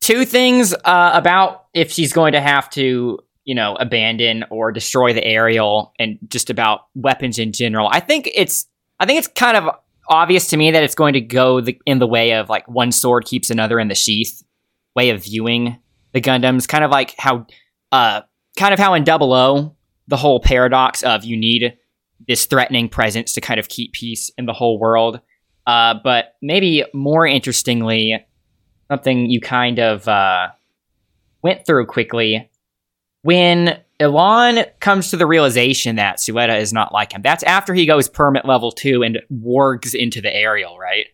Two 0.00 0.24
things 0.24 0.74
uh, 0.84 1.10
about 1.14 1.66
if 1.74 1.90
she's 1.90 2.12
going 2.12 2.32
to 2.32 2.40
have 2.40 2.70
to, 2.70 3.18
you 3.48 3.54
know, 3.54 3.76
abandon 3.76 4.44
or 4.50 4.70
destroy 4.70 5.14
the 5.14 5.24
aerial 5.24 5.94
and 5.98 6.18
just 6.28 6.50
about 6.50 6.80
weapons 6.94 7.38
in 7.38 7.50
general. 7.50 7.88
I 7.90 7.98
think 7.98 8.28
it's 8.34 8.66
I 9.00 9.06
think 9.06 9.20
it's 9.20 9.28
kind 9.28 9.56
of 9.56 9.74
obvious 10.06 10.48
to 10.48 10.58
me 10.58 10.70
that 10.70 10.82
it's 10.82 10.94
going 10.94 11.14
to 11.14 11.22
go 11.22 11.62
the, 11.62 11.80
in 11.86 11.98
the 11.98 12.06
way 12.06 12.34
of 12.34 12.50
like 12.50 12.68
one 12.68 12.92
sword 12.92 13.24
keeps 13.24 13.48
another 13.48 13.80
in 13.80 13.88
the 13.88 13.94
sheath 13.94 14.42
way 14.94 15.08
of 15.08 15.24
viewing 15.24 15.78
the 16.12 16.20
Gundams, 16.20 16.68
kind 16.68 16.84
of 16.84 16.90
like 16.90 17.14
how 17.16 17.46
uh 17.90 18.20
kind 18.58 18.74
of 18.74 18.78
how 18.78 18.92
in 18.92 19.02
Double 19.02 19.32
O 19.32 19.74
the 20.08 20.18
whole 20.18 20.40
paradox 20.40 21.02
of 21.02 21.24
you 21.24 21.34
need 21.34 21.74
this 22.26 22.44
threatening 22.44 22.90
presence 22.90 23.32
to 23.32 23.40
kind 23.40 23.58
of 23.58 23.70
keep 23.70 23.94
peace 23.94 24.30
in 24.36 24.44
the 24.44 24.52
whole 24.52 24.78
world. 24.78 25.20
Uh, 25.66 25.94
but 26.04 26.34
maybe 26.42 26.84
more 26.92 27.26
interestingly, 27.26 28.26
something 28.90 29.30
you 29.30 29.40
kind 29.40 29.78
of 29.78 30.06
uh, 30.06 30.48
went 31.42 31.64
through 31.64 31.86
quickly 31.86 32.50
when 33.22 33.80
Elan 34.00 34.64
comes 34.80 35.10
to 35.10 35.16
the 35.16 35.26
realization 35.26 35.96
that 35.96 36.18
Suletta 36.18 36.60
is 36.60 36.72
not 36.72 36.92
like 36.92 37.12
him. 37.12 37.22
That's 37.22 37.42
after 37.42 37.74
he 37.74 37.86
goes 37.86 38.08
permet 38.08 38.46
level 38.46 38.70
two 38.70 39.02
and 39.02 39.20
wargs 39.32 39.94
into 39.94 40.20
the 40.20 40.34
aerial, 40.34 40.78
right? 40.78 41.06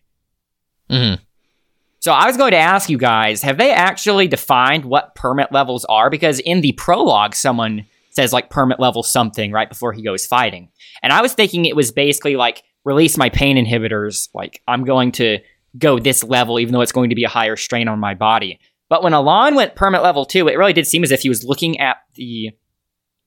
Mhm. 0.89 1.19
So 1.99 2.11
I 2.11 2.27
was 2.27 2.37
going 2.37 2.51
to 2.51 2.57
ask 2.57 2.87
you 2.87 2.99
guys, 2.99 3.41
have 3.41 3.57
they 3.57 3.71
actually 3.71 4.27
defined 4.27 4.85
what 4.85 5.15
permet 5.15 5.51
levels 5.51 5.85
are? 5.85 6.11
Because 6.11 6.39
in 6.39 6.61
the 6.61 6.73
prologue, 6.73 7.33
someone 7.33 7.87
says 8.11 8.31
like 8.31 8.51
permet 8.51 8.79
level 8.79 9.01
something 9.01 9.51
right 9.51 9.67
before 9.67 9.91
he 9.91 10.03
goes 10.03 10.27
fighting. 10.27 10.69
And 11.01 11.11
I 11.11 11.23
was 11.23 11.33
thinking 11.33 11.65
it 11.65 11.75
was 11.75 11.91
basically 11.91 12.35
like 12.35 12.63
release 12.83 13.17
my 13.17 13.29
pain 13.29 13.57
inhibitors, 13.57 14.29
like 14.35 14.61
I'm 14.67 14.83
going 14.83 15.11
to 15.13 15.39
go 15.79 15.97
this 15.97 16.23
level, 16.23 16.59
even 16.59 16.73
though 16.73 16.81
it's 16.81 16.91
going 16.91 17.09
to 17.09 17.15
be 17.15 17.23
a 17.23 17.29
higher 17.29 17.55
strain 17.55 17.87
on 17.87 17.99
my 17.99 18.13
body. 18.13 18.59
But 18.89 19.03
when 19.03 19.13
Elan 19.13 19.55
went 19.55 19.75
permet 19.75 20.03
level 20.03 20.25
two, 20.25 20.47
it 20.47 20.57
really 20.57 20.73
did 20.73 20.87
seem 20.87 21.03
as 21.03 21.11
if 21.11 21.21
he 21.21 21.29
was 21.29 21.43
looking 21.43 21.79
at 21.79 21.97
the 22.15 22.51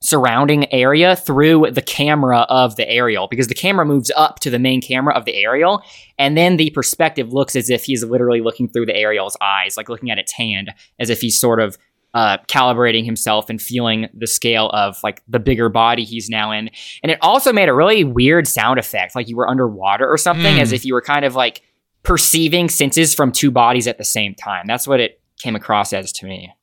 surrounding 0.01 0.71
area 0.73 1.15
through 1.17 1.69
the 1.71 1.81
camera 1.81 2.41
of 2.47 2.77
the 2.77 2.89
aerial 2.89 3.27
because 3.27 3.47
the 3.47 3.53
camera 3.53 3.85
moves 3.85 4.09
up 4.15 4.39
to 4.39 4.49
the 4.49 4.57
main 4.57 4.79
camera 4.81 5.13
of 5.13 5.25
the 5.25 5.35
aerial 5.35 5.83
and 6.17 6.37
then 6.37 6.55
the 6.55 6.69
perspective 6.69 7.33
looks 7.33 7.53
as 7.53 7.69
if 7.69 7.83
he's 7.83 8.01
literally 8.01 8.39
looking 8.39 8.69
through 8.69 8.85
the 8.85 8.95
aerial's 8.95 9.35
eyes 9.41 9.75
like 9.75 9.89
looking 9.89 10.09
at 10.09 10.17
its 10.17 10.31
hand 10.31 10.71
as 10.99 11.09
if 11.09 11.19
he's 11.19 11.37
sort 11.37 11.59
of 11.59 11.77
uh, 12.13 12.37
calibrating 12.47 13.03
himself 13.03 13.49
and 13.49 13.61
feeling 13.61 14.07
the 14.13 14.25
scale 14.25 14.69
of 14.69 14.97
like 15.03 15.21
the 15.27 15.37
bigger 15.37 15.67
body 15.67 16.05
he's 16.05 16.29
now 16.29 16.49
in 16.49 16.69
and 17.03 17.11
it 17.11 17.17
also 17.21 17.51
made 17.51 17.67
a 17.67 17.73
really 17.73 18.05
weird 18.05 18.47
sound 18.47 18.79
effect 18.79 19.15
like 19.15 19.27
you 19.27 19.35
were 19.35 19.49
underwater 19.49 20.09
or 20.09 20.17
something 20.17 20.55
Mm. 20.55 20.61
as 20.61 20.71
if 20.71 20.85
you 20.85 20.93
were 20.93 21.01
kind 21.01 21.25
of 21.25 21.35
like 21.35 21.61
perceiving 22.03 22.69
senses 22.69 23.13
from 23.13 23.33
two 23.33 23.51
bodies 23.51 23.85
at 23.85 23.97
the 23.97 24.05
same 24.05 24.33
time 24.33 24.63
that's 24.65 24.87
what 24.87 25.01
it 25.01 25.19
came 25.39 25.55
across 25.55 25.93
as 25.93 26.11
to 26.11 26.25
me 26.25 26.53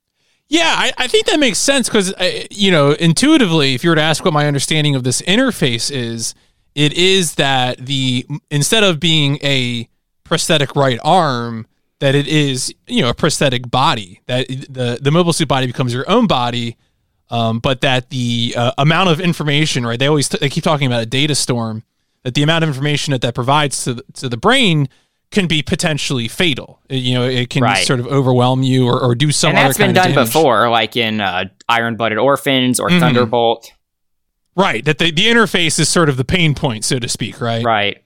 Yeah, 0.49 0.75
I, 0.77 0.93
I 0.97 1.07
think 1.09 1.27
that 1.27 1.41
makes 1.41 1.59
sense 1.59 1.89
because, 1.89 2.15
you 2.51 2.71
know, 2.71 2.93
intuitively, 2.93 3.75
if 3.75 3.83
you 3.83 3.91
were 3.91 3.97
to 3.97 4.03
ask 4.03 4.25
what 4.25 4.35
my 4.35 4.47
understanding 4.47 4.95
of 4.95 5.03
this 5.03 5.21
interface 5.23 5.91
is, 5.91 6.35
it 6.77 6.93
is 6.93 7.35
that 7.37 7.79
the 7.79 8.27
instead 8.51 8.85
of 8.85 9.01
being 9.01 9.39
a 9.43 9.89
prosthetic 10.25 10.77
right 10.77 10.99
arm, 11.03 11.67
that 12.01 12.15
it 12.15 12.29
is, 12.29 12.73
you 12.87 13.01
know, 13.01 13.09
a 13.09 13.15
prosthetic 13.15 13.71
body. 13.71 14.21
That 14.27 14.47
the 14.49 14.99
the 15.01 15.11
mobile 15.11 15.33
suit 15.33 15.49
body 15.49 15.67
becomes 15.67 15.95
your 15.95 16.09
own 16.09 16.27
body, 16.27 16.77
um, 17.31 17.59
but 17.59 17.81
that 17.81 18.11
the 18.11 18.55
uh, 18.57 18.73
amount 18.77 19.09
of 19.09 19.21
information, 19.21 19.87
right? 19.87 19.99
They 19.99 20.07
always 20.07 20.29
they 20.29 20.51
keep 20.51 20.65
talking 20.65 20.87
about 20.87 21.03
a 21.03 21.07
data 21.07 21.35
storm. 21.35 21.83
That 22.25 22.35
the 22.35 22.43
amount 22.43 22.65
of 22.65 22.69
information 22.69 23.13
that 23.13 23.23
that 23.23 23.35
provides 23.35 23.85
to 23.85 23.95
the, 23.95 24.05
to 24.15 24.29
the 24.29 24.37
brain 24.37 24.89
can 25.31 25.47
be 25.47 25.63
potentially 25.63 26.29
fatal. 26.29 26.81
You 26.89 27.15
know, 27.15 27.25
it 27.25 27.51
can 27.51 27.63
Right. 27.63 27.87
sort 27.87 28.01
of 28.01 28.07
overwhelm 28.07 28.63
you 28.63 28.87
or, 28.87 28.99
or 29.01 29.15
do 29.15 29.33
some. 29.33 29.51
and 29.51 29.59
that's 29.59 29.77
been 29.79 29.93
done 29.93 30.15
before, 30.15 30.69
like 30.71 30.97
in 30.97 31.21
uh, 31.21 31.45
Iron 31.69 31.97
Blooded 31.97 32.19
Orphans 32.19 32.79
or 32.81 32.89
Mhm. 32.89 33.01
Thunderbolt. 33.01 33.73
Right. 34.55 34.85
That 34.85 34.99
the, 34.99 35.11
the 35.11 35.27
interface 35.27 35.79
is 35.79 35.89
sort 35.89 36.09
of 36.09 36.17
the 36.17 36.25
pain 36.25 36.55
point, 36.55 36.85
so 36.85 36.99
to 36.99 37.09
speak, 37.09 37.41
right? 37.41 37.65
Right. 37.65 38.03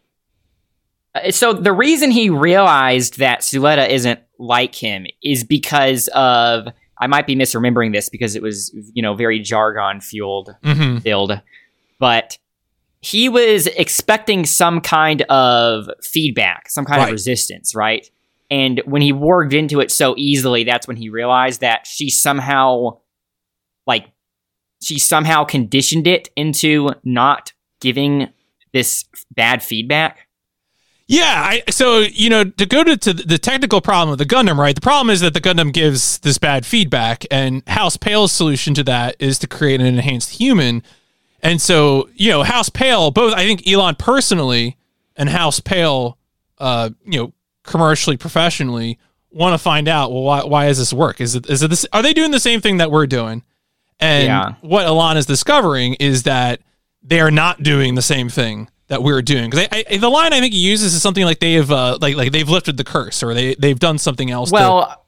Uh, 1.14 1.30
So 1.30 1.52
the 1.52 1.72
reason 1.72 2.10
he 2.10 2.30
realized 2.30 3.18
that 3.18 3.40
Suletta 3.40 3.88
isn't 3.88 4.20
like 4.38 4.74
him 4.74 5.06
is 5.22 5.44
because 5.44 6.09
of 6.14 6.68
I 7.02 7.06
might 7.06 7.26
be 7.26 7.34
misremembering 7.36 7.92
this 7.92 8.09
because 8.09 8.34
it 8.36 8.42
was 8.42 8.74
you 8.94 9.02
know 9.02 9.14
very 9.14 9.38
jargon 9.40 10.01
fueled 10.01 10.55
Mm-hmm. 10.64 10.98
build, 10.98 11.40
but 11.98 12.38
he 13.01 13.28
was 13.28 13.66
expecting 13.66 14.44
some 14.44 14.81
kind 14.81 15.22
of 15.22 15.89
feedback, 16.02 16.68
some 16.68 16.85
kind 16.85 16.98
Right. 16.98 17.09
of 17.09 17.12
resistance, 17.12 17.74
right? 17.74 18.09
And 18.51 18.82
when 18.85 19.01
he 19.01 19.12
warged 19.12 19.52
into 19.55 19.81
it 19.81 19.90
so 19.90 20.14
easily, 20.18 20.64
that's 20.64 20.86
when 20.89 20.97
he 20.97 21.09
realized 21.09 21.60
that 21.60 21.86
she 21.86 22.10
somehow, 22.10 22.98
like, 23.86 24.06
she 24.82 24.98
somehow 24.98 25.44
conditioned 25.44 26.06
it 26.06 26.28
into 26.36 26.90
not 27.05 27.52
giving 27.81 28.28
this 28.72 29.05
bad 29.35 29.62
feedback. 29.62 30.27
Yeah. 31.06 31.43
I, 31.44 31.62
so, 31.70 32.01
you 32.01 32.31
know, 32.31 32.44
to 32.44 32.66
go 32.66 32.85
to, 32.85 32.97
to 32.97 33.12
the 33.12 33.39
technical 33.39 33.81
problem 33.81 34.12
of 34.12 34.18
the 34.18 34.27
Gundam, 34.27 34.59
right? 34.59 34.74
The 34.74 34.81
problem 34.81 35.10
is 35.10 35.20
that 35.20 35.35
the 35.35 35.40
Gundam 35.40 35.72
gives 35.72 36.18
this 36.18 36.39
bad 36.39 36.64
feedback, 36.64 37.24
and 37.31 37.66
House 37.68 37.97
Peil's 37.97 38.31
solution 38.32 38.74
to 38.74 38.85
that 38.85 39.16
is 39.18 39.39
to 39.40 39.47
create 39.47 39.81
an 39.81 39.86
enhanced 39.86 40.39
human. 40.39 40.82
And 41.42 41.60
so, 41.60 42.08
you 42.14 42.30
know, 42.30 42.42
House 42.42 42.68
Peil, 42.68 43.10
both, 43.10 43.34
I 43.34 43.46
think 43.46 43.66
Elan 43.66 43.94
personally 43.96 44.76
and 45.16 45.28
House 45.28 45.60
Peil, 45.60 46.18
uh, 46.58 46.90
you 47.04 47.18
know, 47.20 47.32
commercially, 47.62 48.16
professionally, 48.16 48.98
want 49.30 49.54
to 49.54 49.58
find 49.58 49.88
out, 49.88 50.12
well, 50.12 50.22
why, 50.22 50.44
why 50.44 50.66
does 50.66 50.78
this 50.78 50.92
work? 50.92 51.20
Is 51.20 51.34
it, 51.34 51.48
is 51.48 51.62
it 51.62 51.68
this, 51.68 51.86
are 51.92 52.02
they 52.02 52.12
doing 52.12 52.30
the 52.30 52.40
same 52.40 52.60
thing 52.60 52.78
that 52.78 52.90
we're 52.90 53.06
doing? 53.06 53.42
And 54.00 54.26
Yeah. 54.26 54.54
what 54.60 54.86
Elan 54.86 55.16
is 55.16 55.26
discovering 55.26 55.94
is 55.94 56.24
that 56.24 56.60
they 57.02 57.20
are 57.20 57.30
not 57.30 57.62
doing 57.62 57.94
the 57.94 58.02
same 58.02 58.28
thing 58.28 58.68
that 58.88 59.02
we're 59.02 59.22
doing. 59.22 59.50
Because 59.50 59.68
the 60.00 60.08
line 60.10 60.32
I 60.32 60.40
think 60.40 60.52
he 60.52 60.58
uses 60.60 60.94
is 60.94 61.00
something 61.02 61.24
like 61.24 61.38
they 61.38 61.52
have, 61.54 61.70
uh, 61.70 61.98
like 62.00 62.16
like 62.16 62.32
they've 62.32 62.48
lifted 62.48 62.76
the 62.76 62.84
curse 62.84 63.22
or 63.22 63.34
they 63.34 63.54
they've 63.54 63.78
done 63.78 63.98
something 63.98 64.30
else. 64.30 64.50
to- 64.50 64.54
Well, 64.54 65.06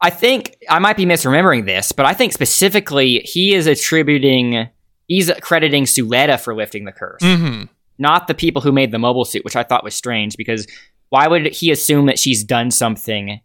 I 0.00 0.10
think 0.10 0.54
I 0.70 0.78
might 0.78 0.96
be 0.96 1.06
misremembering 1.06 1.64
this, 1.66 1.90
but 1.92 2.06
I 2.06 2.12
think 2.14 2.32
specifically 2.32 3.20
he 3.24 3.54
is 3.54 3.66
attributing, 3.66 4.68
he's 5.06 5.30
crediting 5.40 5.84
Suletta 5.84 6.38
for 6.40 6.54
lifting 6.54 6.84
the 6.84 6.92
curse. 6.92 7.22
Mhm. 7.22 7.68
not 7.98 8.26
the 8.28 8.34
people 8.34 8.60
who 8.60 8.70
made 8.72 8.90
the 8.92 8.98
mobile 8.98 9.24
suit, 9.24 9.42
which 9.44 9.56
I 9.56 9.62
thought 9.62 9.82
was 9.82 9.94
strange 9.94 10.36
because 10.36 10.66
why 11.08 11.26
would 11.28 11.46
he 11.54 11.70
assume 11.70 12.04
that 12.06 12.18
she's 12.18 12.44
done 12.44 12.70
something 12.70 13.40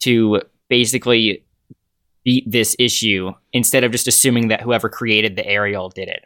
to 0.00 0.40
basically 0.68 1.44
beat 2.24 2.50
this 2.50 2.74
issue 2.80 3.32
instead 3.52 3.84
of 3.84 3.92
just 3.92 4.08
assuming 4.08 4.48
that 4.48 4.60
whoever 4.60 4.88
created 4.88 5.36
the 5.36 5.46
aerial 5.46 5.88
did 5.88 6.08
it? 6.08 6.24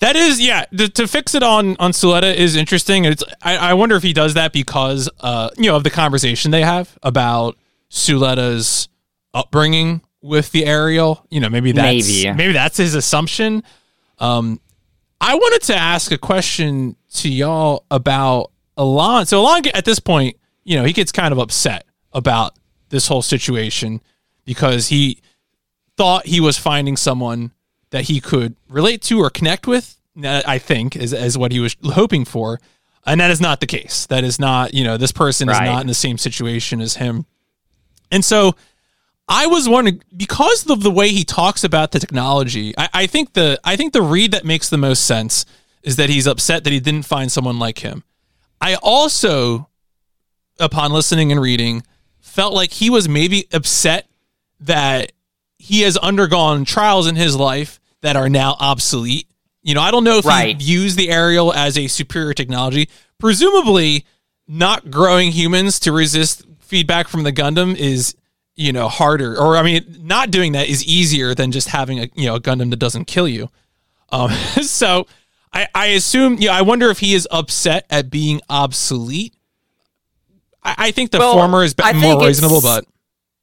That 0.00 0.16
is, 0.16 0.40
yeah. 0.40 0.64
To, 0.76 0.88
to 0.88 1.06
fix 1.06 1.34
it 1.34 1.42
on 1.42 1.76
on 1.78 1.92
Suletta 1.92 2.34
is 2.34 2.56
interesting. 2.56 3.04
It's 3.04 3.22
I, 3.42 3.56
I 3.58 3.74
wonder 3.74 3.94
if 3.94 4.02
he 4.02 4.12
does 4.14 4.32
that 4.34 4.52
because 4.54 5.08
uh 5.20 5.50
you 5.58 5.66
know 5.66 5.76
of 5.76 5.84
the 5.84 5.90
conversation 5.90 6.50
they 6.50 6.62
have 6.62 6.98
about 7.02 7.56
Suletta's 7.90 8.88
upbringing 9.34 10.00
with 10.22 10.50
the 10.52 10.64
aerial. 10.64 11.26
You 11.30 11.40
know, 11.40 11.48
maybe 11.48 11.72
that's 11.72 12.08
Maybe. 12.24 12.32
maybe 12.36 12.52
that's 12.52 12.76
his 12.78 12.94
assumption. 12.94 13.62
Um, 14.22 14.60
I 15.20 15.34
wanted 15.34 15.62
to 15.66 15.74
ask 15.74 16.12
a 16.12 16.18
question 16.18 16.96
to 17.14 17.28
y'all 17.28 17.84
about 17.90 18.52
Elan. 18.78 19.26
So 19.26 19.38
Elan 19.38 19.66
at 19.74 19.84
this 19.84 19.98
point, 19.98 20.36
you 20.64 20.78
know, 20.78 20.84
he 20.84 20.92
gets 20.92 21.10
kind 21.10 21.32
of 21.32 21.38
upset 21.38 21.84
about 22.12 22.54
this 22.88 23.08
whole 23.08 23.20
situation 23.20 24.00
because 24.44 24.88
he 24.88 25.18
thought 25.96 26.24
he 26.24 26.40
was 26.40 26.56
finding 26.56 26.96
someone 26.96 27.50
that 27.90 28.04
he 28.04 28.20
could 28.20 28.54
relate 28.68 29.02
to 29.02 29.20
or 29.20 29.28
connect 29.28 29.66
with. 29.66 29.96
I 30.24 30.58
think 30.58 30.94
is 30.94 31.12
is 31.12 31.38
what 31.38 31.52
he 31.52 31.60
was 31.60 31.74
hoping 31.82 32.24
for, 32.24 32.60
and 33.06 33.20
that 33.20 33.30
is 33.30 33.40
not 33.40 33.60
the 33.60 33.66
case. 33.66 34.06
That 34.06 34.24
is 34.24 34.38
not 34.38 34.74
you 34.74 34.84
know 34.84 34.98
this 34.98 35.12
person 35.12 35.48
is 35.48 35.58
not 35.58 35.80
in 35.80 35.86
the 35.86 35.94
same 35.94 36.18
situation 36.18 36.82
as 36.82 36.96
him, 36.96 37.24
and 38.10 38.22
so 38.22 38.54
I 39.28 39.46
was 39.46 39.68
wondering 39.68 40.02
because 40.16 40.68
of 40.68 40.82
the 40.82 40.90
way 40.90 41.08
he 41.10 41.24
talks 41.24 41.64
about 41.64 41.92
the 41.92 41.98
technology. 42.00 42.74
I, 42.76 42.88
I 42.92 43.06
think 43.06 43.32
the 43.34 43.58
I 43.64 43.76
think 43.76 43.92
the 43.92 44.02
read 44.02 44.32
that 44.32 44.44
makes 44.44 44.68
the 44.68 44.78
most 44.78 45.04
sense 45.04 45.46
is 45.82 45.96
that 45.96 46.10
he's 46.10 46.26
upset 46.26 46.64
that 46.64 46.72
he 46.72 46.80
didn't 46.80 47.04
find 47.06 47.30
someone 47.30 47.58
like 47.58 47.78
him. 47.78 48.04
I 48.60 48.74
also, 48.76 49.68
upon 50.60 50.92
listening 50.92 51.32
and 51.32 51.40
reading, 51.40 51.82
felt 52.20 52.52
like 52.54 52.72
he 52.72 52.90
was 52.90 53.08
maybe 53.08 53.46
upset 53.52 54.06
that 54.60 55.12
he 55.58 55.80
has 55.82 55.96
undergone 55.96 56.64
trials 56.64 57.06
in 57.06 57.16
his 57.16 57.34
life 57.36 57.80
that 58.00 58.16
are 58.16 58.28
now 58.28 58.56
obsolete. 58.60 59.26
You 59.62 59.74
know, 59.74 59.80
I 59.80 59.90
don't 59.90 60.04
know 60.04 60.18
if 60.18 60.24
Right. 60.24 60.56
he 60.60 60.64
views 60.64 60.96
the 60.96 61.10
aerial 61.10 61.52
as 61.52 61.78
a 61.78 61.86
superior 61.86 62.34
technology. 62.34 62.88
Presumably, 63.18 64.04
not 64.48 64.90
growing 64.90 65.30
humans 65.32 65.78
to 65.80 65.92
resist 65.92 66.44
feedback 66.60 67.06
from 67.08 67.22
the 67.22 67.32
Gundam 67.32 67.76
is, 67.76 68.14
you 68.62 68.72
know, 68.72 68.88
harder. 68.88 69.38
Or 69.38 69.56
I 69.56 69.62
mean, 69.62 69.84
not 70.00 70.30
doing 70.30 70.52
that 70.52 70.68
is 70.68 70.84
easier 70.84 71.34
than 71.34 71.52
just 71.52 71.68
having 71.68 71.98
a 72.00 72.08
you 72.14 72.26
know 72.26 72.36
a 72.36 72.40
Gundam 72.40 72.70
that 72.70 72.78
doesn't 72.78 73.06
kill 73.06 73.28
you. 73.28 73.50
Um, 74.10 74.30
so 74.62 75.06
I, 75.52 75.68
I 75.74 75.86
assume, 75.88 76.36
yeah, 76.38 76.52
I 76.52 76.62
wonder 76.62 76.90
if 76.90 77.00
he 77.00 77.14
is 77.14 77.26
upset 77.30 77.86
at 77.90 78.10
being 78.10 78.40
obsolete. 78.48 79.34
I, 80.62 80.74
I 80.78 80.90
think 80.92 81.10
the 81.10 81.18
Well, 81.18 81.34
former 81.34 81.62
is 81.64 81.74
be- 81.74 81.92
more 81.94 82.24
reasonable, 82.24 82.60
but 82.60 82.84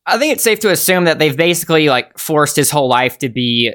I 0.06 0.18
think 0.18 0.34
it's 0.34 0.44
safe 0.44 0.60
to 0.62 0.72
assume 0.72 1.06
that 1.06 1.20
they've 1.20 1.36
basically 1.36 1.90
like 1.90 2.18
forced 2.18 2.56
his 2.56 2.72
whole 2.72 2.88
life 2.88 3.20
to 3.20 3.30
be 3.30 3.74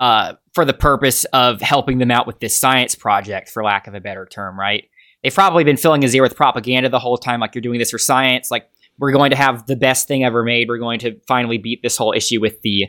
uh 0.00 0.34
for 0.54 0.64
the 0.64 0.74
purpose 0.74 1.24
of 1.26 1.60
helping 1.60 1.98
them 1.98 2.10
out 2.10 2.26
with 2.26 2.40
this 2.40 2.58
science 2.58 2.94
project 2.94 3.48
for 3.48 3.64
lack 3.64 3.86
of 3.86 3.94
a 3.94 4.00
better 4.00 4.26
term, 4.26 4.58
right? 4.58 4.88
They've 5.22 5.34
probably 5.34 5.64
been 5.64 5.76
filling 5.76 6.02
his 6.02 6.14
ear 6.14 6.22
with 6.22 6.36
propaganda 6.36 6.88
the 6.88 6.98
whole 6.98 7.16
time 7.16 7.40
like 7.40 7.54
you're 7.54 7.62
doing 7.62 7.78
this 7.78 7.90
for 7.90 7.98
science, 7.98 8.50
like 8.50 8.68
we're 8.98 9.12
going 9.12 9.30
to 9.30 9.36
have 9.36 9.66
the 9.66 9.76
best 9.76 10.08
thing 10.08 10.24
ever 10.24 10.42
made. 10.42 10.68
We're 10.68 10.78
going 10.78 11.00
to 11.00 11.18
finally 11.26 11.58
beat 11.58 11.82
this 11.82 11.96
whole 11.96 12.12
issue 12.12 12.40
with 12.40 12.60
the 12.62 12.88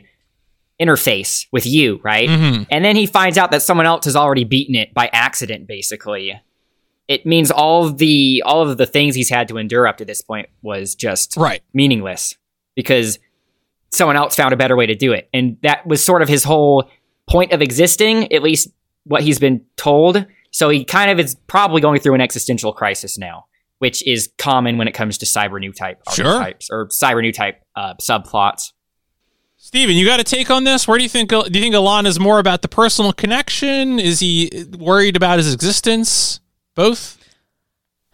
interface 0.80 1.46
with 1.52 1.66
you, 1.66 2.00
right? 2.04 2.28
Mhm. 2.28 2.66
And 2.70 2.84
then 2.84 2.96
he 2.96 3.06
finds 3.06 3.38
out 3.38 3.50
that 3.50 3.62
someone 3.62 3.86
else 3.86 4.04
has 4.04 4.14
already 4.14 4.44
beaten 4.44 4.74
it 4.74 4.92
by 4.92 5.08
accident, 5.12 5.66
basically. 5.66 6.40
It 7.08 7.24
means 7.24 7.50
all 7.50 7.86
of 7.86 7.98
the 7.98 8.42
all 8.44 8.68
of 8.68 8.76
the 8.76 8.86
things 8.86 9.14
he's 9.14 9.30
had 9.30 9.48
to 9.48 9.58
endure 9.58 9.86
up 9.86 9.96
to 9.98 10.04
this 10.04 10.20
point 10.20 10.48
was 10.62 10.94
just 10.94 11.36
right. 11.36 11.62
meaningless 11.72 12.34
because 12.74 13.18
someone 13.90 14.16
else 14.16 14.34
found 14.34 14.52
a 14.52 14.56
better 14.56 14.76
way 14.76 14.86
to 14.86 14.94
do 14.94 15.12
it. 15.12 15.28
And 15.32 15.56
that 15.62 15.86
was 15.86 16.04
sort 16.04 16.20
of 16.20 16.28
his 16.28 16.44
whole 16.44 16.90
point 17.28 17.52
of 17.52 17.62
existing, 17.62 18.32
at 18.32 18.42
least 18.42 18.68
what 19.04 19.22
he's 19.22 19.38
been 19.38 19.64
told. 19.76 20.26
So 20.50 20.68
he 20.68 20.84
kind 20.84 21.10
of 21.10 21.18
is 21.18 21.36
probably 21.46 21.80
going 21.80 22.00
through 22.00 22.14
an 22.14 22.20
existential 22.20 22.72
crisis 22.72 23.16
now, 23.16 23.46
which 23.78 24.06
is 24.06 24.30
common 24.38 24.78
when 24.78 24.88
it 24.88 24.92
comes 24.92 25.18
to 25.18 25.26
cyber 25.26 25.60
new 25.60 25.72
type 25.72 26.00
Sure. 26.12 26.26
archetypes 26.26 26.68
or 26.70 26.88
cyber 26.88 27.20
new 27.22 27.32
type 27.32 27.60
uh, 27.74 27.94
subplots. 28.00 28.72
Stephen, 29.58 29.96
you 29.96 30.04
got 30.06 30.20
a 30.20 30.24
take 30.24 30.50
on 30.50 30.64
this? 30.64 30.86
Where 30.86 30.96
do 30.98 31.02
you 31.02 31.08
think 31.08 31.30
do 31.30 31.36
you 31.38 31.60
think 31.60 31.74
Elan 31.74 32.06
is 32.06 32.20
more 32.20 32.38
about 32.38 32.62
the 32.62 32.68
personal 32.68 33.12
connection? 33.12 33.98
Is 33.98 34.20
he 34.20 34.50
worried 34.78 35.16
about 35.16 35.38
his 35.38 35.52
existence? 35.52 36.40
Both? 36.74 37.18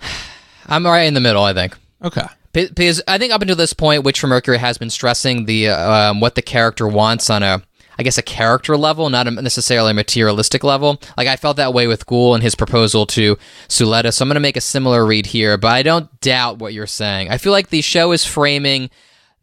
I'm 0.67 0.87
right 0.87 1.03
in 1.03 1.15
the 1.15 1.21
middle, 1.21 1.43
I 1.43 1.53
think. 1.53 1.77
Okay. 2.03 2.27
Because 2.53 3.03
I 3.09 3.17
think 3.19 3.33
up 3.33 3.41
until 3.41 3.57
this 3.57 3.73
point, 3.73 4.05
Witch 4.05 4.21
from 4.21 4.31
Mercury 4.31 4.59
has 4.59 4.77
been 4.77 4.91
stressing 4.91 5.47
the 5.47 5.69
uh, 5.71 6.11
um, 6.11 6.21
what 6.21 6.35
the 6.35 6.43
character 6.43 6.87
wants 6.87 7.31
on 7.31 7.43
a, 7.43 7.63
I 7.99 8.03
guess, 8.03 8.19
a 8.19 8.23
character 8.23 8.77
level, 8.77 9.11
not 9.11 9.33
necessarily 9.33 9.91
a 9.91 9.95
materialistic 9.95 10.65
level. 10.65 11.01
Like 11.17 11.29
I 11.29 11.37
felt 11.37 11.57
that 11.57 11.75
way 11.75 11.87
with 11.87 12.07
Guel 12.07 12.35
and 12.35 12.43
his 12.43 12.55
proposal 12.55 13.07
to 13.07 13.37
Suletta, 13.69 14.13
so 14.13 14.23
I'm 14.25 14.29
going 14.29 14.35
to 14.35 14.41
make 14.41 14.57
a 14.57 14.63
similar 14.63 15.05
read 15.05 15.27
here. 15.27 15.59
But 15.59 15.73
I 15.73 15.83
don't 15.83 16.21
doubt 16.21 16.59
what 16.59 16.73
you're 16.73 16.87
saying. 16.87 17.31
I 17.31 17.39
feel 17.39 17.53
like 17.53 17.69
the 17.69 17.83
show 17.83 18.13
is 18.13 18.25
framing 18.25 18.91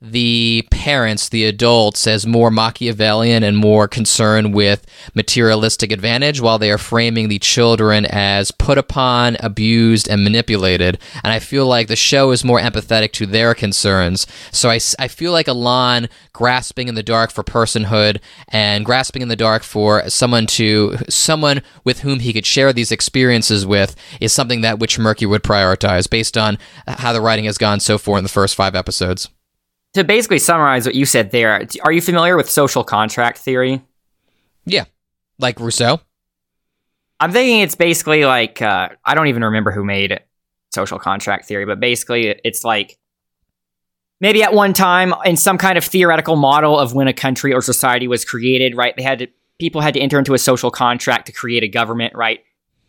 the 0.02 0.66
parents, 0.72 1.28
the 1.28 1.44
adults, 1.46 2.08
as 2.08 2.26
more 2.26 2.50
Machiavellian 2.50 3.44
and 3.44 3.58
more 3.58 3.88
concerned 3.88 4.54
with 4.54 4.86
materialistic 5.14 5.92
advantage, 5.92 6.40
while 6.40 6.58
they 6.58 6.72
are 6.72 6.78
framing 6.78 7.28
the 7.28 7.40
children 7.40 8.06
as 8.06 8.52
put 8.52 8.78
upon, 8.78 9.36
abused, 9.42 10.08
and 10.08 10.24
manipulated. 10.24 11.00
And 11.24 11.34
I 11.34 11.40
feel 11.40 11.66
like 11.66 11.88
the 11.88 11.96
show 11.96 12.32
is 12.32 12.46
more 12.46 12.60
empathetic 12.62 13.12
to 13.14 13.26
their 13.26 13.54
concerns. 13.54 14.26
So 14.52 14.70
I, 14.70 14.80
I 15.00 15.10
feel 15.10 15.34
like 15.34 15.48
Elan 15.50 16.08
grasping 16.32 16.88
in 16.88 16.96
the 16.96 17.04
dark 17.04 17.32
for 17.32 17.44
personhood 17.44 18.22
and 18.48 18.86
grasping 18.86 19.22
in 19.22 19.28
the 19.28 19.36
dark 19.36 19.64
for 19.64 20.10
someone 20.10 20.48
to 20.48 20.96
someone 21.10 21.62
with 21.84 22.00
whom 22.00 22.20
he 22.20 22.32
could 22.32 22.46
share 22.46 22.72
these 22.72 22.92
experiences 22.92 23.66
with 23.66 23.96
is 24.22 24.32
something 24.32 24.62
that 24.62 24.80
which 24.80 24.98
Murky 24.98 25.26
would 25.26 25.44
prioritize 25.44 26.10
based 26.10 26.38
on 26.38 26.58
how 26.88 27.12
the 27.12 27.22
writing 27.22 27.46
has 27.46 27.58
gone 27.58 27.82
so 27.82 27.98
far 27.98 28.18
in 28.18 28.24
the 28.24 28.30
first 28.30 28.56
five 28.56 28.76
episodes. 28.76 29.30
To 29.94 30.04
basically 30.04 30.40
summarize 30.40 30.86
what 30.86 30.96
you 30.96 31.06
said 31.06 31.32
there, 31.32 31.66
are 31.84 31.92
you 31.92 32.02
familiar 32.02 32.38
with 32.38 32.50
social 32.50 32.84
contract 32.84 33.40
theory? 33.40 33.82
Yeah, 34.66 34.86
like 35.40 35.60
Rousseau. 35.60 36.00
I'm 37.20 37.32
thinking 37.32 37.62
it's 37.62 37.76
basically 37.76 38.24
like 38.26 38.62
uh, 38.62 38.90
I 39.04 39.16
don't 39.16 39.28
even 39.28 39.44
remember 39.44 39.72
who 39.72 39.84
made 39.84 40.20
social 40.74 41.00
contract 41.00 41.46
theory, 41.46 41.66
but 41.66 41.80
basically 41.80 42.40
it's 42.44 42.64
like 42.64 42.98
maybe 44.22 44.44
at 44.44 44.54
one 44.54 44.74
time 44.74 45.14
in 45.26 45.36
some 45.36 45.58
kind 45.58 45.78
of 45.78 45.84
theoretical 45.84 46.36
model 46.36 46.78
of 46.78 46.94
when 46.94 47.08
a 47.08 47.14
country 47.14 47.54
or 47.54 47.62
society 47.62 48.08
was 48.08 48.24
created, 48.24 48.76
right? 48.78 48.96
They 48.96 49.04
had 49.04 49.20
to 49.20 49.28
people 49.60 49.82
had 49.82 49.94
to 49.96 50.00
enter 50.00 50.18
into 50.18 50.34
a 50.34 50.38
social 50.38 50.72
contract 50.72 51.26
to 51.26 51.32
create 51.32 51.64
a 51.64 51.68
government, 51.68 52.14
right? 52.16 52.40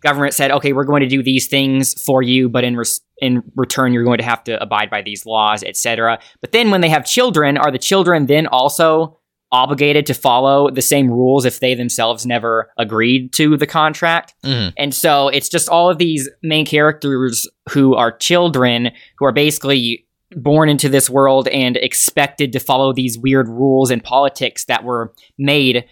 Government 0.02 0.34
said, 0.34 0.50
"Okay, 0.50 0.72
we're 0.72 0.84
going 0.84 1.02
to 1.02 1.08
do 1.08 1.22
these 1.22 1.48
things 1.48 2.00
for 2.02 2.22
you, 2.22 2.48
but 2.48 2.62
in 2.62 2.76
res- 2.76 3.00
in 3.20 3.42
return, 3.56 3.92
you're 3.92 4.04
going 4.04 4.18
to 4.18 4.24
have 4.24 4.44
to 4.44 4.60
abide 4.62 4.90
by 4.90 5.02
these 5.02 5.26
laws, 5.26 5.62
etc." 5.62 6.18
But 6.40 6.52
then 6.52 6.70
when 6.70 6.80
they 6.80 6.88
have 6.88 7.04
children, 7.04 7.56
are 7.56 7.70
the 7.70 7.78
children 7.78 8.26
then 8.26 8.46
also 8.46 9.16
obligated 9.52 10.06
to 10.06 10.14
follow 10.14 10.70
the 10.70 10.82
same 10.82 11.10
rules 11.10 11.44
if 11.44 11.58
they 11.58 11.74
themselves 11.74 12.24
never 12.24 12.70
agreed 12.78 13.32
to 13.32 13.56
the 13.56 13.66
contract. 13.66 14.32
Mhm. 14.44 14.72
And 14.76 14.94
so 14.94 15.28
it's 15.28 15.48
just 15.48 15.68
all 15.68 15.90
of 15.90 15.98
these 15.98 16.28
main 16.42 16.64
characters 16.64 17.48
who 17.70 17.94
are 17.96 18.16
children 18.16 18.92
who 19.18 19.24
are 19.24 19.32
basically 19.32 20.06
born 20.36 20.68
into 20.68 20.88
this 20.88 21.10
world 21.10 21.48
and 21.48 21.76
expected 21.78 22.52
to 22.52 22.60
follow 22.60 22.92
these 22.92 23.18
weird 23.18 23.48
rules 23.48 23.90
and 23.90 24.04
politics 24.04 24.64
that 24.66 24.84
were 24.84 25.12
made 25.36 25.84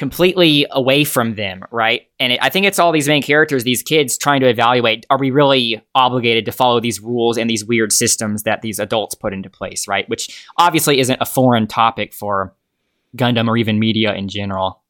completely 0.00 0.66
away 0.70 1.04
from 1.04 1.34
them, 1.34 1.62
right? 1.70 2.08
And 2.18 2.32
it, 2.32 2.38
I 2.40 2.48
think 2.48 2.64
it's 2.64 2.78
all 2.78 2.90
these 2.90 3.06
main 3.06 3.22
characters, 3.22 3.64
these 3.64 3.82
kids 3.82 4.16
trying 4.16 4.40
to 4.40 4.48
evaluate 4.48 5.04
are 5.10 5.18
we 5.18 5.30
really 5.30 5.84
obligated 5.94 6.46
to 6.46 6.52
follow 6.52 6.80
these 6.80 7.00
rules 7.00 7.36
and 7.36 7.50
these 7.50 7.66
weird 7.66 7.92
systems 7.92 8.44
that 8.44 8.62
these 8.62 8.78
adults 8.78 9.14
put 9.14 9.34
into 9.34 9.50
place, 9.50 9.86
right? 9.86 10.08
Which 10.08 10.42
obviously 10.56 11.00
isn't 11.00 11.18
a 11.20 11.26
foreign 11.26 11.66
topic 11.66 12.14
for 12.14 12.56
Gundam 13.14 13.46
or 13.46 13.58
even 13.58 13.78
media 13.78 14.14
in 14.14 14.28
general. 14.28 14.82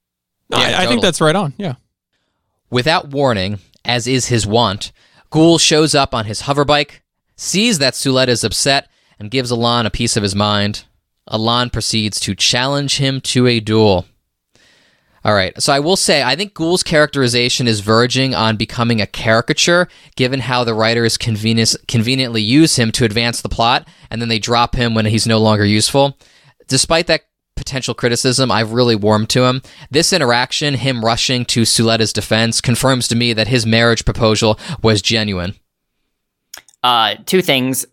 Yeah, 0.49 0.59
I, 0.59 0.61
I 0.61 0.71
totally. 0.71 0.87
think 0.87 1.03
that's 1.03 1.21
right 1.21 1.35
on. 1.35 1.55
Yeah. 1.59 1.75
Without 2.71 3.09
warning, 3.09 3.59
as 3.85 4.07
is 4.07 4.27
his 4.27 4.47
wont, 4.47 4.93
Guel 5.33 5.61
shows 5.61 5.93
up 5.93 6.15
on 6.15 6.27
his 6.27 6.43
hoverbike, 6.43 7.01
sees 7.35 7.81
that 7.81 7.95
Suletta 7.95 8.29
is 8.29 8.45
upset, 8.45 8.89
and 9.19 9.29
gives 9.29 9.51
Elan 9.51 9.87
a 9.87 9.91
piece 9.91 10.17
of 10.17 10.23
his 10.23 10.37
mind. 10.37 10.85
Elan 11.29 11.71
proceeds 11.71 12.21
to 12.21 12.37
challenge 12.37 12.99
him 12.99 13.21
to 13.23 13.49
a 13.49 13.59
duel. 13.59 14.07
All 15.23 15.35
right, 15.35 15.61
so 15.61 15.73
I 15.73 15.81
will 15.81 15.97
say, 15.97 16.23
I 16.23 16.35
think 16.35 16.55
Guel's 16.55 16.83
characterization 16.83 17.69
is 17.69 17.81
verging 17.81 18.35
on 18.35 18.57
becoming 18.57 19.03
a 19.03 19.07
caricature, 19.07 19.87
given 20.17 20.41
how 20.41 20.65
the 20.65 20.73
writers 20.73 21.19
conveniently 21.19 22.41
use 22.41 22.77
him 22.77 22.91
to 22.93 23.05
advance 23.05 23.43
the 23.43 23.51
plot, 23.51 23.87
and 24.11 24.23
then 24.23 24.31
they 24.31 24.39
drop 24.39 24.75
him 24.75 24.95
when 24.95 25.05
he's 25.05 25.27
no 25.27 25.39
longer 25.39 25.65
useful. 25.65 26.17
Despite 26.69 27.07
that 27.09 27.25
potential 27.55 27.93
criticism, 27.93 28.51
I've 28.51 28.73
really 28.73 28.97
warmed 28.97 29.29
to 29.31 29.45
him. 29.45 29.61
This 29.91 30.15
interaction, 30.15 30.73
him 30.73 31.05
rushing 31.05 31.45
to 31.47 31.63
Suletta's 31.63 32.15
defense, 32.15 32.63
confirms 32.63 33.07
to 33.09 33.15
me 33.15 33.35
that 33.35 33.49
his 33.49 33.67
marriage 33.67 34.07
proposal 34.07 34.59
was 34.83 35.03
genuine. 35.03 35.55
Uh, 36.83 37.17
two 37.27 37.43
things. 37.43 37.85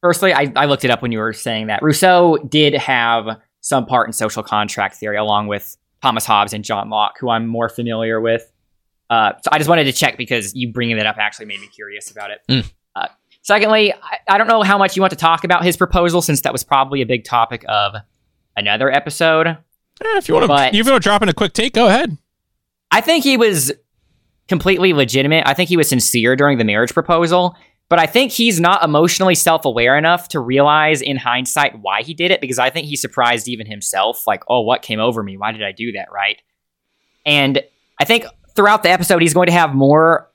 Firstly, 0.00 0.32
I, 0.32 0.50
I 0.56 0.64
looked 0.64 0.86
it 0.86 0.90
up 0.90 1.02
when 1.02 1.12
you 1.12 1.18
were 1.18 1.34
saying 1.34 1.66
that. 1.66 1.82
Rousseau 1.82 2.38
did 2.38 2.72
have 2.72 3.38
some 3.60 3.84
part 3.84 4.08
in 4.08 4.14
social 4.14 4.42
contract 4.42 4.96
theory, 4.96 5.18
along 5.18 5.48
with 5.48 5.76
Thomas 6.02 6.26
Hobbes 6.26 6.52
and 6.52 6.64
John 6.64 6.90
Locke, 6.90 7.16
who 7.20 7.30
I'm 7.30 7.46
more 7.46 7.68
familiar 7.68 8.20
with. 8.20 8.50
Uh, 9.08 9.32
so 9.42 9.50
I 9.52 9.58
just 9.58 9.68
wanted 9.68 9.84
to 9.84 9.92
check 9.92 10.16
because 10.16 10.54
you 10.54 10.72
bringing 10.72 10.96
that 10.96 11.06
up 11.06 11.16
actually 11.18 11.46
made 11.46 11.60
me 11.60 11.68
curious 11.68 12.10
about 12.10 12.30
it. 12.30 12.40
Mm. 12.48 12.72
Uh, 12.96 13.08
secondly, 13.42 13.92
I, 13.92 14.18
I 14.28 14.38
don't 14.38 14.48
know 14.48 14.62
how 14.62 14.78
much 14.78 14.96
you 14.96 15.02
want 15.02 15.12
to 15.12 15.18
talk 15.18 15.44
about 15.44 15.64
his 15.64 15.76
proposal, 15.76 16.20
since 16.22 16.40
that 16.42 16.52
was 16.52 16.64
probably 16.64 17.02
a 17.02 17.06
big 17.06 17.24
topic 17.24 17.64
of 17.68 17.94
another 18.56 18.90
episode. 18.90 19.46
Eh, 19.46 19.56
if 20.00 20.28
you 20.28 20.34
want 20.34 20.46
to, 20.50 20.66
if 20.68 20.74
you 20.74 20.84
want 20.84 21.02
to 21.02 21.06
drop 21.06 21.22
in 21.22 21.28
a 21.28 21.34
quick 21.34 21.52
take, 21.52 21.74
go 21.74 21.86
ahead. 21.86 22.16
I 22.90 23.00
think 23.00 23.22
he 23.24 23.36
was 23.36 23.72
completely 24.48 24.92
legitimate. 24.92 25.44
I 25.46 25.54
think 25.54 25.68
he 25.68 25.76
was 25.76 25.88
sincere 25.88 26.34
during 26.34 26.58
the 26.58 26.64
marriage 26.64 26.92
proposal, 26.92 27.56
but 27.92 27.98
I 27.98 28.06
think 28.06 28.32
he's 28.32 28.58
not 28.58 28.82
emotionally 28.82 29.34
self 29.34 29.66
aware 29.66 29.98
enough 29.98 30.28
to 30.28 30.40
realize 30.40 31.02
in 31.02 31.18
hindsight 31.18 31.78
why 31.82 32.00
he 32.00 32.14
did 32.14 32.30
it 32.30 32.40
because 32.40 32.58
I 32.58 32.70
think 32.70 32.86
he 32.86 32.96
surprised 32.96 33.48
even 33.48 33.66
himself. 33.66 34.26
Like, 34.26 34.44
oh, 34.48 34.62
what 34.62 34.80
came 34.80 34.98
over 34.98 35.22
me? 35.22 35.36
Why 35.36 35.52
did 35.52 35.62
I 35.62 35.72
do 35.72 35.92
that? 35.92 36.08
Right. 36.10 36.40
And 37.26 37.62
I 38.00 38.06
think 38.06 38.24
throughout 38.56 38.82
the 38.82 38.88
episode, 38.88 39.20
he's 39.20 39.34
going 39.34 39.48
to 39.48 39.52
have 39.52 39.74
more 39.74 40.30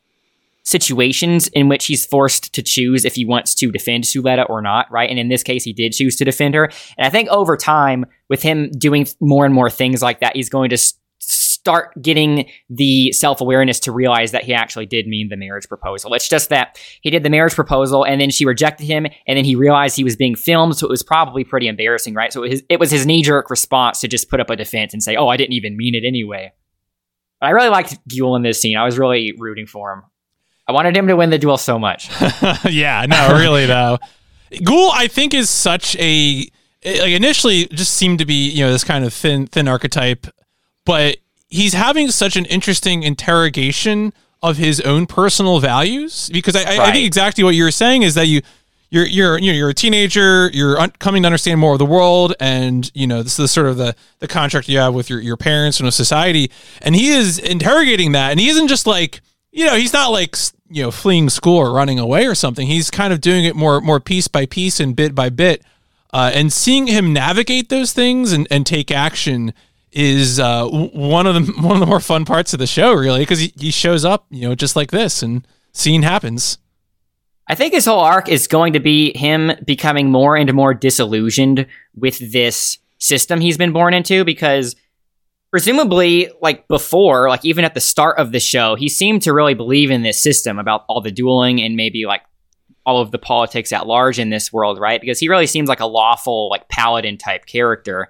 situations 0.62 1.48
in 1.48 1.68
which 1.68 1.88
he's 1.88 2.06
forced 2.06 2.54
to 2.54 2.62
choose 2.62 3.06
if 3.06 3.16
he 3.16 3.26
wants 3.26 3.56
to 3.56 3.72
defend 3.72 4.04
Suletta 4.04 4.48
or 4.48 4.62
not, 4.62 4.86
right? 4.92 5.10
And 5.10 5.18
in 5.18 5.30
this 5.30 5.42
case, 5.42 5.64
he 5.64 5.74
did 5.74 5.94
choose 5.94 6.16
to 6.18 6.26
defend 6.26 6.54
her. 6.54 6.66
And 6.66 7.08
I 7.08 7.10
think 7.10 7.28
over 7.30 7.58
time, 7.58 8.06
with 8.30 8.44
him 8.44 8.70
doing 8.70 9.08
more 9.20 9.46
and 9.46 9.56
more 9.56 9.72
things 9.72 10.04
like 10.04 10.20
that, 10.20 10.36
he's 10.36 10.50
going 10.50 10.70
to 10.70 10.94
start 11.68 12.02
getting 12.02 12.50
the 12.70 13.12
self 13.12 13.42
awareness 13.42 13.78
to 13.82 13.92
realize 13.92 14.32
that 14.32 14.46
he 14.46 14.54
actually 14.54 14.86
did 14.86 15.06
mean 15.06 15.28
the 15.28 15.36
marriage 15.36 15.68
proposal. 15.68 16.14
It's 16.14 16.30
just 16.30 16.48
that 16.48 16.80
he 17.02 17.10
did 17.10 17.24
the 17.24 17.30
marriage 17.30 17.56
proposal 17.56 18.06
and 18.06 18.22
then 18.22 18.30
she 18.30 18.46
rejected 18.46 18.86
him, 18.86 19.06
and 19.06 19.38
then 19.38 19.44
he 19.44 19.54
realized 19.54 19.98
he 19.98 20.06
was 20.06 20.16
being 20.16 20.34
filmed, 20.34 20.78
so 20.78 20.88
it 20.88 20.90
was 20.90 21.04
probably 21.04 21.44
pretty 21.44 21.68
embarrassing, 21.68 22.14
right? 22.14 22.32
So 22.32 22.44
it 22.44 22.64
was, 22.70 22.80
was 22.80 22.92
his 22.92 23.06
knee 23.06 23.22
jerk 23.22 23.50
response 23.50 24.00
to 24.00 24.08
just 24.08 24.30
put 24.30 24.40
up 24.40 24.50
a 24.50 24.56
defense 24.56 24.94
and 24.94 25.04
say, 25.04 25.18
"Oh, 25.18 25.28
I 25.28 25.36
didn't 25.36 25.54
even 25.54 25.76
mean 25.76 25.94
it 25.94 26.06
anyway." 26.06 26.54
But 27.42 27.48
I 27.48 27.50
really 27.50 27.70
liked 27.70 27.98
Guel 28.08 28.38
in 28.38 28.44
this 28.44 28.62
scene. 28.62 28.78
I 28.78 28.86
was 28.86 28.98
really 28.98 29.34
rooting 29.38 29.68
for 29.68 29.92
him. 29.92 30.04
I 30.70 30.72
wanted 30.72 30.96
him 30.96 31.08
to 31.08 31.18
win 31.18 31.32
the 31.32 31.38
duel 31.38 31.58
so 31.58 31.78
much. 31.78 32.10
yeah, 32.70 33.06
no, 33.08 33.38
really 33.38 33.66
though. 33.66 34.00
Guel, 34.54 34.90
I 34.94 35.10
think, 35.10 35.34
is 35.34 35.50
such 35.50 35.98
a 35.98 36.48
like 36.86 37.12
initially 37.12 37.66
just 37.66 37.94
seemed 37.94 38.20
to 38.20 38.26
be 38.26 38.50
you 38.50 38.64
know 38.64 38.72
this 38.72 38.86
kind 38.86 39.04
of 39.04 39.14
thin 39.14 39.48
thin 39.48 39.68
archetype, 39.68 40.28
but 40.86 41.18
he's 41.48 41.74
having 41.74 42.12
such 42.12 42.36
an 42.36 42.46
interesting 42.46 43.04
interrogation 43.04 44.14
of 44.44 44.58
his 44.58 44.80
own 44.82 45.06
personal 45.08 45.60
values 45.60 46.30
because 46.32 46.56
I, 46.56 46.62
I, 46.62 46.88
I 46.88 46.92
think 46.92 47.06
exactly 47.06 47.44
what 47.44 47.56
you're 47.56 47.72
saying 47.72 48.04
is 48.04 48.16
that 48.16 48.28
you. 48.28 48.42
You're 48.90 49.06
you're 49.06 49.38
you 49.38 49.52
know, 49.52 49.58
you're 49.58 49.68
a 49.68 49.74
teenager. 49.74 50.50
You're 50.54 50.80
un- 50.80 50.94
coming 50.98 51.24
to 51.24 51.26
understand 51.26 51.60
more 51.60 51.74
of 51.74 51.80
the 51.80 51.86
world, 51.86 52.34
and 52.40 52.90
you 52.96 53.06
know 53.06 53.22
this 53.22 53.38
is 53.38 53.52
sort 53.52 53.68
of 53.68 53.76
the 53.76 53.94
the 54.20 54.30
contract 54.30 54.70
you 54.70 54.78
have 54.78 54.94
with 54.94 55.10
your, 55.10 55.20
your 55.20 55.36
parents 55.36 55.78
and 55.78 55.86
with 55.86 55.94
society. 55.94 56.50
And 56.82 56.96
he 56.96 57.10
is 57.10 57.38
interrogating 57.38 58.14
that, 58.14 58.32
and 58.32 58.40
he 58.40 58.48
isn't 58.48 58.70
just 58.70 58.88
like 58.88 59.20
you 59.52 59.66
know 59.66 59.76
he's 59.76 59.92
not 59.92 60.12
like 60.12 60.38
you 60.70 60.84
know 60.84 60.92
fleeing 60.92 61.30
school 61.30 61.58
or 61.58 61.74
running 61.74 62.00
away 62.00 62.28
or 62.28 62.34
something. 62.34 62.66
He's 62.66 62.90
kind 62.90 63.12
of 63.12 63.20
doing 63.20 63.44
it 63.44 63.58
more 63.58 63.82
more 63.82 64.00
piece 64.00 64.30
by 64.30 64.46
piece 64.46 64.80
and 64.80 64.96
bit 64.96 65.14
by 65.14 65.32
bit, 65.32 65.66
uh, 66.14 66.32
and 66.34 66.54
seeing 66.54 66.88
him 66.88 67.12
navigate 67.12 67.68
those 67.68 67.92
things 67.92 68.32
and, 68.32 68.48
and 68.50 68.66
take 68.66 68.90
action 68.90 69.54
is 69.92 70.40
uh, 70.40 70.68
one 70.68 71.28
of 71.28 71.36
the 71.36 71.52
one 71.62 71.76
of 71.76 71.80
the 71.80 71.86
more 71.86 72.00
fun 72.00 72.26
parts 72.26 72.54
of 72.54 72.60
the 72.60 72.68
show, 72.68 72.94
really, 72.94 73.20
because 73.20 73.40
he, 73.40 73.54
he 73.58 73.72
shows 73.72 74.06
up 74.06 74.26
you 74.30 74.48
know 74.48 74.56
just 74.56 74.76
like 74.76 74.92
this, 74.92 75.22
and 75.22 75.48
scene 75.74 76.04
happens. 76.04 76.58
I 77.50 77.56
think 77.56 77.74
his 77.74 77.86
whole 77.86 78.02
arc 78.02 78.28
is 78.28 78.48
going 78.48 78.74
to 78.74 78.80
be 78.80 79.18
him 79.18 79.52
becoming 79.66 80.12
more 80.12 80.36
and 80.36 80.54
more 80.54 80.74
disillusioned 80.74 81.66
with 81.96 82.32
this 82.32 82.78
system 83.00 83.40
he's 83.40 83.58
been 83.58 83.72
born 83.72 83.94
into 83.94 84.26
because 84.26 84.76
presumably, 85.52 86.30
like 86.42 86.68
before, 86.68 87.30
like 87.30 87.46
even 87.46 87.64
at 87.64 87.74
the 87.74 87.80
start 87.80 88.20
of 88.20 88.32
the 88.32 88.40
show, 88.40 88.76
he 88.76 88.90
seemed 88.90 89.22
to 89.22 89.34
really 89.34 89.54
believe 89.54 89.92
in 89.92 90.04
this 90.04 90.22
system 90.22 90.60
about 90.60 90.84
all 90.88 91.02
the 91.02 91.12
dueling 91.12 91.62
and 91.62 91.76
maybe 91.76 92.06
like 92.06 92.22
all 92.86 93.02
of 93.02 93.12
the 93.12 93.20
politics 93.20 93.74
at 93.74 93.88
large 93.88 94.20
in 94.20 94.30
this 94.30 94.52
world, 94.52 94.80
right? 94.80 95.02
Because 95.02 95.20
he 95.20 95.30
really 95.30 95.48
seems 95.48 95.68
like 95.68 95.80
a 95.80 95.86
lawful, 95.86 96.50
like 96.50 96.70
paladin 96.70 97.18
type 97.18 97.46
character. 97.46 98.10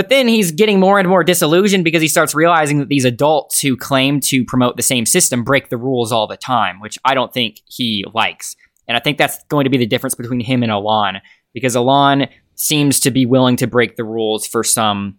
But 0.00 0.08
then 0.08 0.28
he's 0.28 0.50
getting 0.50 0.80
more 0.80 0.98
and 0.98 1.06
more 1.06 1.22
disillusioned 1.22 1.84
because 1.84 2.00
he 2.00 2.08
starts 2.08 2.34
realizing 2.34 2.78
that 2.78 2.88
these 2.88 3.04
adults 3.04 3.60
who 3.60 3.76
claim 3.76 4.18
to 4.20 4.46
promote 4.46 4.78
the 4.78 4.82
same 4.82 5.04
system 5.04 5.44
break 5.44 5.68
the 5.68 5.76
rules 5.76 6.10
all 6.10 6.26
the 6.26 6.38
time, 6.38 6.80
which 6.80 6.98
I 7.04 7.12
don't 7.12 7.34
think 7.34 7.60
he 7.66 8.06
likes. 8.14 8.56
And 8.88 8.96
I 8.96 9.00
think 9.00 9.18
that's 9.18 9.44
going 9.50 9.64
to 9.64 9.70
be 9.70 9.76
the 9.76 9.84
difference 9.84 10.14
between 10.14 10.40
him 10.40 10.62
and 10.62 10.72
Elan, 10.72 11.20
because 11.52 11.76
Elan 11.76 12.30
seems 12.54 12.98
to 13.00 13.10
be 13.10 13.26
willing 13.26 13.56
to 13.56 13.66
break 13.66 13.96
the 13.96 14.04
rules 14.04 14.46
for 14.46 14.64
some 14.64 15.18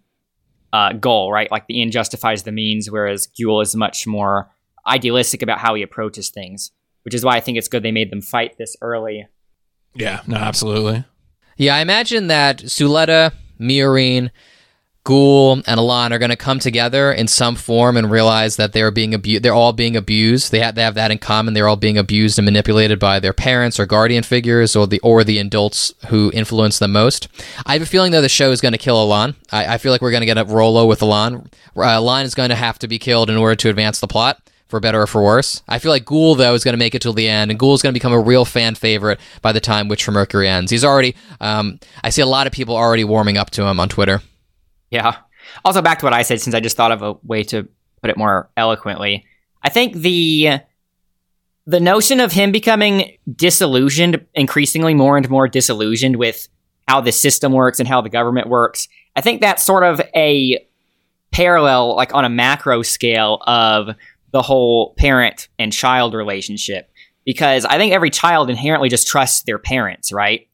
uh, 0.74 0.94
goal, 0.94 1.32
right? 1.32 1.52
Like 1.52 1.68
the 1.68 1.80
end 1.80 1.92
justifies 1.92 2.42
the 2.42 2.52
means, 2.52 2.90
whereas 2.90 3.28
Guel 3.40 3.62
is 3.62 3.76
much 3.76 4.08
more 4.08 4.50
idealistic 4.88 5.44
about 5.44 5.60
how 5.60 5.76
he 5.76 5.84
approaches 5.84 6.30
things, 6.30 6.72
which 7.04 7.14
is 7.14 7.24
why 7.24 7.36
I 7.36 7.40
think 7.40 7.60
it's 7.60 7.68
good 7.68 7.84
they 7.84 7.92
made 7.92 8.12
them 8.12 8.24
fight 8.24 8.58
this 8.58 8.76
early. 8.82 9.28
Yeah, 9.94 10.22
no, 10.26 10.38
absolutely. 10.38 11.04
Yeah, 11.56 11.76
I 11.76 11.82
imagine 11.82 12.30
that 12.30 12.64
Suletta, 12.64 13.34
Miorine, 13.60 14.32
Guel, 15.04 15.64
and 15.66 15.80
Elan 15.80 16.14
are 16.14 16.20
going 16.20 16.30
to 16.30 16.36
come 16.36 16.60
together 16.60 17.12
in 17.12 17.28
some 17.28 17.56
form 17.56 17.98
and 17.98 18.12
realize 18.12 18.58
that 18.58 18.72
they're 18.72 18.92
being 18.92 19.16
abused. 19.16 19.42
They're 19.42 19.54
all 19.54 19.74
being 19.74 19.96
abused. 19.96 20.52
They 20.52 20.60
have, 20.60 20.76
they 20.76 20.84
have 20.84 20.94
that 20.94 21.10
in 21.10 21.18
common. 21.18 21.56
They're 21.56 21.68
all 21.68 21.76
being 21.76 21.98
abused 21.98 22.38
and 22.38 22.46
manipulated 22.46 23.00
by 23.00 23.20
their 23.20 23.34
parents 23.34 23.80
or 23.80 23.88
guardian 23.88 24.22
figures 24.22 24.76
or 24.76 24.86
the 24.86 25.00
or 25.00 25.24
the 25.24 25.40
adults 25.40 25.94
who 26.10 26.32
influence 26.36 26.78
them 26.78 26.92
most. 26.92 27.28
I 27.66 27.74
have 27.74 27.82
a 27.82 27.88
feeling 27.88 28.12
though 28.12 28.22
the 28.22 28.30
show 28.30 28.52
is 28.52 28.62
going 28.62 28.74
to 28.74 28.78
kill 28.78 28.98
Elan. 28.98 29.36
I, 29.52 29.74
I 29.74 29.78
feel 29.80 29.92
like 29.92 30.02
we're 30.02 30.12
going 30.12 30.22
to 30.22 30.28
get 30.28 30.38
a 30.38 30.46
Rolo 30.46 30.86
with 30.86 31.02
Elan. 31.02 31.50
Uh, 31.76 31.82
Elan 31.82 32.26
is 32.26 32.36
going 32.36 32.50
to 32.50 32.56
have 32.56 32.78
to 32.80 32.88
be 32.88 33.00
killed 33.00 33.30
in 33.32 33.38
order 33.38 33.56
to 33.56 33.70
advance 33.70 34.00
the 34.00 34.08
plot 34.08 34.40
for 34.68 34.80
better 34.80 35.02
or 35.02 35.08
for 35.08 35.24
worse. 35.24 35.64
I 35.68 35.80
feel 35.80 35.92
like 35.92 36.06
Guel 36.06 36.38
though 36.38 36.54
is 36.54 36.64
going 36.64 36.74
to 36.74 36.80
make 36.80 36.94
it 36.94 37.02
till 37.02 37.14
the 37.14 37.28
end, 37.28 37.50
and 37.50 37.60
Guel 37.60 37.74
is 37.74 37.82
going 37.82 37.92
to 37.92 38.00
become 38.00 38.14
a 38.14 38.20
real 38.20 38.46
fan 38.46 38.76
favorite 38.76 39.20
by 39.42 39.52
the 39.52 39.60
time 39.60 39.88
Witch 39.88 40.04
from 40.04 40.14
Mercury 40.14 40.48
ends. 40.48 40.72
He's 40.72 40.86
already. 40.86 41.16
Um, 41.40 41.80
I 42.04 42.12
see 42.12 42.22
a 42.22 42.28
lot 42.28 42.46
of 42.46 42.54
people 42.54 42.76
already 42.76 43.04
warming 43.04 43.38
up 43.38 43.50
to 43.52 43.64
him 43.64 43.80
on 43.80 43.90
Twitter. 43.90 44.22
Yeah. 44.92 45.18
Also, 45.66 45.82
back 45.82 46.00
to 46.00 46.06
what 46.06 46.14
I 46.14 46.22
said, 46.22 46.40
since 46.40 46.54
I 46.54 46.60
just 46.60 46.78
thought 46.78 46.92
of 46.92 47.02
a 47.02 47.14
way 47.24 47.44
to 47.46 47.68
put 48.02 48.10
it 48.10 48.18
more 48.18 48.50
eloquently. 48.58 49.26
I 49.64 49.70
think 49.70 49.96
the 49.96 50.60
the 51.68 51.80
notion 51.80 52.20
of 52.20 52.32
him 52.32 52.52
becoming 52.52 53.18
disillusioned, 53.36 54.26
increasingly 54.34 54.94
more 54.94 55.18
and 55.18 55.30
more 55.30 55.48
disillusioned 55.48 56.16
with 56.16 56.48
how 56.88 57.02
the 57.02 57.12
system 57.12 57.54
works 57.54 57.80
and 57.80 57.88
how 57.88 58.02
the 58.02 58.10
government 58.10 58.50
works. 58.50 58.88
I 59.16 59.22
think 59.22 59.42
that's 59.42 59.64
sort 59.64 59.84
of 59.84 60.02
a 60.16 60.66
parallel, 61.32 61.96
like 61.96 62.14
on 62.14 62.26
a 62.26 62.30
macro 62.30 62.82
scale, 62.82 63.42
of 63.46 63.96
the 64.32 64.42
whole 64.42 64.94
parent 64.96 65.50
and 65.60 65.72
child 65.72 66.14
relationship. 66.14 66.90
Because 67.24 67.66
I 67.66 67.78
think 67.78 67.94
every 67.94 68.10
child 68.10 68.50
inherently 68.50 68.90
just 68.90 69.08
trusts 69.08 69.44
their 69.44 69.60
parents, 69.60 70.12
right? 70.12 70.48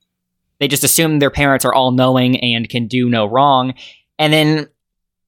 They 0.59 0.67
just 0.67 0.83
assume 0.83 1.19
their 1.19 1.31
parents 1.31 1.63
are 1.63 1.73
all 1.73 1.91
knowing 1.91 2.37
and 2.41 2.67
can 2.67 2.87
do 2.87 3.09
no 3.09 3.25
wrong. 3.25 3.73
And 4.19 4.33
then 4.33 4.67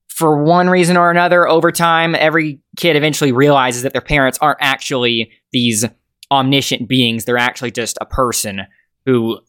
for 0.07 0.43
one 0.43 0.69
reason 0.69 0.97
or 0.97 1.11
another, 1.11 1.47
over 1.47 1.71
time, 1.71 2.15
every 2.15 2.59
kid 2.77 2.95
eventually 2.95 3.31
realizes 3.31 3.83
that 3.83 3.93
their 3.93 4.01
parents 4.01 4.37
aren't 4.41 4.59
actually 4.61 5.31
these 5.51 5.85
omniscient 6.31 6.87
beings. 6.87 7.25
They're 7.25 7.37
actually 7.37 7.71
just 7.71 7.97
a 8.01 8.05
person 8.05 8.61
who 9.05 9.39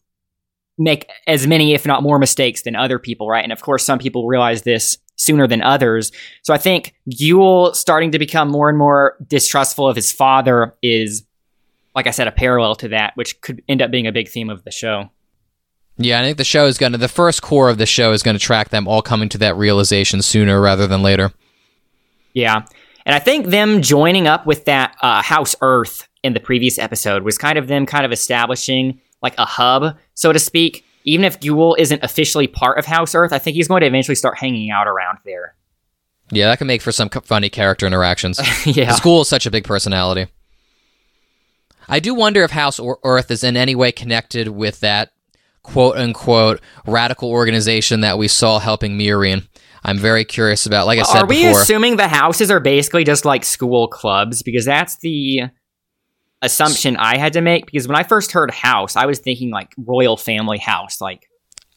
make 0.78 1.10
as 1.26 1.46
many, 1.46 1.74
if 1.74 1.86
not 1.86 2.02
more, 2.02 2.18
mistakes 2.18 2.62
than 2.62 2.76
other 2.76 2.98
people, 2.98 3.28
right? 3.28 3.44
And 3.44 3.52
of 3.52 3.62
course, 3.62 3.84
some 3.84 3.98
people 3.98 4.26
realize 4.26 4.62
this 4.62 4.96
sooner 5.16 5.46
than 5.46 5.60
others. 5.60 6.12
So 6.42 6.54
I 6.54 6.58
think 6.58 6.94
Guel 7.10 7.74
starting 7.74 8.10
to 8.12 8.18
become 8.18 8.48
more 8.48 8.70
and 8.70 8.78
more 8.78 9.16
distrustful 9.26 9.86
of 9.86 9.96
his 9.96 10.10
father 10.10 10.74
is, 10.82 11.24
like 11.94 12.06
I 12.06 12.10
said, 12.10 12.26
a 12.26 12.32
parallel 12.32 12.74
to 12.76 12.88
that, 12.88 13.12
which 13.16 13.40
could 13.42 13.62
end 13.68 13.82
up 13.82 13.90
being 13.90 14.06
a 14.06 14.12
big 14.12 14.28
theme 14.28 14.48
of 14.48 14.64
the 14.64 14.70
show. 14.70 15.10
Yeah, 16.02 16.18
I 16.18 16.24
think 16.24 16.38
the 16.38 16.44
show 16.44 16.66
is 16.66 16.78
going 16.78 16.92
to, 16.92 16.98
the 16.98 17.08
first 17.08 17.42
cour 17.42 17.68
of 17.68 17.76
the 17.76 17.84
show 17.84 18.12
is 18.12 18.22
going 18.22 18.34
to 18.34 18.42
track 18.42 18.70
them 18.70 18.88
all 18.88 19.02
coming 19.02 19.28
to 19.28 19.38
that 19.38 19.56
realization 19.56 20.22
sooner 20.22 20.58
rather 20.58 20.86
than 20.86 21.02
later. 21.02 21.30
Yeah. 22.32 22.64
And 23.04 23.14
I 23.14 23.18
think 23.18 23.46
them 23.46 23.82
joining 23.82 24.26
up 24.26 24.46
with 24.46 24.64
that 24.64 24.96
uh, 25.02 25.22
House 25.22 25.54
Earth 25.60 26.08
in 26.22 26.32
the 26.32 26.40
previous 26.40 26.78
episode 26.78 27.22
was 27.22 27.36
kind 27.36 27.58
of 27.58 27.68
them 27.68 27.84
kind 27.84 28.06
of 28.06 28.12
establishing 28.12 28.98
like 29.20 29.34
a 29.36 29.44
hub, 29.44 29.98
so 30.14 30.32
to 30.32 30.38
speak. 30.38 30.86
Even 31.04 31.24
if 31.24 31.38
Guel 31.40 31.74
isn't 31.78 32.02
officially 32.02 32.46
part 32.46 32.78
of 32.78 32.86
House 32.86 33.14
Earth, 33.14 33.32
I 33.32 33.38
think 33.38 33.56
he's 33.56 33.68
going 33.68 33.80
to 33.82 33.86
eventually 33.86 34.14
start 34.14 34.38
hanging 34.38 34.70
out 34.70 34.86
around 34.86 35.18
there. 35.26 35.54
Yeah, 36.30 36.46
that 36.46 36.58
can 36.58 36.66
make 36.66 36.80
for 36.80 36.92
some 36.92 37.10
funny 37.10 37.50
character 37.50 37.86
interactions. 37.86 38.40
yeah. 38.66 38.92
School 38.92 39.22
is 39.22 39.28
such 39.28 39.44
a 39.44 39.50
big 39.50 39.64
personality. 39.64 40.30
I 41.88 42.00
do 42.00 42.14
wonder 42.14 42.42
if 42.42 42.52
House 42.52 42.80
Earth 43.02 43.30
is 43.30 43.44
in 43.44 43.56
any 43.56 43.74
way 43.74 43.92
connected 43.92 44.48
with 44.48 44.80
that 44.80 45.12
quote 45.72 45.96
unquote 45.96 46.60
radical 46.86 47.30
organization 47.30 48.00
that 48.00 48.18
we 48.18 48.28
saw 48.28 48.58
helping 48.58 48.98
Miorine. 48.98 49.46
I'm 49.82 49.98
very 49.98 50.24
curious 50.24 50.66
about. 50.66 50.86
Like 50.86 50.98
I 50.98 51.02
said, 51.04 51.22
are 51.22 51.26
we 51.26 51.44
before, 51.44 51.62
assuming 51.62 51.96
the 51.96 52.08
houses 52.08 52.50
are 52.50 52.60
basically 52.60 53.04
just 53.04 53.24
like 53.24 53.44
school 53.44 53.88
clubs? 53.88 54.42
Because 54.42 54.64
that's 54.64 54.98
the 54.98 55.44
assumption 56.42 56.96
I 56.96 57.16
had 57.16 57.32
to 57.34 57.40
make. 57.40 57.66
Because 57.66 57.88
when 57.88 57.96
I 57.96 58.02
first 58.02 58.32
heard 58.32 58.50
house, 58.50 58.96
I 58.96 59.06
was 59.06 59.20
thinking 59.20 59.50
like 59.50 59.74
royal 59.78 60.16
family 60.16 60.58
house, 60.58 61.00
like. 61.00 61.26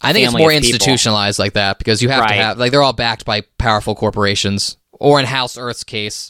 I 0.05 0.11
think 0.11 0.25
it's 0.27 0.37
more 0.37 0.51
institutionalized 0.51 1.39
like 1.39 1.53
that 1.53 1.77
because 1.77 2.01
you 2.01 2.09
have 2.09 2.19
right. 2.19 2.27
to 2.27 2.33
have 2.33 2.57
like 2.57 2.71
they're 2.71 2.83
all 2.83 2.91
backed 2.91 3.23
by 3.23 3.41
powerful 3.57 3.95
corporations, 3.95 4.75
or 4.91 5.17
in 5.17 5.25
House 5.25 5.57
Earth's 5.57 5.85
case, 5.85 6.29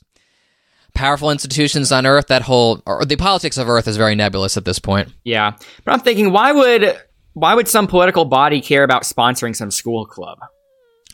powerful 0.94 1.32
institutions 1.32 1.92
on 1.92 2.06
Earth. 2.06 2.28
That 2.28 2.44
whole 2.44 2.84
or 2.86 3.04
the 3.04 3.16
politics 3.16 3.58
of 3.58 3.68
Earth 3.68 3.88
is 3.88 3.98
very 3.98 4.14
nebulous 4.14 4.58
at 4.58 4.66
this 4.66 4.78
point. 4.78 5.12
Yeah, 5.24 5.56
but 5.84 5.92
I'm 5.92 6.02
thinking, 6.02 6.32
why 6.32 6.52
would 6.52 7.02
why 7.34 7.54
would 7.54 7.68
some 7.68 7.88
political 7.88 8.26
body 8.26 8.62
care 8.62 8.84
about 8.84 9.04
sponsoring 9.04 9.56
some 9.56 9.72
school 9.72 10.06
club? 10.06 10.40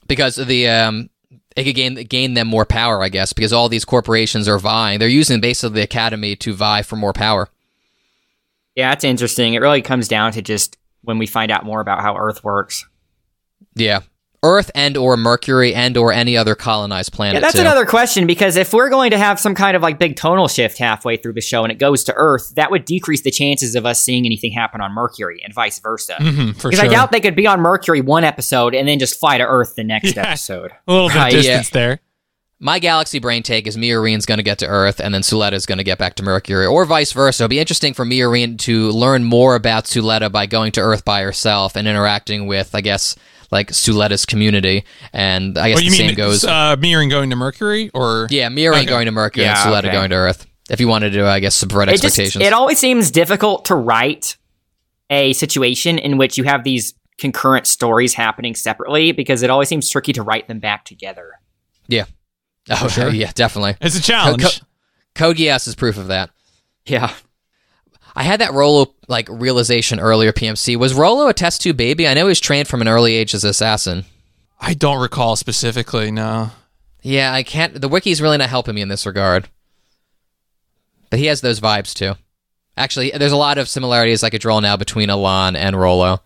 Because 0.07 0.35
the 0.35 0.67
um, 0.67 1.09
it 1.55 1.63
could 1.63 1.75
gain 1.75 1.95
gain 1.95 2.33
them 2.33 2.47
more 2.47 2.65
power, 2.65 3.01
I 3.01 3.09
guess. 3.09 3.33
Because 3.33 3.53
all 3.53 3.69
these 3.69 3.85
corporations 3.85 4.47
are 4.47 4.59
vying; 4.59 4.99
they're 4.99 5.07
using 5.07 5.41
basically 5.41 5.75
the 5.75 5.83
academy 5.83 6.35
to 6.37 6.53
vie 6.53 6.81
for 6.81 6.95
more 6.95 7.13
power. 7.13 7.49
Yeah, 8.75 8.89
that's 8.91 9.03
interesting. 9.03 9.53
It 9.53 9.61
really 9.61 9.81
comes 9.81 10.07
down 10.07 10.31
to 10.33 10.41
just 10.41 10.77
when 11.01 11.17
we 11.17 11.27
find 11.27 11.51
out 11.51 11.65
more 11.65 11.81
about 11.81 12.01
how 12.01 12.17
Earth 12.17 12.43
works. 12.43 12.85
Yeah, 13.75 14.01
Earth 14.41 14.71
and 14.73 14.95
or 14.95 15.17
Mercury 15.17 15.75
and 15.75 15.97
or 15.97 16.13
any 16.13 16.37
other 16.37 16.55
colonized 16.55 17.11
planet. 17.11 17.35
Yeah, 17.35 17.39
that's 17.41 17.55
too. 17.55 17.61
another 17.61 17.85
question 17.85 18.25
because 18.25 18.55
if 18.55 18.71
we're 18.73 18.89
going 18.89 19.11
to 19.11 19.17
have 19.17 19.37
some 19.39 19.53
kind 19.53 19.75
of 19.75 19.81
like 19.81 19.99
big 19.99 20.15
tonal 20.15 20.47
shift 20.47 20.77
halfway 20.77 21.17
through 21.17 21.33
the 21.33 21.41
show 21.41 21.63
and 21.63 21.71
it 21.71 21.77
goes 21.77 22.05
to 22.05 22.13
Earth, 22.15 22.53
that 22.55 22.71
would 22.71 22.85
decrease 22.85 23.21
the 23.21 23.31
chances 23.31 23.75
of 23.75 23.85
us 23.85 24.01
seeing 24.01 24.25
anything 24.25 24.51
happen 24.53 24.79
on 24.79 24.93
Mercury 24.93 25.41
and 25.43 25.53
vice 25.53 25.79
versa. 25.79 26.15
Mm-hmm, 26.19 26.51
because 26.53 26.75
sure. 26.79 26.85
I 26.85 26.87
doubt 26.87 27.11
they 27.11 27.19
could 27.19 27.35
be 27.35 27.47
on 27.47 27.59
Mercury 27.59 27.99
one 27.99 28.23
episode 28.23 28.73
and 28.73 28.87
then 28.87 28.97
just 28.99 29.19
fly 29.19 29.37
to 29.37 29.43
Earth 29.45 29.75
the 29.75 29.83
next 29.83 30.15
Yeah. 30.15 30.27
episode. 30.27 30.71
a 30.87 30.91
little 30.93 31.09
bit 31.09 31.15
Right, 31.17 31.33
of 31.33 31.43
yeah. 31.43 31.57
distance 31.57 31.69
there. 31.71 31.99
My 32.61 32.79
galaxy 32.79 33.19
brain 33.19 33.41
take 33.43 33.67
is 33.67 33.77
Miorine's 33.77 34.25
going 34.25 34.37
to 34.39 34.43
get 34.43 34.59
to 34.59 34.67
Earth, 34.67 34.99
and 34.99 35.13
then 35.13 35.21
Suletta's 35.21 35.65
going 35.65 35.77
to 35.77 35.83
get 35.85 35.97
back 35.97 36.15
to 36.15 36.23
Mercury, 36.23 36.65
or 36.65 36.83
vice 36.83 37.13
versa. 37.13 37.43
It'll 37.43 37.49
be 37.49 37.57
interesting 37.59 37.93
for 37.93 38.03
Miorine 38.03 38.57
to 38.59 38.89
learn 38.91 39.23
more 39.23 39.55
about 39.55 39.85
Suletta 39.85 40.29
by 40.29 40.45
going 40.45 40.73
to 40.73 40.81
Earth 40.81 41.05
by 41.05 41.21
herself 41.21 41.77
and 41.77 41.87
interacting 41.87 42.47
with, 42.47 42.75
I 42.75 42.81
guess, 42.81 43.15
like 43.51 43.69
Suletta's 43.71 44.25
community. 44.25 44.83
And 45.13 45.57
I 45.57 45.69
guess 45.69 45.75
What 45.75 45.79
the 45.81 45.85
you 45.85 45.91
same 45.91 46.15
goes. 46.15 46.43
uh, 46.45 46.75
Miorine 46.77 47.09
going 47.09 47.29
to 47.31 47.35
Mercury, 47.35 47.89
or 47.93 48.27
yeah, 48.29 48.49
Miorine 48.49 48.77
Okay. 48.77 48.85
going 48.85 49.05
to 49.05 49.11
Mercury 49.11 49.43
Yeah, 49.45 49.61
and 49.61 49.73
Suletta 49.73 49.85
okay. 49.87 49.91
going 49.91 50.09
to 50.11 50.15
Earth. 50.15 50.45
If 50.69 50.79
you 50.79 50.87
wanted 50.87 51.13
to, 51.13 51.25
I 51.25 51.39
guess, 51.39 51.55
subvert 51.55 51.89
It 51.89 51.93
just 51.93 52.05
expectations. 52.05 52.45
it 52.45 52.53
always 52.53 52.77
seems 52.77 53.09
difficult 53.11 53.65
to 53.65 53.75
write 53.75 54.37
a 55.09 55.33
situation 55.33 55.97
in 55.97 56.17
which 56.17 56.37
you 56.37 56.43
have 56.43 56.63
these 56.63 56.93
concurrent 57.17 57.65
stories 57.65 58.13
happening 58.13 58.53
separately 58.55 59.11
because 59.11 59.41
it 59.41 59.49
always 59.49 59.67
seems 59.67 59.89
tricky 59.89 60.13
to 60.13 60.21
write 60.21 60.47
them 60.47 60.59
back 60.59 60.85
together. 60.85 61.31
Yeah. 61.87 62.05
Oh, 62.69 62.87
sure. 62.87 63.09
yeah, 63.09 63.31
definitely. 63.33 63.75
it's 63.81 63.97
a 63.97 64.01
challenge. 64.01 64.43
Co- 64.43 64.65
Code 65.15 65.37
Geass 65.37 65.67
is 65.67 65.73
proof 65.73 65.97
of 65.97 66.05
that. 66.09 66.29
Yeah. 66.85 67.11
I 68.19 68.23
had 68.23 68.41
that 68.41 68.51
Rolo 68.51 68.93
like 69.07 69.29
realization 69.31 69.97
earlier. 69.97 70.33
PMC 70.33 70.75
was 70.75 70.93
Rolo 70.93 71.29
a 71.29 71.33
test 71.33 71.61
tube 71.61 71.77
baby? 71.77 72.05
I 72.05 72.13
know 72.13 72.25
he 72.25 72.27
was 72.27 72.41
trained 72.41 72.67
from 72.67 72.81
an 72.81 72.89
early 72.89 73.13
age 73.15 73.33
as 73.33 73.45
an 73.45 73.49
assassin. 73.49 74.03
I 74.59 74.73
don't 74.73 75.01
recall 75.01 75.37
specifically. 75.37 76.11
No. 76.11 76.51
Yeah, 77.01 77.31
I 77.31 77.43
can't. 77.43 77.79
The 77.79 77.87
wiki's 77.87 78.21
really 78.21 78.37
not 78.37 78.49
helping 78.49 78.75
me 78.75 78.81
in 78.81 78.89
this 78.89 79.05
regard. 79.05 79.47
But 81.09 81.19
he 81.19 81.27
has 81.27 81.39
those 81.39 81.61
vibes 81.61 81.93
too. 81.93 82.15
Actually, 82.75 83.11
there's 83.11 83.31
a 83.31 83.37
lot 83.37 83.57
of 83.57 83.69
similarities 83.69 84.21
I 84.21 84.29
could 84.29 84.41
draw 84.41 84.59
now 84.59 84.75
between 84.75 85.09
Elan 85.09 85.55
and 85.55 85.79
Rolo, 85.79 86.21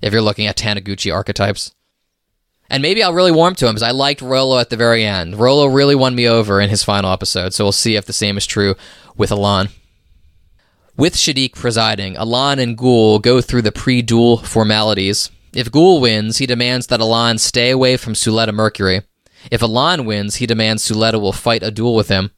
if 0.00 0.14
you're 0.14 0.22
looking 0.22 0.46
at 0.46 0.56
Taniguchi 0.56 1.12
archetypes. 1.12 1.74
And 2.70 2.80
maybe 2.80 3.02
I'll 3.02 3.12
really 3.12 3.30
warm 3.30 3.54
to 3.56 3.66
him 3.66 3.74
because 3.74 3.82
I 3.82 3.90
liked 3.90 4.22
Rolo 4.22 4.58
at 4.58 4.70
the 4.70 4.76
very 4.78 5.04
end. 5.04 5.38
Rolo 5.38 5.66
really 5.66 5.94
won 5.94 6.14
me 6.14 6.26
over 6.26 6.62
in 6.62 6.70
his 6.70 6.82
final 6.82 7.12
episode, 7.12 7.52
so 7.52 7.62
we'll 7.62 7.72
see 7.72 7.94
if 7.94 8.06
the 8.06 8.14
same 8.14 8.38
is 8.38 8.46
true 8.46 8.74
with 9.18 9.30
Elan. 9.30 9.68
With 10.98 11.14
Shaddiq 11.14 11.54
presiding, 11.54 12.16
Elan 12.16 12.58
and 12.58 12.76
Guel 12.76 13.20
go 13.20 13.42
through 13.42 13.60
the 13.62 13.72
pre-duel 13.72 14.38
formalities. 14.38 15.30
If 15.52 15.70
Guel 15.70 16.00
wins, 16.00 16.38
he 16.38 16.46
demands 16.46 16.86
that 16.86 17.00
Elan 17.00 17.36
stay 17.36 17.70
away 17.70 17.98
from 17.98 18.14
Suletta 18.14 18.54
Mercury. 18.54 19.02
If 19.50 19.60
Elan 19.60 20.06
wins, 20.06 20.36
he 20.36 20.46
demands 20.46 20.88
Suletta 20.88 21.20
will 21.20 21.34
fight 21.34 21.62
a 21.62 21.70
duel 21.70 21.94
with 21.94 22.08
him. 22.08 22.30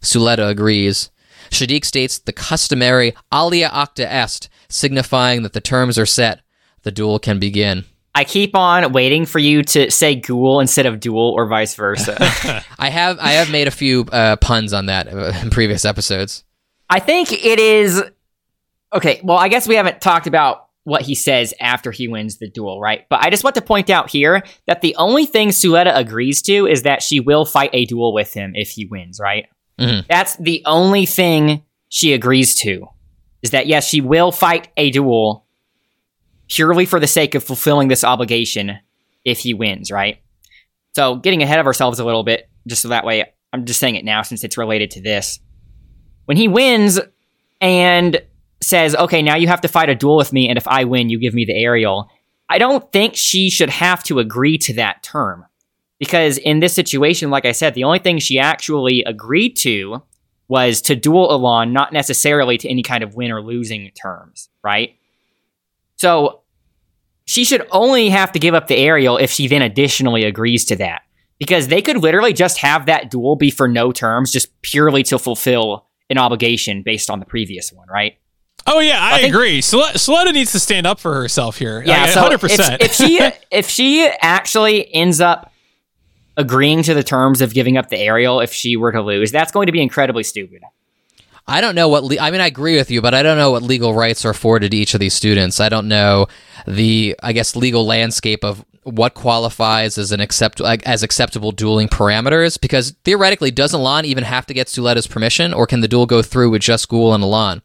Suletta 0.00 0.48
agrees. 0.48 1.10
Shaddiq 1.50 1.84
states 1.84 2.18
the 2.18 2.32
customary 2.32 3.12
alia 3.32 3.70
acta 3.72 4.06
est, 4.08 4.48
signifying 4.68 5.42
that 5.42 5.52
the 5.52 5.60
terms 5.60 5.98
are 5.98 6.06
set. 6.06 6.42
The 6.82 6.92
duel 6.92 7.18
can 7.18 7.40
begin. 7.40 7.86
I 8.14 8.22
keep 8.22 8.54
on 8.54 8.92
waiting 8.92 9.26
for 9.26 9.40
you 9.40 9.64
to 9.64 9.90
say 9.90 10.14
ghoul 10.14 10.60
instead 10.60 10.86
of 10.86 11.00
duel 11.00 11.34
or 11.36 11.46
vice 11.48 11.74
versa. 11.74 12.16
I 12.78 12.88
have 12.88 13.18
I 13.18 13.32
have 13.32 13.50
made 13.50 13.66
a 13.66 13.72
few 13.72 14.06
uh, 14.12 14.36
puns 14.36 14.72
on 14.72 14.86
that 14.86 15.12
uh, 15.12 15.32
in 15.42 15.50
previous 15.50 15.84
episodes. 15.84 16.44
I 16.88 17.00
think 17.00 17.32
it 17.32 17.58
is 17.58 18.02
okay. 18.92 19.20
Well, 19.24 19.38
I 19.38 19.48
guess 19.48 19.66
we 19.66 19.74
haven't 19.74 20.00
talked 20.00 20.26
about 20.26 20.66
what 20.84 21.02
he 21.02 21.16
says 21.16 21.52
after 21.60 21.90
he 21.90 22.06
wins 22.06 22.38
the 22.38 22.48
duel, 22.48 22.80
right? 22.80 23.06
But 23.08 23.24
I 23.24 23.30
just 23.30 23.42
want 23.42 23.56
to 23.56 23.62
point 23.62 23.90
out 23.90 24.08
here 24.08 24.42
that 24.66 24.82
the 24.82 24.94
only 24.96 25.26
thing 25.26 25.48
Suletta 25.48 25.96
agrees 25.96 26.42
to 26.42 26.66
is 26.66 26.82
that 26.82 27.02
she 27.02 27.18
will 27.18 27.44
fight 27.44 27.70
a 27.72 27.86
duel 27.86 28.14
with 28.14 28.32
him 28.32 28.52
if 28.54 28.70
he 28.70 28.86
wins, 28.86 29.18
right? 29.20 29.46
Mhm. 29.80 30.06
That's 30.06 30.36
the 30.36 30.62
only 30.64 31.04
thing 31.04 31.62
she 31.88 32.12
agrees 32.12 32.54
to. 32.60 32.86
Is 33.42 33.50
that 33.50 33.66
yes, 33.66 33.88
she 33.88 34.00
will 34.00 34.30
fight 34.30 34.68
a 34.76 34.90
duel 34.90 35.44
purely 36.48 36.86
for 36.86 37.00
the 37.00 37.06
sake 37.08 37.34
of 37.34 37.42
fulfilling 37.42 37.88
this 37.88 38.04
obligation 38.04 38.78
if 39.24 39.40
he 39.40 39.54
wins, 39.54 39.90
right? 39.90 40.18
So 40.94 41.16
getting 41.16 41.42
ahead 41.42 41.58
of 41.58 41.66
ourselves 41.66 41.98
a 41.98 42.04
little 42.04 42.22
bit, 42.22 42.48
just 42.68 42.82
so 42.82 42.88
that 42.88 43.04
way 43.04 43.24
I'm 43.52 43.64
just 43.64 43.80
saying 43.80 43.96
it 43.96 44.04
now 44.04 44.22
since 44.22 44.44
it's 44.44 44.56
related 44.56 44.92
to 44.92 45.00
this. 45.02 45.40
When 46.26 46.36
he 46.36 46.46
wins 46.46 47.00
and 47.60 48.22
says, 48.60 48.94
okay, 48.94 49.22
now 49.22 49.36
you 49.36 49.48
have 49.48 49.62
to 49.62 49.68
fight 49.68 49.88
a 49.88 49.94
duel 49.94 50.16
with 50.16 50.32
me, 50.32 50.48
and 50.48 50.56
if 50.56 50.68
I 50.68 50.84
win, 50.84 51.08
you 51.08 51.18
give 51.18 51.34
me 51.34 51.44
the 51.44 51.56
aerial. 51.56 52.10
I 52.48 52.58
don't 52.58 52.92
think 52.92 53.16
she 53.16 53.50
should 53.50 53.70
have 53.70 54.04
to 54.04 54.18
agree 54.18 54.58
to 54.58 54.74
that 54.74 55.02
term. 55.02 55.46
Because 55.98 56.36
in 56.36 56.60
this 56.60 56.74
situation, 56.74 57.30
like 57.30 57.46
I 57.46 57.52
said, 57.52 57.74
the 57.74 57.84
only 57.84 57.98
thing 57.98 58.18
she 58.18 58.38
actually 58.38 59.02
agreed 59.04 59.56
to 59.58 60.02
was 60.48 60.82
to 60.82 60.94
duel 60.94 61.30
Elan, 61.32 61.72
not 61.72 61.92
necessarily 61.92 62.58
to 62.58 62.68
any 62.68 62.82
kind 62.82 63.02
of 63.02 63.14
win 63.14 63.32
or 63.32 63.42
losing 63.42 63.90
terms, 64.00 64.48
right? 64.62 64.96
So 65.96 66.42
she 67.24 67.44
should 67.44 67.66
only 67.72 68.10
have 68.10 68.30
to 68.32 68.38
give 68.38 68.54
up 68.54 68.68
the 68.68 68.76
aerial 68.76 69.16
if 69.16 69.30
she 69.30 69.48
then 69.48 69.62
additionally 69.62 70.24
agrees 70.24 70.64
to 70.66 70.76
that. 70.76 71.02
Because 71.38 71.68
they 71.68 71.82
could 71.82 71.98
literally 71.98 72.32
just 72.32 72.58
have 72.58 72.86
that 72.86 73.10
duel 73.10 73.36
be 73.36 73.50
for 73.50 73.66
no 73.66 73.92
terms, 73.92 74.30
just 74.30 74.60
purely 74.62 75.02
to 75.04 75.18
fulfill 75.18 75.86
an 76.10 76.18
obligation 76.18 76.82
based 76.82 77.10
on 77.10 77.20
the 77.20 77.26
previous 77.26 77.72
one, 77.72 77.88
right? 77.88 78.18
Oh 78.66 78.80
yeah, 78.80 78.98
I, 79.00 79.14
I 79.16 79.20
think- 79.20 79.34
agree. 79.34 79.60
Suletta 79.60 80.32
needs 80.32 80.52
to 80.52 80.60
stand 80.60 80.86
up 80.86 80.98
for 80.98 81.14
herself 81.14 81.58
here. 81.58 81.82
Yeah, 81.84 82.02
Like, 82.02 82.10
so 82.10 82.22
100%. 82.28 82.76
If, 82.80 82.82
if 82.82 82.92
she 82.94 83.30
if 83.50 83.68
she 83.68 84.08
actually 84.20 84.92
ends 84.94 85.20
up 85.20 85.52
agreeing 86.36 86.82
to 86.82 86.92
the 86.94 87.02
terms 87.02 87.40
of 87.40 87.54
giving 87.54 87.76
up 87.78 87.88
the 87.88 87.98
aerial 87.98 88.40
if 88.40 88.52
she 88.52 88.76
were 88.76 88.92
to 88.92 89.02
lose, 89.02 89.30
that's 89.30 89.52
going 89.52 89.66
to 89.66 89.72
be 89.72 89.80
incredibly 89.80 90.22
stupid. 90.22 90.62
I 91.48 91.60
don't 91.60 91.74
know 91.74 91.88
what. 91.88 92.04
Le- 92.04 92.18
I 92.18 92.30
mean, 92.30 92.40
I 92.40 92.46
agree 92.46 92.76
with 92.76 92.90
you, 92.90 93.00
but 93.00 93.14
I 93.14 93.22
don't 93.22 93.38
know 93.38 93.52
what 93.52 93.62
legal 93.62 93.94
rights 93.94 94.24
are 94.24 94.30
afforded 94.30 94.72
to 94.72 94.76
each 94.76 94.94
of 94.94 95.00
these 95.00 95.14
students. 95.14 95.60
I 95.60 95.68
don't 95.68 95.88
know 95.88 96.26
the, 96.66 97.16
I 97.22 97.32
guess, 97.32 97.54
legal 97.54 97.86
landscape 97.86 98.44
of 98.44 98.64
what 98.82 99.14
qualifies 99.14 99.98
as 99.98 100.12
an 100.12 100.20
accept 100.20 100.60
as 100.60 101.02
acceptable 101.02 101.52
dueling 101.52 101.88
parameters. 101.88 102.60
Because 102.60 102.94
theoretically, 103.04 103.50
does 103.50 103.74
Elan 103.74 104.04
even 104.04 104.24
have 104.24 104.46
to 104.46 104.54
get 104.54 104.66
Suletta's 104.66 105.06
permission, 105.06 105.54
or 105.54 105.66
can 105.66 105.80
the 105.80 105.88
duel 105.88 106.06
go 106.06 106.22
through 106.22 106.50
with 106.50 106.62
just 106.62 106.88
Guel 106.88 107.14
and 107.14 107.22
Elan? 107.22 107.62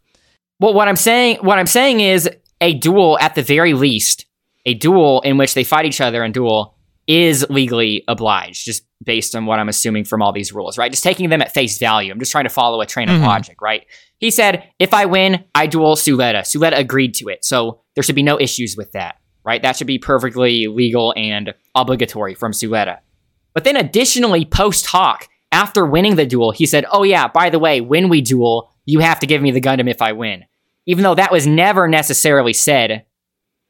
Well, 0.60 0.76
what 0.76 0.88
I'm 0.88 0.96
saying, 0.96 1.38
what 1.42 1.58
I'm 1.58 1.66
saying 1.66 2.02
is 2.02 2.30
a 2.60 2.76
duel 2.76 3.18
at 3.20 3.34
the 3.34 3.42
very 3.42 3.74
least, 3.74 4.28
a 4.66 4.76
duel 4.76 5.22
in 5.22 5.38
which 5.38 5.56
they 5.56 5.64
fight 5.64 5.86
each 5.86 6.00
other 6.00 6.24
and 6.24 6.34
duel 6.34 6.78
is 7.08 7.46
legally 7.50 8.04
obliged, 8.08 8.66
just 8.66 8.84
based 9.04 9.36
on 9.36 9.46
what 9.46 9.60
I'm 9.60 9.70
assuming 9.70 10.04
from 10.06 10.22
all 10.22 10.32
these 10.32 10.54
rules, 10.54 10.78
right? 10.78 10.92
Just 10.92 11.04
taking 11.04 11.30
them 11.30 11.42
at 11.42 11.54
face 11.54 11.78
value. 11.78 12.12
I'm 12.12 12.20
just 12.20 12.32
trying 12.32 12.44
to 12.46 12.50
follow 12.50 12.82
a 12.82 12.86
train 12.86 13.10
of 13.10 13.20
Mhm. 13.20 13.26
logic, 13.26 13.62
right? 13.62 13.86
He 14.20 14.30
said, 14.30 14.64
if 14.80 14.94
I 14.94 15.06
win, 15.06 15.44
I 15.56 15.68
duel 15.68 15.96
Suletta. 15.96 16.42
Suletta 16.42 16.78
agreed 16.78 17.16
to 17.16 17.28
it. 17.30 17.44
So 17.44 17.82
there 17.96 18.04
should 18.04 18.16
be 18.16 18.24
no 18.24 18.40
issues 18.40 18.76
with 18.78 18.92
that, 18.92 19.16
right? 19.44 19.62
That 19.62 19.76
should 19.76 19.88
be 19.88 19.98
perfectly 19.98 20.68
legal 20.68 21.14
and 21.18 21.54
obligatory 21.74 22.36
from 22.36 22.52
Suletta. 22.52 23.00
But 23.54 23.64
then 23.64 23.76
additionally, 23.76 24.46
post 24.46 24.86
hoc, 24.88 25.28
after 25.52 25.86
winning 25.86 26.16
the 26.16 26.26
duel, 26.26 26.52
he 26.52 26.66
said, 26.66 26.86
oh 26.92 27.04
yeah, 27.04 27.28
by 27.28 27.50
the 27.50 27.60
way, 27.60 27.82
when 27.82 28.08
we 28.08 28.22
duel, 28.22 28.72
you 28.86 29.00
have 29.00 29.20
to 29.20 29.28
give 29.28 29.42
me 29.42 29.52
the 29.52 29.60
Gundam 29.62 29.90
if 29.90 30.02
I 30.02 30.12
win. 30.14 30.46
Even 30.86 31.04
though 31.04 31.16
that 31.16 31.32
was 31.32 31.46
never 31.46 31.88
necessarily 31.88 32.54
said 32.54 33.06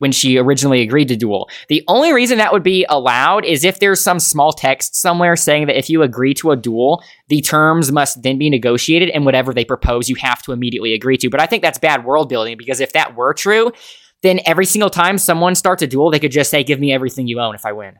when 0.01 0.11
she 0.11 0.35
originally 0.39 0.81
agreed 0.81 1.07
to 1.09 1.15
duel. 1.15 1.47
The 1.67 1.83
only 1.87 2.11
reason 2.11 2.39
that 2.39 2.51
would 2.51 2.63
be 2.63 2.87
allowed 2.89 3.45
is 3.45 3.63
if 3.63 3.79
there's 3.79 3.99
some 3.99 4.19
small 4.19 4.51
text 4.51 4.95
somewhere 4.95 5.35
saying 5.35 5.67
that 5.67 5.77
if 5.77 5.91
you 5.91 6.01
agree 6.01 6.33
to 6.33 6.49
a 6.49 6.55
duel, 6.55 7.03
the 7.27 7.39
terms 7.39 7.91
must 7.91 8.23
then 8.23 8.39
be 8.39 8.49
negotiated 8.49 9.09
and 9.09 9.25
whatever 9.25 9.53
they 9.53 9.63
propose, 9.63 10.09
you 10.09 10.15
have 10.15 10.41
to 10.41 10.53
immediately 10.53 10.93
agree 10.95 11.17
to. 11.17 11.29
But 11.29 11.39
I 11.39 11.45
think 11.45 11.61
that's 11.61 11.77
bad 11.77 12.03
world 12.03 12.29
building 12.29 12.57
because 12.57 12.79
if 12.79 12.93
that 12.93 13.15
were 13.15 13.35
true, 13.35 13.71
then 14.23 14.39
every 14.47 14.65
single 14.65 14.89
time 14.89 15.19
someone 15.19 15.53
starts 15.53 15.83
a 15.83 15.87
duel, 15.87 16.09
they 16.09 16.19
could 16.19 16.31
just 16.31 16.49
say, 16.49 16.63
"Give 16.63 16.79
me 16.79 16.91
everything 16.91 17.27
you 17.27 17.39
own 17.39 17.53
if 17.53 17.63
I 17.63 17.71
win." 17.71 17.93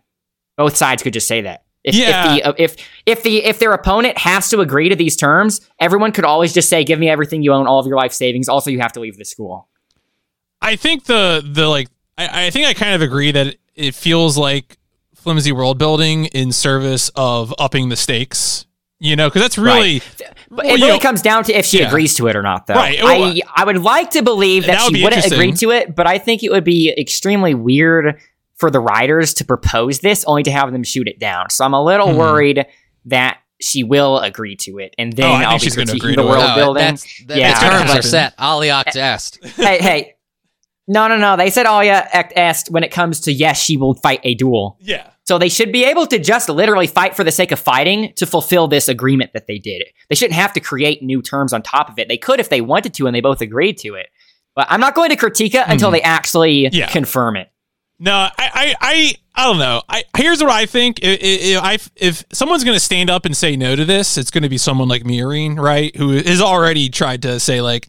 Both 0.57 0.77
sides 0.77 1.03
could 1.03 1.13
just 1.13 1.27
say 1.27 1.41
that. 1.41 1.65
If, 1.83 1.93
Yeah. 1.93 2.35
if 2.35 2.43
the 2.57 2.63
if 2.63 2.75
if 3.05 3.23
the 3.23 3.43
if 3.43 3.59
their 3.59 3.73
opponent 3.73 4.17
has 4.17 4.49
to 4.49 4.61
agree 4.61 4.89
to 4.89 4.95
these 4.95 5.15
terms, 5.15 5.61
everyone 5.79 6.11
could 6.11 6.25
always 6.25 6.51
just 6.51 6.67
say, 6.67 6.83
"Give 6.83 6.97
me 6.99 7.09
everything 7.09 7.43
you 7.43 7.53
own, 7.53 7.67
all 7.67 7.79
of 7.79 7.85
your 7.85 7.97
life 7.97 8.11
savings." 8.11 8.49
Also, 8.49 8.69
you 8.71 8.79
have 8.79 8.93
to 8.93 8.99
leave 8.99 9.17
the 9.17 9.25
school. 9.25 9.67
I 10.61 10.75
think 10.75 11.05
the 11.05 11.41
the 11.45 11.67
like 11.67 11.87
I, 12.17 12.47
I 12.47 12.49
think 12.49 12.67
I 12.67 12.73
kind 12.73 12.93
of 12.95 13.01
agree 13.01 13.31
that 13.31 13.55
it 13.75 13.95
feels 13.95 14.37
like 14.37 14.77
flimsy 15.15 15.51
world 15.51 15.77
building 15.77 16.25
in 16.25 16.51
service 16.51 17.09
of 17.15 17.53
upping 17.59 17.89
the 17.89 17.95
stakes. 17.95 18.65
You 19.03 19.15
know, 19.15 19.29
because 19.29 19.41
that's 19.41 19.57
really 19.57 20.01
But 20.19 20.35
Well, 20.51 20.65
it 20.75 20.79
you 20.79 20.85
really 20.85 20.97
know- 20.97 20.99
comes 20.99 21.23
down 21.23 21.43
to 21.45 21.53
if 21.57 21.65
she 21.65 21.79
Yeah. 21.79 21.87
agrees 21.87 22.13
to 22.17 22.27
it 22.27 22.35
or 22.35 22.43
not, 22.43 22.67
though. 22.67 22.75
Right. 22.75 23.01
Well, 23.01 23.23
I 23.35 23.41
I 23.55 23.63
would 23.65 23.79
like 23.79 24.11
to 24.11 24.21
believe 24.21 24.67
that, 24.67 24.73
that 24.73 24.83
would 24.83 24.89
she 24.95 24.99
be 24.99 25.03
wouldn't 25.03 25.25
agree 25.25 25.51
to 25.53 25.71
it, 25.71 25.95
but 25.95 26.05
I 26.05 26.19
think 26.19 26.43
it 26.43 26.51
would 26.51 26.63
be 26.63 26.93
extremely 26.95 27.55
weird 27.55 28.19
for 28.57 28.69
the 28.69 28.79
writers 28.79 29.33
to 29.35 29.45
propose 29.45 29.99
this 30.01 30.23
only 30.25 30.43
to 30.43 30.51
have 30.51 30.71
them 30.71 30.83
shoot 30.83 31.07
it 31.07 31.17
down. 31.19 31.49
So 31.49 31.65
I'm 31.65 31.73
a 31.73 31.83
little 31.83 32.11
Hmm. 32.11 32.17
worried 32.17 32.65
that 33.05 33.37
she 33.59 33.83
will 33.83 34.19
agree 34.19 34.55
to 34.57 34.77
it, 34.77 34.93
and 34.99 35.13
then 35.13 35.25
Oh, 35.25 35.33
I 35.33 35.37
think 35.39 35.47
I'll 35.49 35.55
be 35.57 35.63
she's 35.63 35.75
gonna 35.75 35.91
critiquing 35.93 35.95
agree 35.95 36.15
the 36.15 36.21
to 36.21 36.27
it. 36.27 36.29
world 36.29 36.43
No, 36.49 36.55
building. 36.55 36.83
That's, 36.83 37.23
the, 37.25 37.39
Yeah. 37.39 37.53
the 37.59 37.65
terms 37.77 37.91
are 37.97 38.01
set. 38.03 38.37
Aliac 38.37 38.95
est. 38.95 39.39
hey, 39.57 39.77
hey. 39.79 40.13
No, 40.87 41.07
no, 41.07 41.17
no. 41.17 41.37
They 41.37 41.49
said 41.49 41.65
act 41.65 42.33
asked 42.35 42.69
when 42.71 42.83
it 42.83 42.91
comes 42.91 43.19
to 43.21 43.31
yes, 43.31 43.61
she 43.61 43.77
will 43.77 43.93
fight 43.95 44.19
a 44.23 44.35
duel. 44.35 44.77
yeah. 44.81 45.07
So 45.23 45.37
they 45.37 45.49
should 45.49 45.71
be 45.71 45.85
able 45.85 46.07
to 46.07 46.19
just 46.19 46.49
literally 46.49 46.87
fight 46.87 47.15
for 47.15 47.23
the 47.23 47.31
sake 47.31 47.51
of 47.51 47.59
fighting 47.59 48.11
to 48.17 48.25
fulfill 48.25 48.67
this 48.67 48.89
agreement 48.89 49.31
that 49.33 49.47
they 49.47 49.59
did. 49.59 49.83
They 50.09 50.15
shouldn't 50.15 50.35
have 50.35 50.51
to 50.53 50.59
create 50.59 51.01
new 51.03 51.21
terms 51.21 51.53
on 51.53 51.61
top 51.61 51.89
of 51.89 51.99
it. 51.99 52.09
They 52.09 52.17
could 52.17 52.39
if 52.39 52.49
they 52.49 52.59
wanted 52.59 52.93
to 52.95 53.07
and 53.07 53.15
they 53.15 53.21
both 53.21 53.39
agreed 53.39 53.77
to 53.77 53.93
it. 53.93 54.07
But 54.55 54.67
I'm 54.69 54.81
not 54.81 54.95
going 54.95 55.11
to 55.11 55.15
critique 55.15 55.55
it 55.55 55.63
until 55.67 55.87
mm-hmm. 55.87 55.93
they 55.93 56.01
actually. 56.01 56.67
Yeah. 56.71 56.87
confirm 56.87 57.37
it. 57.37 57.49
No, 57.99 58.13
I, 58.13 58.31
I, 58.37 58.75
I, 58.81 59.15
I 59.35 59.45
don't 59.45 59.59
know. 59.59 59.83
I 59.87 60.03
here's 60.17 60.41
what 60.41 60.49
I 60.49 60.65
think. 60.65 60.99
If, 61.03 61.19
if, 61.21 61.61
I, 61.61 61.77
if 61.95 62.25
someone's 62.33 62.63
going 62.63 62.75
to 62.75 62.83
stand 62.83 63.11
up 63.11 63.25
and 63.25 63.37
say 63.37 63.55
no 63.55 63.75
to 63.75 63.85
this, 63.85 64.17
it's 64.17 64.31
going 64.31 64.41
to 64.41 64.49
be 64.49 64.57
someone 64.57 64.87
like 64.87 65.03
Miorine, 65.03 65.57
right? 65.57 65.95
Who 65.95 66.13
has 66.13 66.41
already 66.41 66.89
tried 66.89 67.21
to 67.21 67.39
say 67.39 67.61
like, 67.61 67.87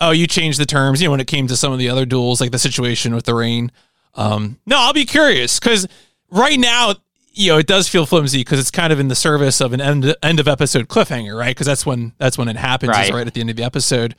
"Oh, 0.00 0.10
you 0.10 0.26
changed 0.26 0.58
the 0.60 0.66
terms." 0.66 1.00
You 1.00 1.08
know, 1.08 1.12
when 1.12 1.20
it 1.20 1.26
came 1.26 1.46
to 1.48 1.56
some 1.56 1.72
of 1.72 1.78
the 1.78 1.88
other 1.88 2.04
duels, 2.06 2.40
like 2.40 2.50
the 2.52 2.58
situation 2.58 3.14
with 3.14 3.24
the 3.24 3.34
rain. 3.34 3.70
Um, 4.14 4.58
no, 4.66 4.76
I'll 4.78 4.92
be 4.92 5.04
curious 5.06 5.58
because 5.58 5.86
right 6.30 6.58
now, 6.58 6.94
you 7.32 7.50
know, 7.52 7.58
it 7.58 7.66
does 7.66 7.88
feel 7.88 8.06
flimsy 8.06 8.38
because 8.38 8.60
it's 8.60 8.70
kind 8.70 8.92
of 8.92 9.00
in 9.00 9.08
the 9.08 9.16
service 9.16 9.60
of 9.60 9.72
an 9.72 9.80
end 9.80 10.14
end 10.22 10.38
of 10.40 10.46
episode 10.48 10.88
cliffhanger, 10.88 11.36
right? 11.38 11.50
Because 11.54 11.66
that's 11.66 11.84
when 11.84 12.12
that's 12.18 12.38
when 12.38 12.48
it 12.48 12.56
happens, 12.56 12.90
is 12.92 12.96
Right. 12.96 13.12
right 13.12 13.26
at 13.26 13.34
the 13.34 13.40
end 13.40 13.50
of 13.50 13.56
the 13.56 13.64
episode. 13.64 14.14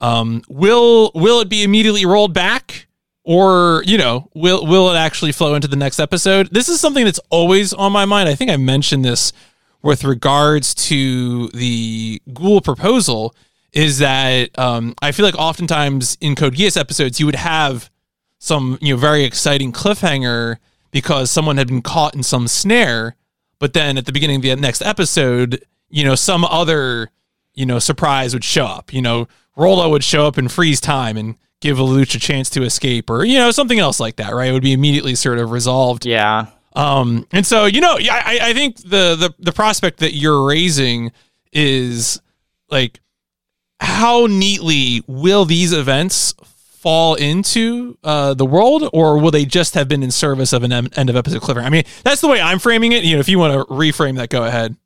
Um, 0.00 0.42
will 0.48 1.10
will 1.14 1.40
it 1.40 1.48
be 1.48 1.62
immediately 1.62 2.04
rolled 2.06 2.32
back? 2.34 2.86
or 3.26 3.82
you 3.86 3.96
know 3.96 4.28
will 4.34 4.66
will 4.66 4.90
it 4.90 4.96
actually 4.98 5.32
flow 5.32 5.54
into 5.54 5.66
the 5.66 5.76
next 5.76 5.98
episode 5.98 6.46
this 6.52 6.68
is 6.68 6.78
something 6.78 7.06
that's 7.06 7.20
always 7.30 7.72
on 7.72 7.90
my 7.90 8.04
mind 8.04 8.28
i 8.28 8.34
think 8.34 8.50
i 8.50 8.56
mentioned 8.58 9.02
this 9.02 9.32
with 9.80 10.04
regards 10.04 10.74
to 10.74 11.48
the 11.54 12.20
Guel 12.28 12.62
proposal 12.62 13.34
is 13.74 13.98
that 13.98 14.56
um, 14.58 14.94
i 15.02 15.12
feel 15.12 15.26
like 15.26 15.36
oftentimes 15.36 16.16
in 16.20 16.34
code 16.34 16.54
geass 16.54 16.78
episodes 16.78 17.20
you 17.20 17.26
would 17.26 17.34
have 17.34 17.90
some 18.38 18.78
you 18.80 18.94
know 18.94 18.98
very 18.98 19.24
exciting 19.24 19.72
cliffhanger 19.72 20.56
because 20.90 21.30
someone 21.30 21.56
had 21.58 21.68
been 21.68 21.82
caught 21.82 22.14
in 22.14 22.22
some 22.22 22.48
snare 22.48 23.16
but 23.58 23.72
then 23.72 23.98
at 23.98 24.06
the 24.06 24.12
beginning 24.12 24.36
of 24.36 24.42
the 24.42 24.56
next 24.56 24.80
episode 24.82 25.64
you 25.90 26.04
know 26.04 26.14
some 26.14 26.44
other 26.44 27.10
you 27.54 27.64
know 27.64 27.78
surprise 27.78 28.34
would 28.34 28.44
show 28.44 28.66
up. 28.66 28.92
You 28.92 29.00
know 29.00 29.28
Rolo 29.56 29.88
would 29.90 30.02
show 30.04 30.26
up 30.26 30.36
and 30.36 30.50
freeze 30.50 30.80
time 30.80 31.16
and 31.16 31.36
give 31.60 31.78
Lelouch 31.78 32.14
a 32.16 32.18
chance 32.18 32.50
to 32.50 32.62
escape 32.64 33.08
or 33.08 33.24
you 33.24 33.38
know 33.38 33.50
something 33.52 33.78
else 33.78 34.00
like 34.00 34.16
that 34.16 34.34
right? 34.34 34.48
It 34.48 34.52
would 34.52 34.62
be 34.62 34.72
immediately 34.72 35.14
sort 35.14 35.38
of 35.38 35.52
resolved. 35.52 36.04
Yeah. 36.04 36.46
um, 36.74 37.26
and 37.32 37.46
so 37.46 37.66
you 37.66 37.80
know, 37.80 37.96
yeah, 37.98 38.20
I, 38.24 38.38
I 38.42 38.52
think 38.52 38.78
the, 38.78 39.14
the 39.14 39.34
the 39.38 39.52
prospect 39.52 40.00
that 40.00 40.14
you're 40.14 40.44
raising 40.44 41.12
is 41.52 42.20
like 42.70 43.00
how 43.84 44.26
neatly 44.26 45.02
will 45.06 45.44
these 45.44 45.72
events 45.72 46.34
fall 46.80 47.14
into 47.14 47.96
uh, 48.04 48.34
the 48.34 48.44
world, 48.44 48.88
or 48.92 49.18
will 49.18 49.30
they 49.30 49.44
just 49.44 49.74
have 49.74 49.88
been 49.88 50.02
in 50.02 50.10
service 50.10 50.52
of 50.52 50.62
an 50.62 50.72
end 50.72 51.08
of 51.10 51.16
episode 51.16 51.40
cliffhanger? 51.42 51.64
I 51.64 51.70
mean, 51.70 51.84
that's 52.02 52.20
the 52.20 52.28
way 52.28 52.40
I'm 52.40 52.58
framing 52.58 52.92
it. 52.92 53.04
You 53.04 53.14
know, 53.14 53.20
if 53.20 53.28
you 53.28 53.38
want 53.38 53.54
to 53.54 53.72
reframe 53.72 54.16
that, 54.16 54.28
go 54.28 54.44
ahead. 54.44 54.76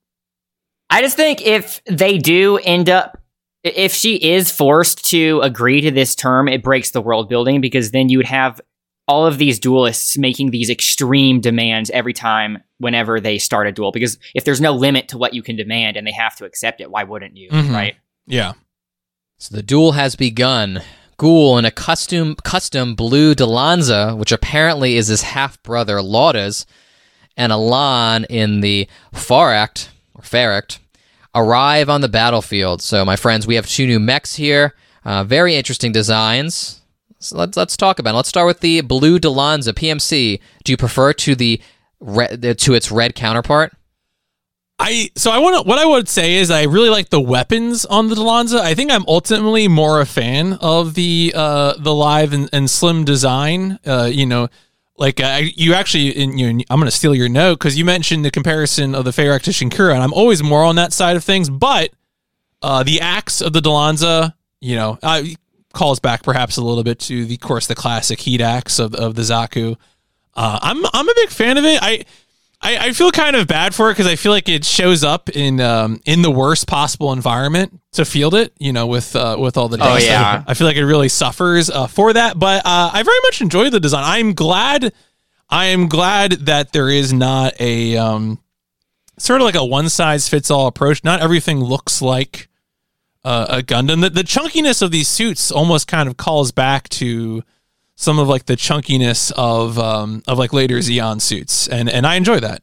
I 0.90 1.02
just 1.02 1.16
think 1.16 1.42
if 1.42 1.82
they 1.86 2.18
do 2.18 2.56
end 2.58 2.88
up, 2.88 3.20
if 3.64 3.92
she 3.92 4.14
is 4.16 4.50
forced 4.50 5.04
to 5.10 5.40
agree 5.42 5.80
to 5.82 5.90
this 5.90 6.14
term, 6.14 6.48
it 6.48 6.62
breaks 6.62 6.90
the 6.92 7.00
world 7.00 7.28
building 7.28 7.60
because 7.60 7.90
then 7.90 8.08
you 8.08 8.18
would 8.18 8.26
have 8.26 8.60
all 9.06 9.26
of 9.26 9.38
these 9.38 9.58
duelists 9.58 10.16
making 10.18 10.50
these 10.50 10.70
extreme 10.70 11.40
demands 11.40 11.90
every 11.90 12.12
time 12.12 12.58
whenever 12.78 13.20
they 13.20 13.38
start 13.38 13.66
a 13.66 13.72
duel. 13.72 13.90
Because 13.90 14.18
if 14.34 14.44
there's 14.44 14.60
no 14.60 14.72
limit 14.72 15.08
to 15.08 15.18
what 15.18 15.34
you 15.34 15.42
can 15.42 15.56
demand 15.56 15.96
and 15.96 16.06
they 16.06 16.12
have 16.12 16.36
to 16.36 16.44
accept 16.44 16.80
it, 16.80 16.90
why 16.90 17.04
wouldn't 17.04 17.36
you? 17.36 17.50
Mhm. 17.50 17.72
Right? 17.72 17.96
Yeah. 18.26 18.52
So 19.40 19.54
the 19.54 19.62
duel 19.62 19.92
has 19.92 20.16
begun. 20.16 20.82
Guel 21.16 21.58
in 21.58 21.64
a 21.64 21.70
custom 21.70 22.34
custom 22.44 22.96
blue 22.96 23.34
Dilanza, 23.34 24.16
which 24.16 24.32
apparently 24.32 24.96
is 24.96 25.06
his 25.06 25.22
half 25.22 25.62
brother 25.62 26.02
Lauda's, 26.02 26.66
and 27.36 27.52
Elan 27.52 28.24
in 28.24 28.60
the 28.60 28.88
Pharact 29.12 29.90
or 30.14 30.22
Pharact 30.22 30.80
arrive 31.34 31.88
on 31.88 32.00
the 32.00 32.08
battlefield. 32.08 32.82
So 32.82 33.04
my 33.04 33.14
friends, 33.14 33.46
we 33.46 33.54
have 33.54 33.66
two 33.66 33.86
new 33.86 34.00
mechs 34.00 34.34
here. 34.34 34.74
Uh, 35.04 35.22
very 35.22 35.54
interesting 35.54 35.92
designs. 35.92 36.80
So 37.20 37.38
let's 37.38 37.56
let's 37.56 37.76
talk 37.76 38.00
about. 38.00 38.14
It. 38.14 38.16
Let's 38.16 38.28
start 38.28 38.48
with 38.48 38.60
the 38.60 38.80
blue 38.80 39.20
Dilanza 39.20 39.72
PMC. 39.72 40.40
Do 40.64 40.72
you 40.72 40.76
prefer 40.76 41.12
to 41.12 41.36
the 41.36 41.60
red 42.00 42.58
to 42.58 42.74
its 42.74 42.90
red 42.90 43.14
counterpart? 43.14 43.72
I 44.78 45.10
so 45.16 45.30
I 45.30 45.38
want 45.38 45.56
to 45.56 45.68
what 45.68 45.78
I 45.78 45.84
would 45.84 46.08
say 46.08 46.36
is 46.36 46.50
I 46.50 46.64
really 46.64 46.88
like 46.88 47.10
the 47.10 47.20
weapons 47.20 47.84
on 47.84 48.08
the 48.08 48.14
Dilanza. 48.14 48.60
I 48.60 48.74
think 48.74 48.92
I'm 48.92 49.04
ultimately 49.08 49.66
more 49.66 50.00
a 50.00 50.06
fan 50.06 50.54
of 50.60 50.94
the 50.94 51.32
uh 51.34 51.74
the 51.78 51.94
live 51.94 52.32
and, 52.32 52.48
and 52.52 52.70
slim 52.70 53.04
design. 53.04 53.80
Uh, 53.84 54.08
you 54.12 54.24
know, 54.24 54.48
like 54.96 55.20
you 55.20 55.74
actually 55.74 56.10
in 56.10 56.38
you 56.38 56.64
I'm 56.70 56.78
going 56.78 56.84
to 56.84 56.96
steal 56.96 57.14
your 57.14 57.28
note 57.28 57.58
because 57.58 57.76
you 57.76 57.84
mentioned 57.84 58.24
the 58.24 58.30
comparison 58.30 58.94
of 58.94 59.04
the 59.04 59.12
Pharact 59.12 59.46
to 59.46 59.50
Shinkura, 59.50 59.94
and 59.94 60.02
I'm 60.02 60.12
always 60.12 60.42
more 60.42 60.62
on 60.62 60.76
that 60.76 60.92
side 60.92 61.16
of 61.16 61.24
things. 61.24 61.50
But 61.50 61.90
uh, 62.62 62.82
the 62.82 63.00
axe 63.00 63.40
of 63.40 63.52
the 63.52 63.60
Dilanza, 63.60 64.34
you 64.60 64.76
know, 64.76 64.98
uh, 65.02 65.22
calls 65.72 66.00
back 66.00 66.22
perhaps 66.22 66.56
a 66.56 66.62
little 66.62 66.84
bit 66.84 66.98
to 67.00 67.24
the 67.24 67.34
of 67.34 67.40
course 67.40 67.66
the 67.66 67.74
classic 67.74 68.20
heat 68.20 68.40
axe 68.40 68.78
of 68.78 68.94
of 68.94 69.16
the 69.16 69.22
Zaku. 69.22 69.76
Uh, 70.34 70.58
I'm 70.62 70.84
I'm 70.92 71.08
a 71.08 71.14
big 71.14 71.30
fan 71.30 71.56
of 71.56 71.64
it. 71.64 71.80
I 71.82 72.04
I, 72.60 72.88
I 72.88 72.92
feel 72.92 73.12
kind 73.12 73.36
of 73.36 73.46
bad 73.46 73.72
for 73.74 73.88
it 73.90 73.92
because 73.94 74.08
I 74.08 74.16
feel 74.16 74.32
like 74.32 74.48
it 74.48 74.64
shows 74.64 75.04
up 75.04 75.28
in 75.30 75.60
um, 75.60 76.00
in 76.04 76.22
the 76.22 76.30
worst 76.30 76.66
possible 76.66 77.12
environment 77.12 77.80
to 77.92 78.04
field 78.04 78.34
it. 78.34 78.52
You 78.58 78.72
know, 78.72 78.86
with 78.88 79.14
uh, 79.14 79.36
with 79.38 79.56
all 79.56 79.68
the 79.68 79.76
Oh, 79.76 79.84
dust. 79.94 80.06
yeah. 80.06 80.42
I 80.46 80.54
feel 80.54 80.66
like 80.66 80.76
it 80.76 80.84
really 80.84 81.08
suffers 81.08 81.70
uh, 81.70 81.86
for 81.86 82.12
that. 82.12 82.38
But 82.38 82.62
uh, 82.66 82.90
I 82.92 83.02
very 83.04 83.18
much 83.24 83.40
enjoy 83.40 83.70
the 83.70 83.78
design. 83.80 84.02
I'm 84.04 84.34
glad. 84.34 84.92
I 85.48 85.66
am 85.66 85.88
glad 85.88 86.32
that 86.32 86.72
there 86.72 86.90
is 86.90 87.12
not 87.12 87.54
a 87.60 87.96
um, 87.96 88.38
sort 89.18 89.40
of 89.40 89.44
like 89.46 89.54
a 89.54 89.64
one 89.64 89.88
size 89.88 90.28
fits 90.28 90.50
all 90.50 90.66
approach. 90.66 91.04
Not 91.04 91.20
everything 91.20 91.60
looks 91.60 92.02
like 92.02 92.48
uh, 93.24 93.46
a 93.48 93.62
Gundam. 93.62 94.00
The, 94.02 94.10
the 94.10 94.22
chunkiness 94.24 94.82
of 94.82 94.90
these 94.90 95.08
suits 95.08 95.50
almost 95.52 95.86
kind 95.86 96.08
of 96.08 96.16
calls 96.16 96.50
back 96.52 96.88
to 96.90 97.42
some 98.00 98.20
of 98.20 98.28
like 98.28 98.46
the 98.46 98.54
chunkiness 98.54 99.32
of 99.36 99.76
um, 99.76 100.22
of 100.28 100.38
like 100.38 100.52
later 100.52 100.76
Zeon 100.78 101.20
suits, 101.20 101.66
and 101.66 101.90
and 101.90 102.06
I 102.06 102.14
enjoy 102.14 102.38
that. 102.40 102.62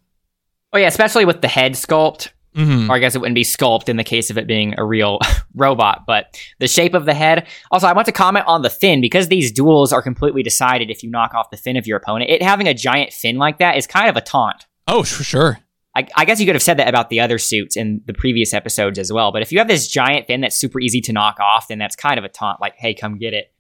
Oh 0.72 0.78
yeah, 0.78 0.88
especially 0.88 1.26
with 1.26 1.42
the 1.42 1.50
head 1.50 1.74
sculpt. 1.74 2.30
hmm 2.56 2.90
Or 2.90 2.96
I 2.96 3.00
guess 3.00 3.16
it 3.16 3.20
wouldn't 3.20 3.36
be 3.36 3.44
sculpt 3.44 3.90
in 3.90 3.98
the 3.98 4.04
case 4.06 4.30
of 4.30 4.38
it 4.38 4.48
being 4.48 4.74
a 4.78 4.86
real 4.86 5.20
robot, 5.54 6.06
but 6.08 6.40
the 6.60 6.70
shape 6.70 6.94
of 6.94 7.06
the 7.06 7.14
head. 7.14 7.48
Also, 7.70 7.86
I 7.86 7.92
want 7.92 8.06
to 8.06 8.14
comment 8.14 8.46
on 8.48 8.62
the 8.62 8.70
fin 8.70 9.02
because 9.02 9.28
these 9.28 9.52
duels 9.52 9.92
are 9.92 10.02
completely 10.02 10.42
decided 10.42 10.90
if 10.90 11.04
you 11.04 11.10
knock 11.10 11.34
off 11.34 11.50
the 11.50 11.58
fin 11.58 11.76
of 11.76 11.86
your 11.86 11.98
opponent. 11.98 12.32
It 12.32 12.42
having 12.42 12.68
a 12.68 12.74
giant 12.74 13.12
fin 13.12 13.38
like 13.38 13.60
that 13.60 13.76
is 13.76 13.86
kind 13.88 14.10
of 14.10 14.16
a 14.16 14.22
taunt. 14.22 14.66
Oh, 14.88 15.04
for 15.04 15.24
sure. 15.24 15.60
I, 15.98 16.08
I 16.16 16.24
guess 16.26 16.40
you 16.40 16.46
could 16.46 16.56
have 16.56 16.64
said 16.64 16.78
that 16.78 16.88
about 16.88 17.10
the 17.10 17.20
other 17.20 17.38
suits 17.38 17.76
in 17.76 18.02
the 18.06 18.14
previous 18.14 18.54
episodes 18.54 19.00
as 19.00 19.12
well. 19.12 19.32
But 19.34 19.42
if 19.42 19.52
you 19.52 19.60
have 19.60 19.68
this 19.68 19.88
giant 19.88 20.28
fin 20.28 20.42
that's 20.42 20.58
super 20.58 20.80
easy 20.80 21.02
to 21.02 21.14
knock 21.14 21.40
off, 21.42 21.68
then 21.68 21.78
that's 21.78 21.96
kind 21.96 22.18
of 22.18 22.24
a 22.24 22.30
taunt. 22.30 22.60
Like, 22.62 22.76
hey, 22.78 22.94
come 22.94 23.18
get 23.18 23.34
it. 23.34 23.52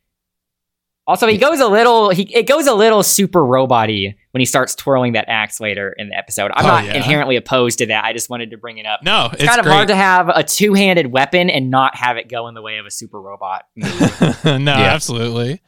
Also, 1.08 1.28
he 1.28 1.38
goes 1.38 1.60
a 1.60 1.68
little. 1.68 2.10
He 2.10 2.24
it 2.36 2.48
goes 2.48 2.66
a 2.66 2.74
little 2.74 3.04
super 3.04 3.46
robot-y 3.46 4.16
when 4.32 4.40
he 4.40 4.46
starts 4.46 4.74
twirling 4.74 5.14
that 5.14 5.26
axe 5.28 5.60
later 5.60 5.94
in 5.98 6.10
the 6.10 6.18
episode. 6.18 6.52
I'm 6.56 6.66
Oh, 6.66 6.68
not 6.68 6.86
yeah. 6.86 6.96
inherently 6.96 7.36
opposed 7.36 7.78
to 7.78 7.86
that. 7.88 8.04
I 8.06 8.12
just 8.12 8.28
wanted 8.30 8.50
to 8.52 8.58
bring 8.58 8.80
it 8.80 8.88
up. 8.88 9.04
No, 9.04 9.30
it's, 9.32 9.44
It's, 9.44 9.46
kind 9.46 9.60
of 9.60 9.66
great. 9.66 9.74
hard 9.76 9.88
to 9.90 9.96
have 9.96 10.30
a 10.30 10.44
two-handed 10.44 11.12
weapon 11.12 11.52
and 11.52 11.70
not 11.70 11.96
have 11.96 12.18
it 12.18 12.28
go 12.28 12.48
in 12.48 12.56
the 12.56 12.62
way 12.64 12.78
of 12.78 12.88
a 12.88 12.92
super 12.92 13.22
robot. 13.22 13.66
move. 13.76 14.44
no, 14.62 14.72
absolutely. 14.74 15.62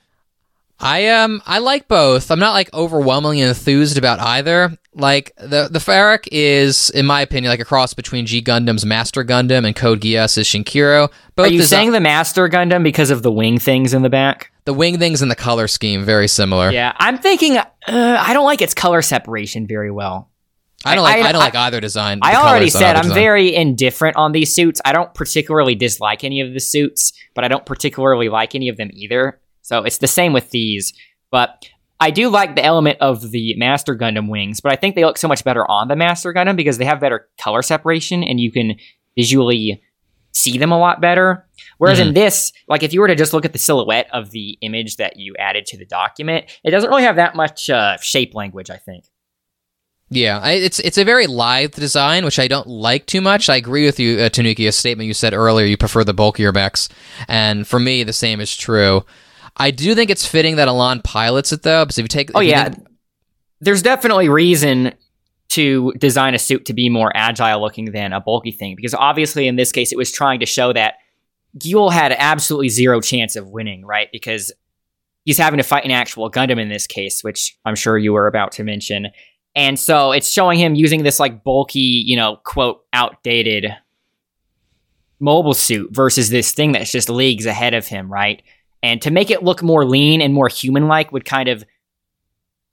I 0.79 1.07
um 1.07 1.41
I 1.45 1.59
like 1.59 1.87
both. 1.87 2.29
I'm 2.29 2.39
not 2.39 2.53
like 2.53 2.71
overwhelmingly 2.73 3.41
enthused 3.41 3.97
about 3.97 4.19
either. 4.19 4.77
Like 4.93 5.31
the 5.37 5.69
the 5.71 5.79
Pharact 5.79 6.29
is, 6.31 6.89
in 6.91 7.05
my 7.05 7.21
opinion, 7.21 7.49
like 7.51 7.59
a 7.59 7.65
cross 7.65 7.93
between 7.93 8.25
G 8.25 8.41
Gundam's 8.41 8.85
Master 8.85 9.23
Gundam 9.23 9.65
and 9.65 9.75
Code 9.75 10.01
Geass's 10.01 10.47
Shinkiro. 10.47 11.09
Both 11.35 11.47
Are 11.47 11.49
you 11.49 11.63
saying 11.63 11.91
the 11.91 11.99
Master 11.99 12.47
Gundam 12.49 12.83
because 12.83 13.09
of 13.09 13.23
the 13.23 13.31
wing 13.31 13.57
things 13.59 13.93
in 13.93 14.01
the 14.03 14.09
back? 14.09 14.51
the 14.65 14.73
wing 14.73 14.99
things 14.99 15.21
and 15.21 15.31
the 15.31 15.35
color 15.35 15.65
scheme 15.65 16.03
very 16.03 16.27
similar. 16.27 16.69
Yeah, 16.71 16.91
I'm 16.97 17.17
thinking. 17.17 17.57
Uh, 17.57 17.63
I 17.87 18.33
don't 18.33 18.43
like 18.45 18.61
its 18.61 18.73
color 18.73 19.01
separation 19.01 19.65
very 19.65 19.91
well. 19.91 20.29
I 20.85 20.93
don't 20.93 21.03
like 21.05 21.23
I, 21.23 21.29
I- 21.29 21.31
don't 21.31 21.39
like 21.39 21.55
either 21.55 21.79
design. 21.79 22.19
I 22.21 22.35
already 22.35 22.69
said 22.69 22.95
I'm 22.97 23.03
design. 23.03 23.15
very 23.15 23.55
indifferent 23.55 24.15
on 24.17 24.31
these 24.31 24.53
suits. 24.53 24.81
I 24.85 24.91
don't 24.93 25.13
particularly 25.13 25.73
dislike 25.73 26.23
any 26.23 26.41
of 26.41 26.53
the 26.53 26.59
suits, 26.59 27.13
but 27.33 27.43
I 27.43 27.47
don't 27.47 27.65
particularly 27.65 28.29
like 28.29 28.55
any 28.55 28.67
of 28.69 28.77
them 28.77 28.89
either. 28.93 29.39
So 29.67 29.83
it's 29.83 29.97
the 29.97 30.07
same 30.07 30.31
with 30.31 30.51
these. 30.51 30.93
But 31.29 31.65
I 31.99 32.09
do 32.09 32.29
like 32.29 32.55
the 32.55 32.63
element 32.63 32.99
of 33.01 33.31
the 33.31 33.53
Master 33.57 33.97
Gundam 33.97 34.29
wings, 34.29 34.61
but 34.61 34.71
I 34.71 34.77
think 34.77 34.95
they 34.95 35.03
look 35.03 35.17
so 35.17 35.27
much 35.27 35.43
better 35.43 35.69
on 35.69 35.89
the 35.89 35.95
Master 35.97 36.33
Gundam 36.33 36.55
because 36.55 36.77
they 36.77 36.85
have 36.85 37.01
better 37.01 37.27
color 37.37 37.61
separation 37.61 38.23
and 38.23 38.39
you 38.39 38.49
can 38.49 38.77
visually 39.17 39.83
see 40.31 40.57
them 40.57 40.71
a 40.71 40.79
lot 40.79 41.01
better. 41.01 41.45
Whereas 41.79 41.99
in 41.99 42.13
this, 42.13 42.53
like 42.69 42.81
if 42.81 42.93
you 42.93 43.01
were 43.01 43.07
to 43.09 43.15
just 43.15 43.33
look 43.33 43.43
at 43.43 43.51
the 43.51 43.59
silhouette 43.59 44.07
of 44.13 44.31
the 44.31 44.57
image 44.61 44.95
that 44.97 45.17
you 45.17 45.35
added 45.37 45.65
to 45.67 45.77
the 45.77 45.85
document, 45.85 46.45
it 46.63 46.71
doesn't 46.71 46.89
really 46.89 47.03
have 47.03 47.17
that 47.17 47.35
much 47.35 47.69
uh, 47.69 47.97
shape 47.97 48.33
language, 48.33 48.69
I 48.69 48.77
think. 48.77 49.03
Yeah, 50.09 50.39
I, 50.39 50.53
it's 50.53 50.79
it's 50.79 50.97
a 50.97 51.03
very 51.03 51.27
lithe 51.27 51.75
design, 51.75 52.23
which 52.23 52.39
I 52.39 52.47
don't 52.47 52.67
like 52.67 53.07
too 53.07 53.19
much. 53.19 53.49
I 53.49 53.57
agree 53.57 53.85
with 53.85 53.99
you, 53.99 54.19
uh, 54.19 54.29
Tanuki. 54.29 54.65
A 54.65 54.71
statement 54.71 55.07
you 55.07 55.13
said 55.13 55.33
earlier, 55.33 55.65
you 55.65 55.75
prefer 55.75 56.05
the 56.05 56.13
bulkier 56.13 56.53
mechs, 56.53 56.87
and 57.27 57.67
for 57.67 57.77
me, 57.77 58.03
the 58.03 58.13
same 58.13 58.39
is 58.39 58.55
true. 58.55 59.03
I 59.57 59.71
do 59.71 59.95
think 59.95 60.09
it's 60.11 60.25
fitting 60.25 60.57
that 60.57 60.67
Elan 60.67 61.01
pilots 61.01 61.51
it 61.51 61.63
though, 61.63 61.83
because 61.85 61.97
if 61.97 62.03
you 62.03 62.07
take, 62.07 62.31
Oh 62.35 62.39
you 62.39 62.49
yeah, 62.51 62.69
think- 62.69 62.87
there's 63.59 63.81
definitely 63.81 64.29
reason 64.29 64.93
to 65.49 65.93
design 65.97 66.35
a 66.35 66.39
suit 66.39 66.65
to 66.65 66.73
be 66.73 66.89
more 66.89 67.11
agile 67.15 67.59
looking 67.61 67.91
than 67.91 68.13
a 68.13 68.19
bulky 68.21 68.51
thing 68.51 68.75
because 68.75 68.93
obviously 68.93 69.47
in 69.47 69.55
this 69.55 69.71
case 69.71 69.91
it 69.93 69.97
was 69.97 70.11
trying 70.11 70.39
to 70.41 70.45
show 70.45 70.73
that 70.73 70.95
Guel 71.57 71.91
had 71.91 72.11
absolutely 72.17 72.69
zero 72.69 72.99
chance 73.01 73.35
of 73.35 73.47
winning, 73.49 73.83
right? 73.85 74.09
Because 74.11 74.51
he's 75.23 75.37
having 75.37 75.57
to 75.57 75.63
fight 75.63 75.85
an 75.85 75.91
actual 75.91 76.29
Gundam 76.29 76.59
in 76.59 76.69
this 76.69 76.85
case, 76.85 77.23
which 77.23 77.57
I'm 77.65 77.75
sure 77.75 77.97
you 77.97 78.13
were 78.13 78.27
about 78.27 78.51
to 78.53 78.63
mention. 78.63 79.07
And 79.55 79.79
so 79.79 80.11
it's 80.11 80.29
showing 80.29 80.59
him 80.59 80.75
using 80.75 81.01
this 81.03 81.19
like 81.19 81.43
bulky, 81.43 81.79
you 81.79 82.15
know, 82.17 82.39
quote, 82.43 82.85
outdated 82.93 83.67
mobile 85.19 85.53
suit 85.53 85.89
versus 85.91 86.29
this 86.29 86.51
thing 86.51 86.73
that's 86.73 86.91
just 86.91 87.09
leagues 87.09 87.45
ahead 87.45 87.73
of 87.73 87.87
him, 87.87 88.11
right? 88.11 88.43
And 88.87 89.01
to 89.01 89.11
make 89.11 89.29
it 89.29 89.43
look 89.43 89.61
more 89.61 89.85
lean 89.85 90.21
and 90.21 90.33
more 90.33 90.47
human 90.47 90.87
like 90.87 91.11
would 91.11 91.25
kind 91.25 91.49
of 91.49 91.65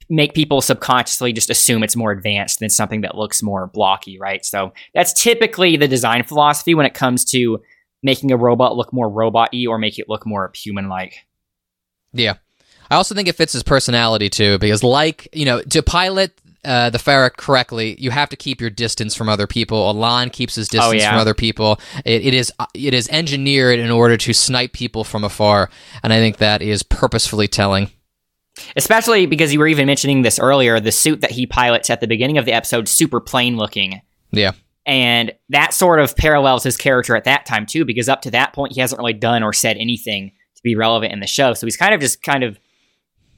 make 0.09 0.33
people 0.33 0.61
subconsciously 0.61 1.33
just 1.33 1.49
assume 1.49 1.83
it's 1.83 1.95
more 1.95 2.11
advanced 2.11 2.59
than 2.59 2.69
something 2.69 3.01
that 3.01 3.17
looks 3.17 3.43
more 3.43 3.67
blocky, 3.67 4.17
right? 4.17 4.45
So 4.45 4.71
that's 4.93 5.11
typically 5.11 5.75
the 5.75 5.89
design 5.89 6.23
philosophy 6.23 6.73
when 6.73 6.85
it 6.85 6.93
comes 6.93 7.25
to 7.25 7.59
making 8.01 8.31
a 8.31 8.37
robot 8.37 8.77
look 8.77 8.93
more 8.93 9.09
robot-y 9.09 9.65
or 9.67 9.77
make 9.77 9.99
it 9.99 10.07
look 10.07 10.25
more 10.25 10.51
human-like. 10.55 11.25
Yeah. 12.13 12.35
I 12.89 12.95
also 12.95 13.13
think 13.13 13.27
it 13.27 13.35
fits 13.35 13.51
his 13.51 13.63
personality 13.63 14.29
too, 14.29 14.57
because 14.57 14.83
like, 14.83 15.27
you 15.33 15.43
know, 15.43 15.61
to 15.63 15.83
pilot 15.83 16.39
uh, 16.65 16.89
the 16.89 16.99
Pharact 16.99 17.37
correctly, 17.37 17.95
you 17.99 18.11
have 18.11 18.29
to 18.29 18.35
keep 18.35 18.59
your 18.59 18.69
distance 18.69 19.15
from 19.15 19.29
other 19.29 19.47
people. 19.47 19.77
Elan 19.89 20.29
keeps 20.31 20.55
his 20.55 20.67
distance 20.67 20.93
Oh, 20.93 20.95
yeah. 20.95 21.11
from 21.11 21.19
other 21.19 21.33
people. 21.33 21.79
It, 22.03 22.25
it 22.25 22.33
is 22.33 22.51
it 22.73 22.93
is 22.93 23.07
engineered 23.09 23.79
in 23.79 23.91
order 23.91 24.17
to 24.17 24.33
snipe 24.33 24.73
people 24.73 25.03
from 25.03 25.23
afar, 25.23 25.69
and 26.03 26.11
I 26.11 26.17
think 26.17 26.37
that 26.37 26.61
is 26.61 26.83
purposefully 26.83 27.47
telling. 27.47 27.89
Especially 28.75 29.25
because 29.25 29.53
you 29.53 29.59
were 29.59 29.67
even 29.67 29.85
mentioning 29.85 30.21
this 30.21 30.39
earlier, 30.39 30.79
the 30.79 30.91
suit 30.91 31.21
that 31.21 31.31
he 31.31 31.45
pilots 31.45 31.89
at 31.89 31.99
the 32.01 32.07
beginning 32.07 32.37
of 32.37 32.45
the 32.45 32.53
episode 32.53 32.87
super 32.87 33.19
plain 33.19 33.57
looking. 33.57 34.01
Yeah. 34.31 34.51
And 34.85 35.33
that 35.49 35.73
sort 35.73 35.99
of 35.99 36.15
parallels 36.15 36.63
his 36.63 36.77
character 36.77 37.15
at 37.15 37.25
that 37.25 37.45
time 37.45 37.65
too, 37.65 37.83
because 37.85 38.07
up 38.07 38.21
to 38.21 38.31
that 38.31 38.53
point 38.53 38.73
he 38.73 38.81
hasn't 38.81 38.99
really 38.99 39.13
done 39.13 39.43
or 39.43 39.51
said 39.51 39.77
anything 39.77 40.31
to 40.55 40.63
be 40.63 40.75
relevant 40.75 41.11
in 41.11 41.19
the 41.19 41.27
show. 41.27 41.53
So 41.53 41.65
he's 41.67 41.75
kind 41.75 41.93
of 41.93 41.99
just 41.99 42.21
kind 42.23 42.43
of 42.43 42.57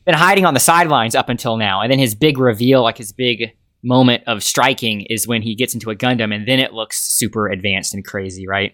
been 0.07 0.15
hiding 0.15 0.45
on 0.45 0.53
the 0.55 0.59
sidelines 0.59 1.13
up 1.13 1.27
until 1.27 1.57
now. 1.57 1.81
And 1.81 1.91
then 1.91 1.99
his 1.99 2.15
big 2.15 2.39
reveal, 2.39 2.81
like 2.81 2.97
his 2.97 3.11
big 3.11 3.51
moment 3.83 4.23
of 4.25 4.41
striking, 4.41 5.01
is 5.01 5.27
when 5.27 5.41
he 5.41 5.53
gets 5.53 5.73
into 5.73 5.91
a 5.91 5.95
Gundam, 5.95 6.33
and 6.33 6.47
then 6.47 6.59
it 6.59 6.73
looks 6.73 6.99
super 6.99 7.49
advanced 7.49 7.93
and 7.93 8.03
crazy, 8.03 8.47
right? 8.47 8.73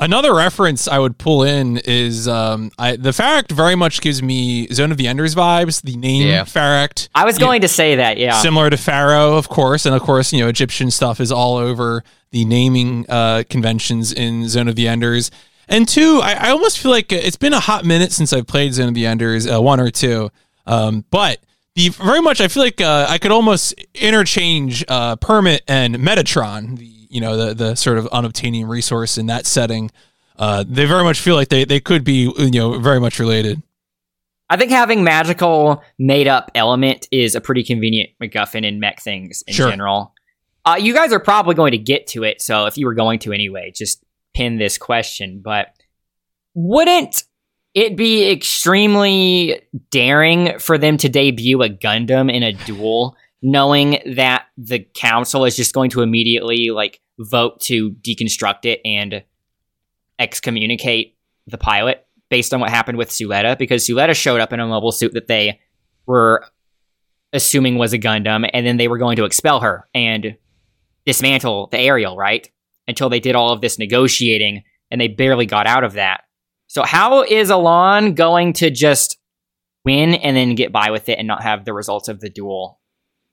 Another 0.00 0.34
reference 0.34 0.88
I 0.88 0.98
would 0.98 1.16
pull 1.16 1.44
in 1.44 1.76
is 1.84 2.26
um, 2.26 2.72
I, 2.76 2.96
the 2.96 3.12
Pharact 3.12 3.52
very 3.52 3.76
much 3.76 4.00
gives 4.00 4.20
me 4.20 4.66
Zone 4.66 4.90
of 4.90 4.96
the 4.96 5.06
Enders 5.06 5.36
vibes. 5.36 5.80
The 5.82 5.96
name 5.96 6.26
Yeah. 6.26 6.42
Pharact, 6.42 7.08
I 7.14 7.24
was 7.24 7.36
you 7.36 7.40
know, 7.40 7.46
going 7.46 7.60
to 7.60 7.68
say 7.68 7.94
that, 7.94 8.18
yeah. 8.18 8.40
similar 8.40 8.70
to 8.70 8.76
Pharaoh, 8.76 9.36
of 9.36 9.48
course, 9.48 9.86
and 9.86 9.94
of 9.94 10.02
course, 10.02 10.32
you 10.32 10.40
know, 10.40 10.48
Egyptian 10.48 10.90
stuff 10.90 11.20
is 11.20 11.30
all 11.30 11.56
over 11.56 12.02
the 12.32 12.44
naming 12.44 13.06
uh, 13.08 13.44
conventions 13.48 14.12
in 14.12 14.48
Zone 14.48 14.66
of 14.66 14.74
the 14.74 14.88
Enders. 14.88 15.30
And 15.68 15.88
two, 15.88 16.20
I, 16.22 16.32
I 16.34 16.50
almost 16.50 16.78
feel 16.78 16.90
like 16.90 17.10
it's 17.12 17.36
been 17.36 17.52
a 17.52 17.60
hot 17.60 17.84
minute 17.84 18.12
since 18.12 18.32
I've 18.32 18.46
played 18.46 18.74
Zone 18.74 18.88
of 18.88 18.94
the 18.94 19.06
Enders, 19.06 19.50
uh, 19.50 19.60
one 19.60 19.80
or 19.80 19.90
two. 19.90 20.30
Um, 20.66 21.04
but 21.10 21.38
the 21.74 21.88
very 21.90 22.20
much, 22.20 22.40
I 22.40 22.48
feel 22.48 22.62
like 22.62 22.80
uh, 22.80 23.06
I 23.08 23.18
could 23.18 23.32
almost 23.32 23.74
interchange 23.94 24.84
uh, 24.88 25.16
permet 25.16 25.62
and 25.66 25.96
Metatron, 25.96 26.78
the 26.78 26.84
you 26.86 27.20
know 27.20 27.36
the 27.36 27.54
the 27.54 27.74
sort 27.76 27.98
of 27.98 28.06
unobtainium 28.06 28.68
resource 28.68 29.18
in 29.18 29.26
that 29.26 29.46
setting. 29.46 29.90
Uh, 30.36 30.64
they 30.66 30.84
very 30.84 31.04
much 31.04 31.20
feel 31.20 31.34
like 31.36 31.48
they 31.48 31.64
they 31.64 31.80
could 31.80 32.04
be 32.04 32.32
you 32.36 32.50
know 32.50 32.78
very 32.78 33.00
much 33.00 33.18
related. 33.18 33.62
I 34.50 34.56
think 34.56 34.70
having 34.70 35.02
magical 35.02 35.82
made 35.98 36.28
up 36.28 36.50
element 36.54 37.08
is 37.10 37.34
a 37.34 37.40
pretty 37.40 37.64
convenient 37.64 38.10
MacGuffin 38.22 38.64
in 38.64 38.78
mech 38.78 39.00
things 39.00 39.42
in 39.46 39.54
Sure. 39.54 39.70
general. 39.70 40.12
Uh, 40.66 40.76
you 40.78 40.92
guys 40.94 41.12
are 41.12 41.20
probably 41.20 41.54
going 41.54 41.72
to 41.72 41.78
get 41.78 42.06
to 42.08 42.24
it, 42.24 42.40
so 42.40 42.66
if 42.66 42.76
you 42.78 42.86
were 42.86 42.94
going 42.94 43.18
to 43.20 43.32
anyway, 43.32 43.70
just 43.74 44.02
pin 44.34 44.58
this 44.58 44.78
question. 44.78 45.40
But 45.42 45.68
wouldn't 46.54 47.24
it 47.74 47.96
be 47.96 48.30
extremely 48.30 49.62
daring 49.90 50.58
for 50.58 50.78
them 50.78 50.96
to 50.98 51.08
debut 51.08 51.62
a 51.62 51.68
Gundam 51.68 52.32
in 52.32 52.42
a 52.42 52.52
duel, 52.52 53.16
knowing 53.42 53.98
that 54.14 54.46
the 54.56 54.86
council 54.94 55.44
is 55.44 55.56
just 55.56 55.74
going 55.74 55.90
to 55.90 56.02
immediately 56.02 56.70
like 56.70 57.00
vote 57.18 57.60
to 57.62 57.90
deconstruct 57.90 58.64
it 58.64 58.80
and 58.84 59.24
excommunicate 60.18 61.16
the 61.46 61.58
pilot 61.58 62.06
based 62.30 62.54
on 62.54 62.60
what 62.60 62.70
happened 62.70 62.98
with 62.98 63.10
Suletta? 63.10 63.58
Because 63.58 63.86
Suletta 63.86 64.14
showed 64.14 64.40
up 64.40 64.52
in 64.52 64.60
a 64.60 64.66
mobile 64.66 64.92
suit 64.92 65.14
that 65.14 65.26
they 65.26 65.60
were 66.06 66.44
assuming 67.32 67.76
was 67.76 67.92
a 67.92 67.98
Gundam, 67.98 68.48
and 68.52 68.64
then 68.64 68.76
they 68.76 68.86
were 68.86 68.98
going 68.98 69.16
to 69.16 69.24
expel 69.24 69.60
her 69.60 69.88
and 69.92 70.36
dismantle 71.04 71.66
the 71.72 71.78
aerial, 71.78 72.16
right? 72.16 72.48
Until 72.86 73.08
they 73.08 73.20
did 73.20 73.34
all 73.34 73.50
of 73.52 73.60
this 73.60 73.78
negotiating, 73.78 74.62
and 74.90 75.00
they 75.00 75.08
barely 75.08 75.46
got 75.46 75.66
out 75.66 75.84
of 75.84 75.94
that. 75.94 76.22
So 76.66 76.82
how 76.82 77.22
is 77.22 77.50
Elan 77.50 78.14
going 78.14 78.52
to 78.54 78.70
just 78.70 79.18
win 79.84 80.14
and 80.14 80.36
then 80.36 80.54
get 80.54 80.72
by 80.72 80.90
with 80.90 81.08
it 81.08 81.18
and 81.18 81.26
not 81.28 81.42
have 81.42 81.64
the 81.64 81.72
results 81.72 82.08
of 82.08 82.20
the 82.20 82.28
duel 82.30 82.80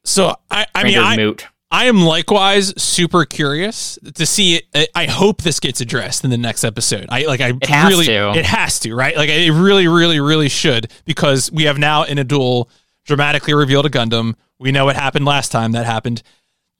So 0.03 0.35
I, 0.49 0.65
I 0.75 0.83
mean, 0.83 0.97
I, 0.99 1.15
moot? 1.15 1.47
I 1.71 1.85
am 1.85 2.01
likewise 2.01 2.73
super 2.81 3.23
curious 3.25 3.97
to 4.15 4.25
see 4.25 4.55
it. 4.55 4.65
I- 4.75 4.87
I 5.03 5.05
hope 5.05 5.41
this 5.41 5.59
gets 5.59 5.79
addressed 5.81 6.23
in 6.23 6.29
the 6.29 6.37
next 6.37 6.63
episode. 6.63 7.05
I 7.09 7.23
like. 7.25 7.39
I 7.41 7.49
It 7.49 7.65
has 7.67 7.89
really. 7.89 8.05
to. 8.07 8.31
It 8.35 8.45
has 8.45 8.79
to, 8.81 8.93
right? 8.95 9.15
Like 9.15 9.29
it 9.29 9.51
really, 9.51 9.87
really, 9.87 10.19
really 10.19 10.49
should 10.49 10.91
because 11.05 11.51
we 11.51 11.63
have 11.63 11.77
now 11.77 12.03
in 12.03 12.17
a 12.17 12.23
duel 12.25 12.69
dramatically 13.05 13.53
revealed 13.53 13.85
a 13.85 13.89
Gundam. 13.89 14.35
We 14.59 14.71
know 14.71 14.85
what 14.85 14.95
happened 14.95 15.25
last 15.25 15.51
time. 15.51 15.71
That 15.71 15.85
happened. 15.85 16.21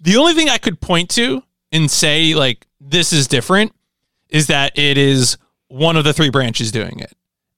The 0.02 0.18
only 0.18 0.34
thing 0.34 0.50
I 0.50 0.58
could 0.58 0.82
point 0.82 1.10
to 1.12 1.44
and 1.72 1.90
say 1.90 2.34
like 2.36 2.68
this 2.80 3.14
is 3.14 3.28
different 3.28 3.74
is 4.30 4.48
that 4.48 4.78
it 4.78 4.98
is 4.98 5.38
one 5.68 5.96
of 5.98 6.04
the 6.04 6.14
three 6.14 6.30
branches 6.30 6.72
doing 6.72 7.00
it, 7.00 7.14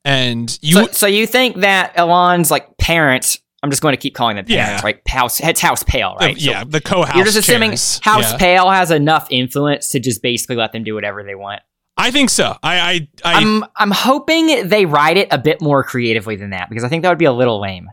and 0.06 0.57
you. 0.61 0.73
so, 0.73 0.88
so 0.88 1.07
you 1.07 1.26
think 1.27 1.57
that 1.57 1.94
Elan's 1.95 2.52
like 2.52 2.77
parents? 2.77 3.40
I'm 3.61 3.69
just 3.69 3.81
going 3.81 3.94
to 3.94 3.98
keep 3.98 4.14
calling 4.14 4.35
them 4.35 4.45
Yeah. 4.49 4.65
parents, 4.65 4.84
right? 4.84 4.99
House, 5.07 5.40
it's 5.40 5.61
House 5.61 5.84
Peil, 5.84 6.18
right? 6.19 6.38
So 6.38 6.52
yeah, 6.52 6.64
the 6.65 6.81
co-house. 6.81 7.15
You're 7.15 7.23
just 7.26 7.38
assuming 7.38 7.72
chairs. 7.72 7.99
House 8.03 8.31
Yeah. 8.34 8.38
Peil 8.38 8.69
has 8.69 8.91
enough 8.91 9.27
influence 9.31 9.88
to 9.91 9.99
just 10.02 10.22
basically 10.22 10.57
let 10.57 10.73
them 10.73 10.84
do 10.84 10.94
whatever 10.95 11.23
they 11.23 11.35
want. 11.35 11.61
I 11.95 12.11
think 12.11 12.30
so. 12.30 12.57
I. 12.61 12.80
I. 12.80 13.07
I 13.23 13.40
I'm 13.41 13.64
I'm 13.77 13.91
hoping 13.91 14.68
they 14.68 14.85
write 14.85 15.15
it 15.15 15.30
a 15.31 15.38
bit 15.38 15.61
more 15.61 15.84
creatively 15.84 16.35
than 16.35 16.49
that 16.49 16.68
because 16.68 16.84
I 16.84 16.90
think 16.90 17.03
that 17.03 17.10
would 17.10 17.18
be 17.19 17.26
a 17.26 17.31
little 17.31 17.61
lame. 17.61 17.90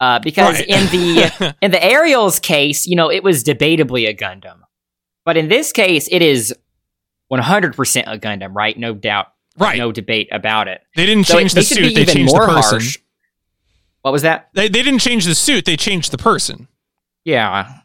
Uh, 0.00 0.18
because 0.18 0.56
Right. 0.58 0.68
in 0.68 0.86
the 0.88 1.54
in 1.62 1.70
the 1.70 1.82
Aerial's 1.82 2.38
case, 2.38 2.86
you 2.86 2.96
know, 2.96 3.10
it 3.10 3.22
was 3.24 3.42
debatably 3.42 4.06
a 4.08 4.14
Gundam, 4.14 4.58
but 5.26 5.36
in 5.36 5.48
this 5.48 5.72
case, 5.72 6.08
it 6.10 6.22
is 6.22 6.54
100 7.28 7.76
percent 7.76 8.06
a 8.08 8.16
Gundam, 8.18 8.54
right? 8.54 8.78
No 8.78 8.94
doubt, 8.94 9.26
right. 9.58 9.76
no 9.76 9.92
debate 9.92 10.28
about 10.32 10.68
it. 10.68 10.80
They 10.96 11.04
didn't 11.04 11.24
So 11.26 11.36
change 11.38 11.52
they 11.52 11.60
the 11.60 11.66
suit. 11.66 11.94
They 11.94 12.04
changed 12.06 12.32
the 12.34 12.38
person. 12.38 12.62
harsh. 12.80 12.98
What 14.02 14.12
was 14.12 14.22
that? 14.22 14.48
They, 14.54 14.68
they 14.68 14.82
didn't 14.82 15.00
change 15.00 15.24
the 15.26 15.34
suit. 15.34 15.64
They 15.66 15.76
changed 15.76 16.12
the 16.12 16.18
person. 16.18 16.68
Yeah. 17.24 17.80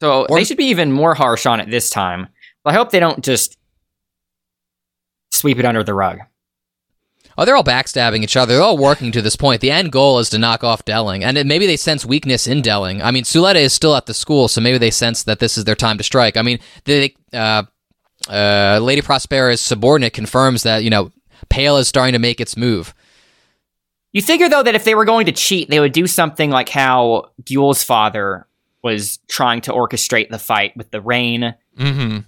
So 0.00 0.26
Or- 0.28 0.36
they 0.38 0.44
should 0.44 0.58
be 0.58 0.66
even 0.66 0.92
more 0.92 1.14
harsh 1.14 1.46
on 1.46 1.58
it 1.60 1.70
this 1.70 1.88
time. 1.90 2.28
I 2.66 2.74
hope 2.74 2.90
they 2.90 3.00
don't 3.00 3.24
just 3.24 3.56
sweep 5.30 5.58
it 5.58 5.64
under 5.64 5.82
the 5.84 5.94
rug. 5.94 6.18
Oh, 7.38 7.44
they're 7.44 7.56
all 7.56 7.64
backstabbing 7.64 8.22
each 8.22 8.36
other. 8.36 8.54
They're 8.54 8.62
all 8.62 8.78
working 8.78 9.12
to 9.12 9.20
this 9.20 9.36
point. 9.36 9.60
The 9.60 9.70
end 9.70 9.92
goal 9.92 10.18
is 10.18 10.30
to 10.30 10.38
knock 10.38 10.64
off 10.64 10.84
Delling, 10.84 11.22
and 11.22 11.36
it, 11.36 11.46
maybe 11.46 11.66
they 11.66 11.76
sense 11.76 12.06
weakness 12.06 12.46
in 12.46 12.62
Delling. 12.62 13.02
I 13.02 13.10
mean, 13.10 13.24
Suletta 13.24 13.56
is 13.56 13.72
still 13.74 13.94
at 13.94 14.06
the 14.06 14.14
school, 14.14 14.48
so 14.48 14.60
maybe 14.60 14.78
they 14.78 14.90
sense 14.90 15.24
that 15.24 15.38
this 15.38 15.58
is 15.58 15.64
their 15.64 15.74
time 15.74 15.98
to 15.98 16.04
strike. 16.04 16.36
I 16.38 16.42
mean, 16.42 16.58
they, 16.84 17.14
uh, 17.34 17.64
uh, 18.28 18.78
Lady 18.82 19.02
Prospera's 19.02 19.60
subordinate 19.60 20.14
confirms 20.14 20.62
that 20.62 20.82
you 20.82 20.90
know 20.90 21.12
Peil 21.50 21.76
is 21.76 21.88
starting 21.88 22.14
to 22.14 22.18
make 22.18 22.40
its 22.40 22.56
move. 22.56 22.94
You 24.12 24.22
figure 24.22 24.48
though 24.48 24.62
that 24.62 24.74
if 24.74 24.84
they 24.84 24.94
were 24.94 25.04
going 25.04 25.26
to 25.26 25.32
cheat, 25.32 25.68
they 25.68 25.78
would 25.78 25.92
do 25.92 26.06
something 26.06 26.48
like 26.50 26.70
how 26.70 27.30
Guel's 27.44 27.82
father 27.84 28.46
was 28.82 29.18
trying 29.28 29.60
to 29.62 29.72
orchestrate 29.72 30.30
the 30.30 30.38
fight 30.38 30.74
with 30.76 30.90
the 30.90 31.00
rain, 31.02 31.54
Mm-hmm. 31.78 32.20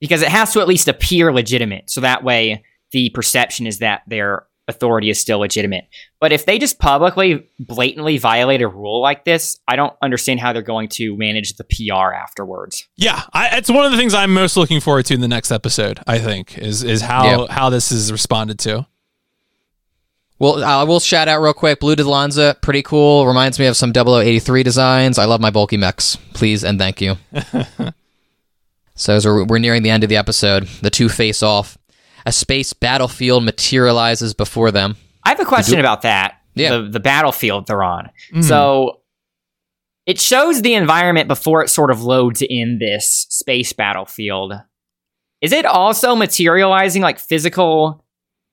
because 0.00 0.20
it 0.20 0.28
has 0.28 0.52
to 0.52 0.60
at 0.60 0.68
least 0.68 0.88
appear 0.88 1.32
legitimate. 1.32 1.88
So 1.88 2.02
that 2.02 2.22
way, 2.22 2.62
the 2.96 3.10
perception 3.10 3.66
is 3.66 3.80
that 3.80 4.00
their 4.06 4.46
authority 4.68 5.10
is 5.10 5.20
still 5.20 5.40
legitimate. 5.40 5.84
But 6.18 6.32
if 6.32 6.46
they 6.46 6.58
just 6.58 6.78
publicly, 6.78 7.46
blatantly 7.60 8.16
violate 8.16 8.62
a 8.62 8.68
rule 8.68 9.02
like 9.02 9.26
this, 9.26 9.60
I 9.68 9.76
don't 9.76 9.92
understand 10.00 10.40
how 10.40 10.54
they're 10.54 10.62
going 10.62 10.88
to 11.00 11.14
manage 11.14 11.56
the 11.56 11.64
PR 11.64 12.14
afterwards. 12.14 12.88
Yeah, 12.96 13.20
I, 13.34 13.58
it's 13.58 13.70
one 13.70 13.84
of 13.84 13.92
the 13.92 13.98
things 13.98 14.14
I'm 14.14 14.32
most 14.32 14.56
looking 14.56 14.80
forward 14.80 15.04
to 15.06 15.14
in 15.14 15.20
the 15.20 15.28
next 15.28 15.52
episode. 15.52 16.00
I 16.06 16.18
think 16.18 16.56
is 16.56 16.82
is 16.82 17.02
how 17.02 17.24
Yeah. 17.26 17.52
how 17.52 17.68
this 17.68 17.92
is 17.92 18.10
responded 18.10 18.58
to. 18.60 18.86
Well, 20.38 20.64
I 20.64 20.82
will 20.84 21.00
shout 21.00 21.28
out 21.28 21.42
real 21.42 21.52
quick. 21.54 21.80
Blue 21.80 21.94
Dilanza, 21.94 22.58
pretty 22.62 22.82
cool. 22.82 23.26
Reminds 23.26 23.58
me 23.58 23.66
of 23.66 23.76
some 23.76 23.92
0083 23.92 24.62
designs. 24.62 25.18
I 25.18 25.26
love 25.26 25.40
my 25.42 25.50
bulky 25.50 25.76
mechs. 25.76 26.16
Please 26.32 26.64
and 26.64 26.78
thank 26.78 27.00
you. 27.02 27.16
so 28.94 29.14
as 29.14 29.26
we're, 29.26 29.44
we're 29.44 29.58
nearing 29.58 29.82
the 29.82 29.90
end 29.90 30.02
of 30.02 30.08
the 30.08 30.16
episode, 30.16 30.64
the 30.80 30.90
two 30.90 31.08
face 31.10 31.42
off. 31.42 31.76
A 32.26 32.32
space 32.32 32.72
battlefield 32.72 33.44
materializes 33.44 34.34
before 34.34 34.70
them. 34.70 34.96
I 35.24 35.30
have 35.30 35.40
a 35.40 35.44
question 35.44 35.80
about 35.80 36.02
that. 36.02 36.40
Yeah. 36.54 36.76
The, 36.76 36.88
the 36.90 37.00
battlefield 37.00 37.66
they're 37.66 37.82
on. 37.82 38.10
Mhm. 38.32 38.44
So 38.44 39.00
it 40.06 40.20
shows 40.20 40.62
the 40.62 40.74
environment 40.74 41.28
before 41.28 41.62
it 41.62 41.68
sort 41.68 41.90
of 41.90 42.02
loads 42.02 42.42
in 42.42 42.78
this 42.78 43.26
space 43.30 43.72
battlefield. 43.72 44.52
Is 45.40 45.52
it 45.52 45.66
also 45.66 46.14
materializing 46.14 47.02
like 47.02 47.18
physical 47.18 48.04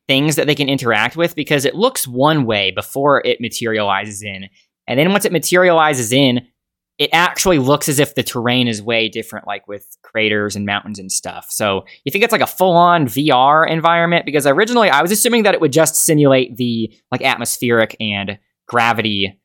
things 0.08 0.36
that 0.36 0.48
they 0.48 0.56
can 0.56 0.68
interact 0.70 1.16
with? 1.16 1.36
Because 1.36 1.66
it 1.66 1.76
looks 1.76 2.08
one 2.08 2.46
way 2.46 2.72
before 2.72 3.26
it 3.26 3.40
materializes 3.40 4.22
in. 4.22 4.50
And 4.88 5.00
then 5.00 5.12
once 5.12 5.26
it 5.26 5.32
materializes 5.32 6.12
in, 6.12 6.42
it 7.00 7.10
actually 7.12 7.58
looks 7.58 7.90
as 7.90 8.00
if 8.00 8.14
the 8.16 8.24
terrain 8.24 8.68
is 8.68 8.82
way 8.82 9.10
different, 9.10 9.48
like 9.48 9.68
with 9.68 9.86
craters 10.04 10.56
and 10.56 10.66
mountains 10.66 11.00
and 11.00 11.12
stuff. 11.12 11.48
So 11.50 11.86
you 12.04 12.12
think 12.12 12.24
it's 12.24 12.32
like 12.32 12.42
a 12.42 12.48
full 12.48 12.76
on 12.76 13.08
VR 13.08 13.68
environment? 13.70 14.26
Because 14.26 14.46
originally 14.46 14.90
I 14.90 15.02
was 15.02 15.12
assuming 15.12 15.44
that 15.44 15.54
it 15.56 15.62
would 15.62 15.74
just 15.74 15.96
simulate 15.96 16.56
the 16.58 16.94
like 17.12 17.24
atmospheric 17.24 17.96
and 18.00 18.38
gravity 18.68 19.40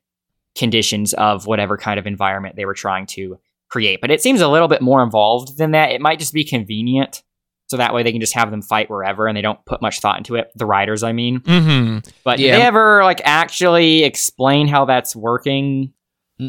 conditions 0.55 1.15
of 1.15 1.47
whatever 1.47 1.77
kind 1.79 1.99
of 1.99 2.07
environment 2.07 2.57
they 2.57 2.65
were 2.67 2.75
trying 2.75 3.07
to 3.07 3.39
create. 3.69 4.01
But 4.01 4.11
it 4.11 4.21
seems 4.23 4.41
a 4.41 4.49
little 4.49 4.69
bit 4.69 4.83
more 4.83 5.03
involved 5.03 5.57
than 5.57 5.71
that. 5.71 5.91
It 5.93 6.01
might 6.01 6.19
just 6.19 6.33
be 6.35 6.45
convenient. 6.45 7.23
So 7.69 7.77
that 7.77 7.93
way 7.93 8.03
they 8.03 8.13
can 8.13 8.21
just 8.21 8.35
have 8.35 8.51
them 8.51 8.63
fight 8.63 8.89
wherever 8.89 9.27
and 9.27 9.37
they 9.37 9.43
don't 9.43 9.63
put 9.67 9.83
much 9.83 10.01
thought 10.01 10.17
into 10.17 10.37
it. 10.37 10.51
The 10.55 10.65
riders, 10.65 11.03
I 11.03 11.13
mean. 11.13 11.41
Mm-hmm. 11.41 12.09
But 12.25 12.39
Yeah. 12.39 12.53
did 12.53 12.61
they 12.61 12.67
ever 12.67 13.05
like 13.05 13.21
actually 13.25 14.05
explain 14.05 14.69
how 14.69 14.87
that's 14.87 15.15
working? 15.15 15.93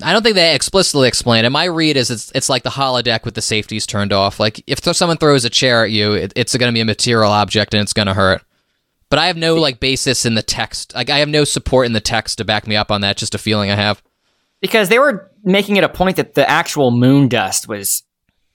I 0.03 0.13
don't 0.13 0.21
think 0.21 0.35
they 0.35 0.53
explicitly 0.53 1.07
explain 1.07 1.45
it. 1.45 1.49
My 1.49 1.65
read 1.65 1.97
is 1.97 2.11
it's 2.11 2.31
it's 2.35 2.49
like 2.49 2.63
the 2.63 2.69
holodeck 2.69 3.25
with 3.25 3.33
the 3.33 3.41
safeties 3.41 3.87
turned 3.87 4.13
off. 4.13 4.39
Like 4.39 4.63
if 4.67 4.81
th- 4.81 4.95
someone 4.95 5.17
throws 5.17 5.45
a 5.45 5.49
chair 5.49 5.83
at 5.83 5.91
you, 5.91 6.13
it, 6.13 6.31
it's 6.35 6.55
going 6.55 6.71
to 6.71 6.73
be 6.77 6.81
a 6.81 6.85
material 6.85 7.31
object 7.31 7.73
and 7.73 7.81
it's 7.81 7.93
going 7.93 8.07
to 8.07 8.13
hurt. 8.13 8.43
But 9.09 9.17
I 9.17 9.25
have 9.27 9.37
no 9.37 9.55
like 9.55 9.79
basis 9.79 10.25
in 10.25 10.35
the 10.35 10.43
text. 10.43 10.93
Like 10.93 11.09
I 11.09 11.17
have 11.17 11.29
no 11.29 11.43
support 11.43 11.87
in 11.87 11.93
the 11.93 11.99
text 12.01 12.37
to 12.37 12.45
back 12.45 12.67
me 12.67 12.75
up 12.75 12.91
on 12.91 13.01
that. 13.01 13.17
Just 13.17 13.33
a 13.33 13.39
feeling 13.39 13.71
I 13.71 13.75
have. 13.75 14.03
Because 14.61 14.89
they 14.89 14.99
were 14.99 15.31
making 15.43 15.77
it 15.77 15.83
a 15.83 15.89
point 15.89 16.17
that 16.17 16.35
the 16.35 16.47
actual 16.47 16.91
moon 16.91 17.27
dust 17.27 17.67
was 17.67 18.03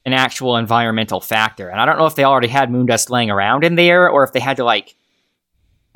an 0.06 0.12
actual 0.12 0.56
environmental 0.56 1.20
factor. 1.20 1.69
And 1.69 1.81
I 1.81 1.86
don't 1.86 1.98
know 1.98 2.06
if 2.06 2.15
they 2.15 2.24
already 2.24 2.47
had 2.48 2.70
moon 2.70 2.86
dust 2.86 3.11
laying 3.11 3.31
around 3.31 3.65
in 3.65 3.74
there 3.74 4.09
or 4.09 4.23
if 4.23 4.32
they 4.32 4.39
had 4.40 4.59
to 4.59 4.65
like 4.65 4.94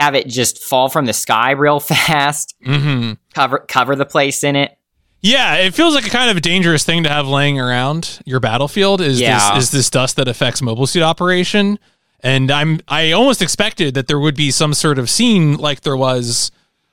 have 0.01 0.15
it 0.15 0.27
just 0.29 0.65
fall 0.65 0.89
from 0.89 1.05
the 1.05 1.13
sky 1.13 1.51
real 1.53 1.79
fast, 1.81 2.55
Mm-hmm. 2.67 3.13
cover 3.35 3.59
cover 3.69 3.95
the 3.95 4.07
place 4.07 4.43
in 4.43 4.57
it. 4.57 4.78
Yeah, 5.21 5.57
it 5.57 5.75
feels 5.75 5.95
like 5.95 6.07
a 6.07 6.11
kind 6.11 6.31
of 6.31 6.37
a 6.37 6.41
dangerous 6.41 6.85
thing 6.85 7.03
to 7.03 7.09
have 7.09 7.27
laying 7.27 7.59
around 7.59 8.21
your 8.25 8.41
battlefield. 8.41 9.01
Is 9.01 9.21
Yeah. 9.21 9.55
this 9.55 9.65
is 9.65 9.71
this 9.71 9.91
dust 9.91 10.17
that 10.17 10.29
affects 10.29 10.63
mobile 10.63 10.87
suit 10.87 11.03
operation? 11.03 11.79
And 12.21 12.51
I'm 12.51 12.81
I 12.89 13.13
almost 13.13 13.43
expected 13.43 13.95
that 13.95 14.07
there 14.07 14.19
would 14.19 14.37
be 14.37 14.51
some 14.51 14.75
sort 14.75 14.99
of 14.99 15.11
scene 15.11 15.57
like 15.57 15.81
there 15.81 15.97
was 15.97 16.51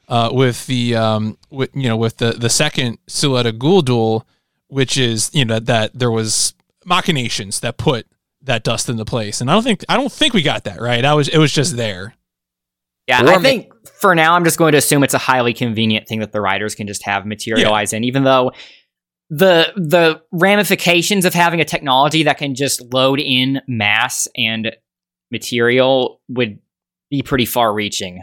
uh, 0.07 0.29
with 0.31 0.65
the 0.67 0.95
um, 0.95 1.37
with, 1.49 1.69
you 1.75 1.87
know 1.87 1.97
with 1.97 2.17
the 2.17 2.31
the 2.31 2.49
second 2.49 2.97
Suletta 3.07 3.51
Guel 3.51 3.83
duel, 3.85 4.27
which 4.67 4.97
is 4.97 5.29
you 5.33 5.45
know 5.45 5.59
that 5.59 5.91
there 5.93 6.11
was 6.11 6.53
machinations 6.83 7.59
that 7.61 7.77
put 7.77 8.07
that 8.41 8.63
dust 8.63 8.89
into 8.89 9.05
place, 9.05 9.41
and 9.41 9.49
I 9.49 9.53
don't 9.53 9.63
think 9.63 9.83
I 9.89 9.97
don't 9.97 10.11
think 10.11 10.33
we 10.33 10.41
got 10.41 10.63
that 10.65 10.81
right. 10.81 11.03
I 11.05 11.13
was 11.13 11.27
it 11.27 11.37
was 11.37 11.51
just 11.51 11.75
there. 11.77 12.14
Yeah, 13.07 13.23
Or 13.23 13.29
I 13.29 13.35
ma- 13.37 13.41
think 13.41 13.71
for 13.99 14.15
now 14.15 14.33
I'm 14.35 14.43
just 14.43 14.57
going 14.57 14.71
to 14.71 14.77
assume 14.77 15.03
it's 15.03 15.13
a 15.13 15.19
highly 15.19 15.53
convenient 15.53 16.07
thing 16.07 16.19
that 16.19 16.31
the 16.31 16.41
writers 16.41 16.73
can 16.75 16.87
just 16.87 17.03
have 17.03 17.25
materialize 17.25 17.93
in, 17.93 18.03
even 18.03 18.23
though 18.23 18.51
the 19.29 19.71
the 19.75 20.21
ramifications 20.31 21.25
of 21.25 21.33
having 21.33 21.59
a 21.61 21.65
technology 21.65 22.23
that 22.23 22.37
can 22.37 22.55
just 22.55 22.81
load 22.93 23.19
in 23.19 23.61
mass 23.67 24.27
and 24.35 24.75
material 25.31 26.21
would 26.29 26.59
be 27.09 27.21
pretty 27.21 27.45
far 27.45 27.73
reaching. 27.73 28.21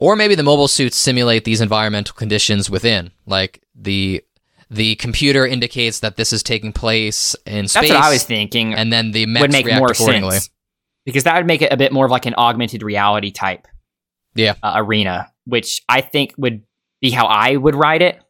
Or 0.00 0.16
maybe 0.16 0.34
the 0.34 0.42
mobile 0.42 0.68
suits 0.68 0.96
simulate 0.96 1.44
these 1.44 1.60
environmental 1.60 2.14
conditions 2.14 2.68
within. 2.68 3.12
Like 3.26 3.62
the 3.74 4.24
the 4.70 4.96
computer 4.96 5.46
indicates 5.46 6.00
that 6.00 6.16
this 6.16 6.32
is 6.32 6.42
taking 6.42 6.72
place 6.72 7.36
in 7.46 7.68
space. 7.68 7.88
That's 7.88 7.94
what 7.94 8.04
I 8.08 8.12
was 8.12 8.24
thinking. 8.24 8.74
and 8.74 8.92
then 8.92 9.10
the 9.12 9.26
mechs 9.26 9.42
would 9.42 9.52
make 9.52 9.66
more 9.66 9.90
accordingly. 9.92 10.30
sense 10.32 10.50
because 11.04 11.24
that 11.24 11.36
would 11.36 11.46
make 11.46 11.62
it 11.62 11.72
a 11.72 11.76
bit 11.76 11.92
more 11.92 12.04
of 12.06 12.10
like 12.10 12.26
an 12.26 12.34
augmented 12.36 12.82
reality 12.82 13.30
type 13.30 13.66
Yeah. 14.34 14.54
uh, 14.62 14.72
arena, 14.76 15.30
which 15.44 15.82
I 15.88 16.00
think 16.00 16.34
would 16.38 16.62
be 17.00 17.10
how 17.10 17.26
I 17.26 17.56
would 17.56 17.74
write 17.74 18.02
it. 18.02 18.20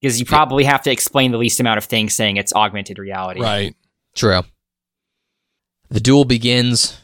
Because 0.00 0.20
you 0.20 0.26
probably 0.26 0.64
have 0.64 0.82
to 0.82 0.92
explain 0.92 1.32
the 1.32 1.38
least 1.38 1.58
amount 1.58 1.78
of 1.78 1.84
things 1.84 2.14
saying 2.14 2.36
it's 2.36 2.52
augmented 2.52 2.98
reality. 2.98 3.40
Right. 3.40 3.74
True. 4.14 4.42
The 5.90 6.00
duel 6.00 6.24
begins. 6.24 7.00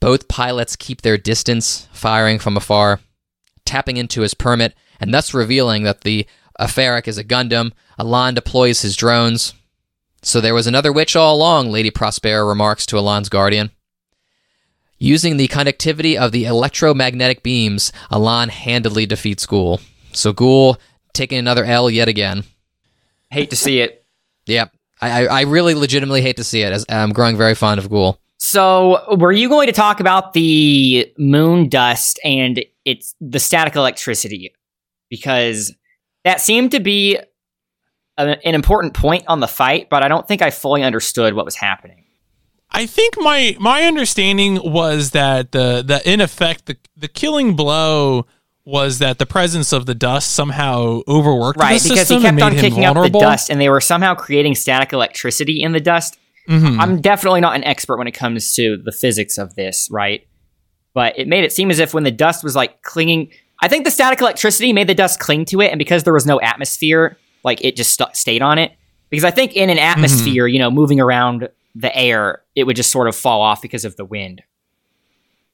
Both 0.00 0.28
pilots 0.28 0.76
keep 0.76 1.02
their 1.02 1.16
distance, 1.18 1.88
firing 1.92 2.38
from 2.38 2.56
afar, 2.56 3.00
tapping 3.64 3.96
into 3.96 4.20
his 4.20 4.34
permet, 4.34 4.74
and 5.00 5.12
thus 5.12 5.32
revealing 5.34 5.84
that 5.84 6.02
the 6.02 6.26
Apheric 6.60 7.08
is 7.08 7.18
a 7.18 7.24
Gundam. 7.24 7.72
Elan 7.98 8.34
deploys 8.34 8.82
his 8.82 8.96
drones. 8.96 9.54
So 10.22 10.40
there 10.40 10.54
was 10.54 10.66
another 10.66 10.92
witch 10.92 11.16
all 11.16 11.36
along, 11.36 11.70
Lady 11.70 11.90
Prospera 11.90 12.46
remarks 12.46 12.84
to 12.86 12.96
Elan's 12.96 13.28
guardian. 13.28 13.70
Using 14.98 15.36
the 15.36 15.48
conductivity 15.48 16.18
of 16.18 16.32
the 16.32 16.44
electromagnetic 16.44 17.42
beams, 17.42 17.92
Elan 18.10 18.48
handily 18.48 19.06
defeats 19.06 19.46
Guel. 19.46 19.80
So 20.12 20.32
Guel 20.32 20.78
taking 21.12 21.38
another 21.38 21.64
L 21.64 21.88
yet 21.88 22.08
again. 22.08 22.44
Hate 23.30 23.50
to 23.50 23.56
see 23.56 23.80
it. 23.80 24.04
Yep. 24.46 24.72
I, 25.00 25.26
I, 25.26 25.38
I 25.38 25.40
really 25.42 25.74
legitimately 25.74 26.22
hate 26.22 26.36
to 26.36 26.44
see 26.44 26.62
it 26.62 26.72
as 26.72 26.84
I'm 26.88 27.12
growing 27.12 27.36
very 27.36 27.54
fond 27.54 27.78
of 27.78 27.88
Guel. 27.88 28.18
So, 28.40 29.16
were 29.16 29.32
you 29.32 29.48
going 29.48 29.66
to 29.66 29.72
talk 29.72 29.98
about 29.98 30.32
the 30.32 31.12
moon 31.18 31.68
dust 31.68 32.20
and 32.22 32.64
it's 32.84 33.14
the 33.20 33.40
static 33.40 33.74
electricity? 33.74 34.54
Because 35.10 35.74
that 36.24 36.40
seemed 36.40 36.70
to 36.70 36.80
be 36.80 37.18
a, 38.16 38.46
an 38.46 38.54
important 38.54 38.94
point 38.94 39.24
on 39.26 39.40
the 39.40 39.48
fight, 39.48 39.88
but 39.88 40.04
I 40.04 40.08
don't 40.08 40.26
think 40.26 40.40
I 40.40 40.50
fully 40.50 40.84
understood 40.84 41.34
what 41.34 41.44
was 41.44 41.56
happening. 41.56 42.04
I 42.70 42.86
think 42.86 43.14
my 43.18 43.56
my 43.58 43.84
understanding 43.84 44.58
was 44.62 45.10
that 45.12 45.52
the 45.52 45.82
the 45.86 46.00
in 46.10 46.20
effect 46.20 46.66
the 46.66 46.76
the 46.96 47.08
killing 47.08 47.56
blow 47.56 48.26
was 48.64 48.98
that 48.98 49.18
the 49.18 49.24
presence 49.26 49.72
of 49.72 49.86
the 49.86 49.94
dust 49.94 50.32
somehow 50.32 51.00
overworked 51.08 51.58
Right, 51.58 51.80
the 51.80 51.88
because 51.88 52.08
he 52.08 52.20
kept 52.20 52.40
on 52.42 52.54
kicking 52.54 52.84
up 52.84 52.94
the 52.96 53.08
dust 53.08 53.48
and 53.50 53.58
they 53.58 53.70
were 53.70 53.80
somehow 53.80 54.14
creating 54.14 54.54
static 54.54 54.92
electricity 54.92 55.62
in 55.62 55.72
the 55.72 55.80
dust. 55.80 56.18
Mhm. 56.46 56.78
I'm 56.78 57.00
definitely 57.00 57.40
not 57.40 57.56
an 57.56 57.64
expert 57.64 57.96
when 57.96 58.06
it 58.06 58.12
comes 58.12 58.54
to 58.54 58.76
the 58.76 58.92
physics 58.92 59.38
of 59.38 59.54
this, 59.54 59.88
right? 59.90 60.26
But 60.92 61.18
it 61.18 61.26
made 61.28 61.44
it 61.44 61.52
seem 61.52 61.70
as 61.70 61.78
if 61.78 61.94
when 61.94 62.04
the 62.04 62.10
dust 62.10 62.44
was 62.44 62.54
like 62.54 62.82
clinging, 62.82 63.30
I 63.62 63.68
think 63.68 63.84
the 63.86 63.90
static 63.90 64.20
electricity 64.20 64.72
made 64.74 64.86
the 64.86 64.94
dust 64.94 65.18
cling 65.18 65.46
to 65.46 65.60
it, 65.62 65.68
and 65.70 65.78
because 65.78 66.04
there 66.04 66.12
was 66.12 66.26
no 66.26 66.38
atmosphere, 66.40 67.16
like 67.44 67.64
it 67.64 67.74
just 67.76 67.92
stu- 67.94 68.04
stayed 68.12 68.42
on 68.42 68.58
it. 68.58 68.72
Because 69.10 69.24
I 69.24 69.30
think 69.30 69.54
in 69.54 69.70
an 69.70 69.78
atmosphere, 69.78 70.46
you 70.46 70.58
know, 70.58 70.70
moving 70.70 71.00
around 71.00 71.48
the 71.80 71.94
air, 71.96 72.42
it 72.54 72.64
would 72.64 72.76
just 72.76 72.90
sort 72.90 73.08
of 73.08 73.14
fall 73.16 73.40
off 73.40 73.62
because 73.62 73.84
of 73.84 73.96
the 73.96 74.04
wind. 74.04 74.42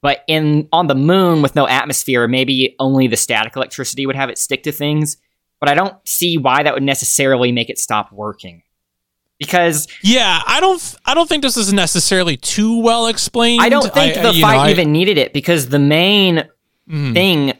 But 0.01 0.23
in 0.27 0.67
on 0.71 0.87
the 0.87 0.95
moon 0.95 1.41
with 1.41 1.55
no 1.55 1.67
atmosphere, 1.67 2.27
maybe 2.27 2.75
only 2.79 3.07
the 3.07 3.17
static 3.17 3.55
electricity 3.55 4.05
would 4.05 4.15
have 4.15 4.29
it 4.29 4.37
stick 4.37 4.63
to 4.63 4.71
things. 4.71 5.17
But 5.59 5.69
I 5.69 5.73
don't 5.73 5.95
see 6.07 6.37
why 6.37 6.63
that 6.63 6.73
would 6.73 6.83
necessarily 6.83 7.51
make 7.51 7.69
it 7.69 7.79
stop 7.79 8.11
working. 8.11 8.61
Because 9.39 9.87
Yeah, 10.03 10.41
I 10.45 10.59
don't 10.61 10.95
I 11.05 11.13
don't 11.13 11.27
think 11.27 11.43
this 11.43 11.57
is 11.57 11.73
necessarily 11.73 12.37
too 12.37 12.79
well 12.81 13.07
explained. 13.07 13.61
I 13.61 13.69
don't 13.69 13.93
think 13.93 14.17
I- 14.17 14.21
the 14.21 14.33
you 14.33 14.41
know, 14.41 14.47
fight 14.47 14.67
I- 14.67 14.71
even 14.71 14.91
needed 14.91 15.17
it 15.17 15.33
because 15.33 15.69
the 15.69 15.79
main 15.79 16.43
Mhm. 16.89 17.13
thing 17.13 17.53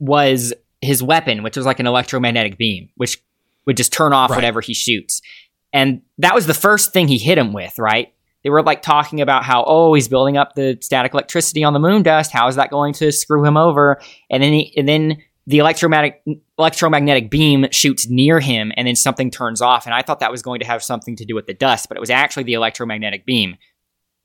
was 0.00 0.52
his 0.82 1.02
weapon, 1.02 1.42
which 1.42 1.56
was 1.56 1.64
like 1.64 1.80
an 1.80 1.86
electromagnetic 1.86 2.58
beam, 2.58 2.88
which 2.96 3.18
would 3.66 3.76
just 3.76 3.92
turn 3.92 4.12
off 4.12 4.30
Right. 4.30 4.36
whatever 4.36 4.60
he 4.60 4.74
shoots. 4.74 5.22
And 5.74 6.02
that 6.18 6.34
was 6.34 6.46
the 6.46 6.54
first 6.54 6.92
thing 6.92 7.08
he 7.08 7.18
hit 7.18 7.36
him 7.36 7.52
with, 7.52 7.78
right? 7.78 8.14
They 8.44 8.50
were 8.50 8.62
like 8.62 8.80
talking 8.80 9.20
about 9.20 9.42
how, 9.42 9.64
oh, 9.66 9.92
he's 9.94 10.06
building 10.06 10.36
up 10.36 10.54
the 10.54 10.78
static 10.80 11.12
electricity 11.12 11.64
on 11.64 11.72
the 11.72 11.80
moon 11.80 12.02
dust. 12.02 12.30
How 12.30 12.46
is 12.46 12.56
that 12.56 12.70
going 12.70 12.94
to 12.94 13.10
screw 13.10 13.44
him 13.44 13.56
over? 13.56 14.00
And 14.30 14.42
then, 14.42 14.52
he, 14.52 14.72
and 14.76 14.88
then 14.88 15.18
the 15.46 15.58
electromagnetic 15.58 16.22
electromagnetic 16.58 17.30
beam 17.30 17.66
shoots 17.70 18.08
near 18.08 18.38
him, 18.38 18.72
and 18.76 18.86
then 18.86 18.94
something 18.94 19.30
turns 19.30 19.60
off. 19.60 19.84
And 19.84 19.94
I 19.94 20.02
thought 20.02 20.20
that 20.20 20.30
was 20.30 20.42
going 20.42 20.60
to 20.60 20.66
have 20.66 20.82
something 20.82 21.16
to 21.16 21.24
do 21.24 21.34
with 21.34 21.46
the 21.46 21.54
dust, 21.54 21.88
but 21.88 21.96
it 21.96 22.00
was 22.00 22.10
actually 22.10 22.44
the 22.44 22.54
electromagnetic 22.54 23.26
beam. 23.26 23.56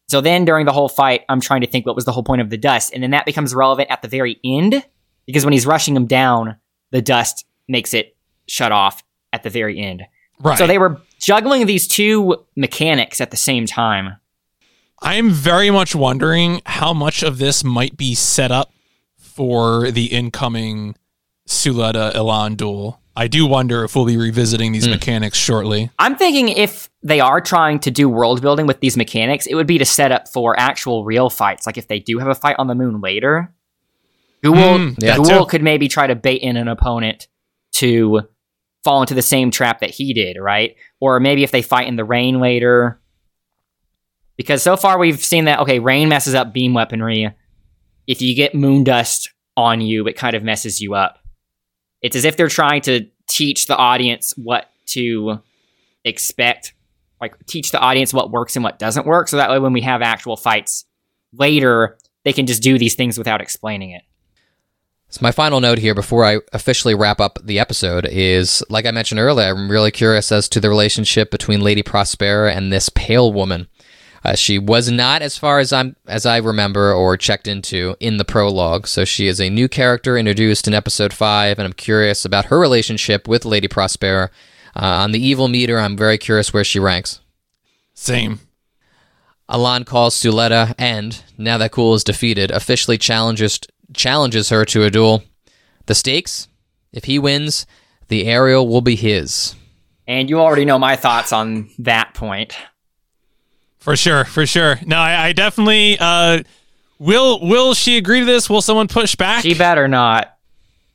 So 0.08 0.22
then 0.22 0.46
during 0.46 0.66
the 0.66 0.72
whole 0.72 0.90
fight, 0.90 1.24
I'm 1.30 1.42
trying 1.42 1.62
to 1.62 1.68
think 1.68 1.86
what 1.86 1.96
was 1.96 2.06
the 2.06 2.12
whole 2.12 2.24
point 2.24 2.42
of 2.42 2.50
the 2.50 2.58
dust. 2.58 2.94
And 2.94 3.04
then 3.04 3.12
that 3.12 3.26
becomes 3.26 3.54
relevant 3.54 3.92
at 3.92 4.02
the 4.02 4.08
very 4.08 4.40
end 4.44 4.86
because 5.26 5.46
when 5.46 5.54
he's 5.54 5.66
rushing 5.66 5.96
him 5.96 6.08
down, 6.08 6.58
the 6.92 7.02
dust 7.02 7.46
makes 7.68 7.94
it 7.94 8.16
shut 8.48 8.72
off 8.72 9.04
at 9.34 9.44
the 9.44 9.50
very 9.50 9.80
end. 9.80 10.04
right. 10.40 10.58
So 10.58 10.66
they 10.66 10.80
were 10.80 11.00
juggling 11.20 11.66
these 11.66 11.88
two 11.88 12.38
mechanics 12.56 13.22
at 13.22 13.32
the 13.32 13.38
same 13.38 13.66
time. 13.66 14.16
I'm 15.02 15.30
very 15.32 15.70
much 15.72 15.96
wondering 15.96 16.62
how 16.66 16.94
much 16.94 17.24
of 17.24 17.38
this 17.38 17.64
might 17.64 17.96
be 17.96 18.16
set 18.16 18.52
up 18.52 18.72
for 19.18 19.91
the 19.91 20.06
incoming 20.08 20.96
Suletta 21.48 22.14
Elan 22.16 22.56
duel. 22.56 23.00
I 23.16 23.28
do 23.28 23.46
wonder 23.46 23.84
if 23.84 23.96
we'll 23.96 24.06
be 24.06 24.18
revisiting 24.18 24.72
these 24.72 24.86
Hmm. 24.86 24.91
mechanics 24.91 25.38
shortly. 25.38 25.90
I'm 26.00 26.16
thinking 26.16 26.50
if 26.50 26.90
they 27.04 27.20
are 27.20 27.41
trying 27.41 27.80
to 27.80 27.91
do 27.91 28.08
world 28.08 28.41
building 28.41 28.66
with 28.68 28.80
these 28.82 28.96
mechanics, 28.98 29.46
it 29.46 29.56
would 29.56 29.68
be 29.68 29.78
to 29.78 29.86
set 29.86 30.12
up 30.12 30.28
for 30.28 30.58
actual 30.60 31.04
real 31.06 31.30
fights. 31.30 31.66
Like 31.66 31.78
if 31.78 31.88
they 31.88 32.00
do 32.00 32.20
have 32.20 32.28
a 32.30 32.36
fight 32.36 32.56
on 32.60 32.68
the 32.68 32.76
moon 32.76 33.02
later, 33.02 33.54
Guel, 34.44 34.54
Mm, 34.56 34.96
yeah, 35.04 35.18
Guel 35.18 35.40
too. 35.40 35.46
could 35.48 35.64
maybe 35.64 35.88
try 35.90 36.08
to 36.08 36.16
bait 36.16 36.41
in 36.41 36.56
an 36.56 36.68
opponent 36.70 37.28
to 37.74 38.22
fall 38.84 39.01
into 39.01 39.14
the 39.14 39.22
same 39.22 39.51
trap 39.51 39.80
that 39.80 39.89
he 39.89 40.14
did, 40.14 40.38
right? 40.38 40.76
Or 40.99 41.19
maybe 41.19 41.43
if 41.43 41.51
they 41.51 41.61
fight 41.61 41.88
in 41.88 41.95
the 41.95 42.06
rain 42.06 42.39
later. 42.39 42.99
Because 44.38 44.64
so 44.64 44.77
far 44.77 44.97
we've 44.97 45.23
seen 45.23 45.45
that, 45.45 45.60
okay, 45.60 45.80
rain 45.80 46.10
messes 46.10 46.34
up 46.34 46.53
beam 46.53 46.73
weaponry. 46.73 47.34
If 48.07 48.22
you 48.22 48.35
get 48.35 48.56
moon 48.56 48.84
dust 48.84 49.31
on 49.57 49.81
you, 49.81 50.07
it 50.07 50.15
kind 50.15 50.35
of 50.35 50.43
messes 50.43 50.80
you 50.80 50.95
up. 50.95 51.19
It's 52.01 52.15
as 52.15 52.23
if 52.23 52.38
they're 52.38 52.47
trying 52.47 52.81
to 52.84 53.06
teach 53.30 53.68
the 53.68 53.76
audience 53.76 54.34
what 54.38 54.69
to 54.88 55.39
expect, 56.06 56.73
like 57.19 57.35
teach 57.45 57.72
the 57.72 57.80
audience 57.80 58.14
what 58.14 58.31
works 58.31 58.56
and 58.56 58.64
what 58.64 58.80
doesn't 58.80 59.06
work. 59.06 59.27
So 59.27 59.38
that 59.38 59.49
way, 59.49 59.60
when 59.60 59.73
we 59.73 59.81
have 59.81 60.01
actual 60.01 60.38
fights 60.38 60.85
later, 61.34 61.97
they 62.23 62.34
can 62.34 62.47
just 62.47 62.64
do 62.64 62.77
these 62.77 62.95
things 62.95 63.18
without 63.18 63.41
explaining 63.41 63.91
it. 63.91 64.03
So 65.11 65.19
my 65.23 65.31
final 65.31 65.60
note 65.60 65.80
here 65.80 65.95
before 65.95 66.23
I 66.23 66.38
officially 66.53 66.94
wrap 66.94 67.19
up 67.19 67.40
the 67.44 67.57
episode 67.57 68.06
is, 68.06 68.64
like 68.69 68.86
I 68.86 68.91
mentioned 68.91 69.19
earlier, 69.19 69.49
I'm 69.49 69.72
really 69.72 69.90
curious 69.90 70.31
as 70.31 70.48
to 70.49 70.60
the 70.60 70.69
relationship 70.69 71.31
between 71.31 71.61
Lady 71.61 71.81
Prospera 71.81 72.56
and 72.56 72.72
this 72.72 72.90
pale 72.90 73.34
woman. 73.34 73.68
Uh, 74.23 74.36
she 74.36 74.60
was 74.60 74.91
not, 74.91 75.23
as 75.23 75.36
far 75.36 75.57
as 75.57 75.73
I'm 75.73 75.95
as 76.06 76.27
I 76.27 76.38
remember 76.38 76.94
or 76.94 77.18
checked 77.18 77.48
into, 77.48 77.95
in 77.99 78.18
the 78.18 78.26
prologue. 78.26 78.86
So 78.86 79.03
she 79.03 79.27
is 79.27 79.41
a 79.41 79.49
new 79.49 79.68
character 79.68 80.15
introduced 80.15 80.68
in 80.68 80.76
episode 80.76 81.14
five, 81.14 81.57
and 81.57 81.65
I'm 81.65 81.73
curious 81.73 82.23
about 82.23 82.45
her 82.45 82.60
relationship 82.60 83.27
with 83.27 83.45
Lady 83.45 83.68
Prospera. 83.68 84.30
Uh, 84.76 84.80
on 84.86 85.11
the 85.11 85.26
evil 85.26 85.48
meter, 85.48 85.80
I'm 85.80 85.98
very 85.98 86.19
curious 86.19 86.53
where 86.53 86.64
she 86.64 86.80
ranks. 86.80 87.19
Same. 87.95 88.41
Elan 89.49 89.86
calls 89.86 90.15
Suletta 90.15 90.76
and, 90.77 91.23
now 91.36 91.57
that 91.57 91.72
Guel 91.72 91.95
is 91.95 92.03
defeated, 92.03 92.52
officially 92.52 92.99
challenges 92.99 93.60
challenges 93.94 94.49
her 94.49 94.66
to 94.66 94.84
a 94.84 94.90
duel. 94.90 95.24
The 95.86 95.95
stakes? 95.95 96.48
If 96.91 97.06
he 97.06 97.20
wins, 97.20 97.66
the 98.07 98.28
aerial 98.28 98.68
will 98.68 98.82
be 98.82 98.95
his. 98.95 99.56
And 100.07 100.30
you 100.30 100.40
already 100.40 100.66
know 100.66 100.80
my 100.80 100.95
thoughts 100.95 101.32
on 101.32 101.70
that 101.80 102.14
point. 102.14 102.57
For 103.80 103.95
sure, 103.95 104.26
for 104.26 104.45
sure. 104.45 104.80
No, 104.86 104.98
I, 104.98 105.28
I 105.28 105.34
definitely 105.34 105.98
uh 105.99 106.44
will 106.98 107.40
will 107.41 107.74
she 107.74 107.98
agree 107.98 108.20
to 108.20 108.26
this? 108.26 108.49
Will 108.49 108.61
someone 108.61 108.88
push 108.88 109.16
back? 109.16 109.44
She 109.44 109.53
better 109.53 109.88
not. 109.88 110.36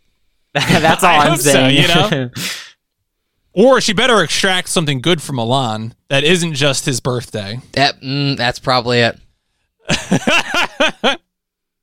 That's 0.54 1.02
all 1.02 1.14
I 1.14 1.24
I'm 1.24 1.30
hope 1.30 1.40
so, 1.40 1.50
saying. 1.50 1.82
you 1.82 1.88
know? 1.88 2.30
or 3.52 3.80
she 3.80 3.92
better 3.92 4.22
extract 4.22 4.68
something 4.68 5.00
good 5.00 5.22
from 5.22 5.36
Milan 5.36 5.94
that 6.08 6.24
isn't 6.24 6.54
just 6.54 6.84
his 6.86 7.00
birthday. 7.00 7.60
That, 7.72 8.00
mm, 8.00 8.36
that's 8.36 8.58
probably 8.60 9.00
it. 9.00 9.18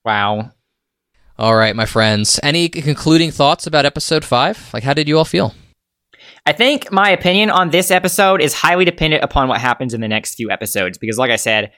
Wow. 0.04 0.52
All 1.42 1.56
right, 1.56 1.76
my 1.76 1.88
friends. 1.88 2.40
Any 2.44 2.70
concluding 2.70 3.32
thoughts 3.32 3.66
about 3.66 3.84
episode 3.84 4.24
five? 4.24 4.70
Like, 4.76 4.84
how 4.84 4.94
did 4.94 5.08
you 5.08 5.18
all 5.18 5.26
feel? 5.26 5.56
I 6.46 6.54
think 6.54 6.92
my 6.92 7.10
opinion 7.10 7.50
on 7.50 7.72
this 7.72 7.90
episode 7.90 8.44
is 8.44 8.54
highly 8.54 8.86
dependent 8.86 9.24
upon 9.24 9.48
what 9.48 9.60
happens 9.60 9.96
in 9.96 10.02
the 10.02 10.08
next 10.08 10.36
few 10.36 10.52
episodes. 10.52 11.00
Because, 11.00 11.18
like 11.18 11.32
I 11.32 11.38
said, 11.38 11.72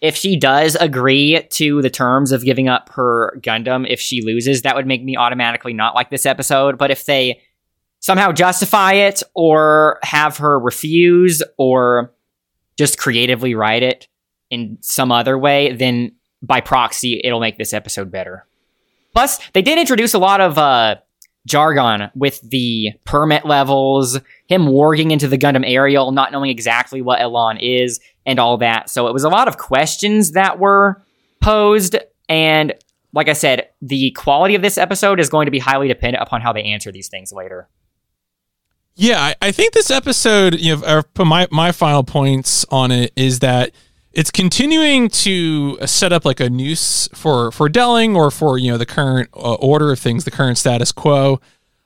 if 0.00 0.16
she 0.16 0.38
does 0.38 0.74
agree 0.76 1.46
to 1.50 1.82
the 1.82 1.90
terms 1.90 2.32
of 2.32 2.46
giving 2.46 2.70
up 2.70 2.88
her 2.94 3.38
Gundam, 3.42 3.86
if 3.86 4.00
she 4.00 4.22
loses, 4.22 4.62
that 4.62 4.74
would 4.74 4.86
make 4.86 5.04
me 5.04 5.18
automatically 5.18 5.74
not 5.74 5.94
like 5.94 6.08
this 6.08 6.24
episode. 6.24 6.78
But 6.78 6.90
if 6.90 7.04
they 7.04 7.42
somehow 8.00 8.32
justify 8.32 8.94
it 8.94 9.22
or 9.34 9.98
have 10.02 10.38
her 10.38 10.58
refuse 10.58 11.42
or 11.58 12.14
just 12.78 12.96
creatively 12.96 13.54
write 13.54 13.82
it 13.82 14.08
in 14.48 14.78
some 14.80 15.12
other 15.12 15.38
way, 15.38 15.74
then 15.74 16.12
by 16.40 16.62
proxy, 16.62 17.20
it'll 17.22 17.38
make 17.40 17.58
this 17.58 17.74
episode 17.74 18.10
better. 18.10 18.46
Plus, 19.14 19.38
they 19.52 19.62
did 19.62 19.78
introduce 19.78 20.12
a 20.12 20.18
lot 20.18 20.40
of 20.40 20.58
uh, 20.58 20.96
jargon 21.46 22.10
with 22.14 22.40
the 22.42 22.90
permet 23.04 23.46
levels, 23.46 24.18
him 24.46 24.62
warging 24.66 25.12
into 25.12 25.28
the 25.28 25.38
Gundam 25.38 25.64
Aerial, 25.64 26.12
not 26.12 26.32
knowing 26.32 26.50
exactly 26.50 27.00
what 27.00 27.20
Elan 27.20 27.58
is, 27.58 28.00
and 28.26 28.38
all 28.38 28.58
that. 28.58 28.90
So 28.90 29.06
it 29.06 29.12
was 29.12 29.24
a 29.24 29.28
lot 29.28 29.48
of 29.48 29.56
questions 29.58 30.32
that 30.32 30.58
were 30.58 31.02
posed. 31.40 31.96
And 32.28 32.74
like 33.12 33.28
I 33.28 33.34
said, 33.34 33.68
the 33.80 34.10
quality 34.12 34.54
of 34.54 34.62
this 34.62 34.76
episode 34.76 35.20
is 35.20 35.28
going 35.28 35.46
to 35.46 35.52
be 35.52 35.58
highly 35.58 35.88
dependent 35.88 36.22
upon 36.22 36.40
how 36.40 36.52
they 36.52 36.64
answer 36.64 36.90
these 36.90 37.08
things 37.08 37.32
later. 37.32 37.68
Yeah, 38.96 39.20
I, 39.20 39.34
I 39.42 39.52
think 39.52 39.72
this 39.72 39.90
episode, 39.90 40.58
you 40.58 40.76
know, 40.76 41.02
my 41.18 41.48
my 41.50 41.72
final 41.72 42.04
points 42.04 42.64
on 42.70 42.92
it 42.92 43.12
is 43.16 43.40
that 43.40 43.72
it's 44.14 44.30
continuing 44.30 45.08
to 45.08 45.76
set 45.86 46.12
up 46.12 46.24
like 46.24 46.40
a 46.40 46.48
noose 46.48 47.08
for 47.14 47.50
for 47.50 47.68
Delling 47.68 48.14
or 48.14 48.30
for 48.30 48.58
you 48.58 48.70
know 48.70 48.78
the 48.78 48.86
current 48.86 49.28
uh, 49.34 49.54
order 49.54 49.90
of 49.90 49.98
things, 49.98 50.24
the 50.24 50.30
current 50.30 50.56
status 50.56 50.92
quo. 50.92 51.40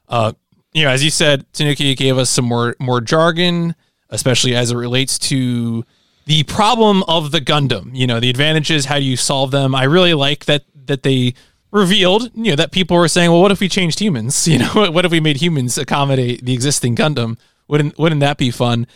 Uh, 0.09 0.33
you 0.73 0.85
know, 0.85 0.91
as 0.91 1.03
you 1.03 1.11
said, 1.11 1.51
Tanuki 1.53 1.95
gave 1.95 2.19
us 2.19 2.29
some 2.31 2.45
more 2.45 2.77
more 2.79 3.01
jargon, 3.01 3.75
especially 4.11 4.55
as 4.55 4.71
it 4.71 4.77
relates 4.77 5.19
to 5.19 5.85
the 6.27 6.43
problem 6.45 7.03
of 7.09 7.31
the 7.31 7.41
Gundam. 7.41 7.97
You 7.97 8.07
know, 8.07 8.21
the 8.21 8.29
advantages, 8.29 8.85
how 8.85 8.99
do 8.99 9.05
you 9.05 9.17
solve 9.17 9.51
them? 9.51 9.75
I 9.75 9.85
really 9.85 10.15
like 10.15 10.45
that 10.45 10.65
that 10.87 11.03
they 11.03 11.35
revealed, 11.71 12.31
you 12.35 12.53
know, 12.53 12.57
that 12.57 12.73
people 12.73 12.97
were 12.97 13.09
saying, 13.09 13.31
well, 13.31 13.41
what 13.41 13.53
if 13.53 13.61
we 13.61 13.69
changed 13.69 13.99
humans? 13.99 14.47
You 14.49 14.59
know, 14.59 14.91
what 14.91 15.05
if 15.05 15.11
we 15.11 15.21
made 15.21 15.39
humans 15.39 15.79
accommodate 15.79 16.45
the 16.45 16.53
existing 16.53 16.95
Gundam? 16.95 17.39
Wouldn't 17.69 17.99
wouldn't 17.99 18.21
that 18.21 18.37
be 18.37 18.51
fun? 18.51 18.87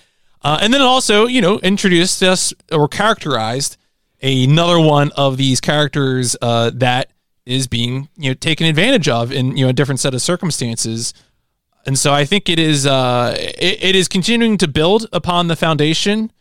Uh, 0.43 0.59
and 0.61 0.75
then 0.75 0.83
also, 0.83 1.27
you 1.27 1.41
know, 1.41 1.59
introduced 1.61 2.23
us 2.23 2.53
or 2.71 2.89
characterized 2.89 3.77
another 4.23 4.81
one 4.81 5.11
of 5.17 5.37
these 5.37 5.61
characters 5.61 6.37
uh, 6.43 6.71
that 6.75 7.11
is 7.45 7.67
being 7.67 8.09
you 8.17 8.31
know 8.31 8.35
taken 8.35 8.67
advantage 8.67 9.09
of 9.09 9.33
in 9.33 9.57
you 9.57 9.65
know 9.65 9.71
a 9.71 9.73
different 9.73 10.01
set 10.01 10.15
of 10.15 10.23
circumstances. 10.23 11.13
And 11.85 11.99
so 11.99 12.13
I 12.13 12.25
think 12.25 12.49
it 12.49 12.61
is 12.61 12.87
uh, 12.87 13.35
it, 13.39 13.83
it 13.83 13.97
is 13.97 14.09
continuing 14.09 14.57
to 14.59 14.69
build 14.69 15.09
upon 15.13 15.49
the 15.49 15.57
foundation. 15.57 16.33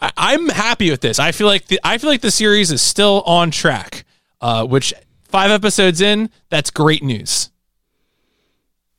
I, 0.00 0.12
I'm 0.16 0.48
happy 0.48 0.90
with 0.90 1.00
this. 1.00 1.18
I 1.18 1.32
feel 1.32 1.48
like 1.48 1.66
the 1.66 1.80
I 1.82 1.98
feel 1.98 2.10
like 2.10 2.20
the 2.20 2.30
series 2.30 2.70
is 2.70 2.82
still 2.82 3.22
on 3.26 3.50
track. 3.50 4.04
Uh, 4.38 4.66
which 4.66 4.92
five 5.24 5.50
episodes 5.50 6.02
in, 6.02 6.28
that's 6.50 6.70
great 6.70 7.02
news. 7.02 7.50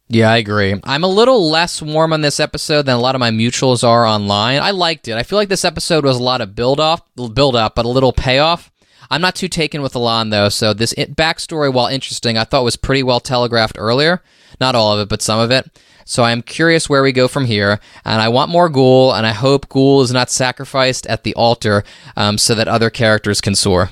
Yeah, 0.09 0.31
I 0.31 0.37
agree. 0.37 0.73
I'm 0.83 1.03
a 1.03 1.07
little 1.07 1.49
less 1.49 1.81
warm 1.81 2.13
on 2.13 2.21
this 2.21 2.39
episode 2.39 2.83
than 2.83 2.95
a 2.95 3.01
lot 3.01 3.15
of 3.15 3.19
my 3.19 3.29
mutuals 3.29 3.83
are 3.83 4.05
online. 4.05 4.61
I 4.61 4.71
liked 4.71 5.07
it. 5.07 5.15
I 5.15 5.23
feel 5.23 5.37
like 5.37 5.49
this 5.49 5.65
episode 5.65 6.05
was 6.05 6.17
a 6.17 6.23
lot 6.23 6.39
of 6.39 6.55
build 6.55 6.79
off, 6.79 7.01
build 7.33 7.55
up, 7.55 7.75
but 7.75 7.85
a 7.85 7.89
little 7.89 8.13
payoff. 8.13 8.71
I'm 9.09 9.21
not 9.21 9.35
too 9.35 9.47
taken 9.47 9.81
with 9.81 9.95
Elan 9.95 10.29
though, 10.29 10.49
so 10.49 10.73
this 10.73 10.93
backstory, 10.93 11.73
while 11.73 11.87
interesting, 11.87 12.37
I 12.37 12.45
thought 12.45 12.63
was 12.63 12.75
pretty 12.77 13.03
well 13.03 13.19
telegraphed 13.19 13.77
earlier. 13.77 14.21
Not 14.59 14.75
all 14.75 14.93
of 14.93 14.99
it, 14.99 15.09
but 15.09 15.21
some 15.21 15.39
of 15.39 15.51
it. 15.51 15.69
So 16.05 16.23
I 16.23 16.31
am 16.31 16.41
curious 16.41 16.89
where 16.89 17.03
we 17.03 17.11
go 17.11 17.27
from 17.27 17.43
here, 17.45 17.81
and 18.05 18.21
I 18.21 18.29
want 18.29 18.49
more 18.49 18.69
Guel, 18.69 19.13
and 19.13 19.27
I 19.27 19.33
hope 19.33 19.67
Guel 19.67 20.01
is 20.03 20.11
not 20.11 20.29
sacrificed 20.29 21.05
at 21.07 21.23
the 21.23 21.35
altar 21.35 21.83
um, 22.15 22.37
so 22.37 22.55
that 22.55 22.69
other 22.69 22.89
characters 22.89 23.41
can 23.41 23.55
soar. 23.55 23.89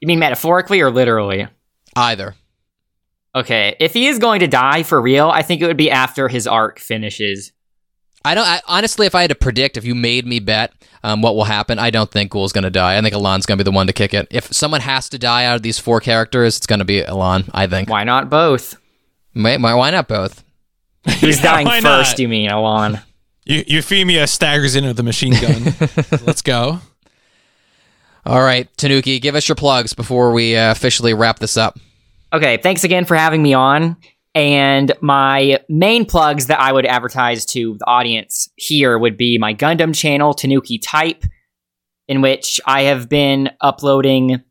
You 0.00 0.06
mean 0.06 0.20
metaphorically 0.20 0.80
or 0.80 0.92
literally? 0.92 1.48
Either. 1.96 2.36
Okay, 3.38 3.76
if 3.78 3.92
he 3.92 4.08
is 4.08 4.18
going 4.18 4.40
to 4.40 4.48
die 4.48 4.82
for 4.82 5.00
real, 5.00 5.28
I 5.28 5.42
think 5.42 5.62
it 5.62 5.66
would 5.66 5.76
be 5.76 5.92
after 5.92 6.26
his 6.26 6.48
arc 6.48 6.80
finishes. 6.80 7.52
I 8.24 8.34
don't. 8.34 8.46
I, 8.46 8.60
honestly, 8.66 9.06
if 9.06 9.14
I 9.14 9.20
had 9.20 9.30
to 9.30 9.36
predict, 9.36 9.76
if 9.76 9.84
you 9.84 9.94
made 9.94 10.26
me 10.26 10.40
bet 10.40 10.72
um, 11.04 11.22
what 11.22 11.36
will 11.36 11.44
happen, 11.44 11.78
I 11.78 11.90
don't 11.90 12.10
think 12.10 12.32
Guel's 12.32 12.52
going 12.52 12.64
to 12.64 12.70
die. 12.70 12.98
I 12.98 13.00
think 13.00 13.14
Elan's 13.14 13.46
going 13.46 13.56
to 13.56 13.64
be 13.64 13.70
the 13.70 13.74
one 13.74 13.86
to 13.86 13.92
kick 13.92 14.12
it. 14.12 14.26
If 14.32 14.52
someone 14.52 14.80
has 14.80 15.08
to 15.10 15.18
die 15.18 15.44
out 15.44 15.54
of 15.54 15.62
these 15.62 15.78
four 15.78 16.00
characters, 16.00 16.56
it's 16.56 16.66
going 16.66 16.80
to 16.80 16.84
be 16.84 17.02
Alon. 17.02 17.44
I 17.54 17.68
think. 17.68 17.88
Why 17.88 18.02
not 18.02 18.28
both? 18.28 18.76
Why, 19.34 19.56
why 19.56 19.90
not 19.90 20.08
both? 20.08 20.42
He's 21.04 21.36
yeah, 21.44 21.62
dying 21.62 21.82
first? 21.82 22.18
You 22.18 22.26
mean 22.26 22.50
Elan? 22.50 23.00
Euphemia 23.46 24.26
staggers 24.26 24.74
in 24.74 24.84
with 24.84 24.96
the 24.96 25.04
machine 25.04 25.34
gun. 25.40 25.74
Let's 26.26 26.42
go. 26.42 26.80
All 28.26 28.42
right, 28.42 28.68
Tanuki, 28.76 29.20
give 29.20 29.36
us 29.36 29.48
your 29.48 29.54
plugs 29.56 29.94
before 29.94 30.32
we 30.32 30.56
uh, 30.56 30.72
officially 30.72 31.14
wrap 31.14 31.38
this 31.38 31.56
up. 31.56 31.78
Okay, 32.32 32.58
thanks 32.58 32.84
again 32.84 33.04
for 33.04 33.16
having 33.16 33.42
me 33.42 33.54
on. 33.54 33.96
And 34.34 34.92
my 35.00 35.60
main 35.68 36.04
plugs 36.04 36.46
that 36.46 36.60
I 36.60 36.72
would 36.72 36.84
advertise 36.84 37.46
to 37.46 37.76
the 37.78 37.86
audience 37.86 38.48
here 38.56 38.98
would 38.98 39.16
be 39.16 39.38
my 39.38 39.54
Gundam 39.54 39.94
channel, 39.94 40.34
Tanuki 40.34 40.78
Type, 40.78 41.24
in 42.06 42.20
which 42.20 42.60
I 42.66 42.82
have 42.82 43.08
been 43.08 43.50
uploading 43.60 44.42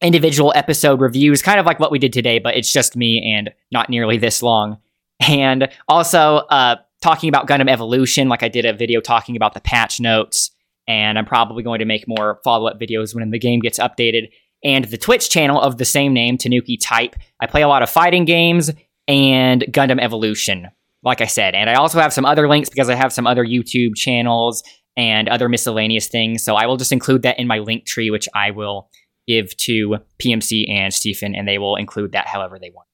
individual 0.00 0.52
episode 0.56 1.00
reviews, 1.00 1.42
kind 1.42 1.60
of 1.60 1.66
like 1.66 1.78
what 1.78 1.92
we 1.92 1.98
did 2.00 2.12
today, 2.12 2.40
but 2.40 2.56
it's 2.56 2.72
just 2.72 2.96
me 2.96 3.32
and 3.36 3.50
not 3.70 3.88
nearly 3.88 4.18
this 4.18 4.42
long. 4.42 4.78
And 5.20 5.68
also 5.88 6.38
uh, 6.50 6.76
talking 7.00 7.28
about 7.28 7.46
Gundam 7.46 7.70
Evolution, 7.70 8.28
like 8.28 8.42
I 8.42 8.48
did 8.48 8.64
a 8.64 8.72
video 8.72 9.00
talking 9.00 9.36
about 9.36 9.54
the 9.54 9.60
patch 9.60 10.00
notes. 10.00 10.50
And 10.88 11.16
I'm 11.16 11.24
probably 11.24 11.62
going 11.62 11.78
to 11.78 11.84
make 11.84 12.08
more 12.08 12.40
follow 12.42 12.68
up 12.68 12.80
videos 12.80 13.14
when 13.14 13.30
the 13.30 13.38
game 13.38 13.60
gets 13.60 13.78
updated 13.78 14.30
and 14.64 14.84
the 14.86 14.98
Twitch 14.98 15.30
channel 15.30 15.60
of 15.60 15.78
the 15.78 15.84
same 15.84 16.12
name, 16.12 16.38
Tanuki 16.38 16.76
Type. 16.76 17.16
I 17.40 17.46
play 17.46 17.62
a 17.62 17.68
lot 17.68 17.82
of 17.82 17.90
fighting 17.90 18.24
games 18.24 18.70
and 19.08 19.62
Gundam 19.62 20.00
Evolution, 20.00 20.68
like 21.02 21.20
I 21.20 21.26
said. 21.26 21.54
And 21.54 21.68
I 21.68 21.74
also 21.74 22.00
have 22.00 22.12
some 22.12 22.24
other 22.24 22.48
links 22.48 22.68
because 22.68 22.88
I 22.88 22.94
have 22.94 23.12
some 23.12 23.26
other 23.26 23.44
YouTube 23.44 23.96
channels 23.96 24.62
and 24.96 25.28
other 25.28 25.48
miscellaneous 25.48 26.08
things. 26.08 26.44
So 26.44 26.54
I 26.54 26.66
will 26.66 26.76
just 26.76 26.92
include 26.92 27.22
that 27.22 27.38
in 27.38 27.46
my 27.46 27.58
link 27.58 27.86
tree, 27.86 28.10
which 28.10 28.28
I 28.34 28.50
will 28.50 28.88
give 29.26 29.56
to 29.56 29.98
PMC 30.18 30.68
and 30.70 30.92
Stephen, 30.92 31.34
and 31.34 31.46
they 31.46 31.58
will 31.58 31.76
include 31.76 32.12
that 32.12 32.26
however 32.26 32.58
they 32.58 32.70
want. 32.70 32.88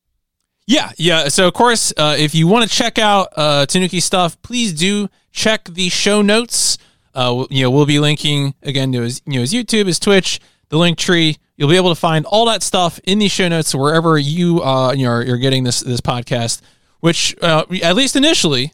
Yeah, 0.66 0.92
yeah. 0.98 1.28
So 1.28 1.48
of 1.48 1.54
course, 1.54 1.94
uh, 1.96 2.14
if 2.18 2.34
you 2.34 2.46
want 2.46 2.68
to 2.68 2.74
check 2.74 2.98
out 2.98 3.28
uh, 3.36 3.64
Tanuki 3.64 4.00
stuff, 4.00 4.40
please 4.42 4.72
do 4.72 5.08
check 5.32 5.64
the 5.64 5.88
show 5.88 6.20
notes. 6.20 6.76
Uh, 7.14 7.46
you 7.48 7.62
know, 7.62 7.70
we'll 7.70 7.86
be 7.86 7.98
linking 7.98 8.54
again 8.62 8.92
to 8.92 9.00
his, 9.00 9.22
you 9.24 9.34
know, 9.34 9.40
his 9.40 9.54
YouTube, 9.54 9.86
his 9.86 9.98
Twitch, 9.98 10.40
the 10.68 10.76
link 10.76 10.98
tree. 10.98 11.38
You'll 11.59 11.68
be 11.68 11.76
able 11.76 11.90
to 11.90 12.01
find 12.01 12.24
all 12.24 12.47
that 12.47 12.62
stuff 12.62 12.98
in 13.05 13.18
the 13.18 13.28
show 13.28 13.48
notes 13.48 13.74
wherever 13.74 14.16
you 14.16 14.62
uh 14.62 14.93
you 14.93 15.05
know, 15.05 15.18
you're 15.18 15.36
getting 15.36 15.64
this 15.64 15.80
this 15.80 16.01
podcast, 16.01 16.62
which 17.01 17.36
uh, 17.43 17.64
at 17.82 17.97
least 17.97 18.16
initially 18.16 18.72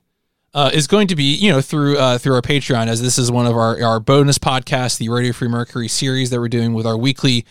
uh, 0.55 0.71
is 0.73 0.87
going 0.87 1.09
to 1.09 1.17
be 1.17 1.35
you 1.35 1.51
know 1.51 1.61
through 1.61 1.99
uh, 1.99 2.17
through 2.17 2.35
our 2.35 2.43
Patreon, 2.43 2.87
as 2.87 3.03
this 3.03 3.19
is 3.19 3.31
one 3.31 3.47
of 3.47 3.57
our 3.57 3.83
our 3.83 4.01
bonus 4.01 4.39
podcasts, 4.39 4.99
the 4.99 5.09
Radio 5.09 5.33
Free 5.33 5.49
Mercury 5.49 5.89
series 5.89 6.31
that 6.31 6.41
we're 6.41 6.49
doing 6.49 6.75
with 6.75 6.87
our 6.87 6.97
weekly 6.97 7.45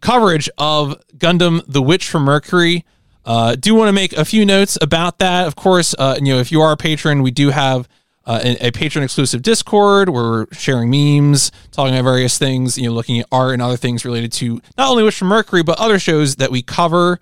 coverage 0.00 0.50
of 0.58 1.00
Gundam: 1.16 1.62
The 1.66 1.82
Witch 1.82 2.08
from 2.08 2.24
Mercury. 2.24 2.84
Uh, 3.24 3.54
do 3.54 3.74
want 3.74 3.88
to 3.88 3.92
make 3.92 4.12
a 4.14 4.24
few 4.24 4.44
notes 4.44 4.76
about 4.80 5.18
that. 5.18 5.46
Of 5.46 5.56
course, 5.56 5.94
uh, 5.98 6.16
you 6.18 6.34
know 6.34 6.40
if 6.40 6.52
you 6.52 6.60
are 6.60 6.72
a 6.72 6.76
patron, 6.76 7.22
we 7.22 7.30
do 7.30 7.50
have 7.50 7.88
uh, 8.30 8.54
a, 8.60 8.70
patron 8.70 9.02
exclusive 9.02 9.42
Discord 9.42 10.08
where 10.08 10.22
we're 10.22 10.46
sharing 10.52 10.88
memes, 10.88 11.50
talking 11.72 11.92
about 11.92 12.04
various 12.04 12.38
things, 12.38 12.78
you 12.78 12.84
know, 12.84 12.92
looking 12.92 13.18
at 13.18 13.26
art 13.32 13.54
and 13.54 13.60
other 13.60 13.76
things 13.76 14.04
related 14.04 14.30
to 14.34 14.60
not 14.78 14.88
only 14.88 15.02
Witch 15.02 15.16
from 15.16 15.26
Mercury, 15.26 15.64
but 15.64 15.80
other 15.80 15.98
shows 15.98 16.36
that 16.36 16.52
we 16.52 16.62
cover. 16.62 17.18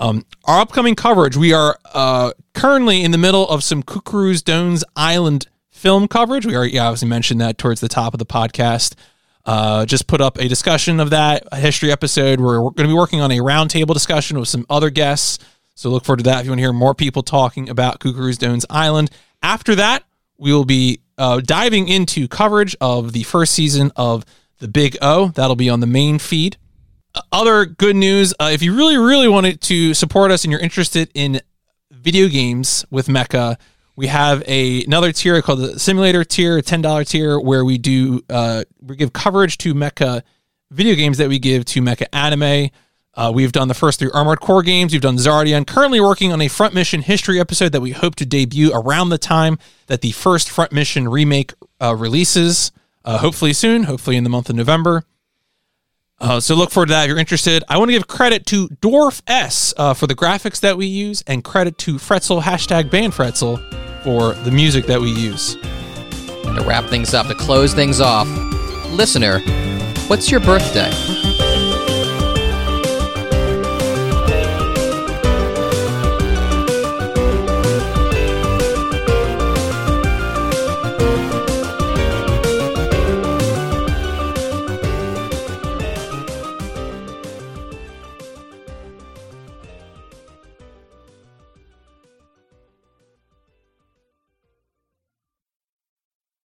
Um, 0.00 0.26
our 0.46 0.60
upcoming 0.60 0.96
coverage, 0.96 1.36
we 1.36 1.52
are 1.52 1.78
uh, 1.94 2.32
currently 2.54 3.04
in 3.04 3.12
the 3.12 3.18
middle 3.18 3.48
of 3.48 3.62
some 3.62 3.84
Cucuruz 3.84 4.42
Doan's 4.42 4.82
Island 4.96 5.46
film 5.70 6.08
coverage. 6.08 6.44
We 6.44 6.56
already 6.56 6.76
obviously 6.76 7.06
mentioned 7.06 7.40
that 7.40 7.56
towards 7.56 7.80
the 7.80 7.88
top 7.88 8.12
of 8.12 8.18
the 8.18 8.26
podcast. 8.26 8.96
Uh, 9.44 9.86
just 9.86 10.08
put 10.08 10.20
up 10.20 10.38
a 10.38 10.48
discussion 10.48 10.98
of 10.98 11.10
that, 11.10 11.46
a 11.52 11.56
history 11.56 11.92
episode. 11.92 12.40
We're, 12.40 12.60
we're 12.60 12.72
going 12.72 12.88
to 12.88 12.92
be 12.92 12.98
working 12.98 13.20
on 13.20 13.30
a 13.30 13.38
roundtable 13.38 13.94
discussion 13.94 14.40
with 14.40 14.48
some 14.48 14.66
other 14.68 14.90
guests. 14.90 15.38
So 15.76 15.88
look 15.88 16.04
forward 16.04 16.18
to 16.18 16.24
that 16.24 16.40
if 16.40 16.46
you 16.46 16.50
want 16.50 16.58
to 16.58 16.62
hear 16.62 16.72
more 16.72 16.96
people 16.96 17.22
talking 17.22 17.68
about 17.68 18.00
Cucuruz 18.00 18.38
Doan's 18.38 18.66
Island. 18.68 19.12
After 19.40 19.76
that, 19.76 20.02
we 20.38 20.52
will 20.52 20.64
be 20.64 21.00
uh, 21.18 21.40
diving 21.40 21.88
into 21.88 22.28
coverage 22.28 22.76
of 22.80 23.12
the 23.12 23.24
first 23.24 23.52
season 23.52 23.90
of 23.96 24.24
The 24.58 24.68
Big 24.68 24.96
O. 25.02 25.28
That'll 25.28 25.56
be 25.56 25.68
on 25.68 25.80
the 25.80 25.86
main 25.86 26.18
feed. 26.18 26.56
Uh, 27.14 27.22
other 27.32 27.64
good 27.66 27.96
news 27.96 28.32
uh, 28.40 28.50
if 28.52 28.62
you 28.62 28.74
really, 28.74 28.96
really 28.96 29.28
wanted 29.28 29.60
to 29.62 29.94
support 29.94 30.30
us 30.30 30.44
and 30.44 30.52
you're 30.52 30.60
interested 30.60 31.10
in 31.14 31.40
video 31.90 32.28
games 32.28 32.84
with 32.90 33.08
Mecha, 33.08 33.56
we 33.96 34.06
have 34.06 34.44
a, 34.46 34.84
another 34.84 35.10
tier 35.10 35.42
called 35.42 35.58
the 35.58 35.78
Simulator 35.80 36.22
tier, 36.22 36.58
a 36.58 36.62
$10 36.62 37.08
tier, 37.08 37.40
where 37.40 37.64
we 37.64 37.78
do 37.78 38.22
uh, 38.30 38.62
we 38.80 38.94
give 38.94 39.12
coverage 39.12 39.58
to 39.58 39.74
Mecha 39.74 40.22
video 40.70 40.94
games 40.94 41.18
that 41.18 41.28
we 41.28 41.40
give 41.40 41.64
to 41.64 41.80
Mecha 41.80 42.06
Anime. 42.12 42.70
Uh, 43.18 43.32
we've 43.32 43.50
done 43.50 43.66
the 43.66 43.74
first 43.74 43.98
three 43.98 44.10
Armored 44.14 44.38
Core 44.38 44.62
games. 44.62 44.92
We've 44.92 45.02
done 45.02 45.16
Zardia, 45.16 45.56
and 45.56 45.66
currently 45.66 46.00
working 46.00 46.32
on 46.32 46.40
a 46.40 46.46
Front 46.46 46.72
Mission 46.72 47.02
history 47.02 47.40
episode 47.40 47.72
that 47.72 47.80
we 47.80 47.90
hope 47.90 48.14
to 48.14 48.24
debut 48.24 48.70
around 48.72 49.08
the 49.08 49.18
time 49.18 49.58
that 49.88 50.02
the 50.02 50.12
first 50.12 50.48
Front 50.48 50.70
Mission 50.70 51.08
remake 51.08 51.52
uh, 51.82 51.96
releases. 51.96 52.70
Uh, 53.04 53.18
hopefully 53.18 53.52
soon, 53.52 53.82
hopefully 53.82 54.16
in 54.16 54.22
the 54.22 54.30
month 54.30 54.48
of 54.48 54.54
November. 54.54 55.02
Uh, 56.20 56.38
so 56.38 56.54
look 56.54 56.70
forward 56.70 56.86
to 56.86 56.92
that 56.92 57.04
if 57.04 57.08
you're 57.08 57.18
interested. 57.18 57.64
I 57.68 57.76
want 57.78 57.88
to 57.88 57.92
give 57.92 58.06
credit 58.06 58.46
to 58.46 58.68
DuarfS 58.68 59.74
uh, 59.76 59.94
for 59.94 60.06
the 60.06 60.14
graphics 60.14 60.60
that 60.60 60.76
we 60.76 60.86
use, 60.86 61.24
and 61.26 61.42
credit 61.42 61.76
to 61.78 61.96
fretzl 61.96 62.42
hashtag 62.42 62.88
ban 62.88 63.10
fretzl 63.10 63.58
for 64.04 64.34
the 64.44 64.52
music 64.52 64.86
that 64.86 65.00
we 65.00 65.10
use. 65.10 65.56
To 65.56 66.64
wrap 66.64 66.84
things 66.84 67.14
up, 67.14 67.26
to 67.26 67.34
close 67.34 67.74
things 67.74 68.00
off, 68.00 68.28
listener, 68.90 69.40
what's 70.06 70.30
your 70.30 70.38
birthday? 70.38 71.17